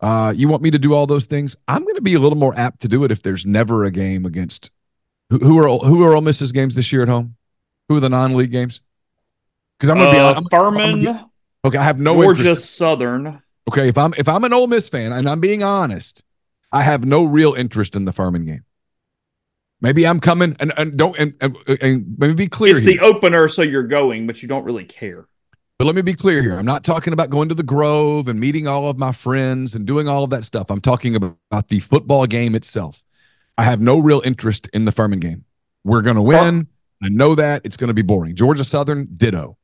Uh, 0.00 0.32
you 0.36 0.48
want 0.48 0.62
me 0.62 0.70
to 0.70 0.78
do 0.78 0.92
all 0.94 1.06
those 1.06 1.26
things? 1.26 1.56
I'm 1.66 1.82
going 1.82 1.94
to 1.94 2.02
be 2.02 2.14
a 2.14 2.18
little 2.18 2.36
more 2.36 2.54
apt 2.58 2.80
to 2.80 2.88
do 2.88 3.04
it 3.04 3.10
if 3.10 3.22
there's 3.22 3.46
never 3.46 3.84
a 3.84 3.90
game 3.90 4.26
against 4.26 4.70
who, 5.30 5.38
who 5.38 5.58
are 5.58 5.68
who 5.86 6.02
are 6.04 6.14
Ole 6.14 6.20
Miss's 6.20 6.52
games 6.52 6.74
this 6.74 6.92
year 6.92 7.02
at 7.02 7.08
home. 7.08 7.36
Who 7.88 7.96
are 7.96 8.00
the 8.00 8.08
non-league 8.08 8.50
games? 8.52 8.80
Because 9.78 9.90
I'm 9.90 9.96
going 9.98 10.08
to 10.10 10.12
be 10.14 10.18
Uh, 10.20 10.26
I'm- 10.32 10.36
I'm 10.38 10.44
Furman, 10.50 11.04
gonna 11.04 11.30
be- 11.64 11.68
okay, 11.68 11.78
I 11.78 11.82
have 11.84 11.98
no 11.98 12.14
Georgia 12.14 12.40
interest. 12.50 12.76
Southern. 12.76 13.42
Okay, 13.68 13.88
if 13.88 13.98
I'm 13.98 14.14
if 14.18 14.28
I'm 14.28 14.44
an 14.44 14.52
Ole 14.52 14.66
Miss 14.66 14.88
fan 14.88 15.12
and 15.12 15.28
I'm 15.28 15.40
being 15.40 15.62
honest, 15.62 16.22
I 16.74 16.82
have 16.82 17.04
no 17.04 17.24
real 17.24 17.54
interest 17.54 17.94
in 17.94 18.04
the 18.04 18.12
Furman 18.12 18.44
game. 18.44 18.64
Maybe 19.80 20.06
I'm 20.06 20.18
coming 20.18 20.56
and, 20.60 20.72
and 20.76 20.96
don't 20.96 21.16
and, 21.18 21.34
and, 21.40 21.56
and 21.80 22.16
let 22.18 22.28
me 22.28 22.34
be 22.34 22.48
clear 22.48 22.76
It's 22.76 22.84
here. 22.84 22.94
the 22.98 23.00
opener, 23.04 23.48
so 23.48 23.62
you're 23.62 23.86
going, 23.86 24.26
but 24.26 24.42
you 24.42 24.48
don't 24.48 24.64
really 24.64 24.84
care. 24.84 25.28
But 25.78 25.84
let 25.86 25.94
me 25.94 26.02
be 26.02 26.14
clear 26.14 26.42
here. 26.42 26.56
I'm 26.56 26.64
not 26.64 26.84
talking 26.84 27.12
about 27.12 27.30
going 27.30 27.48
to 27.48 27.54
the 27.54 27.62
Grove 27.62 28.28
and 28.28 28.38
meeting 28.40 28.66
all 28.66 28.88
of 28.88 28.98
my 28.98 29.12
friends 29.12 29.74
and 29.74 29.86
doing 29.86 30.08
all 30.08 30.24
of 30.24 30.30
that 30.30 30.44
stuff. 30.44 30.70
I'm 30.70 30.80
talking 30.80 31.16
about 31.16 31.68
the 31.68 31.80
football 31.80 32.26
game 32.26 32.54
itself. 32.54 33.02
I 33.58 33.64
have 33.64 33.80
no 33.80 33.98
real 33.98 34.22
interest 34.24 34.68
in 34.72 34.84
the 34.84 34.92
Furman 34.92 35.20
game. 35.20 35.44
We're 35.84 36.02
going 36.02 36.16
to 36.16 36.22
win. 36.22 36.66
I 37.02 37.08
know 37.08 37.34
that. 37.34 37.62
It's 37.64 37.76
going 37.76 37.88
to 37.88 37.94
be 37.94 38.02
boring. 38.02 38.34
Georgia 38.36 38.64
Southern, 38.64 39.08
ditto. 39.16 39.58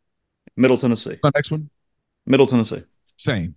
Middle 0.56 0.76
Tennessee. 0.78 1.18
My 1.22 1.30
next 1.34 1.50
one, 1.50 1.70
Middle 2.26 2.46
Tennessee. 2.46 2.82
same. 3.16 3.54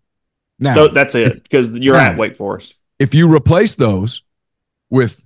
Now, 0.59 0.75
So 0.75 0.87
that's 0.87 1.15
it 1.15 1.43
because 1.43 1.71
you're 1.73 1.95
Now. 1.95 2.11
at 2.11 2.17
Wake 2.17 2.37
Forest. 2.37 2.75
If 3.03 3.13
you 3.13 3.31
replace 3.33 3.75
those 3.75 4.23
with 4.89 5.21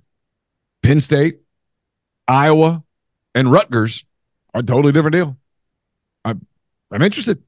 Penn 0.82 0.98
State, 0.98 1.38
Iowa, 2.26 2.82
and 3.36 3.52
Rutgers, 3.52 4.04
a 4.52 4.62
totally 4.64 4.92
different 4.92 5.14
deal. 5.14 5.36
I'm 6.24 6.44
I'm 6.90 7.02
interested. 7.02 7.40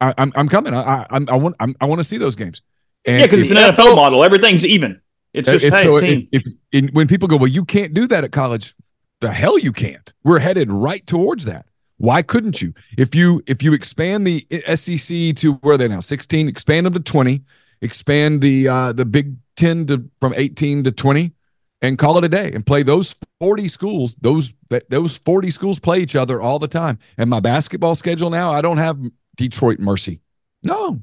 I, 0.00 0.14
I'm 0.16 0.32
I'm 0.34 0.48
coming. 0.48 0.72
I 0.72 0.80
I, 0.80 1.06
I'm- 1.10 1.42
want 1.42 1.56
I'm, 1.60 1.74
I 1.80 1.84
want 1.84 2.00
to 2.00 2.04
see 2.04 2.16
those 2.16 2.36
games. 2.36 2.62
And 3.04 3.20
Yeah, 3.20 3.26
because 3.26 3.42
it's 3.42 3.50
an 3.50 3.58
NFL 3.58 3.96
model. 3.96 4.24
Everything's 4.24 4.64
even. 4.64 5.00
It's 5.34 5.46
just 5.48 5.64
if- 5.64 5.74
hey, 5.74 5.84
so 5.84 5.98
team. 5.98 6.26
if, 6.32 6.42
if- 6.46 6.52
in- 6.72 6.88
when 6.94 7.06
people 7.06 7.28
go, 7.28 7.36
well, 7.36 7.48
you 7.48 7.64
can't 7.66 7.92
do 7.92 8.06
that 8.06 8.24
at 8.24 8.32
college. 8.32 8.74
The 9.20 9.30
hell 9.30 9.58
you 9.58 9.72
can't. 9.72 10.12
We're 10.22 10.38
headed 10.38 10.70
right 10.70 11.06
towards 11.06 11.44
that. 11.44 11.66
Why 11.98 12.22
couldn't 12.22 12.62
you? 12.62 12.72
If 12.96 13.14
you 13.14 13.42
if 13.46 13.62
you 13.62 13.74
expand 13.74 14.26
the 14.26 14.46
SEC 14.74 15.36
to 15.36 15.52
where 15.60 15.74
are 15.74 15.78
they 15.78 15.88
now? 15.88 16.00
16, 16.00 16.48
expand 16.48 16.86
them 16.86 16.94
to 16.94 17.00
20, 17.00 17.42
expand 17.84 18.40
the 18.40 18.68
uh 18.68 18.92
the 18.92 19.04
Big 19.04 19.36
10 19.56 19.86
to 19.86 20.10
from 20.20 20.34
18 20.36 20.84
to 20.84 20.92
20 20.92 21.32
and 21.80 21.98
call 21.98 22.16
it 22.18 22.24
a 22.24 22.28
day 22.28 22.50
and 22.52 22.64
play 22.64 22.82
those 22.82 23.14
40 23.40 23.68
schools. 23.68 24.14
Those 24.20 24.54
that 24.70 24.88
those 24.90 25.18
40 25.18 25.50
schools 25.50 25.78
play 25.78 26.00
each 26.00 26.16
other 26.16 26.40
all 26.40 26.58
the 26.58 26.68
time. 26.68 26.98
And 27.18 27.30
my 27.30 27.40
basketball 27.40 27.94
schedule 27.94 28.30
now, 28.30 28.52
I 28.52 28.62
don't 28.62 28.78
have 28.78 28.98
Detroit 29.36 29.78
Mercy. 29.78 30.20
No. 30.62 31.00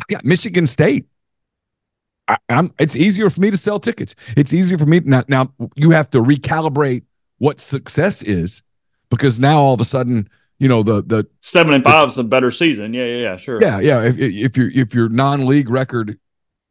I 0.00 0.04
got 0.08 0.24
Michigan 0.24 0.66
State. 0.66 1.06
I, 2.28 2.36
I'm. 2.48 2.72
It's 2.78 2.96
easier 2.96 3.30
for 3.30 3.40
me 3.40 3.50
to 3.50 3.56
sell 3.56 3.78
tickets. 3.78 4.14
It's 4.36 4.52
easier 4.52 4.78
for 4.78 4.86
me 4.86 5.00
now. 5.00 5.24
Now 5.28 5.52
you 5.76 5.90
have 5.90 6.10
to 6.10 6.18
recalibrate 6.18 7.02
what 7.38 7.60
success 7.60 8.22
is, 8.22 8.62
because 9.10 9.38
now 9.38 9.58
all 9.58 9.74
of 9.74 9.80
a 9.80 9.84
sudden, 9.84 10.28
you 10.58 10.68
know 10.68 10.82
the 10.82 11.02
the 11.02 11.26
Seven 11.40 11.74
and 11.74 11.84
five 11.84 12.08
is 12.08 12.18
a 12.18 12.24
better 12.24 12.50
season. 12.50 12.94
Yeah, 12.94 13.04
yeah, 13.04 13.16
yeah. 13.16 13.36
Sure. 13.36 13.60
yeah 13.60 13.80
yeah. 13.80 14.02
If 14.02 14.18
if 14.18 14.56
your 14.56 14.70
if 14.70 14.94
your 14.94 15.08
non-league 15.08 15.68
record, 15.68 16.18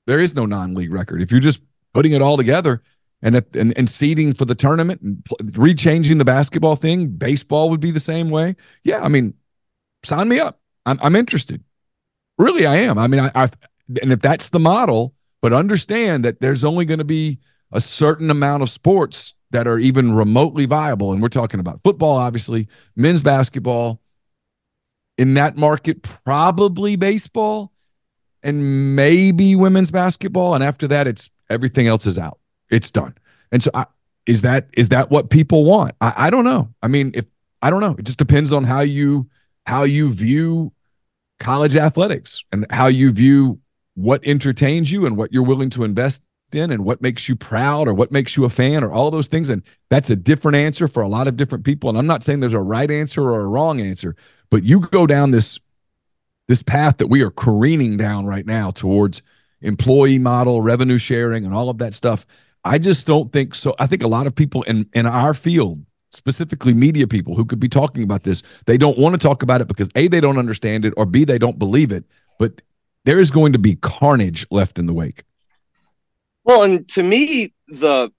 there 0.07 0.19
is 0.19 0.35
no 0.35 0.45
non-league 0.45 0.91
record. 0.91 1.21
If 1.21 1.31
you're 1.31 1.39
just 1.39 1.61
putting 1.93 2.13
it 2.13 2.21
all 2.21 2.37
together 2.37 2.81
and 3.21 3.35
if, 3.35 3.55
and 3.55 3.77
and 3.77 3.89
seeding 3.89 4.33
for 4.33 4.45
the 4.45 4.55
tournament 4.55 5.01
and 5.01 5.23
pl- 5.25 5.37
rechanging 5.37 6.17
the 6.17 6.25
basketball 6.25 6.75
thing, 6.75 7.07
baseball 7.07 7.69
would 7.69 7.79
be 7.79 7.91
the 7.91 7.99
same 7.99 8.29
way. 8.29 8.55
Yeah, 8.83 9.01
I 9.01 9.07
mean, 9.07 9.35
sign 10.03 10.27
me 10.27 10.39
up. 10.39 10.59
I'm 10.85 10.99
I'm 11.01 11.15
interested. 11.15 11.63
Really, 12.37 12.65
I 12.65 12.77
am. 12.77 12.97
I 12.97 13.07
mean, 13.07 13.19
I, 13.19 13.31
I 13.35 13.49
and 14.01 14.11
if 14.11 14.19
that's 14.19 14.49
the 14.49 14.59
model, 14.59 15.13
but 15.41 15.53
understand 15.53 16.25
that 16.25 16.39
there's 16.39 16.63
only 16.63 16.85
going 16.85 16.99
to 16.99 17.03
be 17.05 17.39
a 17.71 17.81
certain 17.81 18.29
amount 18.29 18.63
of 18.63 18.69
sports 18.69 19.33
that 19.51 19.67
are 19.67 19.77
even 19.79 20.13
remotely 20.13 20.65
viable, 20.65 21.11
and 21.11 21.21
we're 21.21 21.29
talking 21.29 21.59
about 21.59 21.81
football, 21.83 22.17
obviously, 22.17 22.67
men's 22.95 23.21
basketball. 23.21 24.01
In 25.17 25.35
that 25.35 25.57
market, 25.57 26.01
probably 26.23 26.95
baseball, 26.95 27.70
and 28.43 28.95
maybe 28.95 29.55
women's 29.55 29.91
basketball, 29.91 30.55
and 30.55 30.63
after 30.63 30.87
that, 30.87 31.07
it's 31.07 31.29
everything 31.49 31.87
else 31.87 32.05
is 32.05 32.17
out. 32.17 32.39
It's 32.69 32.91
done. 32.91 33.15
And 33.51 33.61
so, 33.61 33.71
I, 33.73 33.85
is 34.25 34.41
that 34.43 34.69
is 34.73 34.89
that 34.89 35.11
what 35.11 35.29
people 35.29 35.65
want? 35.65 35.95
I, 36.01 36.13
I 36.15 36.29
don't 36.29 36.45
know. 36.45 36.69
I 36.81 36.87
mean, 36.87 37.11
if 37.13 37.25
I 37.61 37.69
don't 37.69 37.81
know. 37.81 37.95
It 37.97 38.05
just 38.05 38.17
depends 38.17 38.51
on 38.51 38.63
how 38.63 38.81
you 38.81 39.29
how 39.65 39.83
you 39.83 40.11
view 40.11 40.71
college 41.39 41.75
athletics 41.75 42.43
and 42.51 42.65
how 42.71 42.87
you 42.87 43.11
view 43.11 43.59
what 43.95 44.25
entertains 44.25 44.91
you 44.91 45.05
and 45.05 45.17
what 45.17 45.31
you're 45.31 45.43
willing 45.43 45.69
to 45.71 45.83
invest 45.83 46.25
in 46.51 46.71
and 46.71 46.83
what 46.83 47.01
makes 47.01 47.29
you 47.29 47.35
proud 47.35 47.87
or 47.87 47.93
what 47.93 48.11
makes 48.11 48.35
you 48.35 48.45
a 48.45 48.49
fan 48.49 48.83
or 48.83 48.91
all 48.91 49.11
those 49.11 49.27
things. 49.27 49.49
And 49.49 49.63
that's 49.89 50.09
a 50.09 50.15
different 50.15 50.57
answer 50.57 50.87
for 50.87 51.01
a 51.01 51.07
lot 51.07 51.27
of 51.27 51.37
different 51.37 51.63
people. 51.63 51.89
And 51.89 51.97
I'm 51.97 52.07
not 52.07 52.23
saying 52.23 52.39
there's 52.39 52.53
a 52.53 52.59
right 52.59 52.89
answer 52.89 53.21
or 53.21 53.41
a 53.41 53.47
wrong 53.47 53.79
answer, 53.79 54.15
but 54.49 54.63
you 54.63 54.79
go 54.79 55.07
down 55.07 55.31
this 55.31 55.59
this 56.47 56.63
path 56.63 56.97
that 56.97 57.07
we 57.07 57.21
are 57.21 57.31
careening 57.31 57.97
down 57.97 58.25
right 58.25 58.45
now 58.45 58.71
towards 58.71 59.21
employee 59.61 60.19
model, 60.19 60.61
revenue 60.61 60.97
sharing, 60.97 61.45
and 61.45 61.53
all 61.53 61.69
of 61.69 61.77
that 61.77 61.93
stuff. 61.93 62.25
I 62.63 62.77
just 62.77 63.07
don't 63.07 63.31
think 63.31 63.55
so. 63.55 63.75
I 63.79 63.87
think 63.87 64.03
a 64.03 64.07
lot 64.07 64.27
of 64.27 64.35
people 64.35 64.63
in 64.63 64.87
in 64.93 65.05
our 65.05 65.33
field, 65.33 65.83
specifically 66.11 66.73
media 66.73 67.07
people 67.07 67.35
who 67.35 67.45
could 67.45 67.59
be 67.59 67.69
talking 67.69 68.03
about 68.03 68.23
this, 68.23 68.43
they 68.65 68.77
don't 68.77 68.97
want 68.97 69.13
to 69.13 69.19
talk 69.19 69.43
about 69.43 69.61
it 69.61 69.67
because 69.67 69.89
A, 69.95 70.07
they 70.07 70.21
don't 70.21 70.37
understand 70.37 70.85
it, 70.85 70.93
or 70.97 71.05
B, 71.05 71.25
they 71.25 71.39
don't 71.39 71.57
believe 71.57 71.91
it. 71.91 72.03
But 72.37 72.61
there 73.05 73.19
is 73.19 73.31
going 73.31 73.53
to 73.53 73.59
be 73.59 73.75
carnage 73.75 74.45
left 74.51 74.77
in 74.77 74.85
the 74.85 74.93
wake. 74.93 75.23
Well, 76.43 76.63
and 76.63 76.87
to 76.89 77.03
me, 77.03 77.53
the 77.67 78.11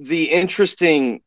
the 0.00 0.30
interesting 0.30 1.22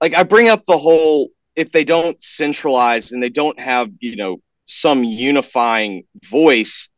like 0.00 0.14
I 0.14 0.22
bring 0.22 0.48
up 0.48 0.64
the 0.66 0.78
whole 0.78 1.28
if 1.54 1.72
they 1.72 1.84
don't 1.84 2.20
centralize 2.22 3.12
and 3.12 3.22
they 3.22 3.30
don't 3.30 3.58
have, 3.58 3.90
you 4.00 4.16
know, 4.16 4.38
some 4.66 5.04
unifying 5.04 6.04
voice, 6.24 6.88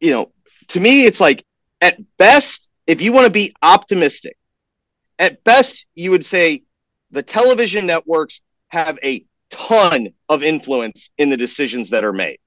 you 0.00 0.10
know, 0.10 0.32
to 0.68 0.80
me 0.80 1.04
it's 1.04 1.20
like 1.20 1.44
at 1.80 1.98
best, 2.16 2.70
if 2.86 3.00
you 3.00 3.12
want 3.12 3.26
to 3.26 3.32
be 3.32 3.54
optimistic, 3.62 4.36
at 5.18 5.44
best 5.44 5.86
you 5.94 6.10
would 6.10 6.24
say 6.24 6.62
the 7.10 7.22
television 7.22 7.86
networks 7.86 8.40
have 8.68 8.98
a 9.02 9.24
ton 9.50 10.08
of 10.28 10.42
influence 10.42 11.10
in 11.18 11.30
the 11.30 11.36
decisions 11.36 11.90
that 11.90 12.04
are 12.04 12.12
made. 12.12 12.38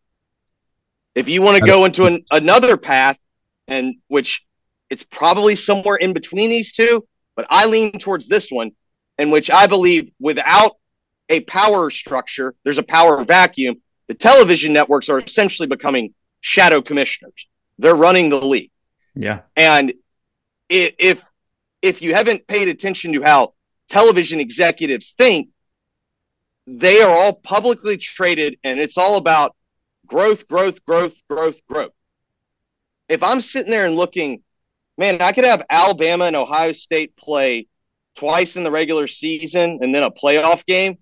If 1.16 1.30
you 1.30 1.42
want 1.42 1.58
to 1.58 1.66
go 1.66 1.86
into 1.86 2.06
an, 2.06 2.24
another 2.32 2.78
path, 2.78 3.18
and 3.68 3.96
which 4.08 4.46
it's 4.90 5.04
probably 5.04 5.56
somewhere 5.56 5.96
in 5.96 6.14
between 6.14 6.50
these 6.50 6.72
two, 6.74 7.08
but 7.36 7.48
I 7.50 7.66
lean 7.68 7.92
towards 7.94 8.28
this 8.28 8.50
one, 8.52 8.72
in 9.18 9.32
which 9.32 9.50
I 9.50 9.68
believe 9.68 10.12
without 10.20 10.74
a 11.30 11.42
power 11.42 11.90
structure, 11.90 12.56
there's 12.64 12.78
a 12.78 12.84
power 12.84 13.24
vacuum. 13.24 13.82
The 14.08 14.16
television 14.16 14.74
networks 14.74 15.10
are 15.10 15.20
essentially 15.20 15.68
becoming 15.68 16.14
shadow 16.42 16.82
commissioners. 16.82 17.48
They're 17.78 17.96
running 17.96 18.30
the 18.30 18.44
league. 18.44 18.72
Yeah. 19.16 19.42
And 19.56 19.94
if 20.70 21.24
if 21.82 22.02
you 22.02 22.14
haven't 22.14 22.48
paid 22.48 22.68
attention 22.68 23.14
to 23.14 23.24
how 23.24 23.54
television 23.90 24.40
executives 24.40 25.14
think, 25.18 25.50
they 26.68 27.02
are 27.02 27.10
all 27.10 27.34
publicly 27.34 27.98
traded 27.98 28.58
and 28.64 28.80
it's 28.80 28.98
all 28.98 29.18
about 29.18 29.56
growth, 30.06 30.48
growth, 30.48 30.84
growth, 30.86 31.22
growth, 31.30 31.62
growth. 31.68 31.92
If 33.08 33.24
I'm 33.24 33.42
sitting 33.42 33.72
there 33.72 33.86
and 33.86 33.96
looking, 33.96 34.44
man, 34.98 35.22
I 35.22 35.32
could 35.32 35.46
have 35.46 35.66
Alabama 35.70 36.26
and 36.26 36.36
Ohio 36.36 36.74
State 36.74 37.16
play 37.16 37.68
twice 38.16 38.56
in 38.56 38.64
the 38.64 38.72
regular 38.72 39.08
season 39.08 39.80
and 39.82 39.96
then 39.96 40.04
a 40.04 40.12
playoff 40.12 40.66
game. 40.66 40.98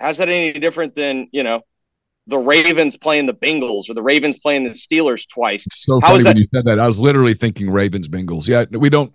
How's 0.00 0.16
that 0.18 0.28
any 0.28 0.52
different 0.58 0.94
than, 0.94 1.28
you 1.32 1.42
know, 1.42 1.62
the 2.26 2.38
Ravens 2.38 2.96
playing 2.96 3.26
the 3.26 3.34
Bengals 3.34 3.90
or 3.90 3.94
the 3.94 4.02
Ravens 4.02 4.38
playing 4.38 4.64
the 4.64 4.70
Steelers 4.70 5.28
twice? 5.28 5.66
so 5.70 6.00
How 6.00 6.08
funny 6.08 6.24
when 6.24 6.36
you 6.38 6.46
said 6.54 6.64
that. 6.64 6.78
I 6.78 6.86
was 6.86 7.00
literally 7.00 7.34
thinking 7.34 7.70
Ravens 7.70 8.08
Bengals. 8.08 8.48
Yeah, 8.48 8.64
we 8.70 8.88
don't 8.88 9.12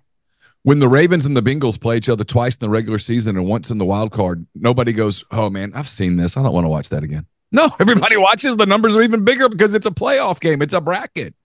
when 0.65 0.79
the 0.79 0.87
Ravens 0.87 1.27
and 1.27 1.37
the 1.37 1.43
Bengals 1.43 1.79
play 1.79 1.97
each 1.97 2.09
other 2.09 2.23
twice 2.23 2.55
in 2.55 2.59
the 2.59 2.69
regular 2.69 2.97
season 2.97 3.37
and 3.37 3.45
once 3.45 3.69
in 3.69 3.77
the 3.77 3.85
wild 3.85 4.11
card, 4.11 4.47
nobody 4.55 4.93
goes, 4.93 5.23
"Oh 5.29 5.49
man, 5.49 5.71
I've 5.75 5.87
seen 5.87 6.17
this. 6.17 6.37
I 6.37 6.43
don't 6.43 6.53
want 6.53 6.65
to 6.65 6.69
watch 6.69 6.89
that 6.89 7.03
again." 7.03 7.27
No, 7.51 7.69
everybody 7.79 8.17
watches. 8.17 8.57
The 8.57 8.65
numbers 8.65 8.97
are 8.97 9.03
even 9.03 9.23
bigger 9.23 9.47
because 9.47 9.75
it's 9.75 9.85
a 9.85 9.91
playoff 9.91 10.39
game. 10.39 10.63
It's 10.63 10.73
a 10.73 10.81
bracket. 10.81 11.35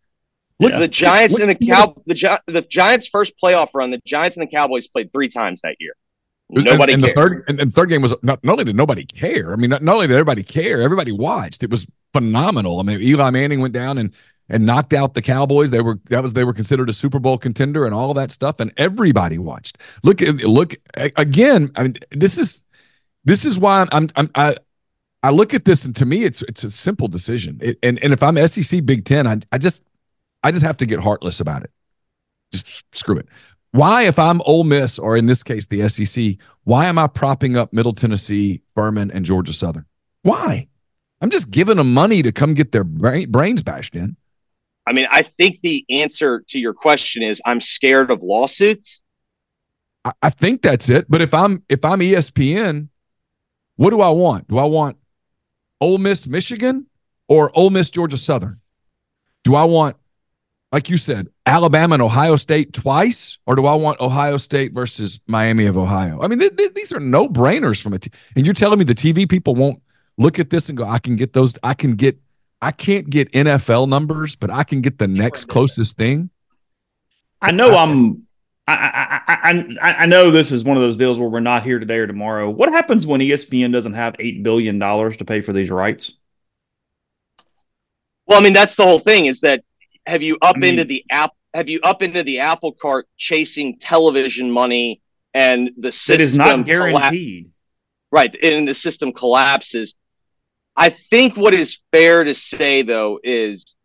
Look, 0.59 0.73
yeah. 0.73 0.79
the 0.79 0.89
Giants 0.89 1.39
and 1.39 1.51
the 1.51 1.55
Cow 1.55 1.95
the, 2.07 2.41
the 2.47 2.63
Giants' 2.63 3.09
first 3.09 3.35
playoff 3.43 3.71
run. 3.75 3.91
The 3.91 4.01
Giants 4.07 4.37
and 4.37 4.43
the 4.43 4.51
Cowboys 4.51 4.89
played 4.89 5.13
three 5.13 5.29
times 5.29 5.61
that 5.63 5.77
year. 5.81 5.93
Nobody 6.53 6.95
and, 6.95 7.05
and 7.05 7.11
the 7.11 7.15
third 7.15 7.45
and, 7.49 7.61
and, 7.61 7.73
third 7.73 7.91
game 7.91 8.03
was 8.03 8.15
not, 8.23 8.43
not 8.43 8.53
only 8.53 8.65
did 8.65 8.75
nobody 8.75 9.05
care. 9.05 9.53
I 9.53 9.57
mean, 9.57 9.71
not, 9.71 9.83
not 9.83 9.95
only 9.95 10.09
did 10.09 10.15
everybody 10.15 10.43
care, 10.43 10.81
everybody 10.83 11.13
watched. 11.13 11.63
It 11.63 11.71
was 11.71 11.87
phenomenal. 12.13 12.81
I 12.81 12.83
mean, 12.83 13.01
Eli 13.01 13.31
Manning 13.31 13.61
went 13.61 13.73
down 13.73 13.99
and 13.99 14.13
and 14.49 14.67
knocked 14.67 14.93
out 14.93 15.15
the 15.15 15.23
Cowboys. 15.23 15.71
They 15.71 15.81
were 15.81 16.01
that 16.07 16.23
was 16.23 16.33
they 16.33 16.45
were 16.45 16.53
considered 16.53 16.91
a 16.91 16.93
Super 16.93 17.21
Bowl 17.21 17.39
contender 17.39 17.85
and 17.85 17.95
all 17.95 18.13
that 18.15 18.33
stuff, 18.33 18.59
and 18.59 18.73
everybody 18.77 19.39
watched. 19.39 19.79
Look, 20.03 20.21
look 20.21 20.75
again. 20.97 21.71
I 21.77 21.85
mean, 21.85 21.95
this 22.11 22.37
is 22.37 22.65
this 23.25 23.45
is 23.45 23.59
why 23.59 23.81
I'm, 23.81 23.89
I'm, 23.93 24.11
I'm 24.17 24.31
I 24.35 24.57
I 25.23 25.31
look 25.31 25.55
at 25.55 25.65
this 25.65 25.85
and 25.85 25.95
to 25.97 26.05
me 26.05 26.25
it's 26.25 26.43
it's 26.43 26.65
a 26.65 26.71
simple 26.71 27.07
decision. 27.07 27.59
It, 27.63 27.79
and 27.83 28.03
and 28.03 28.13
if 28.13 28.23
I'm 28.23 28.37
SEC 28.49 28.85
Big 28.85 29.05
Ten, 29.05 29.27
I 29.27 29.39
I 29.53 29.59
just 29.59 29.85
I 30.43 30.51
just 30.51 30.65
have 30.65 30.79
to 30.79 30.87
get 30.87 31.01
heartless 31.01 31.41
about 31.41 31.63
it. 31.63 31.71
Just 32.53 32.85
screw 32.93 33.19
it. 33.19 33.29
Why, 33.73 34.03
if 34.03 34.19
I'm 34.19 34.41
Ole 34.43 34.65
Miss 34.65 34.99
or 34.99 35.17
in 35.17 35.27
this 35.27 35.43
case 35.43 35.67
the 35.67 35.89
SEC, 35.89 36.37
why 36.65 36.87
am 36.87 36.99
I 36.99 37.07
propping 37.07 37.57
up 37.57 37.73
Middle 37.73 37.93
Tennessee, 37.93 38.63
Furman, 38.75 39.11
and 39.11 39.25
Georgia 39.25 39.53
Southern? 39.53 39.87
Why? 40.23 40.67
I'm 41.21 41.31
just 41.31 41.51
giving 41.51 41.77
them 41.77 41.95
money 41.95 42.23
to 42.23 42.33
come 42.33 42.55
get 42.55 42.73
their 42.73 42.85
brain, 42.85 43.31
brains 43.31 43.63
bashed 43.63 43.95
in. 43.95 44.17
I 44.87 44.93
mean, 44.93 45.07
I 45.11 45.23
think 45.23 45.61
the 45.63 45.85
answer 45.89 46.43
to 46.49 46.59
your 46.59 46.75
question 46.75 47.23
is 47.23 47.41
I'm 47.45 47.61
scared 47.61 48.11
of 48.11 48.23
lawsuits. 48.23 49.03
I, 50.05 50.13
I 50.23 50.31
think 50.31 50.63
that's 50.63 50.89
it. 50.89 51.07
But 51.09 51.21
if 51.21 51.33
I'm 51.33 51.63
if 51.69 51.85
I'm 51.85 52.01
ESPN, 52.01 52.89
what 53.77 53.91
do 53.91 54.01
I 54.01 54.11
want? 54.11 54.49
Do 54.49 54.59
I 54.59 54.65
want 54.65 54.97
Ole 55.81 55.99
Miss, 55.99 56.27
Michigan, 56.27 56.87
or 57.29 57.57
Ole 57.57 57.71
Miss, 57.71 57.91
Georgia 57.91 58.17
Southern? 58.17 58.61
Do 59.45 59.55
I 59.55 59.65
want, 59.65 59.97
like 60.73 60.89
you 60.89 60.97
said, 60.97 61.29
Alabama 61.47 61.95
and 61.95 62.03
Ohio 62.03 62.37
State 62.37 62.73
twice, 62.73 63.39
or 63.47 63.57
do 63.57 63.67
I 63.67 63.75
want 63.75 64.01
Ohio 64.01 64.37
State 64.37 64.73
versus 64.73 65.21
Miami 65.27 65.67
of 65.67 65.77
Ohio? 65.77 66.21
I 66.23 66.29
mean, 66.29 66.39
th- 66.39 66.57
th- 66.57 66.75
these 66.75 66.93
are 66.93 67.01
no 67.01 67.29
brainers 67.29 67.81
from 67.81 67.93
a. 67.93 67.99
T- 67.99 68.11
and 68.37 68.45
you're 68.45 68.55
telling 68.55 68.79
me 68.79 68.85
the 68.85 68.95
TV 68.95 69.29
people 69.29 69.55
won't 69.55 69.83
look 70.17 70.39
at 70.39 70.51
this 70.51 70.69
and 70.69 70.79
go, 70.79 70.85
I 70.85 70.99
can 70.99 71.17
get 71.17 71.33
those. 71.33 71.55
I 71.63 71.75
can 71.75 71.95
get. 71.97 72.19
I 72.63 72.73
can't 72.73 73.09
get 73.09 73.33
NFL 73.33 73.89
numbers, 73.89 74.37
but 74.37 74.51
I 74.51 74.65
can 74.65 74.83
get 74.83 74.99
the 74.99 75.09
next 75.09 75.47
closest 75.47 75.97
thing. 75.97 76.29
I 77.41 77.53
know 77.53 77.75
I'm 77.75 78.27
I, 78.69 79.21
I, 79.27 79.79
I, 79.81 79.95
I 79.95 80.07
know 80.07 80.31
this 80.31 80.53
is 80.53 80.63
one 80.63 80.77
of 80.77 80.83
those 80.83 80.97
deals 80.97 81.19
where 81.19 81.29
we're 81.29 81.41
not 81.41 81.65
here 81.65 81.79
today 81.79 81.99
or 81.99 82.07
tomorrow. 82.07 82.49
What 82.49 82.71
happens 82.71 83.07
when 83.07 83.21
ESPN 83.21 83.73
doesn't 83.73 83.95
have 83.95 84.15
eight 84.19 84.43
billion 84.43 84.79
dollars 84.79 85.17
to 85.19 85.25
pay 85.25 85.41
for 85.41 85.53
these 85.53 85.71
rights? 85.71 86.15
Well, 88.27 88.39
I 88.39 88.43
mean 88.43 88.53
that's 88.53 88.77
the 88.77 88.85
whole 88.85 89.01
thing. 89.01 89.27
Is 89.27 89.41
that 89.41 89.65
have 90.11 90.23
you 90.23 90.37
up 90.43 90.57
I 90.57 90.59
mean, 90.59 90.71
into 90.73 90.85
the 90.85 91.05
app? 91.11 91.33
Have 91.55 91.69
you 91.69 91.81
up 91.83 92.03
into 92.03 92.23
the 92.23 92.41
apple 92.41 92.73
cart 92.73 93.09
chasing 93.17 93.79
television 93.79 94.51
money 94.51 95.01
and 95.33 95.71
the 95.79 95.93
system? 95.93 96.15
It 96.15 96.21
is 96.21 96.37
not 96.37 96.65
guaranteed. 96.67 97.45
Colla- 97.45 98.23
right, 98.23 98.37
and 98.43 98.69
the 98.69 98.75
system 98.75 99.13
collapses. 99.13 99.95
I 100.77 100.91
think 100.91 101.37
what 101.37 101.55
is 101.55 101.79
fair 101.93 102.25
to 102.25 102.35
say 102.35 102.83
though 102.83 103.21
is 103.23 103.77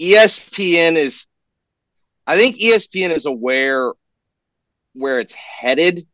ESPN 0.00 0.96
is 0.96 1.26
I 2.26 2.36
think 2.36 2.56
ESPN 2.56 3.10
is 3.10 3.26
aware 3.26 3.92
where 4.92 5.20
it's 5.20 5.34
headed, 5.34 6.06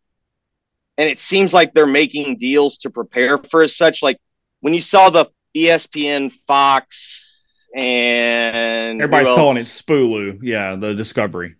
and 0.97 1.09
it 1.09 1.19
seems 1.19 1.53
like 1.53 1.75
they're 1.75 1.87
making 1.87 2.39
deals 2.39 2.79
to 2.79 2.91
prepare 2.91 3.39
for 3.39 3.63
as 3.63 3.77
such. 3.77 4.03
Like 4.03 4.19
when 4.61 4.75
you 4.75 4.81
saw 4.81 5.11
the 5.11 5.27
ESPN, 5.57 6.33
Fox, 6.33 7.34
and 7.75 9.03
everybody's 9.03 9.29
calling 9.29 9.57
it 9.57 9.63
Spulu, 9.63 10.39
yeah, 10.43 10.77
the 10.77 10.95
Discovery, 10.95 11.57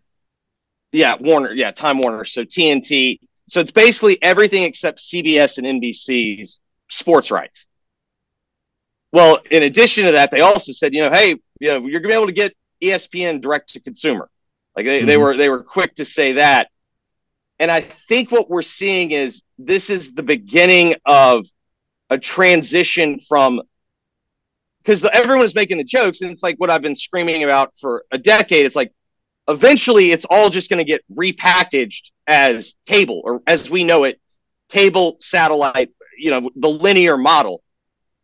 yeah, 0.93 1.17
Warner, 1.19 1.53
yeah, 1.53 1.73
Time 1.73 1.99
Warner, 1.99 2.25
so 2.25 2.45
TNT. 2.45 3.19
So 3.49 3.61
it's 3.61 3.73
basically 3.73 4.23
everything 4.23 4.63
except 4.63 5.01
CBS 5.01 5.59
and 5.59 5.67
NBC's 5.67 6.61
sports 6.89 7.31
rights. 7.31 7.67
Well, 9.13 9.41
in 9.51 9.65
addition 9.65 10.05
to 10.07 10.13
that, 10.13 10.31
they 10.31 10.41
also 10.41 10.73
said, 10.73 10.95
you 10.95 11.03
know, 11.03 11.11
hey, 11.11 11.37
you 11.61 11.69
know, 11.69 11.87
you're 11.87 12.01
gonna 12.01 12.13
be 12.13 12.15
able 12.15 12.27
to 12.27 12.33
get 12.33 12.55
ESPN 12.81 13.41
direct 13.41 13.73
to 13.75 13.81
consumer. 13.81 14.31
Like 14.77 14.87
they, 14.87 14.99
mm-hmm. 14.99 15.07
they 15.07 15.17
were 15.17 15.37
they 15.37 15.49
were 15.49 15.63
quick 15.63 15.95
to 15.97 16.05
say 16.05 16.33
that. 16.33 16.69
And 17.59 17.71
I 17.71 17.81
think 17.81 18.31
what 18.31 18.51
we're 18.51 18.63
seeing 18.63 19.13
is 19.13 19.43
this 19.59 19.91
is 19.91 20.15
the 20.15 20.23
beginning 20.23 20.97
of 21.05 21.47
a 22.11 22.19
transition 22.19 23.21
from 23.21 23.63
because 24.85 25.03
everyone 25.05 25.45
is 25.45 25.55
making 25.55 25.79
the 25.79 25.85
jokes, 25.85 26.21
and 26.21 26.31
it's 26.31 26.43
like 26.43 26.57
what 26.59 26.69
I've 26.69 26.83
been 26.83 26.97
screaming 26.97 27.43
about 27.43 27.77
for 27.79 28.05
a 28.11 28.19
decade. 28.19 28.67
It's 28.67 28.77
like 28.77 28.93
eventually 29.49 30.13
it's 30.13 30.27
all 30.29 30.51
just 30.51 30.69
going 30.69 30.79
to 30.79 30.85
get 30.85 31.03
repackaged 31.15 32.11
as 32.27 32.77
cable 32.87 33.23
or 33.25 33.43
as 33.47 33.71
we 33.71 33.85
know 33.85 34.05
it, 34.05 34.21
cable, 34.69 35.17
satellite, 35.21 35.91
you 36.19 36.31
know, 36.31 36.51
the 36.57 36.69
linear 36.69 37.17
model. 37.17 37.63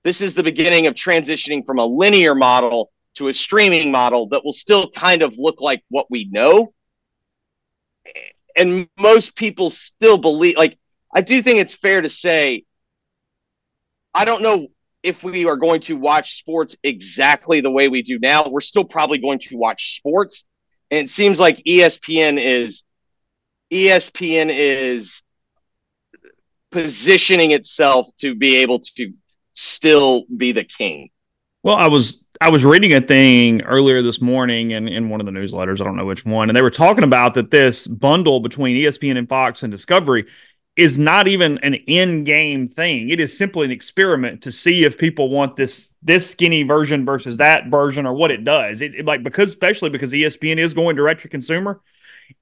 This 0.03 0.21
is 0.21 0.35
the 0.35 0.43
beginning 0.43 0.87
of 0.87 0.95
transitioning 0.95 1.65
from 1.65 1.79
a 1.79 1.85
linear 1.85 2.35
model 2.35 2.91
to 3.15 3.29
a 3.29 3.35
streaming 3.35 3.91
model 3.91 4.29
that 4.29 4.45
will 4.45 4.53
still 4.53 4.91
kind 4.91 5.23
of 5.23 5.37
look 5.39 5.61
like 5.61 5.83
what 5.89 6.11
we 6.11 6.27
know. 6.27 6.73
And 8.57 8.89
most 8.99 9.35
people 9.35 9.71
still 9.71 10.19
believe, 10.19 10.57
like, 10.57 10.79
I 11.15 11.23
do 11.23 11.43
think 11.43 11.59
it's 11.59 11.75
fair 11.75 12.03
to 12.03 12.09
say 12.09 12.65
I 14.15 14.25
don't 14.25 14.43
know 14.43 14.69
if 15.03 15.25
we 15.25 15.47
are 15.47 15.57
going 15.57 15.81
to 15.81 15.97
watch 15.97 16.39
sports 16.39 16.77
exactly 16.83 17.61
the 17.61 17.71
way 17.71 17.89
we 17.89 18.03
do 18.03 18.19
now. 18.19 18.49
We're 18.49 18.61
still 18.61 18.85
probably 18.85 19.19
going 19.19 19.39
to 19.41 19.57
watch 19.57 19.97
sports. 19.97 20.45
And 20.91 21.07
it 21.07 21.11
seems 21.11 21.41
like 21.41 21.59
ESPN 21.59 22.43
is 22.43 22.85
ESPN 23.73 24.51
is 24.53 25.23
positioning 26.71 27.53
itself 27.53 28.09
to 28.17 28.35
be 28.35 28.57
able 28.57 28.81
to 28.97 29.13
still 29.55 30.25
be 30.35 30.53
the 30.53 30.65
king. 30.65 31.11
Well, 31.63 31.77
I 31.77 31.89
was 31.89 32.25
I 32.41 32.49
was 32.49 32.65
reading 32.65 32.95
a 32.95 33.01
thing 33.01 33.63
earlier 33.63 34.01
this 34.03 34.21
morning 34.21 34.71
in, 34.71 34.89
in 34.89 35.11
one 35.11 35.21
of 35.21 35.27
the 35.27 35.33
newsletters, 35.33 35.81
I 35.81 35.85
don't 35.85 35.97
know 35.97 36.07
which 36.07 36.25
one, 36.25 36.49
and 36.49 36.57
they 36.57 36.63
were 36.63 36.71
talking 36.71 37.05
about 37.05 37.35
that 37.35 37.51
this 37.51 37.87
bundle 37.87 38.41
between 38.41 38.77
ESPN 38.77 39.19
and 39.19 39.29
Fox 39.29 39.63
and 39.63 39.71
Discovery 39.71 40.27
is 40.77 40.99
not 40.99 41.29
even 41.29 41.59
an 41.59 41.75
in-game 41.75 42.69
thing. 42.69 43.11
It 43.11 43.21
is 43.21 43.37
simply 43.37 43.65
an 43.65 43.71
experiment 43.71 44.43
to 44.43 44.53
see 44.53 44.85
if 44.85 44.97
people 44.99 45.29
want 45.29 45.57
this 45.57 45.93
this 46.03 46.31
skinny 46.31 46.63
version 46.63 47.05
versus 47.05 47.37
that 47.37 47.67
version 47.67 48.07
or 48.07 48.15
what 48.15 48.31
it 48.31 48.45
does. 48.45 48.81
It, 48.81 48.95
it 48.95 49.05
like 49.05 49.23
because 49.23 49.51
especially 49.51 49.91
because 49.91 50.13
ESPN 50.13 50.59
is 50.59 50.75
going 50.75 50.97
direct 50.97 51.23
to 51.23 51.29
consumer, 51.29 51.81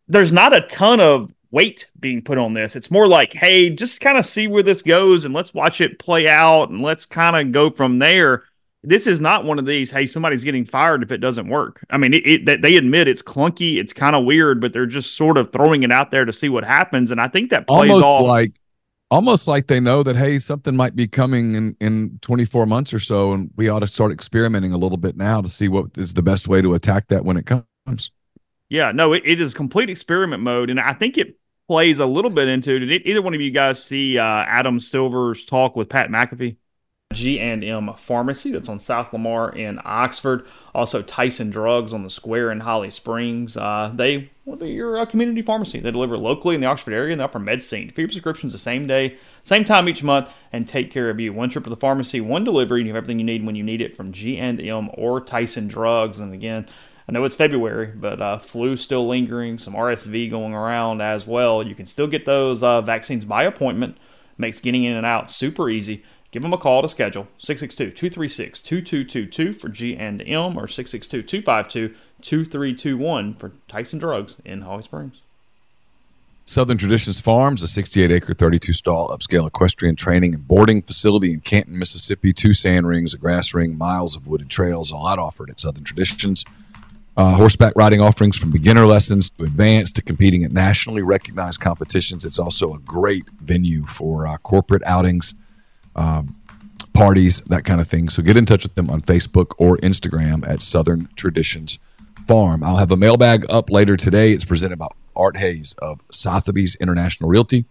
there's 0.07 0.33
not 0.33 0.55
a 0.55 0.61
ton 0.63 1.01
of 1.01 1.33
weight 1.51 1.91
being 1.99 2.23
put 2.23 2.39
on 2.39 2.55
this. 2.55 2.77
It's 2.77 2.91
more 2.91 3.09
like, 3.09 3.33
hey, 3.33 3.71
just 3.71 4.01
kind 4.01 4.19
of 4.19 4.27
see 4.27 4.49
where 4.49 4.63
this 4.63 4.83
goes 4.83 5.25
and 5.25 5.35
let's 5.35 5.55
watch 5.55 5.81
it 5.81 5.99
play 5.99 6.29
out 6.29 6.69
and 6.71 6.83
let's 6.83 7.07
kind 7.07 7.37
of 7.37 7.53
go 7.53 7.71
from 7.71 7.99
there 7.99 8.45
this 8.83 9.07
is 9.07 9.21
not 9.21 9.45
one 9.45 9.59
of 9.59 9.67
these 9.67 9.91
hey 9.91 10.07
somebody's 10.07 10.45
getting 10.45 10.65
fired 10.65 11.03
if 11.03 11.11
it 11.11 11.19
doesn't 11.19 11.49
work. 11.49 11.85
I 11.91 11.99
mean 11.99 12.15
it, 12.15 12.49
it 12.49 12.63
they 12.63 12.77
admit 12.77 13.09
it's 13.09 13.23
clunky 13.23 13.77
it's 13.77 13.93
kind 13.93 14.15
of 14.15 14.25
weird 14.25 14.61
but 14.61 14.73
they're 14.73 14.87
just 14.87 15.17
sort 15.17 15.37
of 15.37 15.53
throwing 15.53 15.83
it 15.83 15.93
out 15.93 16.11
there 16.11 16.25
to 16.25 16.33
see 16.33 16.49
what 16.49 16.65
happens 16.65 17.11
and 17.11 17.21
i 17.21 17.29
think 17.29 17.51
that 17.51 17.67
plays 17.67 17.91
almost 17.91 18.05
off 18.05 18.23
like 18.23 18.53
almost 19.11 19.49
like 19.49 19.67
they 19.67 19.81
know 19.81 20.03
that 20.03 20.17
hey 20.17 20.39
something 20.39 20.77
might 20.77 20.95
be 20.95 21.09
coming 21.09 21.55
in 21.55 21.77
in 21.81 22.19
24 22.23 22.67
months 22.67 22.93
or 22.93 23.01
so 23.01 23.33
and 23.33 23.51
we 23.57 23.69
ought 23.69 23.81
to 23.81 23.89
start 23.89 24.13
experimenting 24.13 24.73
a 24.73 24.79
little 24.79 24.99
bit 24.99 25.17
now 25.17 25.41
to 25.41 25.49
see 25.49 25.69
what 25.69 25.87
is 25.97 26.15
the 26.15 26.23
best 26.23 26.47
way 26.47 26.61
to 26.61 26.75
attack 26.75 27.09
that 27.09 27.25
when 27.25 27.37
it 27.37 27.47
comes. 27.47 28.11
Yeah 28.69 28.93
no 28.93 29.13
it, 29.13 29.23
it 29.25 29.41
is 29.41 29.55
complete 29.55 29.91
experiment 29.91 30.43
mode 30.43 30.71
and 30.71 30.79
i 30.79 30.93
think 30.93 31.19
it 31.19 31.39
plays 31.69 31.99
a 32.01 32.07
little 32.07 32.31
bit 32.31 32.49
into 32.49 32.79
did 32.79 33.07
either 33.07 33.23
one 33.23 33.35
of 33.35 33.41
you 33.41 33.51
guys 33.51 33.83
see 33.83 34.19
uh, 34.19 34.25
adam 34.25 34.79
silver's 34.79 35.45
talk 35.45 35.75
with 35.75 35.89
pat 35.89 36.11
mcafee 36.11 36.57
G&M 37.15 37.95
Pharmacy 37.97 38.53
that's 38.53 38.69
on 38.69 38.79
South 38.79 39.15
Lamar 39.15 39.51
in 39.51 39.81
Oxford. 39.83 40.47
Also 40.75 41.01
Tyson 41.01 41.49
Drugs 41.49 41.95
on 41.95 42.03
the 42.03 42.11
Square 42.11 42.53
in 42.53 42.61
Holly 42.61 42.91
Springs. 42.91 43.57
Uh, 43.57 43.91
they 43.95 44.31
well, 44.45 44.57
they're 44.57 44.69
your 44.69 44.99
uh, 44.99 45.07
community 45.07 45.41
pharmacy. 45.41 45.81
They 45.81 45.91
deliver 45.91 46.19
locally 46.19 46.55
in 46.55 46.61
the 46.61 46.67
Oxford 46.67 46.93
area 46.93 47.13
and 47.13 47.21
the 47.21 47.25
upper 47.25 47.39
med 47.39 47.63
scene. 47.63 47.91
For 47.91 48.03
your 48.03 48.09
prescriptions 48.09 48.53
the 48.53 48.59
same 48.59 48.87
day, 48.87 49.17
same 49.43 49.65
time 49.65 49.89
each 49.89 50.03
month, 50.03 50.31
and 50.53 50.69
take 50.69 50.91
care 50.91 51.09
of 51.09 51.19
you. 51.19 51.33
One 51.33 51.49
trip 51.49 51.65
to 51.65 51.71
the 51.71 51.77
pharmacy, 51.77 52.21
one 52.21 52.45
delivery, 52.45 52.81
and 52.81 52.87
you 52.87 52.93
have 52.93 53.05
everything 53.05 53.19
you 53.19 53.25
need 53.25 53.45
when 53.45 53.57
you 53.57 53.65
need 53.65 53.81
it 53.81 53.97
from 53.97 54.13
G&M 54.13 54.91
or 54.93 55.23
Tyson 55.23 55.67
Drugs. 55.67 56.21
And 56.21 56.35
again, 56.35 56.67
I 57.09 57.13
know 57.13 57.25
it's 57.25 57.37
February, 57.37 57.87
but 57.87 58.21
uh, 58.21 58.39
flu 58.39 58.77
still 58.77 59.09
lingering, 59.09 59.59
some 59.59 59.73
RSV 59.73 60.29
going 60.29 60.55
around 60.55 61.01
as 61.01 61.27
well. 61.27 61.63
You 61.63 61.75
can 61.75 61.87
still 61.87 62.07
get 62.07 62.27
those 62.27 62.63
uh, 62.63 62.83
vaccines 62.83 63.25
by 63.25 63.45
appointment. 63.45 63.97
Makes 64.37 64.61
getting 64.61 64.85
in 64.85 64.97
and 64.97 65.05
out 65.05 65.33
super 65.33 65.69
easy. 65.69 66.05
Give 66.31 66.43
them 66.43 66.53
a 66.53 66.59
call 66.59 66.83
to 66.83 66.89
schedule 66.89 67.27
662-236-2222 67.41 69.59
for 69.59 69.71
G&M 69.71 70.59
or 70.59 70.67
662-252-2321 70.67 73.39
for 73.39 73.53
Tyson 73.67 73.99
Drugs 73.99 74.37
in 74.45 74.61
Holly 74.61 74.83
Springs. 74.83 75.23
Southern 76.45 76.77
Traditions 76.79 77.21
Farms, 77.21 77.63
a 77.63 77.69
68 77.69 78.11
acre, 78.11 78.33
32 78.33 78.73
stall 78.73 79.09
upscale 79.09 79.47
equestrian 79.47 79.95
training 79.97 80.33
and 80.35 80.49
boarding 80.49 80.81
facility 80.81 81.31
in 81.33 81.41
Canton, 81.41 81.79
Mississippi. 81.79 82.33
Two 82.33 82.55
sand 82.55 82.87
rings, 82.87 83.13
a 83.13 83.19
grass 83.19 83.53
ring, 83.53 83.77
miles 83.77 84.17
of 84.17 84.27
wooded 84.27 84.49
trails, 84.49 84.91
a 84.91 84.97
lot 84.97 85.19
offered 85.19 85.51
at 85.51 85.61
Southern 85.61 85.85
Traditions. 85.85 86.47
Uh, 87.19 87.35
horseback 87.35 87.75
riding 87.77 88.01
offerings 88.01 88.39
from 88.39 88.51
beginner 88.51 88.87
lessons 88.87 89.29
to 89.29 89.45
advanced 89.45 89.97
to 89.97 90.03
competing 90.03 90.43
at 90.45 90.53
nationally 90.53 91.03
recognized 91.03 91.61
competitions. 91.61 92.25
It's 92.25 92.39
also 92.39 92.73
a 92.73 92.79
great 92.79 93.29
venue 93.43 93.85
for 93.85 94.27
uh, 94.27 94.39
corporate 94.39 94.83
outings 94.85 95.35
um, 95.99 96.35
parties, 96.93 97.41
that 97.47 97.65
kind 97.65 97.81
of 97.81 97.89
thing. 97.89 98.09
So 98.09 98.23
get 98.23 98.37
in 98.37 98.47
touch 98.47 98.62
with 98.62 98.75
them 98.75 98.91
on 98.91 99.03
Facebook 99.03 99.53
or 99.59 99.77
Instagram 99.79 100.49
at 100.49 100.62
Southern 100.62 101.09
Traditions 101.16 101.79
Farm. 102.27 102.62
I'll 102.62 102.77
have 102.77 102.91
a 102.91 102.97
mailbag 102.97 103.45
up 103.49 103.70
later 103.70 103.97
today. 103.97 104.33
It's 104.33 104.45
presented 104.45 104.79
by 104.79 104.89
Art 105.16 105.37
Hayes 105.37 105.75
of 105.79 106.01
Sotheby's 106.12 106.77
International 106.77 107.29
Realty. 107.29 107.65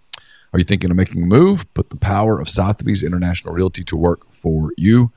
Are 0.54 0.60
you 0.60 0.66
thinking 0.66 0.92
of 0.92 0.98
making 0.98 1.24
a 1.24 1.26
move? 1.26 1.72
Put 1.74 1.90
the 1.90 1.98
power 1.98 2.40
of 2.40 2.50
Sotheby's 2.50 3.04
International 3.04 3.54
Realty 3.54 3.84
to 3.86 3.96
work 3.96 4.32
for 4.34 4.72
you. 4.78 5.12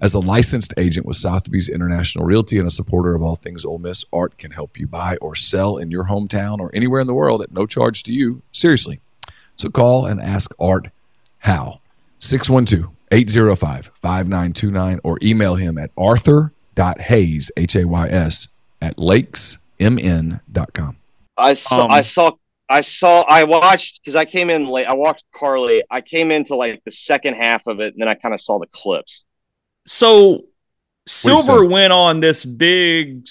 As 0.00 0.12
a 0.12 0.20
licensed 0.20 0.74
agent 0.76 1.06
with 1.06 1.16
Sotheby's 1.16 1.68
International 1.68 2.24
Realty 2.24 2.58
and 2.58 2.66
a 2.66 2.70
supporter 2.70 3.14
of 3.14 3.22
all 3.22 3.36
things 3.36 3.64
Ole 3.64 3.78
Miss, 3.78 4.04
Art 4.12 4.36
can 4.36 4.50
help 4.50 4.78
you 4.78 4.86
buy 4.86 5.16
or 5.18 5.34
sell 5.34 5.76
in 5.76 5.90
your 5.90 6.04
hometown 6.04 6.58
or 6.58 6.70
anywhere 6.74 7.00
in 7.00 7.06
the 7.06 7.14
world 7.14 7.42
at 7.42 7.52
no 7.52 7.66
charge 7.66 8.02
to 8.04 8.12
you. 8.12 8.42
Seriously. 8.52 9.00
So 9.56 9.70
call 9.70 10.06
and 10.06 10.20
ask 10.20 10.52
Art 10.58 10.88
how. 11.38 11.80
612 12.24 12.90
805 13.12 13.92
5929 14.00 15.00
or 15.04 15.18
email 15.22 15.54
him 15.54 15.78
at 15.78 15.90
arthur.hayes, 15.96 17.52
H 17.56 17.76
A 17.76 17.84
Y 17.84 18.08
S, 18.08 18.48
at 18.80 18.96
lakesmn.com. 18.96 20.96
I 21.36 21.54
saw, 21.54 21.84
um, 21.84 21.90
I 21.90 22.02
saw, 22.02 22.32
I 22.68 22.80
saw, 22.80 23.22
I 23.22 23.44
watched 23.44 24.00
because 24.02 24.16
I 24.16 24.24
came 24.24 24.50
in 24.50 24.66
late. 24.66 24.86
I 24.86 24.94
watched 24.94 25.24
Carly. 25.34 25.84
I 25.90 26.00
came 26.00 26.30
into 26.30 26.54
like 26.54 26.82
the 26.84 26.92
second 26.92 27.34
half 27.34 27.66
of 27.66 27.80
it, 27.80 27.94
and 27.94 28.00
then 28.00 28.08
I 28.08 28.14
kind 28.14 28.34
of 28.34 28.40
saw 28.40 28.58
the 28.58 28.68
clips. 28.68 29.24
So 29.86 30.44
Silver 31.06 31.66
went 31.66 31.92
on 31.92 32.20
this 32.20 32.44
big 32.44 33.26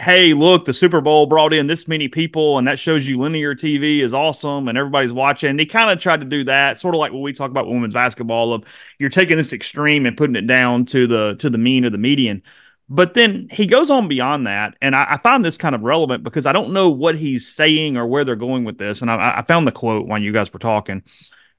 hey, 0.00 0.34
look, 0.34 0.64
the 0.64 0.72
Super 0.72 1.00
Bowl 1.00 1.26
brought 1.26 1.52
in 1.52 1.66
this 1.66 1.88
many 1.88 2.08
people, 2.08 2.58
and 2.58 2.66
that 2.68 2.78
shows 2.78 3.08
you 3.08 3.18
linear 3.18 3.54
TV 3.54 4.00
is 4.00 4.14
awesome, 4.14 4.68
and 4.68 4.76
everybody's 4.76 5.12
watching. 5.12 5.50
And 5.50 5.60
he 5.60 5.66
kind 5.66 5.90
of 5.90 5.98
tried 5.98 6.20
to 6.20 6.26
do 6.26 6.44
that, 6.44 6.78
sort 6.78 6.94
of 6.94 6.98
like 6.98 7.12
what 7.12 7.22
we 7.22 7.32
talk 7.32 7.50
about 7.50 7.68
women's 7.68 7.94
basketball 7.94 8.52
of 8.52 8.64
you're 8.98 9.10
taking 9.10 9.36
this 9.36 9.52
extreme 9.52 10.06
and 10.06 10.16
putting 10.16 10.36
it 10.36 10.46
down 10.46 10.84
to 10.86 11.06
the 11.06 11.36
to 11.36 11.50
the 11.50 11.58
mean 11.58 11.84
or 11.84 11.90
the 11.90 11.98
median. 11.98 12.42
But 12.88 13.14
then 13.14 13.48
he 13.50 13.66
goes 13.66 13.90
on 13.90 14.06
beyond 14.06 14.46
that, 14.46 14.76
and 14.80 14.94
I, 14.94 15.06
I 15.10 15.18
find 15.18 15.44
this 15.44 15.56
kind 15.56 15.74
of 15.74 15.82
relevant 15.82 16.22
because 16.22 16.46
I 16.46 16.52
don't 16.52 16.72
know 16.72 16.88
what 16.88 17.16
he's 17.16 17.48
saying 17.48 17.96
or 17.96 18.06
where 18.06 18.24
they're 18.24 18.36
going 18.36 18.64
with 18.64 18.78
this. 18.78 19.02
And 19.02 19.10
I, 19.10 19.38
I 19.38 19.42
found 19.42 19.66
the 19.66 19.72
quote 19.72 20.06
when 20.06 20.22
you 20.22 20.32
guys 20.32 20.52
were 20.52 20.58
talking. 20.60 21.02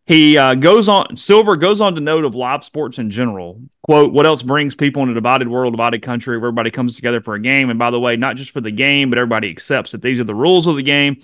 He 0.07 0.38
uh, 0.38 0.55
goes 0.55 0.88
on, 0.88 1.17
Silver 1.17 1.57
goes 1.57 1.81
on 1.81 1.93
to 1.95 1.99
note 1.99 2.23
of 2.23 2.34
live 2.34 2.63
sports 2.63 2.97
in 2.97 3.11
general. 3.11 3.61
Quote, 3.84 4.13
what 4.13 4.25
else 4.25 4.41
brings 4.41 4.73
people 4.73 5.03
in 5.03 5.09
a 5.09 5.13
divided 5.13 5.49
world, 5.49 5.73
divided 5.73 6.01
country 6.01 6.38
where 6.38 6.47
everybody 6.47 6.71
comes 6.71 6.95
together 6.95 7.19
for 7.19 7.35
a 7.35 7.41
game? 7.41 7.69
And 7.69 7.77
by 7.77 7.91
the 7.91 7.99
way, 7.99 8.15
not 8.15 8.38
just 8.38 8.51
for 8.51 8.61
the 8.61 8.71
game, 8.71 9.09
but 9.09 9.19
everybody 9.19 9.49
accepts 9.49 9.91
that 9.91 10.01
these 10.01 10.17
are 10.21 10.23
the 10.23 10.34
rules 10.34 10.65
of 10.65 10.77
the 10.77 10.84
game. 10.84 11.21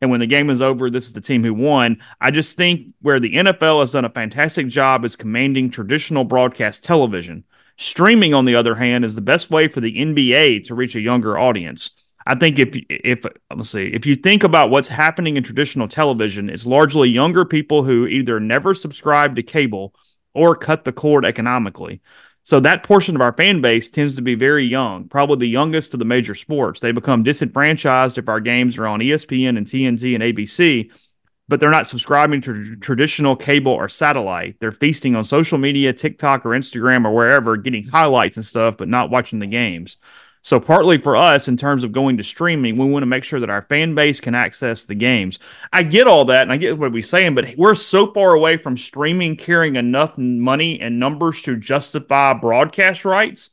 And 0.00 0.10
when 0.10 0.18
the 0.18 0.26
game 0.26 0.50
is 0.50 0.60
over, 0.60 0.90
this 0.90 1.06
is 1.06 1.12
the 1.12 1.20
team 1.20 1.44
who 1.44 1.54
won. 1.54 1.98
I 2.20 2.32
just 2.32 2.56
think 2.56 2.88
where 3.02 3.20
the 3.20 3.36
NFL 3.36 3.78
has 3.78 3.92
done 3.92 4.04
a 4.04 4.10
fantastic 4.10 4.66
job 4.66 5.04
is 5.04 5.14
commanding 5.14 5.70
traditional 5.70 6.24
broadcast 6.24 6.82
television. 6.82 7.44
Streaming, 7.76 8.34
on 8.34 8.46
the 8.46 8.56
other 8.56 8.74
hand, 8.74 9.04
is 9.04 9.14
the 9.14 9.20
best 9.20 9.48
way 9.52 9.68
for 9.68 9.80
the 9.80 9.96
NBA 9.96 10.66
to 10.66 10.74
reach 10.74 10.96
a 10.96 11.00
younger 11.00 11.38
audience. 11.38 11.92
I 12.26 12.34
think 12.34 12.58
if 12.58 12.74
if 12.88 13.24
let's 13.54 13.70
see, 13.70 13.86
if 13.92 14.06
you 14.06 14.14
think 14.14 14.44
about 14.44 14.70
what's 14.70 14.88
happening 14.88 15.36
in 15.36 15.42
traditional 15.42 15.88
television, 15.88 16.48
it's 16.48 16.64
largely 16.64 17.08
younger 17.08 17.44
people 17.44 17.82
who 17.82 18.06
either 18.06 18.40
never 18.40 18.74
subscribe 18.74 19.36
to 19.36 19.42
cable 19.42 19.94
or 20.32 20.56
cut 20.56 20.84
the 20.84 20.92
cord 20.92 21.24
economically. 21.24 22.00
So 22.42 22.60
that 22.60 22.82
portion 22.82 23.14
of 23.14 23.22
our 23.22 23.32
fan 23.32 23.62
base 23.62 23.88
tends 23.88 24.16
to 24.16 24.22
be 24.22 24.34
very 24.34 24.64
young, 24.64 25.08
probably 25.08 25.38
the 25.38 25.52
youngest 25.52 25.94
of 25.94 25.98
the 25.98 26.04
major 26.04 26.34
sports. 26.34 26.80
They 26.80 26.92
become 26.92 27.22
disenfranchised 27.22 28.18
if 28.18 28.28
our 28.28 28.40
games 28.40 28.76
are 28.76 28.86
on 28.86 29.00
ESPN 29.00 29.56
and 29.56 29.66
TNT 29.66 30.14
and 30.14 30.22
ABC, 30.22 30.90
but 31.48 31.58
they're 31.58 31.70
not 31.70 31.88
subscribing 31.88 32.42
to 32.42 32.76
traditional 32.76 33.34
cable 33.34 33.72
or 33.72 33.88
satellite. 33.88 34.56
They're 34.60 34.72
feasting 34.72 35.16
on 35.16 35.24
social 35.24 35.56
media, 35.56 35.94
TikTok 35.94 36.44
or 36.44 36.50
Instagram 36.50 37.06
or 37.06 37.14
wherever, 37.14 37.56
getting 37.56 37.84
highlights 37.84 38.36
and 38.36 38.44
stuff, 38.44 38.76
but 38.76 38.88
not 38.88 39.10
watching 39.10 39.38
the 39.38 39.46
games. 39.46 39.96
So, 40.44 40.60
partly 40.60 40.98
for 40.98 41.16
us, 41.16 41.48
in 41.48 41.56
terms 41.56 41.84
of 41.84 41.92
going 41.92 42.18
to 42.18 42.22
streaming, 42.22 42.76
we 42.76 42.84
want 42.84 43.02
to 43.02 43.06
make 43.06 43.24
sure 43.24 43.40
that 43.40 43.48
our 43.48 43.62
fan 43.62 43.94
base 43.94 44.20
can 44.20 44.34
access 44.34 44.84
the 44.84 44.94
games. 44.94 45.38
I 45.72 45.82
get 45.82 46.06
all 46.06 46.26
that 46.26 46.42
and 46.42 46.52
I 46.52 46.58
get 46.58 46.78
what 46.78 46.92
we're 46.92 47.02
saying, 47.02 47.34
but 47.34 47.56
we're 47.56 47.74
so 47.74 48.12
far 48.12 48.34
away 48.34 48.58
from 48.58 48.76
streaming 48.76 49.36
carrying 49.36 49.76
enough 49.76 50.18
money 50.18 50.78
and 50.78 51.00
numbers 51.00 51.40
to 51.42 51.56
justify 51.56 52.34
broadcast 52.34 53.06
rights 53.06 53.50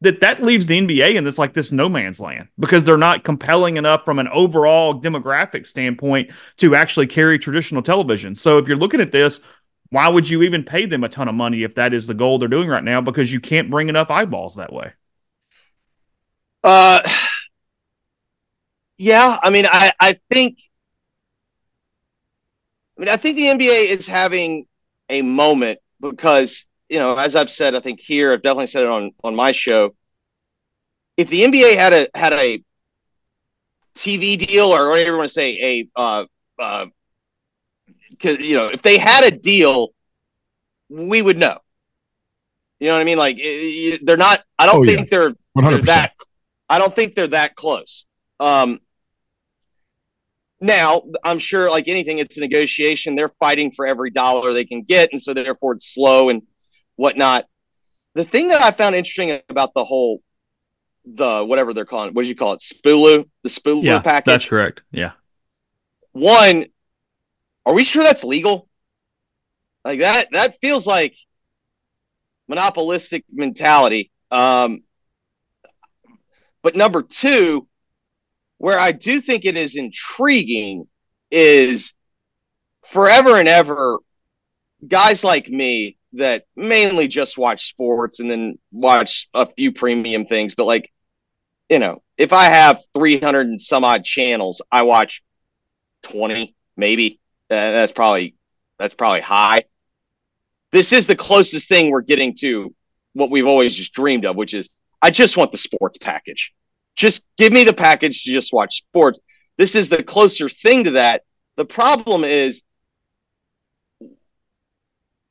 that 0.00 0.20
that 0.22 0.42
leaves 0.42 0.66
the 0.66 0.80
NBA 0.80 1.14
in 1.14 1.22
this 1.22 1.38
like 1.38 1.54
this 1.54 1.70
no 1.70 1.88
man's 1.88 2.18
land 2.18 2.48
because 2.58 2.82
they're 2.82 2.98
not 2.98 3.22
compelling 3.22 3.76
enough 3.76 4.04
from 4.04 4.18
an 4.18 4.26
overall 4.26 5.00
demographic 5.00 5.64
standpoint 5.64 6.32
to 6.56 6.74
actually 6.74 7.06
carry 7.06 7.38
traditional 7.38 7.82
television. 7.82 8.34
So, 8.34 8.58
if 8.58 8.66
you're 8.66 8.76
looking 8.76 9.00
at 9.00 9.12
this, 9.12 9.40
why 9.90 10.08
would 10.08 10.28
you 10.28 10.42
even 10.42 10.64
pay 10.64 10.86
them 10.86 11.04
a 11.04 11.08
ton 11.08 11.28
of 11.28 11.36
money 11.36 11.62
if 11.62 11.76
that 11.76 11.94
is 11.94 12.08
the 12.08 12.14
goal 12.14 12.40
they're 12.40 12.48
doing 12.48 12.68
right 12.68 12.82
now? 12.82 13.00
Because 13.00 13.32
you 13.32 13.38
can't 13.38 13.70
bring 13.70 13.88
enough 13.88 14.10
eyeballs 14.10 14.56
that 14.56 14.72
way. 14.72 14.92
Uh, 16.64 17.02
yeah. 18.98 19.38
I 19.42 19.50
mean, 19.50 19.66
I 19.70 19.92
I 20.00 20.18
think 20.30 20.58
I 22.96 23.00
mean, 23.00 23.08
I 23.08 23.16
think 23.16 23.36
the 23.36 23.48
NBA 23.48 23.86
is 23.86 24.06
having 24.06 24.66
a 25.08 25.22
moment 25.22 25.78
because, 26.00 26.66
you 26.88 26.98
know, 26.98 27.16
as 27.16 27.36
I've 27.36 27.50
said, 27.50 27.74
I 27.74 27.80
think 27.80 28.00
here, 28.00 28.32
I've 28.32 28.42
definitely 28.42 28.66
said 28.66 28.82
it 28.82 28.88
on 28.88 29.12
on 29.24 29.34
my 29.34 29.52
show. 29.52 29.94
If 31.16 31.28
the 31.30 31.44
NBA 31.44 31.74
had 31.74 31.92
a 31.92 32.08
had 32.14 32.32
a 32.32 32.62
TV 33.94 34.36
deal 34.36 34.74
or 34.74 34.88
whatever 34.90 35.10
you 35.12 35.16
want 35.16 35.28
to 35.28 35.32
say, 35.32 35.50
a 35.96 36.00
uh, 36.00 36.24
uh, 36.58 36.86
because 38.10 38.40
you 38.40 38.56
know, 38.56 38.68
if 38.68 38.82
they 38.82 38.98
had 38.98 39.24
a 39.24 39.30
deal, 39.36 39.88
we 40.88 41.22
would 41.22 41.38
know. 41.38 41.58
You 42.80 42.88
know 42.88 42.94
what 42.94 43.02
I 43.02 43.04
mean? 43.04 43.18
Like 43.18 43.36
it, 43.38 44.04
they're 44.04 44.16
not. 44.16 44.42
I 44.58 44.66
don't 44.66 44.80
Oh, 44.80 44.82
yeah. 44.82 44.96
think 44.96 45.10
they're 45.10 45.34
100%. 45.54 45.86
they're 45.86 45.94
that. 45.94 46.12
I 46.72 46.78
don't 46.78 46.96
think 46.96 47.14
they're 47.14 47.28
that 47.28 47.54
close. 47.54 48.06
Um, 48.40 48.80
now, 50.58 51.02
I'm 51.22 51.38
sure, 51.38 51.70
like 51.70 51.86
anything, 51.86 52.18
it's 52.18 52.38
a 52.38 52.40
negotiation. 52.40 53.14
They're 53.14 53.34
fighting 53.38 53.72
for 53.72 53.86
every 53.86 54.08
dollar 54.08 54.54
they 54.54 54.64
can 54.64 54.80
get, 54.80 55.10
and 55.12 55.20
so 55.20 55.34
therefore 55.34 55.74
it's 55.74 55.92
slow 55.92 56.30
and 56.30 56.40
whatnot. 56.96 57.44
The 58.14 58.24
thing 58.24 58.48
that 58.48 58.62
I 58.62 58.70
found 58.70 58.94
interesting 58.94 59.38
about 59.50 59.74
the 59.74 59.84
whole, 59.84 60.22
the 61.04 61.44
whatever 61.44 61.74
they're 61.74 61.84
calling 61.84 62.08
it, 62.08 62.14
what 62.14 62.22
did 62.22 62.30
you 62.30 62.36
call 62.36 62.54
it, 62.54 62.60
Spulu, 62.60 63.28
the 63.42 63.50
Spulu 63.50 63.84
Yeah, 63.84 64.00
package. 64.00 64.32
that's 64.32 64.46
correct. 64.46 64.82
Yeah. 64.92 65.12
One, 66.12 66.64
are 67.66 67.74
we 67.74 67.84
sure 67.84 68.02
that's 68.02 68.24
legal? 68.24 68.66
Like 69.84 69.98
that, 69.98 70.28
that 70.32 70.56
feels 70.62 70.86
like 70.86 71.16
monopolistic 72.48 73.26
mentality. 73.30 74.10
Um, 74.30 74.84
but 76.62 76.76
number 76.76 77.02
two, 77.02 77.66
where 78.58 78.78
I 78.78 78.92
do 78.92 79.20
think 79.20 79.44
it 79.44 79.56
is 79.56 79.76
intriguing 79.76 80.86
is 81.30 81.94
forever 82.84 83.36
and 83.36 83.48
ever 83.48 83.98
guys 84.86 85.24
like 85.24 85.48
me 85.48 85.96
that 86.14 86.44
mainly 86.56 87.08
just 87.08 87.38
watch 87.38 87.68
sports 87.68 88.20
and 88.20 88.30
then 88.30 88.58
watch 88.70 89.28
a 89.34 89.46
few 89.46 89.72
premium 89.72 90.26
things, 90.26 90.54
but 90.54 90.66
like, 90.66 90.92
you 91.68 91.78
know, 91.78 92.02
if 92.18 92.32
I 92.32 92.44
have 92.44 92.82
300 92.94 93.46
and 93.46 93.60
some 93.60 93.84
odd 93.84 94.04
channels, 94.04 94.60
I 94.70 94.82
watch 94.82 95.22
20 96.04 96.54
maybe. 96.76 97.18
Uh, 97.50 97.72
that's 97.72 97.92
probably 97.92 98.34
that's 98.78 98.94
probably 98.94 99.20
high. 99.20 99.64
This 100.70 100.92
is 100.92 101.06
the 101.06 101.16
closest 101.16 101.68
thing 101.68 101.90
we're 101.90 102.00
getting 102.02 102.34
to 102.40 102.74
what 103.12 103.30
we've 103.30 103.46
always 103.46 103.74
just 103.74 103.92
dreamed 103.92 104.24
of, 104.24 104.36
which 104.36 104.54
is 104.54 104.70
I 105.02 105.10
just 105.10 105.36
want 105.36 105.52
the 105.52 105.58
sports 105.58 105.98
package. 105.98 106.54
Just 106.94 107.26
give 107.36 107.52
me 107.52 107.64
the 107.64 107.74
package 107.74 108.22
to 108.22 108.32
just 108.32 108.52
watch 108.52 108.78
sports. 108.78 109.18
This 109.58 109.74
is 109.74 109.88
the 109.88 110.02
closer 110.02 110.48
thing 110.48 110.84
to 110.84 110.92
that. 110.92 111.24
The 111.56 111.64
problem 111.64 112.24
is 112.24 112.62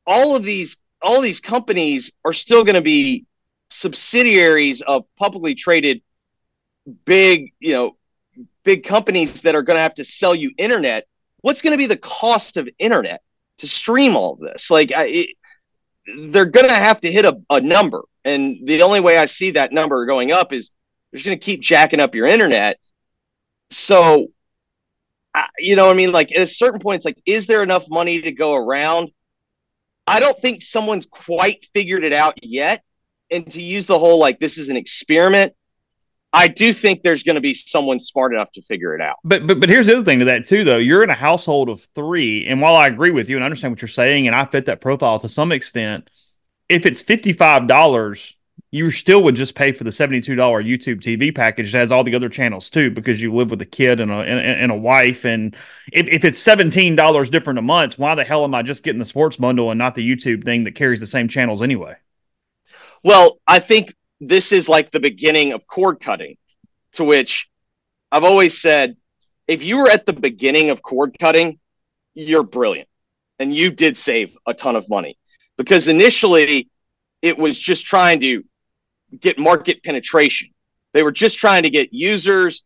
all 0.06 0.36
of 0.36 0.44
these 0.44 0.78
all 1.02 1.22
these 1.22 1.40
companies 1.40 2.12
are 2.24 2.34
still 2.34 2.64
going 2.64 2.76
to 2.76 2.82
be 2.82 3.26
subsidiaries 3.70 4.82
of 4.82 5.06
publicly 5.18 5.56
traded 5.56 6.02
big, 7.06 7.54
you 7.60 7.74
know, 7.74 7.98
big 8.64 8.84
companies 8.84 9.42
that 9.42 9.56
are 9.56 9.64
going 9.64 9.78
to 9.78 9.82
have 9.82 9.96
to 9.96 10.04
sell 10.04 10.36
you 10.36 10.52
internet. 10.58 11.08
What's 11.42 11.62
going 11.62 11.72
to 11.72 11.78
be 11.78 11.88
the 11.88 11.98
cost 11.98 12.58
of 12.58 12.70
internet 12.78 13.22
to 13.60 13.68
stream 13.68 14.16
all 14.16 14.36
this? 14.36 14.70
Like 14.70 14.92
I, 14.94 15.06
it, 15.08 15.30
they're 16.06 16.46
going 16.46 16.68
to 16.68 16.74
have 16.74 17.02
to 17.02 17.12
hit 17.12 17.26
a, 17.26 17.40
a 17.50 17.62
number. 17.62 18.04
And 18.24 18.68
the 18.68 18.84
only 18.84 19.00
way 19.00 19.18
I 19.18 19.26
see 19.26 19.52
that 19.52 19.72
number 19.72 20.06
going 20.06 20.32
up 20.32 20.54
is 20.54 20.70
they're 21.12 21.18
just 21.18 21.26
going 21.26 21.40
to 21.40 21.44
keep 21.44 21.62
jacking 21.62 22.00
up 22.00 22.16
your 22.16 22.28
internet. 22.28 22.80
So, 23.70 24.28
I, 25.34 25.48
you 25.60 25.76
know 25.76 25.90
I 25.90 25.94
mean? 25.94 26.12
Like 26.12 26.36
at 26.36 26.42
a 26.42 26.48
certain 26.48 26.80
point, 26.80 26.98
it's 26.98 27.06
like, 27.06 27.22
is 27.26 27.48
there 27.48 27.64
enough 27.64 27.90
money 27.90 28.22
to 28.22 28.32
go 28.32 28.56
around? 28.56 29.12
I 30.08 30.20
don't 30.20 30.38
think 30.40 30.62
someone's 30.62 31.06
quite 31.06 31.68
figured 31.74 32.04
it 32.04 32.14
out 32.14 32.44
yet. 32.44 32.84
And 33.30 33.50
to 33.52 33.62
use 33.62 33.88
the 33.88 33.98
whole 33.98 34.20
like 34.20 34.40
this 34.40 34.58
is 34.58 34.70
an 34.70 34.76
experiment, 34.76 35.54
I 36.34 36.48
do 36.48 36.72
think 36.72 37.04
there's 37.04 37.24
going 37.24 37.36
to 37.36 37.42
be 37.42 37.54
someone 37.54 38.00
smart 38.00 38.34
enough 38.34 38.52
to 38.54 38.62
figure 38.62 38.96
it 38.96 39.02
out. 39.02 39.18
But 39.24 39.46
but 39.48 39.60
but 39.60 39.70
here's 39.70 39.88
the 39.88 39.98
other 39.98 40.06
thing 40.06 40.20
to 40.20 40.26
that 40.26 40.48
too, 40.48 40.64
though. 40.64 40.78
You're 40.78 41.04
in 41.04 41.10
a 41.10 41.16
household 41.16 41.70
of 41.70 41.82
three, 41.94 42.46
and 42.48 42.62
while 42.62 42.76
I 42.76 42.88
agree 42.88 43.12
with 43.12 43.30
you 43.30 43.36
and 43.36 43.44
understand 43.44 43.74
what 43.74 43.82
you're 43.82 43.90
saying, 43.90 44.28
and 44.28 44.36
I 44.36 44.46
fit 44.46 44.66
that 44.68 44.80
profile 44.80 45.20
to 45.20 45.30
some 45.30 45.52
extent, 45.52 46.10
if 46.70 46.86
it's 46.86 47.02
fifty 47.02 47.34
five 47.34 47.68
dollars, 47.68 48.38
you 48.72 48.92
still 48.92 49.24
would 49.24 49.36
just 49.36 49.56
pay 49.56 49.74
for 49.74 49.84
the 49.84 49.92
seventy 49.92 50.22
two 50.22 50.36
dollar 50.36 50.64
YouTube 50.64 51.02
TV 51.02 51.36
package 51.36 51.74
that 51.74 51.80
has 51.80 51.92
all 51.92 52.06
the 52.06 52.16
other 52.16 52.30
channels 52.30 52.70
too, 52.70 52.92
because 52.92 53.22
you 53.22 53.34
live 53.34 53.52
with 53.52 53.62
a 53.62 53.66
kid 53.66 54.00
and 54.00 54.10
a 54.10 54.20
and, 54.20 54.40
and 54.40 54.72
a 54.72 54.76
wife. 54.76 55.26
And 55.26 55.54
if, 55.92 56.08
if 56.08 56.24
it's 56.24 56.40
seventeen 56.40 56.96
dollars 56.96 57.30
different 57.30 57.60
a 57.60 57.64
month, 57.64 58.00
why 58.00 58.16
the 58.16 58.24
hell 58.24 58.46
am 58.46 58.56
I 58.56 58.62
just 58.62 58.84
getting 58.84 59.00
the 59.00 59.06
sports 59.06 59.36
bundle 59.36 59.70
and 59.70 59.78
not 59.78 59.96
the 59.96 60.10
YouTube 60.10 60.46
thing 60.46 60.64
that 60.64 60.76
carries 60.76 61.02
the 61.02 61.08
same 61.08 61.28
channels 61.28 61.62
anyway? 61.62 61.96
Well, 63.04 63.40
I 63.48 63.60
think 63.60 63.96
this 64.22 64.52
is 64.52 64.70
like 64.70 64.92
the 64.92 65.00
beginning 65.00 65.52
of 65.52 65.66
cord 65.68 66.00
cutting, 66.00 66.38
to 66.94 67.04
which 67.04 67.50
I've 68.12 68.24
always 68.24 68.62
said 68.62 68.96
if 69.48 69.64
you 69.64 69.78
were 69.78 69.90
at 69.90 70.06
the 70.06 70.14
beginning 70.14 70.70
of 70.70 70.82
cord 70.82 71.18
cutting, 71.20 71.60
you're 72.14 72.44
brilliant. 72.44 72.88
And 73.40 73.54
you 73.54 73.72
did 73.72 73.98
save 73.98 74.38
a 74.46 74.54
ton 74.54 74.76
of 74.76 74.88
money 74.88 75.18
because 75.58 75.88
initially 75.88 76.70
it 77.22 77.38
was 77.38 77.60
just 77.60 77.86
trying 77.86 78.20
to 78.22 78.44
get 79.20 79.40
market 79.40 79.84
penetration. 79.84 80.50
They 80.94 81.02
were 81.02 81.12
just 81.12 81.38
trying 81.38 81.64
to 81.64 81.70
get 81.70 81.92
users 81.92 82.64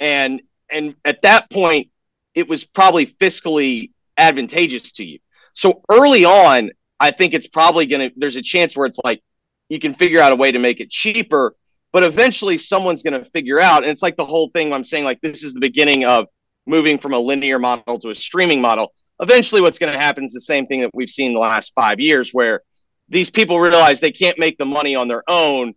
and 0.00 0.42
and 0.68 0.96
at 1.04 1.22
that 1.22 1.48
point 1.50 1.90
it 2.34 2.48
was 2.48 2.64
probably 2.64 3.06
fiscally 3.06 3.92
advantageous 4.18 4.92
to 4.92 5.04
you. 5.04 5.20
So 5.52 5.82
early 5.88 6.24
on, 6.24 6.70
I 6.98 7.12
think 7.12 7.32
it's 7.32 7.46
probably 7.46 7.86
going 7.86 8.10
to 8.10 8.14
there's 8.16 8.36
a 8.36 8.42
chance 8.42 8.76
where 8.76 8.86
it's 8.86 9.00
like 9.04 9.22
you 9.68 9.78
can 9.78 9.94
figure 9.94 10.20
out 10.20 10.32
a 10.32 10.36
way 10.36 10.52
to 10.52 10.58
make 10.58 10.80
it 10.80 10.90
cheaper 10.90 11.54
but 11.96 12.02
eventually 12.02 12.58
someone's 12.58 13.02
going 13.02 13.18
to 13.18 13.30
figure 13.30 13.58
out. 13.58 13.82
And 13.82 13.90
it's 13.90 14.02
like 14.02 14.18
the 14.18 14.24
whole 14.26 14.50
thing 14.50 14.70
i'm 14.70 14.84
saying 14.84 15.04
like 15.04 15.18
this 15.22 15.42
is 15.42 15.54
the 15.54 15.60
beginning 15.60 16.04
of 16.04 16.26
moving 16.66 16.98
from 16.98 17.14
a 17.14 17.18
linear 17.18 17.58
model 17.58 17.98
to 18.00 18.10
a 18.10 18.14
streaming 18.14 18.60
model. 18.60 18.92
Eventually 19.18 19.62
what's 19.62 19.78
going 19.78 19.92
to 19.92 19.98
happen 19.98 20.22
is 20.22 20.34
the 20.34 20.40
same 20.42 20.66
thing 20.66 20.82
that 20.82 20.90
we've 20.92 21.08
seen 21.08 21.32
the 21.32 21.40
last 21.40 21.72
five 21.74 21.98
years 21.98 22.32
where 22.32 22.60
these 23.08 23.30
people 23.30 23.58
realize 23.60 23.98
they 23.98 24.12
can't 24.12 24.38
make 24.38 24.58
the 24.58 24.66
money 24.66 24.94
on 24.94 25.08
their 25.08 25.22
own 25.26 25.72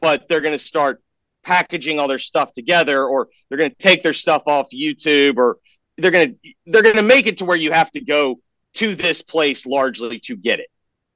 but 0.00 0.28
they're 0.28 0.40
going 0.42 0.56
to 0.56 0.64
start 0.64 1.02
packaging 1.42 1.98
all 1.98 2.06
their 2.06 2.18
stuff 2.18 2.52
together 2.52 3.04
or 3.04 3.26
they're 3.48 3.58
going 3.58 3.70
to 3.70 3.76
take 3.76 4.04
their 4.04 4.12
stuff 4.12 4.42
off 4.46 4.68
youtube 4.72 5.38
or 5.38 5.56
they're 5.96 6.12
going 6.12 6.38
to 6.44 6.54
they're 6.66 6.82
going 6.82 6.94
to 6.94 7.02
make 7.02 7.26
it 7.26 7.38
to 7.38 7.44
where 7.44 7.56
you 7.56 7.72
have 7.72 7.90
to 7.90 8.00
go 8.00 8.36
to 8.74 8.94
this 8.94 9.22
place 9.22 9.66
largely 9.66 10.20
to 10.20 10.36
get 10.36 10.60
it 10.60 10.68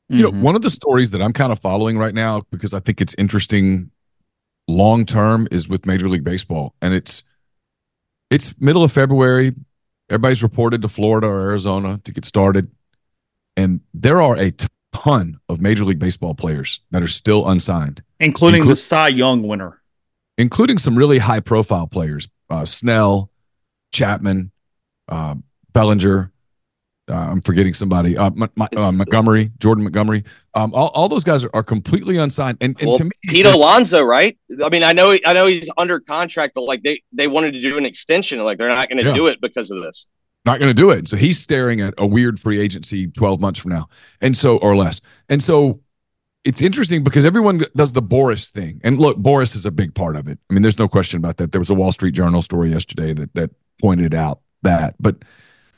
You 0.08 0.22
know, 0.22 0.32
Mhm. 0.32 0.40
one 0.40 0.56
of 0.56 0.62
the 0.62 0.70
stories 0.70 1.10
that 1.10 1.20
I'm 1.20 1.32
kind 1.32 1.52
of 1.52 1.58
following 1.58 1.98
right 1.98 2.14
now 2.14 2.42
because 2.50 2.72
I 2.72 2.80
think 2.80 3.00
it's 3.00 3.14
interesting 3.18 3.90
long 4.66 5.04
term 5.06 5.46
is 5.50 5.68
with 5.68 5.84
Major 5.86 6.08
League 6.08 6.24
Baseball. 6.24 6.74
And 6.80 6.94
it's 6.94 7.22
it's 8.30 8.54
middle 8.60 8.82
of 8.84 8.92
February. 8.92 9.54
Everybody's 10.10 10.42
reported 10.42 10.82
to 10.82 10.88
Florida 10.88 11.26
or 11.26 11.40
Arizona 11.40 12.00
to 12.04 12.12
get 12.12 12.24
started. 12.24 12.70
And 13.56 13.80
there 13.94 14.20
are 14.22 14.36
a 14.36 14.52
ton 14.94 15.38
of 15.48 15.60
Major 15.60 15.84
League 15.84 15.98
Baseball 15.98 16.34
players 16.34 16.80
that 16.90 17.02
are 17.02 17.08
still 17.08 17.48
unsigned, 17.48 18.02
including 18.20 18.62
Inclu- 18.62 18.68
the 18.68 18.76
Cy 18.76 19.08
Young 19.08 19.42
winner. 19.42 19.80
including 20.38 20.78
some 20.78 20.96
really 20.96 21.18
high 21.18 21.40
profile 21.40 21.86
players. 21.86 22.28
Uh, 22.48 22.64
Snell, 22.64 23.30
Chapman, 23.92 24.52
uh, 25.08 25.34
Bellinger. 25.72 26.30
Uh, 27.08 27.14
I'm 27.14 27.40
forgetting 27.40 27.74
somebody. 27.74 28.16
Uh, 28.16 28.26
M- 28.26 28.42
M- 28.42 28.68
uh, 28.76 28.92
Montgomery, 28.92 29.50
Jordan 29.58 29.84
Montgomery. 29.84 30.24
Um, 30.54 30.74
all, 30.74 30.88
all 30.88 31.08
those 31.08 31.24
guys 31.24 31.44
are, 31.44 31.50
are 31.54 31.62
completely 31.62 32.16
unsigned. 32.18 32.58
And, 32.60 32.76
and 32.80 32.88
well, 32.88 32.98
to 32.98 33.04
me, 33.04 33.10
Pete 33.24 33.46
Alonso, 33.46 34.02
right? 34.02 34.36
I 34.62 34.68
mean, 34.68 34.82
I 34.82 34.92
know, 34.92 35.16
I 35.24 35.32
know 35.32 35.46
he's 35.46 35.68
under 35.78 36.00
contract, 36.00 36.52
but 36.54 36.62
like 36.64 36.82
they 36.82 37.02
they 37.12 37.26
wanted 37.28 37.54
to 37.54 37.60
do 37.60 37.78
an 37.78 37.86
extension, 37.86 38.38
like 38.44 38.58
they're 38.58 38.68
not 38.68 38.88
going 38.88 39.02
to 39.02 39.10
Yeah. 39.10 39.16
do 39.16 39.26
it 39.28 39.40
because 39.40 39.70
of 39.70 39.80
this. 39.82 40.06
not 40.44 40.58
going 40.58 40.68
to 40.70 40.74
do 40.74 40.90
it. 40.90 41.08
So 41.08 41.16
he's 41.16 41.38
staring 41.38 41.80
at 41.80 41.94
a 41.98 42.06
weird 42.06 42.38
free 42.40 42.58
agency 42.60 43.06
12 43.08 43.40
months 43.40 43.58
from 43.60 43.72
now, 43.72 43.88
and 44.20 44.36
so 44.36 44.56
or 44.58 44.76
less. 44.76 45.00
And 45.28 45.42
so 45.42 45.80
it's 46.44 46.62
interesting 46.62 47.02
because 47.04 47.24
everyone 47.26 47.64
does 47.76 47.92
the 47.92 48.02
Boras 48.02 48.48
thing, 48.50 48.80
and 48.84 48.98
look, 48.98 49.18
Boras 49.18 49.54
is 49.56 49.66
a 49.66 49.70
big 49.70 49.94
part 49.94 50.16
of 50.16 50.28
it. 50.28 50.38
I 50.50 50.54
mean, 50.54 50.62
there's 50.62 50.78
no 50.78 50.88
question 50.88 51.18
about 51.18 51.36
that. 51.38 51.52
There 51.52 51.60
was 51.60 51.70
a 51.70 51.74
Wall 51.74 51.92
Street 51.92 52.14
Journal 52.14 52.42
story 52.42 52.70
yesterday 52.70 53.12
that 53.14 53.34
that 53.34 53.50
pointed 53.80 54.14
out 54.14 54.40
that, 54.62 54.94
but 55.00 55.16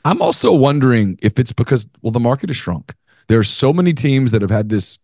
I'm 0.05 0.21
also 0.21 0.53
wondering 0.53 1.17
if 1.21 1.39
it's 1.39 1.53
because 1.53 1.87
well, 2.01 2.11
the 2.11 2.19
market 2.19 2.49
has 2.49 2.57
shrunk. 2.57 2.93
There 3.27 3.39
are 3.39 3.43
so 3.43 3.71
many 3.71 3.93
teams 3.93 4.31
that 4.31 4.41
have 4.41 4.51
had 4.51 4.69
this 4.69 4.99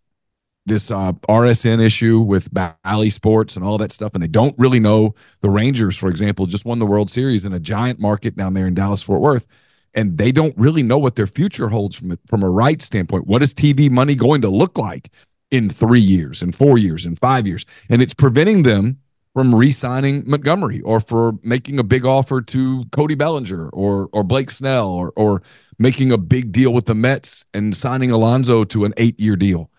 this 0.66 0.92
uh, 0.92 1.14
RSN 1.30 1.82
issue 1.82 2.20
with 2.20 2.54
Bally 2.54 3.10
Sports 3.10 3.56
and 3.56 3.64
all 3.64 3.78
that 3.78 3.94
stuff, 3.94 4.14
and 4.14 4.22
they 4.22 4.28
don't 4.28 4.54
really 4.58 4.80
know. 4.80 5.16
The 5.40 5.50
Rangers, 5.50 5.96
for 5.96 6.10
example, 6.10 6.46
just 6.46 6.66
won 6.66 6.80
the 6.80 6.86
World 6.86 7.10
Series 7.10 7.46
in 7.46 7.54
a 7.54 7.60
giant 7.60 8.00
market 8.00 8.36
down 8.36 8.54
there 8.54 8.68
in 8.68 8.74
Dallas 8.74 9.02
Fort 9.02 9.22
Worth, 9.22 9.48
and 9.94 10.18
they 10.18 10.32
don't 10.32 10.58
really 10.58 10.84
know 10.84 10.98
what 10.98 11.16
their 11.16 11.28
future 11.28 11.70
holds 11.70 11.96
from 11.96 12.12
a, 12.12 12.18
from 12.28 12.44
a 12.44 12.50
rights 12.50 12.86
standpoint. 12.86 13.28
What 13.28 13.42
is 13.42 13.54
TV 13.54 13.90
money 13.90 14.14
going 14.14 14.42
to 14.42 14.50
look 14.50 14.78
like 14.78 15.10
in 15.52 15.70
three 15.70 16.02
years, 16.02 16.42
in 16.42 16.52
four 16.52 16.78
years, 16.78 17.06
in 17.06 17.16
five 17.16 17.48
years? 17.48 17.66
And 17.90 18.02
it's 18.02 18.14
preventing 18.14 18.64
them 18.64 19.00
from 19.38 19.54
re-signing 19.54 20.24
Montgomery 20.26 20.82
or 20.82 21.00
for 21.00 21.34
making 21.44 21.78
a 21.78 21.84
big 21.84 22.08
offer 22.08 22.42
to 22.42 22.84
Cody 22.92 23.14
Bellinger 23.14 23.70
or 23.70 24.10
or 24.12 24.24
Blake 24.24 24.50
Snell 24.50 24.90
or 24.90 25.14
or 25.16 25.44
making 25.78 26.12
a 26.12 26.18
big 26.18 26.52
deal 26.52 26.74
with 26.74 26.88
the 26.88 26.96
Mets 26.96 27.46
and 27.54 27.78
signing 27.78 28.10
Alonso 28.10 28.64
to 28.64 28.84
an 28.84 28.96
eight 28.98 29.20
year 29.20 29.36
deal, 29.36 29.70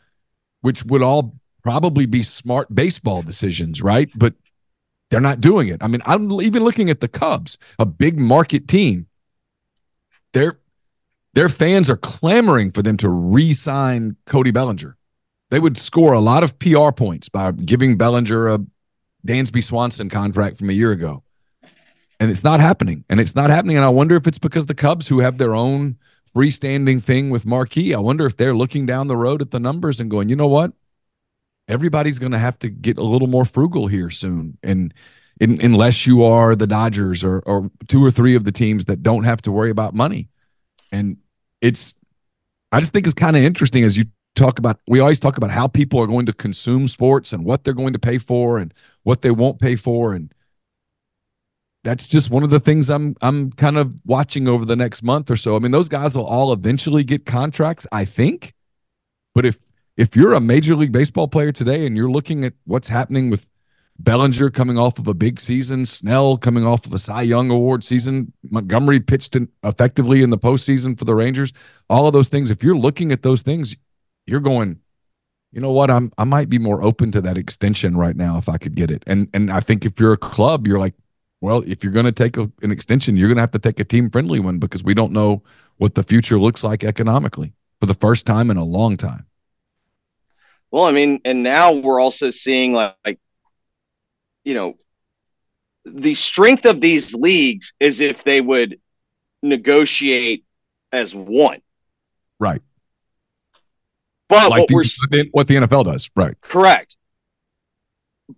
which 0.60 0.84
would 0.84 1.02
all 1.02 1.34
probably 1.64 2.06
be 2.06 2.22
smart 2.22 2.72
baseball 2.72 3.20
decisions, 3.20 3.82
right? 3.82 4.08
But 4.14 4.34
they're 5.10 5.20
not 5.20 5.40
doing 5.40 5.66
it. 5.66 5.82
I 5.82 5.88
mean, 5.88 6.02
I'm 6.06 6.30
even 6.40 6.62
looking 6.62 6.88
at 6.88 7.00
the 7.00 7.08
Cubs, 7.08 7.58
a 7.80 7.84
big 7.84 8.16
market 8.16 8.68
team. 8.68 9.08
Their 10.34 10.60
their 11.34 11.48
fans 11.48 11.90
are 11.90 11.96
clamoring 11.96 12.70
for 12.70 12.82
them 12.82 12.96
to 12.98 13.08
re-sign 13.08 14.18
Cody 14.24 14.52
Bellinger. 14.52 14.96
They 15.50 15.58
would 15.58 15.78
score 15.78 16.12
a 16.12 16.20
lot 16.20 16.44
of 16.44 16.60
PR 16.60 16.92
points 16.92 17.28
by 17.28 17.50
giving 17.50 17.96
Bellinger 17.96 18.46
a 18.46 18.60
Dansby 19.26 19.62
Swanson 19.62 20.08
contract 20.08 20.56
from 20.56 20.70
a 20.70 20.74
year 20.74 20.92
ago. 20.92 21.22
And 22.20 22.30
it's 22.30 22.44
not 22.44 22.60
happening. 22.60 23.04
And 23.08 23.20
it's 23.20 23.34
not 23.34 23.50
happening. 23.50 23.76
And 23.76 23.84
I 23.84 23.90
wonder 23.90 24.16
if 24.16 24.26
it's 24.26 24.38
because 24.38 24.66
the 24.66 24.74
Cubs, 24.74 25.08
who 25.08 25.20
have 25.20 25.38
their 25.38 25.54
own 25.54 25.98
freestanding 26.34 27.02
thing 27.02 27.30
with 27.30 27.46
Marquee, 27.46 27.94
I 27.94 28.00
wonder 28.00 28.26
if 28.26 28.36
they're 28.36 28.56
looking 28.56 28.86
down 28.86 29.08
the 29.08 29.16
road 29.16 29.40
at 29.40 29.50
the 29.50 29.60
numbers 29.60 30.00
and 30.00 30.10
going, 30.10 30.28
you 30.28 30.36
know 30.36 30.48
what? 30.48 30.72
Everybody's 31.68 32.18
going 32.18 32.32
to 32.32 32.38
have 32.38 32.58
to 32.60 32.70
get 32.70 32.98
a 32.98 33.02
little 33.02 33.28
more 33.28 33.44
frugal 33.44 33.86
here 33.86 34.10
soon. 34.10 34.58
And 34.62 34.92
in, 35.40 35.60
unless 35.60 36.06
you 36.06 36.24
are 36.24 36.56
the 36.56 36.66
Dodgers 36.66 37.22
or, 37.22 37.40
or 37.40 37.70
two 37.86 38.04
or 38.04 38.10
three 38.10 38.34
of 38.34 38.44
the 38.44 38.52
teams 38.52 38.86
that 38.86 39.02
don't 39.02 39.24
have 39.24 39.42
to 39.42 39.52
worry 39.52 39.70
about 39.70 39.94
money. 39.94 40.28
And 40.90 41.18
it's, 41.60 41.94
I 42.72 42.80
just 42.80 42.92
think 42.92 43.06
it's 43.06 43.14
kind 43.14 43.36
of 43.36 43.42
interesting 43.42 43.84
as 43.84 43.96
you 43.96 44.06
talk 44.34 44.58
about, 44.58 44.80
we 44.88 45.00
always 45.00 45.20
talk 45.20 45.36
about 45.36 45.50
how 45.50 45.68
people 45.68 46.00
are 46.00 46.06
going 46.06 46.26
to 46.26 46.32
consume 46.32 46.88
sports 46.88 47.32
and 47.32 47.44
what 47.44 47.64
they're 47.64 47.74
going 47.74 47.92
to 47.92 47.98
pay 47.98 48.18
for 48.18 48.58
and 48.58 48.72
what 49.08 49.22
they 49.22 49.30
won't 49.30 49.58
pay 49.58 49.74
for. 49.74 50.12
And 50.12 50.34
that's 51.82 52.06
just 52.06 52.30
one 52.30 52.42
of 52.42 52.50
the 52.50 52.60
things 52.60 52.90
I'm 52.90 53.16
I'm 53.22 53.50
kind 53.52 53.78
of 53.78 53.94
watching 54.04 54.46
over 54.46 54.66
the 54.66 54.76
next 54.76 55.02
month 55.02 55.30
or 55.30 55.36
so. 55.36 55.56
I 55.56 55.60
mean, 55.60 55.72
those 55.72 55.88
guys 55.88 56.14
will 56.14 56.26
all 56.26 56.52
eventually 56.52 57.04
get 57.04 57.24
contracts, 57.24 57.86
I 57.90 58.04
think. 58.04 58.52
But 59.34 59.46
if 59.46 59.56
if 59.96 60.14
you're 60.14 60.34
a 60.34 60.40
major 60.40 60.76
league 60.76 60.92
baseball 60.92 61.26
player 61.26 61.52
today 61.52 61.86
and 61.86 61.96
you're 61.96 62.10
looking 62.10 62.44
at 62.44 62.52
what's 62.66 62.88
happening 62.88 63.30
with 63.30 63.48
Bellinger 63.98 64.50
coming 64.50 64.78
off 64.78 64.98
of 64.98 65.08
a 65.08 65.14
big 65.14 65.40
season, 65.40 65.86
Snell 65.86 66.36
coming 66.36 66.66
off 66.66 66.84
of 66.84 66.92
a 66.92 66.98
Cy 66.98 67.22
Young 67.22 67.48
Award 67.48 67.84
season, 67.84 68.34
Montgomery 68.50 69.00
pitched 69.00 69.34
in 69.34 69.48
effectively 69.64 70.22
in 70.22 70.28
the 70.28 70.38
postseason 70.38 70.98
for 70.98 71.06
the 71.06 71.14
Rangers, 71.14 71.54
all 71.88 72.06
of 72.06 72.12
those 72.12 72.28
things. 72.28 72.50
If 72.50 72.62
you're 72.62 72.76
looking 72.76 73.10
at 73.10 73.22
those 73.22 73.40
things, 73.40 73.74
you're 74.26 74.40
going, 74.40 74.80
you 75.52 75.60
know 75.60 75.72
what? 75.72 75.90
I'm 75.90 76.12
I 76.18 76.24
might 76.24 76.48
be 76.48 76.58
more 76.58 76.82
open 76.82 77.10
to 77.12 77.20
that 77.22 77.38
extension 77.38 77.96
right 77.96 78.16
now 78.16 78.36
if 78.36 78.48
I 78.48 78.58
could 78.58 78.74
get 78.74 78.90
it. 78.90 79.02
And 79.06 79.28
and 79.32 79.50
I 79.50 79.60
think 79.60 79.84
if 79.84 79.98
you're 79.98 80.12
a 80.12 80.18
club, 80.18 80.66
you're 80.66 80.78
like, 80.78 80.94
well, 81.40 81.62
if 81.66 81.82
you're 81.82 81.92
going 81.92 82.06
to 82.06 82.12
take 82.12 82.36
a, 82.36 82.50
an 82.62 82.70
extension, 82.70 83.16
you're 83.16 83.28
going 83.28 83.36
to 83.36 83.42
have 83.42 83.52
to 83.52 83.58
take 83.58 83.80
a 83.80 83.84
team 83.84 84.10
friendly 84.10 84.40
one 84.40 84.58
because 84.58 84.84
we 84.84 84.94
don't 84.94 85.12
know 85.12 85.42
what 85.78 85.94
the 85.94 86.02
future 86.02 86.38
looks 86.38 86.64
like 86.64 86.84
economically 86.84 87.52
for 87.80 87.86
the 87.86 87.94
first 87.94 88.26
time 88.26 88.50
in 88.50 88.56
a 88.56 88.64
long 88.64 88.96
time. 88.96 89.26
Well, 90.70 90.84
I 90.84 90.92
mean, 90.92 91.20
and 91.24 91.42
now 91.42 91.72
we're 91.72 92.00
also 92.00 92.30
seeing 92.30 92.74
like, 92.74 92.94
like 93.04 93.18
you 94.44 94.54
know, 94.54 94.76
the 95.84 96.14
strength 96.14 96.66
of 96.66 96.80
these 96.80 97.14
leagues 97.14 97.72
is 97.80 98.00
if 98.00 98.24
they 98.24 98.40
would 98.40 98.80
negotiate 99.42 100.44
as 100.92 101.14
one. 101.14 101.62
Right. 102.38 102.62
But 104.28 104.50
like 104.50 104.60
what 104.60 104.68
the, 104.68 104.74
we're 105.10 105.24
what 105.32 105.48
the 105.48 105.56
NFL 105.56 105.84
does, 105.86 106.10
right? 106.14 106.38
correct. 106.40 106.96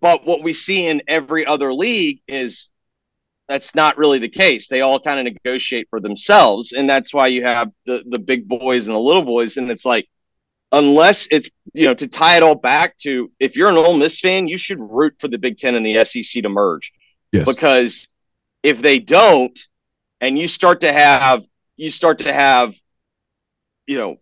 But 0.01 0.25
what 0.25 0.43
we 0.43 0.53
see 0.53 0.87
in 0.87 1.03
every 1.09 1.45
other 1.45 1.73
league 1.75 2.21
is 2.29 2.71
that's 3.49 3.75
not 3.75 3.99
really 3.99 4.21
the 4.21 4.29
case. 4.29 4.69
They 4.69 4.83
all 4.83 5.01
kind 5.01 5.27
of 5.27 5.33
negotiate 5.35 5.89
for 5.91 5.99
themselves, 5.99 6.73
and 6.73 6.89
that's 6.89 7.13
why 7.13 7.27
you 7.27 7.43
have 7.45 7.71
the 7.87 8.05
the 8.09 8.21
big 8.21 8.47
boys 8.47 8.87
and 8.87 8.95
the 8.95 9.01
little 9.01 9.25
boys. 9.25 9.57
And 9.57 9.69
it's 9.69 9.85
like, 9.85 10.09
unless 10.71 11.27
it's 11.33 11.51
you 11.75 11.87
know 11.87 11.95
to 11.95 12.07
tie 12.07 12.37
it 12.37 12.45
all 12.45 12.55
back 12.55 12.97
to 12.99 13.33
if 13.41 13.57
you're 13.57 13.69
an 13.71 13.77
Ole 13.77 13.97
Miss 13.97 14.21
fan, 14.21 14.47
you 14.47 14.59
should 14.59 14.79
root 14.79 15.15
for 15.19 15.27
the 15.27 15.39
Big 15.39 15.59
Ten 15.59 15.75
and 15.75 15.85
the 15.85 16.05
SEC 16.05 16.43
to 16.45 16.49
merge, 16.49 16.93
Yes. 17.33 17.45
because 17.45 18.09
if 18.63 18.81
they 18.81 19.01
don't, 19.01 19.59
and 20.21 20.39
you 20.39 20.47
start 20.47 20.83
to 20.83 20.93
have 20.93 21.43
you 21.77 21.91
start 21.91 22.21
to 22.21 22.33
have, 22.33 22.77
you 23.89 23.99
know, 23.99 24.21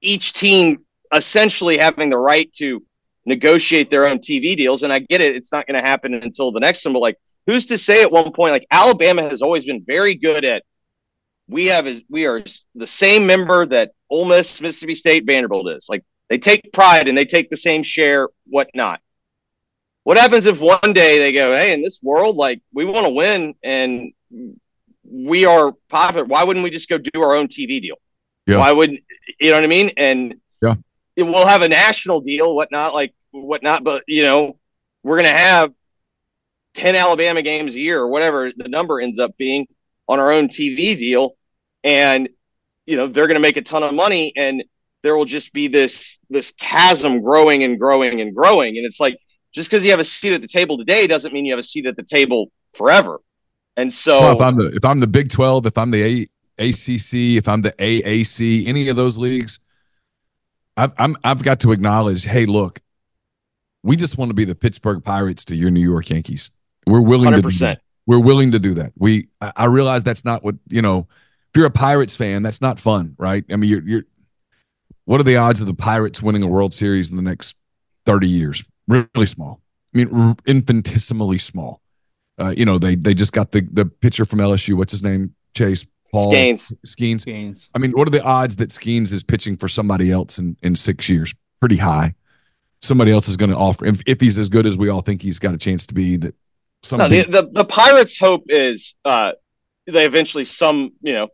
each 0.00 0.32
team 0.32 0.84
essentially 1.12 1.78
having 1.78 2.10
the 2.10 2.18
right 2.18 2.52
to 2.54 2.82
negotiate 3.26 3.90
their 3.90 4.06
own 4.06 4.18
TV 4.18 4.56
deals. 4.56 4.82
And 4.82 4.92
I 4.92 5.00
get 5.00 5.20
it, 5.20 5.36
it's 5.36 5.52
not 5.52 5.66
going 5.66 5.80
to 5.80 5.86
happen 5.86 6.14
until 6.14 6.52
the 6.52 6.60
next 6.60 6.84
one, 6.84 6.94
but 6.94 7.00
like, 7.00 7.16
who's 7.46 7.66
to 7.66 7.78
say 7.78 8.02
at 8.02 8.12
one 8.12 8.32
point, 8.32 8.52
like 8.52 8.66
Alabama 8.70 9.22
has 9.22 9.42
always 9.42 9.64
been 9.64 9.84
very 9.86 10.14
good 10.14 10.44
at 10.44 10.62
we 11.48 11.66
have 11.66 11.86
is 11.86 12.02
we 12.10 12.26
are 12.26 12.42
the 12.74 12.86
same 12.86 13.26
member 13.26 13.64
that 13.66 13.92
Ole 14.10 14.26
Miss, 14.26 14.60
Mississippi 14.60 14.94
State, 14.94 15.24
Vanderbilt 15.24 15.70
is. 15.70 15.86
Like 15.88 16.04
they 16.28 16.38
take 16.38 16.72
pride 16.72 17.08
and 17.08 17.16
they 17.16 17.24
take 17.24 17.48
the 17.48 17.56
same 17.56 17.82
share, 17.82 18.28
whatnot. 18.46 19.00
What 20.04 20.18
happens 20.18 20.46
if 20.46 20.60
one 20.60 20.92
day 20.92 21.18
they 21.18 21.32
go, 21.32 21.54
hey, 21.54 21.72
in 21.72 21.82
this 21.82 22.00
world, 22.02 22.36
like 22.36 22.60
we 22.72 22.84
want 22.84 23.06
to 23.06 23.12
win 23.12 23.54
and 23.62 24.12
we 25.04 25.44
are 25.46 25.72
popular. 25.88 26.24
Why 26.24 26.44
wouldn't 26.44 26.64
we 26.64 26.70
just 26.70 26.88
go 26.88 26.98
do 26.98 27.22
our 27.22 27.34
own 27.34 27.48
TV 27.48 27.80
deal? 27.80 27.96
Yeah. 28.48 28.58
Why 28.58 28.72
wouldn't 28.72 29.00
you 29.38 29.50
know 29.50 29.56
what 29.56 29.64
I 29.64 29.68
mean? 29.68 29.90
And 29.96 30.40
Yeah. 30.62 30.74
it- 31.16 31.22
we'll 31.24 31.46
have 31.46 31.62
a 31.62 31.68
national 31.68 32.20
deal, 32.20 32.54
whatnot, 32.54 32.94
like 32.94 33.14
whatnot, 33.30 33.84
but 33.84 34.04
you 34.06 34.22
know, 34.22 34.58
we're 35.02 35.16
gonna 35.16 35.28
have 35.28 35.72
10 36.74 36.94
Alabama 36.96 37.42
games 37.42 37.74
a 37.74 37.80
year 37.80 38.00
or 38.00 38.08
whatever 38.08 38.52
the 38.56 38.68
number 38.68 39.00
ends 39.00 39.18
up 39.18 39.36
being 39.36 39.66
on 40.08 40.20
our 40.20 40.32
own 40.32 40.48
TV 40.48 40.96
deal. 40.96 41.36
And, 41.84 42.28
you 42.86 42.96
know, 42.96 43.06
they're 43.06 43.26
to 43.26 43.38
make 43.38 43.56
a 43.56 43.62
ton 43.62 43.82
of 43.82 43.94
money 43.94 44.32
and 44.36 44.64
there 45.02 45.16
will 45.16 45.24
just 45.24 45.52
be 45.52 45.68
this, 45.68 46.18
this 46.30 46.52
chasm 46.52 47.20
growing 47.20 47.62
and 47.64 47.78
growing 47.78 48.20
and 48.20 48.34
growing. 48.34 48.76
And 48.76 48.86
it's 48.86 49.00
like, 49.00 49.18
just 49.52 49.70
because 49.70 49.84
you 49.84 49.90
have 49.90 50.00
a 50.00 50.04
seat 50.04 50.34
at 50.34 50.42
the 50.42 50.48
table 50.48 50.76
today 50.76 51.06
doesn't 51.06 51.32
mean 51.32 51.44
you 51.46 51.52
have 51.52 51.58
a 51.58 51.64
seat 51.64 51.86
at 51.86 51.96
the 51.96 52.02
table 52.02 52.50
forever. 52.74 53.18
And 53.76 53.92
so, 53.92 54.20
Well, 54.20 54.40
if 54.40 54.46
I'm 54.46 54.56
the 54.56 54.66
if 54.74 54.84
I'm 54.84 55.00
the 55.00 55.06
Big 55.06 55.30
Twelve, 55.30 55.66
if 55.66 55.78
I'm 55.78 55.90
the 55.90 56.02
a, 56.02 56.26
ACC, 56.58 57.36
if 57.36 57.48
I'm 57.48 57.62
the 57.62 57.72
AAC, 57.72 58.66
any 58.66 58.88
of 58.88 58.96
those 58.96 59.18
leagues, 59.18 59.60
I've 60.76 60.92
I'm, 60.98 61.16
I've 61.24 61.42
got 61.42 61.60
to 61.60 61.72
acknowledge, 61.72 62.24
hey, 62.24 62.46
look, 62.46 62.80
we 63.82 63.96
just 63.96 64.18
want 64.18 64.30
to 64.30 64.34
be 64.34 64.44
the 64.44 64.54
Pittsburgh 64.54 65.02
Pirates 65.02 65.44
to 65.46 65.56
your 65.56 65.70
New 65.70 65.80
York 65.80 66.10
Yankees. 66.10 66.52
We're 66.86 67.00
willing 67.00 67.32
to 67.32 67.42
do 67.42 67.48
100%. 67.48 67.58
that. 67.60 67.80
We're 68.06 68.18
willing 68.18 68.52
to 68.52 68.58
do 68.58 68.74
that. 68.74 68.92
We 68.96 69.28
I, 69.40 69.52
I 69.56 69.64
realize 69.66 70.04
that's 70.04 70.24
not 70.24 70.42
what 70.42 70.54
you 70.68 70.82
know. 70.82 71.06
If 71.50 71.56
you're 71.56 71.66
a 71.66 71.70
Pirates 71.70 72.14
fan, 72.14 72.42
that's 72.42 72.60
not 72.60 72.78
fun, 72.78 73.14
right? 73.18 73.44
I 73.50 73.56
mean, 73.56 73.70
you're 73.70 73.82
you're. 73.82 74.02
What 75.04 75.20
are 75.20 75.24
the 75.24 75.36
odds 75.36 75.60
of 75.60 75.66
the 75.66 75.74
Pirates 75.74 76.22
winning 76.22 76.42
a 76.42 76.46
World 76.46 76.74
Series 76.74 77.10
in 77.10 77.16
the 77.16 77.22
next 77.22 77.56
thirty 78.06 78.28
years? 78.28 78.64
Really 78.86 79.26
small. 79.26 79.60
I 79.94 79.98
mean, 79.98 80.14
r- 80.14 80.36
infinitesimally 80.46 81.38
small. 81.38 81.80
Uh, 82.38 82.54
you 82.56 82.64
know, 82.64 82.78
they 82.78 82.94
they 82.94 83.14
just 83.14 83.32
got 83.32 83.52
the 83.52 83.66
the 83.72 83.84
pitcher 83.86 84.24
from 84.24 84.38
LSU. 84.38 84.74
What's 84.74 84.92
his 84.92 85.02
name? 85.02 85.34
Chase 85.54 85.86
Paul 86.10 86.32
Skenes. 86.32 86.72
Skenes. 86.86 87.24
Gains. 87.24 87.70
I 87.74 87.78
mean, 87.78 87.92
what 87.92 88.08
are 88.08 88.10
the 88.10 88.22
odds 88.22 88.56
that 88.56 88.70
Skenes 88.70 89.12
is 89.12 89.22
pitching 89.22 89.56
for 89.56 89.68
somebody 89.68 90.10
else 90.10 90.38
in 90.38 90.56
in 90.62 90.74
six 90.76 91.08
years? 91.08 91.34
Pretty 91.60 91.76
high. 91.76 92.14
Somebody 92.80 93.10
else 93.10 93.28
is 93.28 93.36
going 93.36 93.50
to 93.50 93.56
offer 93.56 93.86
if, 93.86 94.00
if 94.06 94.20
he's 94.20 94.38
as 94.38 94.48
good 94.48 94.64
as 94.64 94.78
we 94.78 94.88
all 94.88 95.00
think 95.00 95.20
he's 95.20 95.38
got 95.38 95.54
a 95.54 95.58
chance 95.58 95.84
to 95.86 95.94
be. 95.94 96.16
That 96.16 96.34
some 96.82 96.98
no, 96.98 97.08
the, 97.08 97.22
the, 97.24 97.48
the 97.50 97.64
Pirates 97.64 98.16
hope 98.16 98.44
is, 98.48 98.94
uh, 99.04 99.32
they 99.86 100.06
eventually 100.06 100.44
some, 100.44 100.92
you 101.02 101.12
know, 101.12 101.28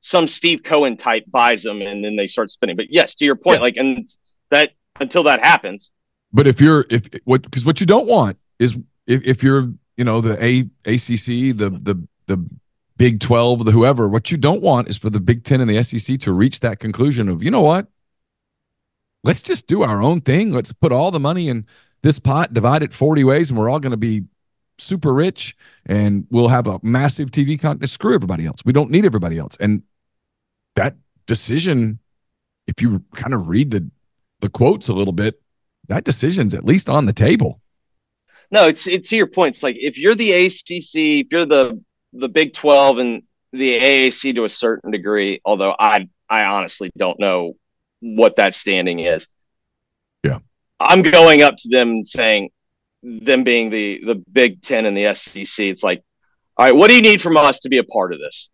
some 0.00 0.26
Steve 0.26 0.62
Cohen 0.62 0.96
type 0.96 1.24
buys 1.28 1.62
them 1.62 1.82
and 1.82 2.02
then 2.02 2.16
they 2.16 2.26
start 2.26 2.50
spinning. 2.50 2.76
But 2.76 2.86
yes, 2.90 3.14
to 3.16 3.24
your 3.26 3.36
point, 3.36 3.58
Yeah. 3.58 3.62
like, 3.62 3.76
and 3.76 4.08
that 4.50 4.72
until 4.98 5.22
that 5.24 5.40
happens, 5.40 5.92
But 6.32 6.46
if 6.46 6.60
you're 6.60 6.86
if 6.88 7.08
what 7.24 7.42
because 7.42 7.64
what 7.64 7.78
you 7.80 7.86
don't 7.86 8.06
want 8.08 8.38
is 8.58 8.78
if, 9.06 9.22
if 9.26 9.42
you're 9.42 9.72
you 9.98 10.04
know 10.04 10.20
the 10.22 10.42
A 10.42 10.60
ACC 10.86 11.56
the 11.56 11.78
the 11.82 12.06
the 12.26 12.48
Big 12.96 13.20
Twelve 13.20 13.64
the 13.64 13.72
whoever. 13.72 14.08
What 14.08 14.30
you 14.30 14.36
don't 14.36 14.62
want 14.62 14.88
is 14.88 14.96
for 14.96 15.10
the 15.10 15.20
Big 15.20 15.44
Ten 15.44 15.60
and 15.60 15.68
the 15.68 15.82
SEC 15.82 16.18
to 16.20 16.32
reach 16.32 16.60
that 16.60 16.78
conclusion 16.78 17.28
of 17.28 17.42
you 17.42 17.50
know 17.50 17.60
what? 17.60 17.86
Let's 19.24 19.42
just 19.42 19.66
do 19.66 19.82
our 19.82 20.02
own 20.02 20.20
thing. 20.20 20.52
Let's 20.52 20.72
put 20.72 20.92
all 20.92 21.10
the 21.10 21.20
money 21.20 21.48
in 21.48 21.66
this 22.02 22.18
pot 22.18 22.52
divide 22.52 22.82
it 22.82 22.94
forty 22.94 23.24
ways 23.24 23.50
and 23.50 23.58
we're 23.58 23.68
all 23.68 23.80
going 23.80 23.90
to 23.90 23.96
be 23.96 24.24
super 24.78 25.12
rich 25.12 25.56
and 25.86 26.26
we'll 26.30 26.48
have 26.48 26.66
a 26.66 26.78
massive 26.82 27.30
TV 27.30 27.58
content 27.58 27.88
screw 27.90 28.14
everybody 28.14 28.46
else. 28.46 28.62
We 28.64 28.72
don't 28.72 28.90
need 28.90 29.04
everybody 29.04 29.38
else. 29.38 29.56
And 29.58 29.82
that 30.74 30.96
decision 31.26 31.98
if 32.66 32.80
you 32.82 33.02
kind 33.14 33.34
of 33.34 33.48
read 33.48 33.70
the 33.70 33.90
the 34.40 34.48
quotes 34.48 34.88
a 34.88 34.92
little 34.92 35.12
bit 35.12 35.40
that 35.88 36.04
decision's 36.04 36.54
at 36.54 36.64
least 36.64 36.88
on 36.88 37.06
the 37.06 37.12
table. 37.12 37.60
no, 38.50 38.66
it's, 38.66 38.86
it's 38.86 39.08
to 39.10 39.16
your 39.16 39.26
point. 39.26 39.54
It's 39.54 39.62
like, 39.62 39.76
if 39.78 39.98
you're 39.98 40.14
the 40.14 40.32
ACC, 40.32 41.24
if 41.24 41.26
you're 41.30 41.46
the, 41.46 41.82
the 42.18 42.28
Big 42.28 42.52
12 42.52 42.98
and 42.98 43.22
the 43.52 43.78
AAC 43.78 44.34
to 44.36 44.44
a 44.44 44.48
certain 44.48 44.90
degree, 44.90 45.40
although 45.44 45.74
I, 45.78 46.08
I 46.28 46.44
honestly 46.44 46.90
don't 46.96 47.18
know 47.18 47.54
what 48.00 48.36
that 48.36 48.54
standing 48.54 49.00
is. 49.00 49.28
Yeah. 50.22 50.38
I'm 50.80 51.02
going 51.02 51.42
up 51.42 51.56
to 51.58 51.68
them 51.68 51.90
and 51.90 52.06
saying, 52.06 52.50
them 53.02 53.44
being 53.44 53.70
the, 53.70 54.02
the 54.04 54.16
Big 54.16 54.62
10 54.62 54.84
and 54.86 54.96
the 54.96 55.14
SEC, 55.14 55.66
it's 55.66 55.82
like, 55.82 56.02
all 56.56 56.66
right, 56.66 56.72
what 56.74 56.88
do 56.88 56.96
you 56.96 57.02
need 57.02 57.20
from 57.20 57.36
us 57.36 57.60
to 57.60 57.68
be 57.68 57.78
a 57.78 57.84
part 57.84 58.12
of 58.12 58.18
this? 58.18 58.50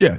Yeah. 0.00 0.18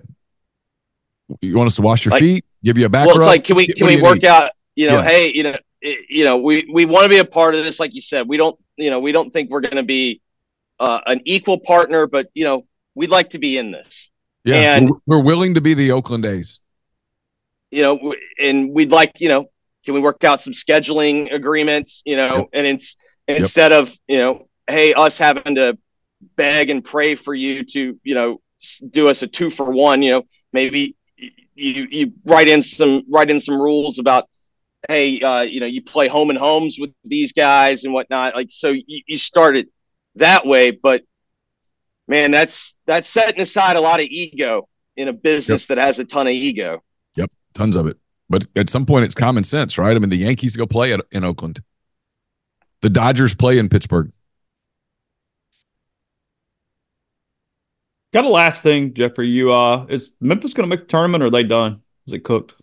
You 1.42 1.58
want 1.58 1.68
us 1.68 1.76
to 1.76 1.82
wash 1.82 2.06
your 2.06 2.12
Like- 2.12 2.22
feet, 2.22 2.46
give 2.64 2.78
you 2.78 2.86
a 2.86 2.90
back 2.90 3.06
well, 3.08 3.16
it's 3.16 3.20
rub? 3.20 3.28
like, 3.28 3.44
can 3.44 3.56
we 3.56 3.68
can 3.68 3.88
we 3.88 4.02
work 4.02 4.22
need? 4.22 4.26
out? 4.28 4.52
You 4.76 4.88
know, 4.88 4.98
Yeah. 5.02 5.04
hey, 5.08 5.32
you 5.34 5.44
know, 5.44 5.56
you 5.82 6.24
know, 6.26 6.38
we 6.38 6.68
we 6.72 6.86
want 6.86 7.04
to 7.04 7.10
be 7.10 7.18
a 7.18 7.26
part 7.26 7.56
of 7.56 7.64
this, 7.64 7.80
like 7.80 7.94
you 7.94 8.02
said. 8.02 8.28
We 8.28 8.38
don't, 8.38 8.58
you 8.78 8.90
know, 8.90 9.00
we 9.00 9.12
don't 9.12 9.32
think 9.32 9.50
we're 9.50 9.62
going 9.62 9.76
to 9.76 9.84
be 9.84 10.22
uh, 10.80 11.02
an 11.06 11.22
equal 11.26 11.60
partner, 11.60 12.08
but 12.08 12.28
you 12.34 12.44
know, 12.44 12.66
we'd 12.96 13.10
like 13.10 13.32
to 13.32 13.40
be 13.40 13.58
in 13.58 13.72
this. 13.72 14.10
Yeah, 14.44 14.76
and- 14.76 14.92
we're, 15.06 15.20
willing 15.20 15.56
to 15.56 15.62
be 15.62 15.74
the 15.74 15.92
Oakland 15.92 16.26
A's. 16.26 16.60
You 17.70 17.84
know, 17.84 18.16
and 18.40 18.74
we'd 18.74 18.92
like, 18.92 19.20
you 19.20 19.28
know, 19.28 19.50
can 19.84 19.94
we 19.94 20.00
work 20.00 20.24
out 20.24 20.40
some 20.40 20.54
scheduling 20.54 21.32
agreements? 21.34 22.02
You 22.06 22.16
know, 22.16 22.38
Yep. 22.38 22.48
and 22.54 22.68
it's 22.68 22.96
instead 23.28 23.72
of 23.74 23.94
you 24.08 24.18
know, 24.18 24.48
hey, 24.68 24.94
us 24.94 25.18
having 25.18 25.56
to 25.56 25.78
beg 26.36 26.70
and 26.70 26.84
pray 26.84 27.16
for 27.16 27.34
you 27.34 27.64
to, 27.64 28.00
you 28.04 28.16
know, 28.16 28.42
do 28.90 29.10
us 29.10 29.22
a 29.22 29.28
two 29.28 29.50
for 29.50 29.70
one. 29.70 30.02
You 30.02 30.12
know, 30.12 30.24
maybe 30.54 30.96
you 31.56 31.88
you 31.90 32.14
write 32.26 32.48
in 32.48 32.62
some 32.62 33.04
write 33.10 33.30
in 33.30 33.42
some 33.42 33.60
rules 33.62 34.00
about 34.00 34.30
hey, 34.88 35.20
uh, 35.20 35.42
you 35.42 35.60
know, 35.60 35.66
you 35.66 35.82
play 35.82 36.08
home 36.08 36.30
and 36.30 36.40
homes 36.40 36.78
with 36.80 36.94
these 37.04 37.34
guys 37.34 37.84
and 37.84 37.94
whatnot. 37.94 38.36
Like, 38.36 38.48
so 38.52 38.70
you, 38.70 39.02
you 39.06 39.18
started 39.18 39.68
that 40.18 40.46
way, 40.46 40.72
but 40.72 41.04
man, 42.08 42.32
that's 42.32 42.76
that's 42.86 43.10
setting 43.10 43.42
aside 43.42 43.76
a 43.76 43.82
lot 43.82 44.00
of 44.00 44.08
ego 44.08 44.68
in 44.96 45.08
a 45.08 45.14
business 45.14 45.68
that 45.68 45.78
has 45.78 46.00
a 46.00 46.06
ton 46.06 46.28
of 46.28 46.34
ego. 46.34 46.84
Yep, 47.16 47.32
tons 47.54 47.76
of 47.76 47.88
it. 47.88 47.98
But 48.30 48.48
at 48.56 48.70
some 48.70 48.86
point, 48.86 49.06
it's 49.06 49.16
common 49.16 49.44
sense, 49.44 49.78
right? 49.78 49.96
I 49.96 50.00
mean, 50.00 50.10
the 50.10 50.18
Yankees 50.18 50.56
go 50.56 50.68
play 50.68 50.94
at, 50.94 51.02
in 51.12 51.24
Oakland. 51.24 51.62
The 52.82 52.90
Dodgers 52.90 53.34
play 53.34 53.58
in 53.58 53.70
Pittsburgh. 53.70 54.12
Got 58.14 58.26
a 58.26 58.30
last 58.30 58.64
thing, 58.64 58.94
Jeffrey. 58.94 59.28
You 59.28 59.52
uh, 59.52 59.86
is 59.90 60.12
Memphis 60.20 60.54
going 60.54 60.70
to 60.70 60.70
make 60.70 60.82
the 60.82 60.86
tournament, 60.86 61.24
or 61.24 61.28
are 61.28 61.30
they 61.32 61.44
done? 61.44 61.82
Is 62.06 62.14
it 62.14 62.24
cooked? 62.24 62.56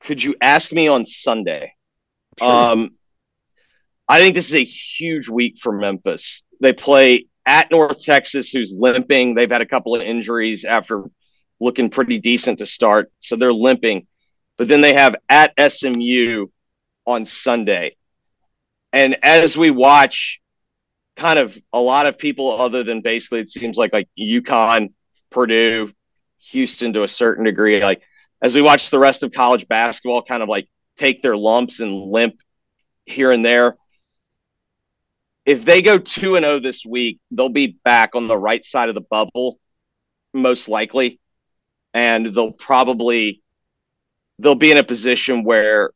Could 0.00 0.22
you 0.22 0.36
ask 0.40 0.72
me 0.72 0.88
on 0.88 1.06
Sunday? 1.06 1.74
Sure. 2.38 2.48
Um, 2.48 2.97
I 4.08 4.20
think 4.20 4.34
this 4.34 4.48
is 4.48 4.54
a 4.54 4.64
huge 4.64 5.28
week 5.28 5.58
for 5.58 5.72
Memphis. 5.72 6.42
They 6.60 6.72
play 6.72 7.26
at 7.44 7.70
North 7.70 8.02
Texas, 8.02 8.50
who's 8.50 8.74
limping. 8.76 9.34
They've 9.34 9.50
had 9.50 9.62
a 9.62 9.66
couple 9.66 9.94
of 9.94 10.02
injuries 10.02 10.64
after 10.64 11.04
looking 11.60 11.90
pretty 11.90 12.18
decent 12.18 12.58
to 12.60 12.66
start, 12.66 13.10
so 13.18 13.36
they're 13.36 13.52
limping. 13.52 14.06
But 14.56 14.68
then 14.68 14.80
they 14.80 14.94
have 14.94 15.16
at 15.28 15.52
SMU 15.58 16.46
on 17.06 17.24
Sunday. 17.24 17.96
And 18.92 19.22
as 19.22 19.56
we 19.56 19.70
watch, 19.70 20.40
kind 21.16 21.38
of 21.38 21.58
a 21.72 21.80
lot 21.80 22.06
of 22.06 22.16
people, 22.16 22.50
other 22.50 22.82
than 22.82 23.02
basically, 23.02 23.40
it 23.40 23.50
seems 23.50 23.76
like 23.76 23.92
like 23.92 24.08
UConn, 24.18 24.92
Purdue, 25.30 25.92
Houston 26.50 26.92
to 26.94 27.02
a 27.02 27.08
certain 27.08 27.44
degree, 27.44 27.82
like 27.82 28.02
as 28.40 28.54
we 28.54 28.62
watch 28.62 28.90
the 28.90 28.98
rest 28.98 29.22
of 29.22 29.32
college 29.32 29.66
basketball 29.68 30.22
kind 30.22 30.42
of 30.42 30.48
like 30.48 30.68
take 30.96 31.22
their 31.22 31.36
lumps 31.36 31.80
and 31.80 31.92
limp 31.92 32.40
here 33.04 33.32
and 33.32 33.44
there. 33.44 33.76
If 35.48 35.64
they 35.64 35.80
go 35.80 35.96
2 35.98 36.36
and 36.36 36.44
0 36.44 36.58
this 36.58 36.84
week, 36.84 37.20
they'll 37.30 37.48
be 37.48 37.78
back 37.82 38.14
on 38.14 38.28
the 38.28 38.36
right 38.36 38.62
side 38.62 38.90
of 38.90 38.94
the 38.94 39.00
bubble 39.00 39.58
most 40.34 40.68
likely 40.68 41.18
and 41.94 42.26
they'll 42.26 42.52
probably 42.52 43.42
they'll 44.38 44.54
be 44.54 44.70
in 44.70 44.76
a 44.76 44.84
position 44.84 45.42
where 45.44 45.90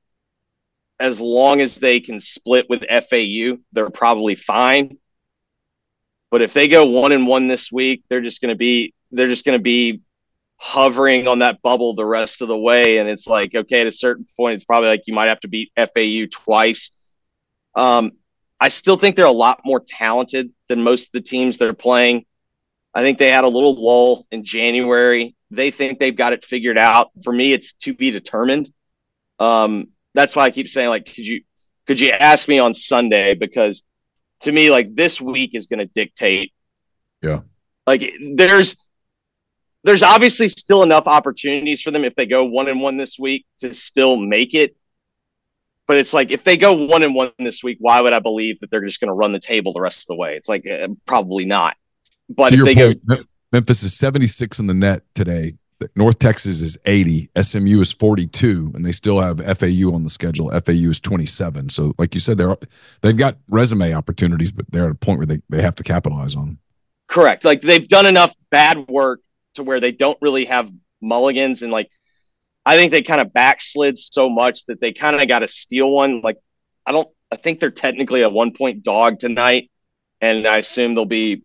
as 0.99 1.20
long 1.20 1.61
as 1.61 1.77
they 1.77 2.01
can 2.01 2.19
split 2.19 2.66
with 2.70 2.83
FAU, 2.89 3.59
they're 3.73 3.91
probably 3.91 4.37
fine. 4.37 4.97
But 6.31 6.41
if 6.41 6.55
they 6.55 6.66
go 6.66 6.87
1 6.87 7.12
and 7.12 7.27
1 7.27 7.47
this 7.47 7.70
week, 7.70 8.05
they're 8.09 8.23
just 8.23 8.41
going 8.41 8.55
to 8.55 8.57
be 8.57 8.95
they're 9.11 9.29
just 9.29 9.45
going 9.45 9.59
to 9.59 9.62
be 9.62 10.01
hovering 10.57 11.29
on 11.29 11.41
that 11.41 11.61
bubble 11.61 11.93
the 11.93 12.07
rest 12.07 12.41
of 12.41 12.49
the 12.49 12.57
way. 12.57 12.97
And 12.99 13.09
it's 13.09 13.27
like, 13.27 13.55
okay, 13.55 13.83
at 13.83 13.87
a 13.87 13.93
certain 13.93 14.27
point, 14.35 14.55
it's 14.55 14.65
probably 14.65 14.89
like 14.89 15.03
you 15.07 15.12
might 15.12 15.27
have 15.27 15.41
to 15.41 15.49
beat 15.49 15.70
FAU 15.77 16.27
twice. 16.31 16.91
Um, 17.74 18.12
I 18.62 18.68
still 18.68 18.97
think 18.97 19.16
they're 19.16 19.26
a 19.26 19.32
lot 19.32 19.62
more 19.64 19.80
talented 19.80 20.52
than 20.68 20.84
most 20.84 21.06
of 21.06 21.12
the 21.14 21.20
teams 21.20 21.59
they're 21.59 21.74
playing. 21.74 22.26
I 22.94 23.02
think 23.02 23.18
they 23.18 23.28
had 23.28 23.43
a 23.43 23.48
little 23.48 23.74
lull 23.74 24.24
in 24.30 24.44
January. 24.44 25.34
They 25.51 25.72
think 25.72 25.98
they've 25.98 26.14
got 26.14 26.32
it 26.32 26.44
figured 26.44 26.78
out. 26.78 27.10
For 27.24 27.32
me, 27.32 27.52
it's 27.52 27.72
to 27.72 27.93
be 27.93 28.12
determined. 28.12 28.70
Um, 29.40 29.89
that's 30.14 30.36
why 30.36 30.44
I 30.44 30.52
keep 30.52 30.68
saying, 30.68 30.90
like, 30.90 31.06
could 31.06 31.26
you 31.26 31.43
could 31.89 31.98
you 31.98 32.10
ask 32.10 32.47
me 32.47 32.60
on 32.60 32.72
Sunday? 32.72 33.34
Because 33.34 33.82
to 34.43 34.52
me, 34.52 34.70
like 34.70 34.94
this 34.94 35.20
week 35.20 35.56
is 35.56 35.66
going 35.66 35.80
to 35.80 35.86
dictate. 35.86 36.52
Yeah. 37.20 37.40
Like 37.84 38.09
there's 38.36 38.76
there's 39.82 40.05
obviously 40.05 40.48
still 40.48 40.84
enough 40.84 41.09
opportunities 41.09 41.82
for 41.82 41.90
them 41.90 42.05
if 42.05 42.14
they 42.14 42.26
go 42.26 42.44
one 42.44 42.68
and 42.68 42.80
one 42.80 42.97
this 42.97 43.18
week 43.18 43.44
to 43.59 43.74
still 43.74 44.16
make 44.16 44.55
it. 44.55 44.76
But 45.87 45.99
it's 45.99 46.15
like 46.15 46.31
if 46.31 46.45
they 46.45 46.57
go 46.57 46.73
one 46.87 47.03
and 47.03 47.15
one 47.15 47.33
this 47.39 47.63
week, 47.63 47.79
why 47.81 48.01
would 48.01 48.13
I 48.13 48.21
believe 48.21 48.61
that 48.61 48.71
they're 48.71 48.85
just 48.85 49.01
going 49.01 49.09
to 49.09 49.15
run 49.15 49.33
the 49.33 49.41
table 49.41 49.73
the 49.73 49.81
rest 49.81 50.03
of 50.03 50.07
the 50.09 50.17
way? 50.17 50.37
It's 50.37 50.49
like 50.49 50.67
uh, 50.67 50.89
probably 51.07 51.45
not. 51.45 51.77
But 52.29 52.51
to 52.51 52.61
if 52.61 52.65
they 52.65 52.75
point, 52.75 53.07
go, 53.07 53.17
Memphis 53.53 53.83
is 53.83 53.97
76 53.97 54.59
in 54.59 54.67
the 54.67 54.75
net 54.75 55.03
today. 55.15 55.55
North 55.97 56.19
Texas 56.19 56.63
is 56.63 56.79
80. 56.85 57.31
SMU 57.41 57.81
is 57.81 57.93
42, 57.93 58.73
and 58.75 58.85
they 58.85 58.93
still 58.93 59.21
have 59.21 59.39
FAU 59.39 59.93
on 59.93 60.05
the 60.05 60.11
schedule. 60.11 60.51
FAU 60.51 60.91
is 60.91 61.01
27. 61.01 61.69
So, 61.71 61.93
like 61.99 62.15
you 62.15 62.21
said, 62.21 62.39
they're 62.39 62.57
they've 63.01 63.17
got 63.17 63.37
resume 63.49 63.93
opportunities, 63.93 64.53
but 64.53 64.67
they're 64.71 64.87
at 64.87 64.93
a 64.93 64.97
point 64.97 65.19
where 65.19 65.27
they, 65.27 65.41
they 65.49 65.63
have 65.63 65.75
to 65.77 65.85
capitalize 65.85 66.35
on. 66.35 66.47
them. 66.47 66.59
correct, 67.09 67.45
like 67.45 67.63
they've 67.63 67.89
done 67.89 68.07
enough 68.07 68.35
bad 68.51 68.89
work 68.89 69.21
to 69.55 69.63
where 69.63 69.81
they 69.81 69.93
don't 69.93 70.19
really 70.23 70.45
have 70.45 70.71
mulligans, 71.01 71.63
and 71.63 71.73
like 71.73 71.91
I 72.64 72.76
think 72.76 72.93
they 72.93 73.02
kind 73.02 73.20
of 73.20 73.32
backslid 73.32 73.98
so 73.98 74.28
much 74.28 74.66
that 74.66 74.80
they 74.80 74.93
kind 74.93 75.20
of 75.20 75.26
got 75.28 75.40
to 75.40 75.48
steal 75.48 75.90
one. 75.90 76.20
Like 76.22 76.39
I 76.86 76.93
don't, 76.93 77.09
I 77.30 77.36
think 77.36 77.60
they're 77.60 77.70
technically 77.70 78.22
a 78.22 78.28
one 78.28 78.52
point 78.52 78.82
dog 78.82 79.18
tonight, 79.18 79.70
and 80.20 80.47
I 80.47 80.59
assume 80.59 80.94
they'll 80.94 81.05
be 81.05 81.43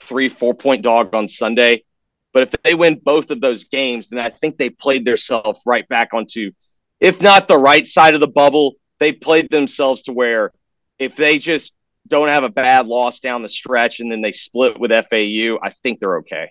three, 0.00 0.28
four 0.28 0.54
point 0.54 0.82
dog 0.82 1.14
on 1.14 1.28
Sunday. 1.28 1.84
But 2.32 2.42
if 2.42 2.62
they 2.62 2.74
win 2.74 3.00
both 3.02 3.30
of 3.30 3.40
those 3.40 3.64
games, 3.64 4.08
then 4.08 4.18
I 4.18 4.28
think 4.28 4.58
they 4.58 4.70
played 4.70 5.04
themselves 5.04 5.60
right 5.64 5.88
back 5.88 6.12
onto, 6.12 6.52
if 7.00 7.20
not 7.20 7.48
the 7.48 7.58
right 7.58 7.86
side 7.86 8.14
of 8.14 8.20
the 8.20 8.28
bubble, 8.28 8.74
they 8.98 9.12
played 9.12 9.50
themselves 9.50 10.02
to 10.04 10.12
where 10.12 10.52
if 10.98 11.16
they 11.16 11.38
just 11.38 11.74
don't 12.06 12.28
have 12.28 12.44
a 12.44 12.48
bad 12.48 12.86
loss 12.86 13.20
down 13.20 13.42
the 13.42 13.48
stretch 13.48 14.00
and 14.00 14.10
then 14.10 14.20
they 14.20 14.32
split 14.32 14.78
with 14.78 14.90
FAU, 14.90 15.58
I 15.62 15.70
think 15.82 16.00
they're 16.00 16.18
okay. 16.18 16.50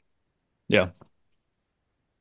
Yeah. 0.67 0.89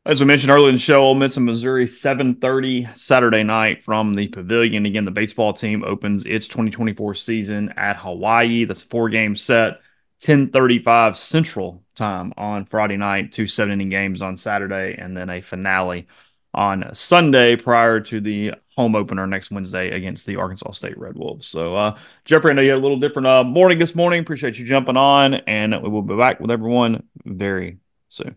As 0.06 0.20
we 0.20 0.26
mentioned 0.26 0.52
earlier 0.52 0.68
in 0.68 0.76
the 0.76 0.80
show, 0.80 1.02
Ole 1.02 1.16
Miss 1.16 1.36
and 1.36 1.44
Missouri, 1.44 1.88
7.30 1.88 2.96
Saturday 2.96 3.42
night 3.42 3.82
from 3.82 4.14
the 4.14 4.28
Pavilion. 4.28 4.86
Again, 4.86 5.04
the 5.04 5.10
baseball 5.10 5.52
team 5.52 5.82
opens 5.82 6.24
its 6.24 6.46
2024 6.46 7.14
season 7.14 7.74
at 7.76 7.96
Hawaii. 7.96 8.66
That's 8.66 8.82
a 8.82 8.86
four-game 8.86 9.34
set, 9.34 9.80
10.35 10.22 11.16
Central 11.16 11.82
Time 11.96 12.32
on 12.36 12.66
Friday 12.66 12.96
night, 12.96 13.32
two 13.32 13.48
seven-inning 13.48 13.88
games 13.88 14.22
on 14.22 14.36
Saturday, 14.36 14.94
and 14.96 15.16
then 15.16 15.28
a 15.28 15.40
finale 15.40 16.06
on 16.54 16.94
Sunday 16.94 17.56
prior 17.56 17.98
to 17.98 18.20
the 18.20 18.52
home 18.76 18.94
opener 18.94 19.26
next 19.26 19.50
Wednesday 19.50 19.90
against 19.90 20.24
the 20.24 20.36
Arkansas 20.36 20.70
State 20.70 20.96
Red 20.98 21.16
Wolves. 21.16 21.48
So, 21.48 21.74
uh, 21.74 21.98
Jeffrey, 22.24 22.52
I 22.52 22.54
know 22.54 22.62
you 22.62 22.70
had 22.70 22.78
a 22.78 22.80
little 22.80 23.00
different 23.00 23.26
uh, 23.26 23.42
morning 23.42 23.80
this 23.80 23.96
morning. 23.96 24.20
Appreciate 24.20 24.56
you 24.56 24.66
jumping 24.66 24.96
on, 24.96 25.34
and 25.34 25.82
we 25.82 25.88
will 25.88 26.02
be 26.02 26.16
back 26.16 26.38
with 26.38 26.52
everyone 26.52 27.02
very 27.24 27.78
soon. 28.08 28.36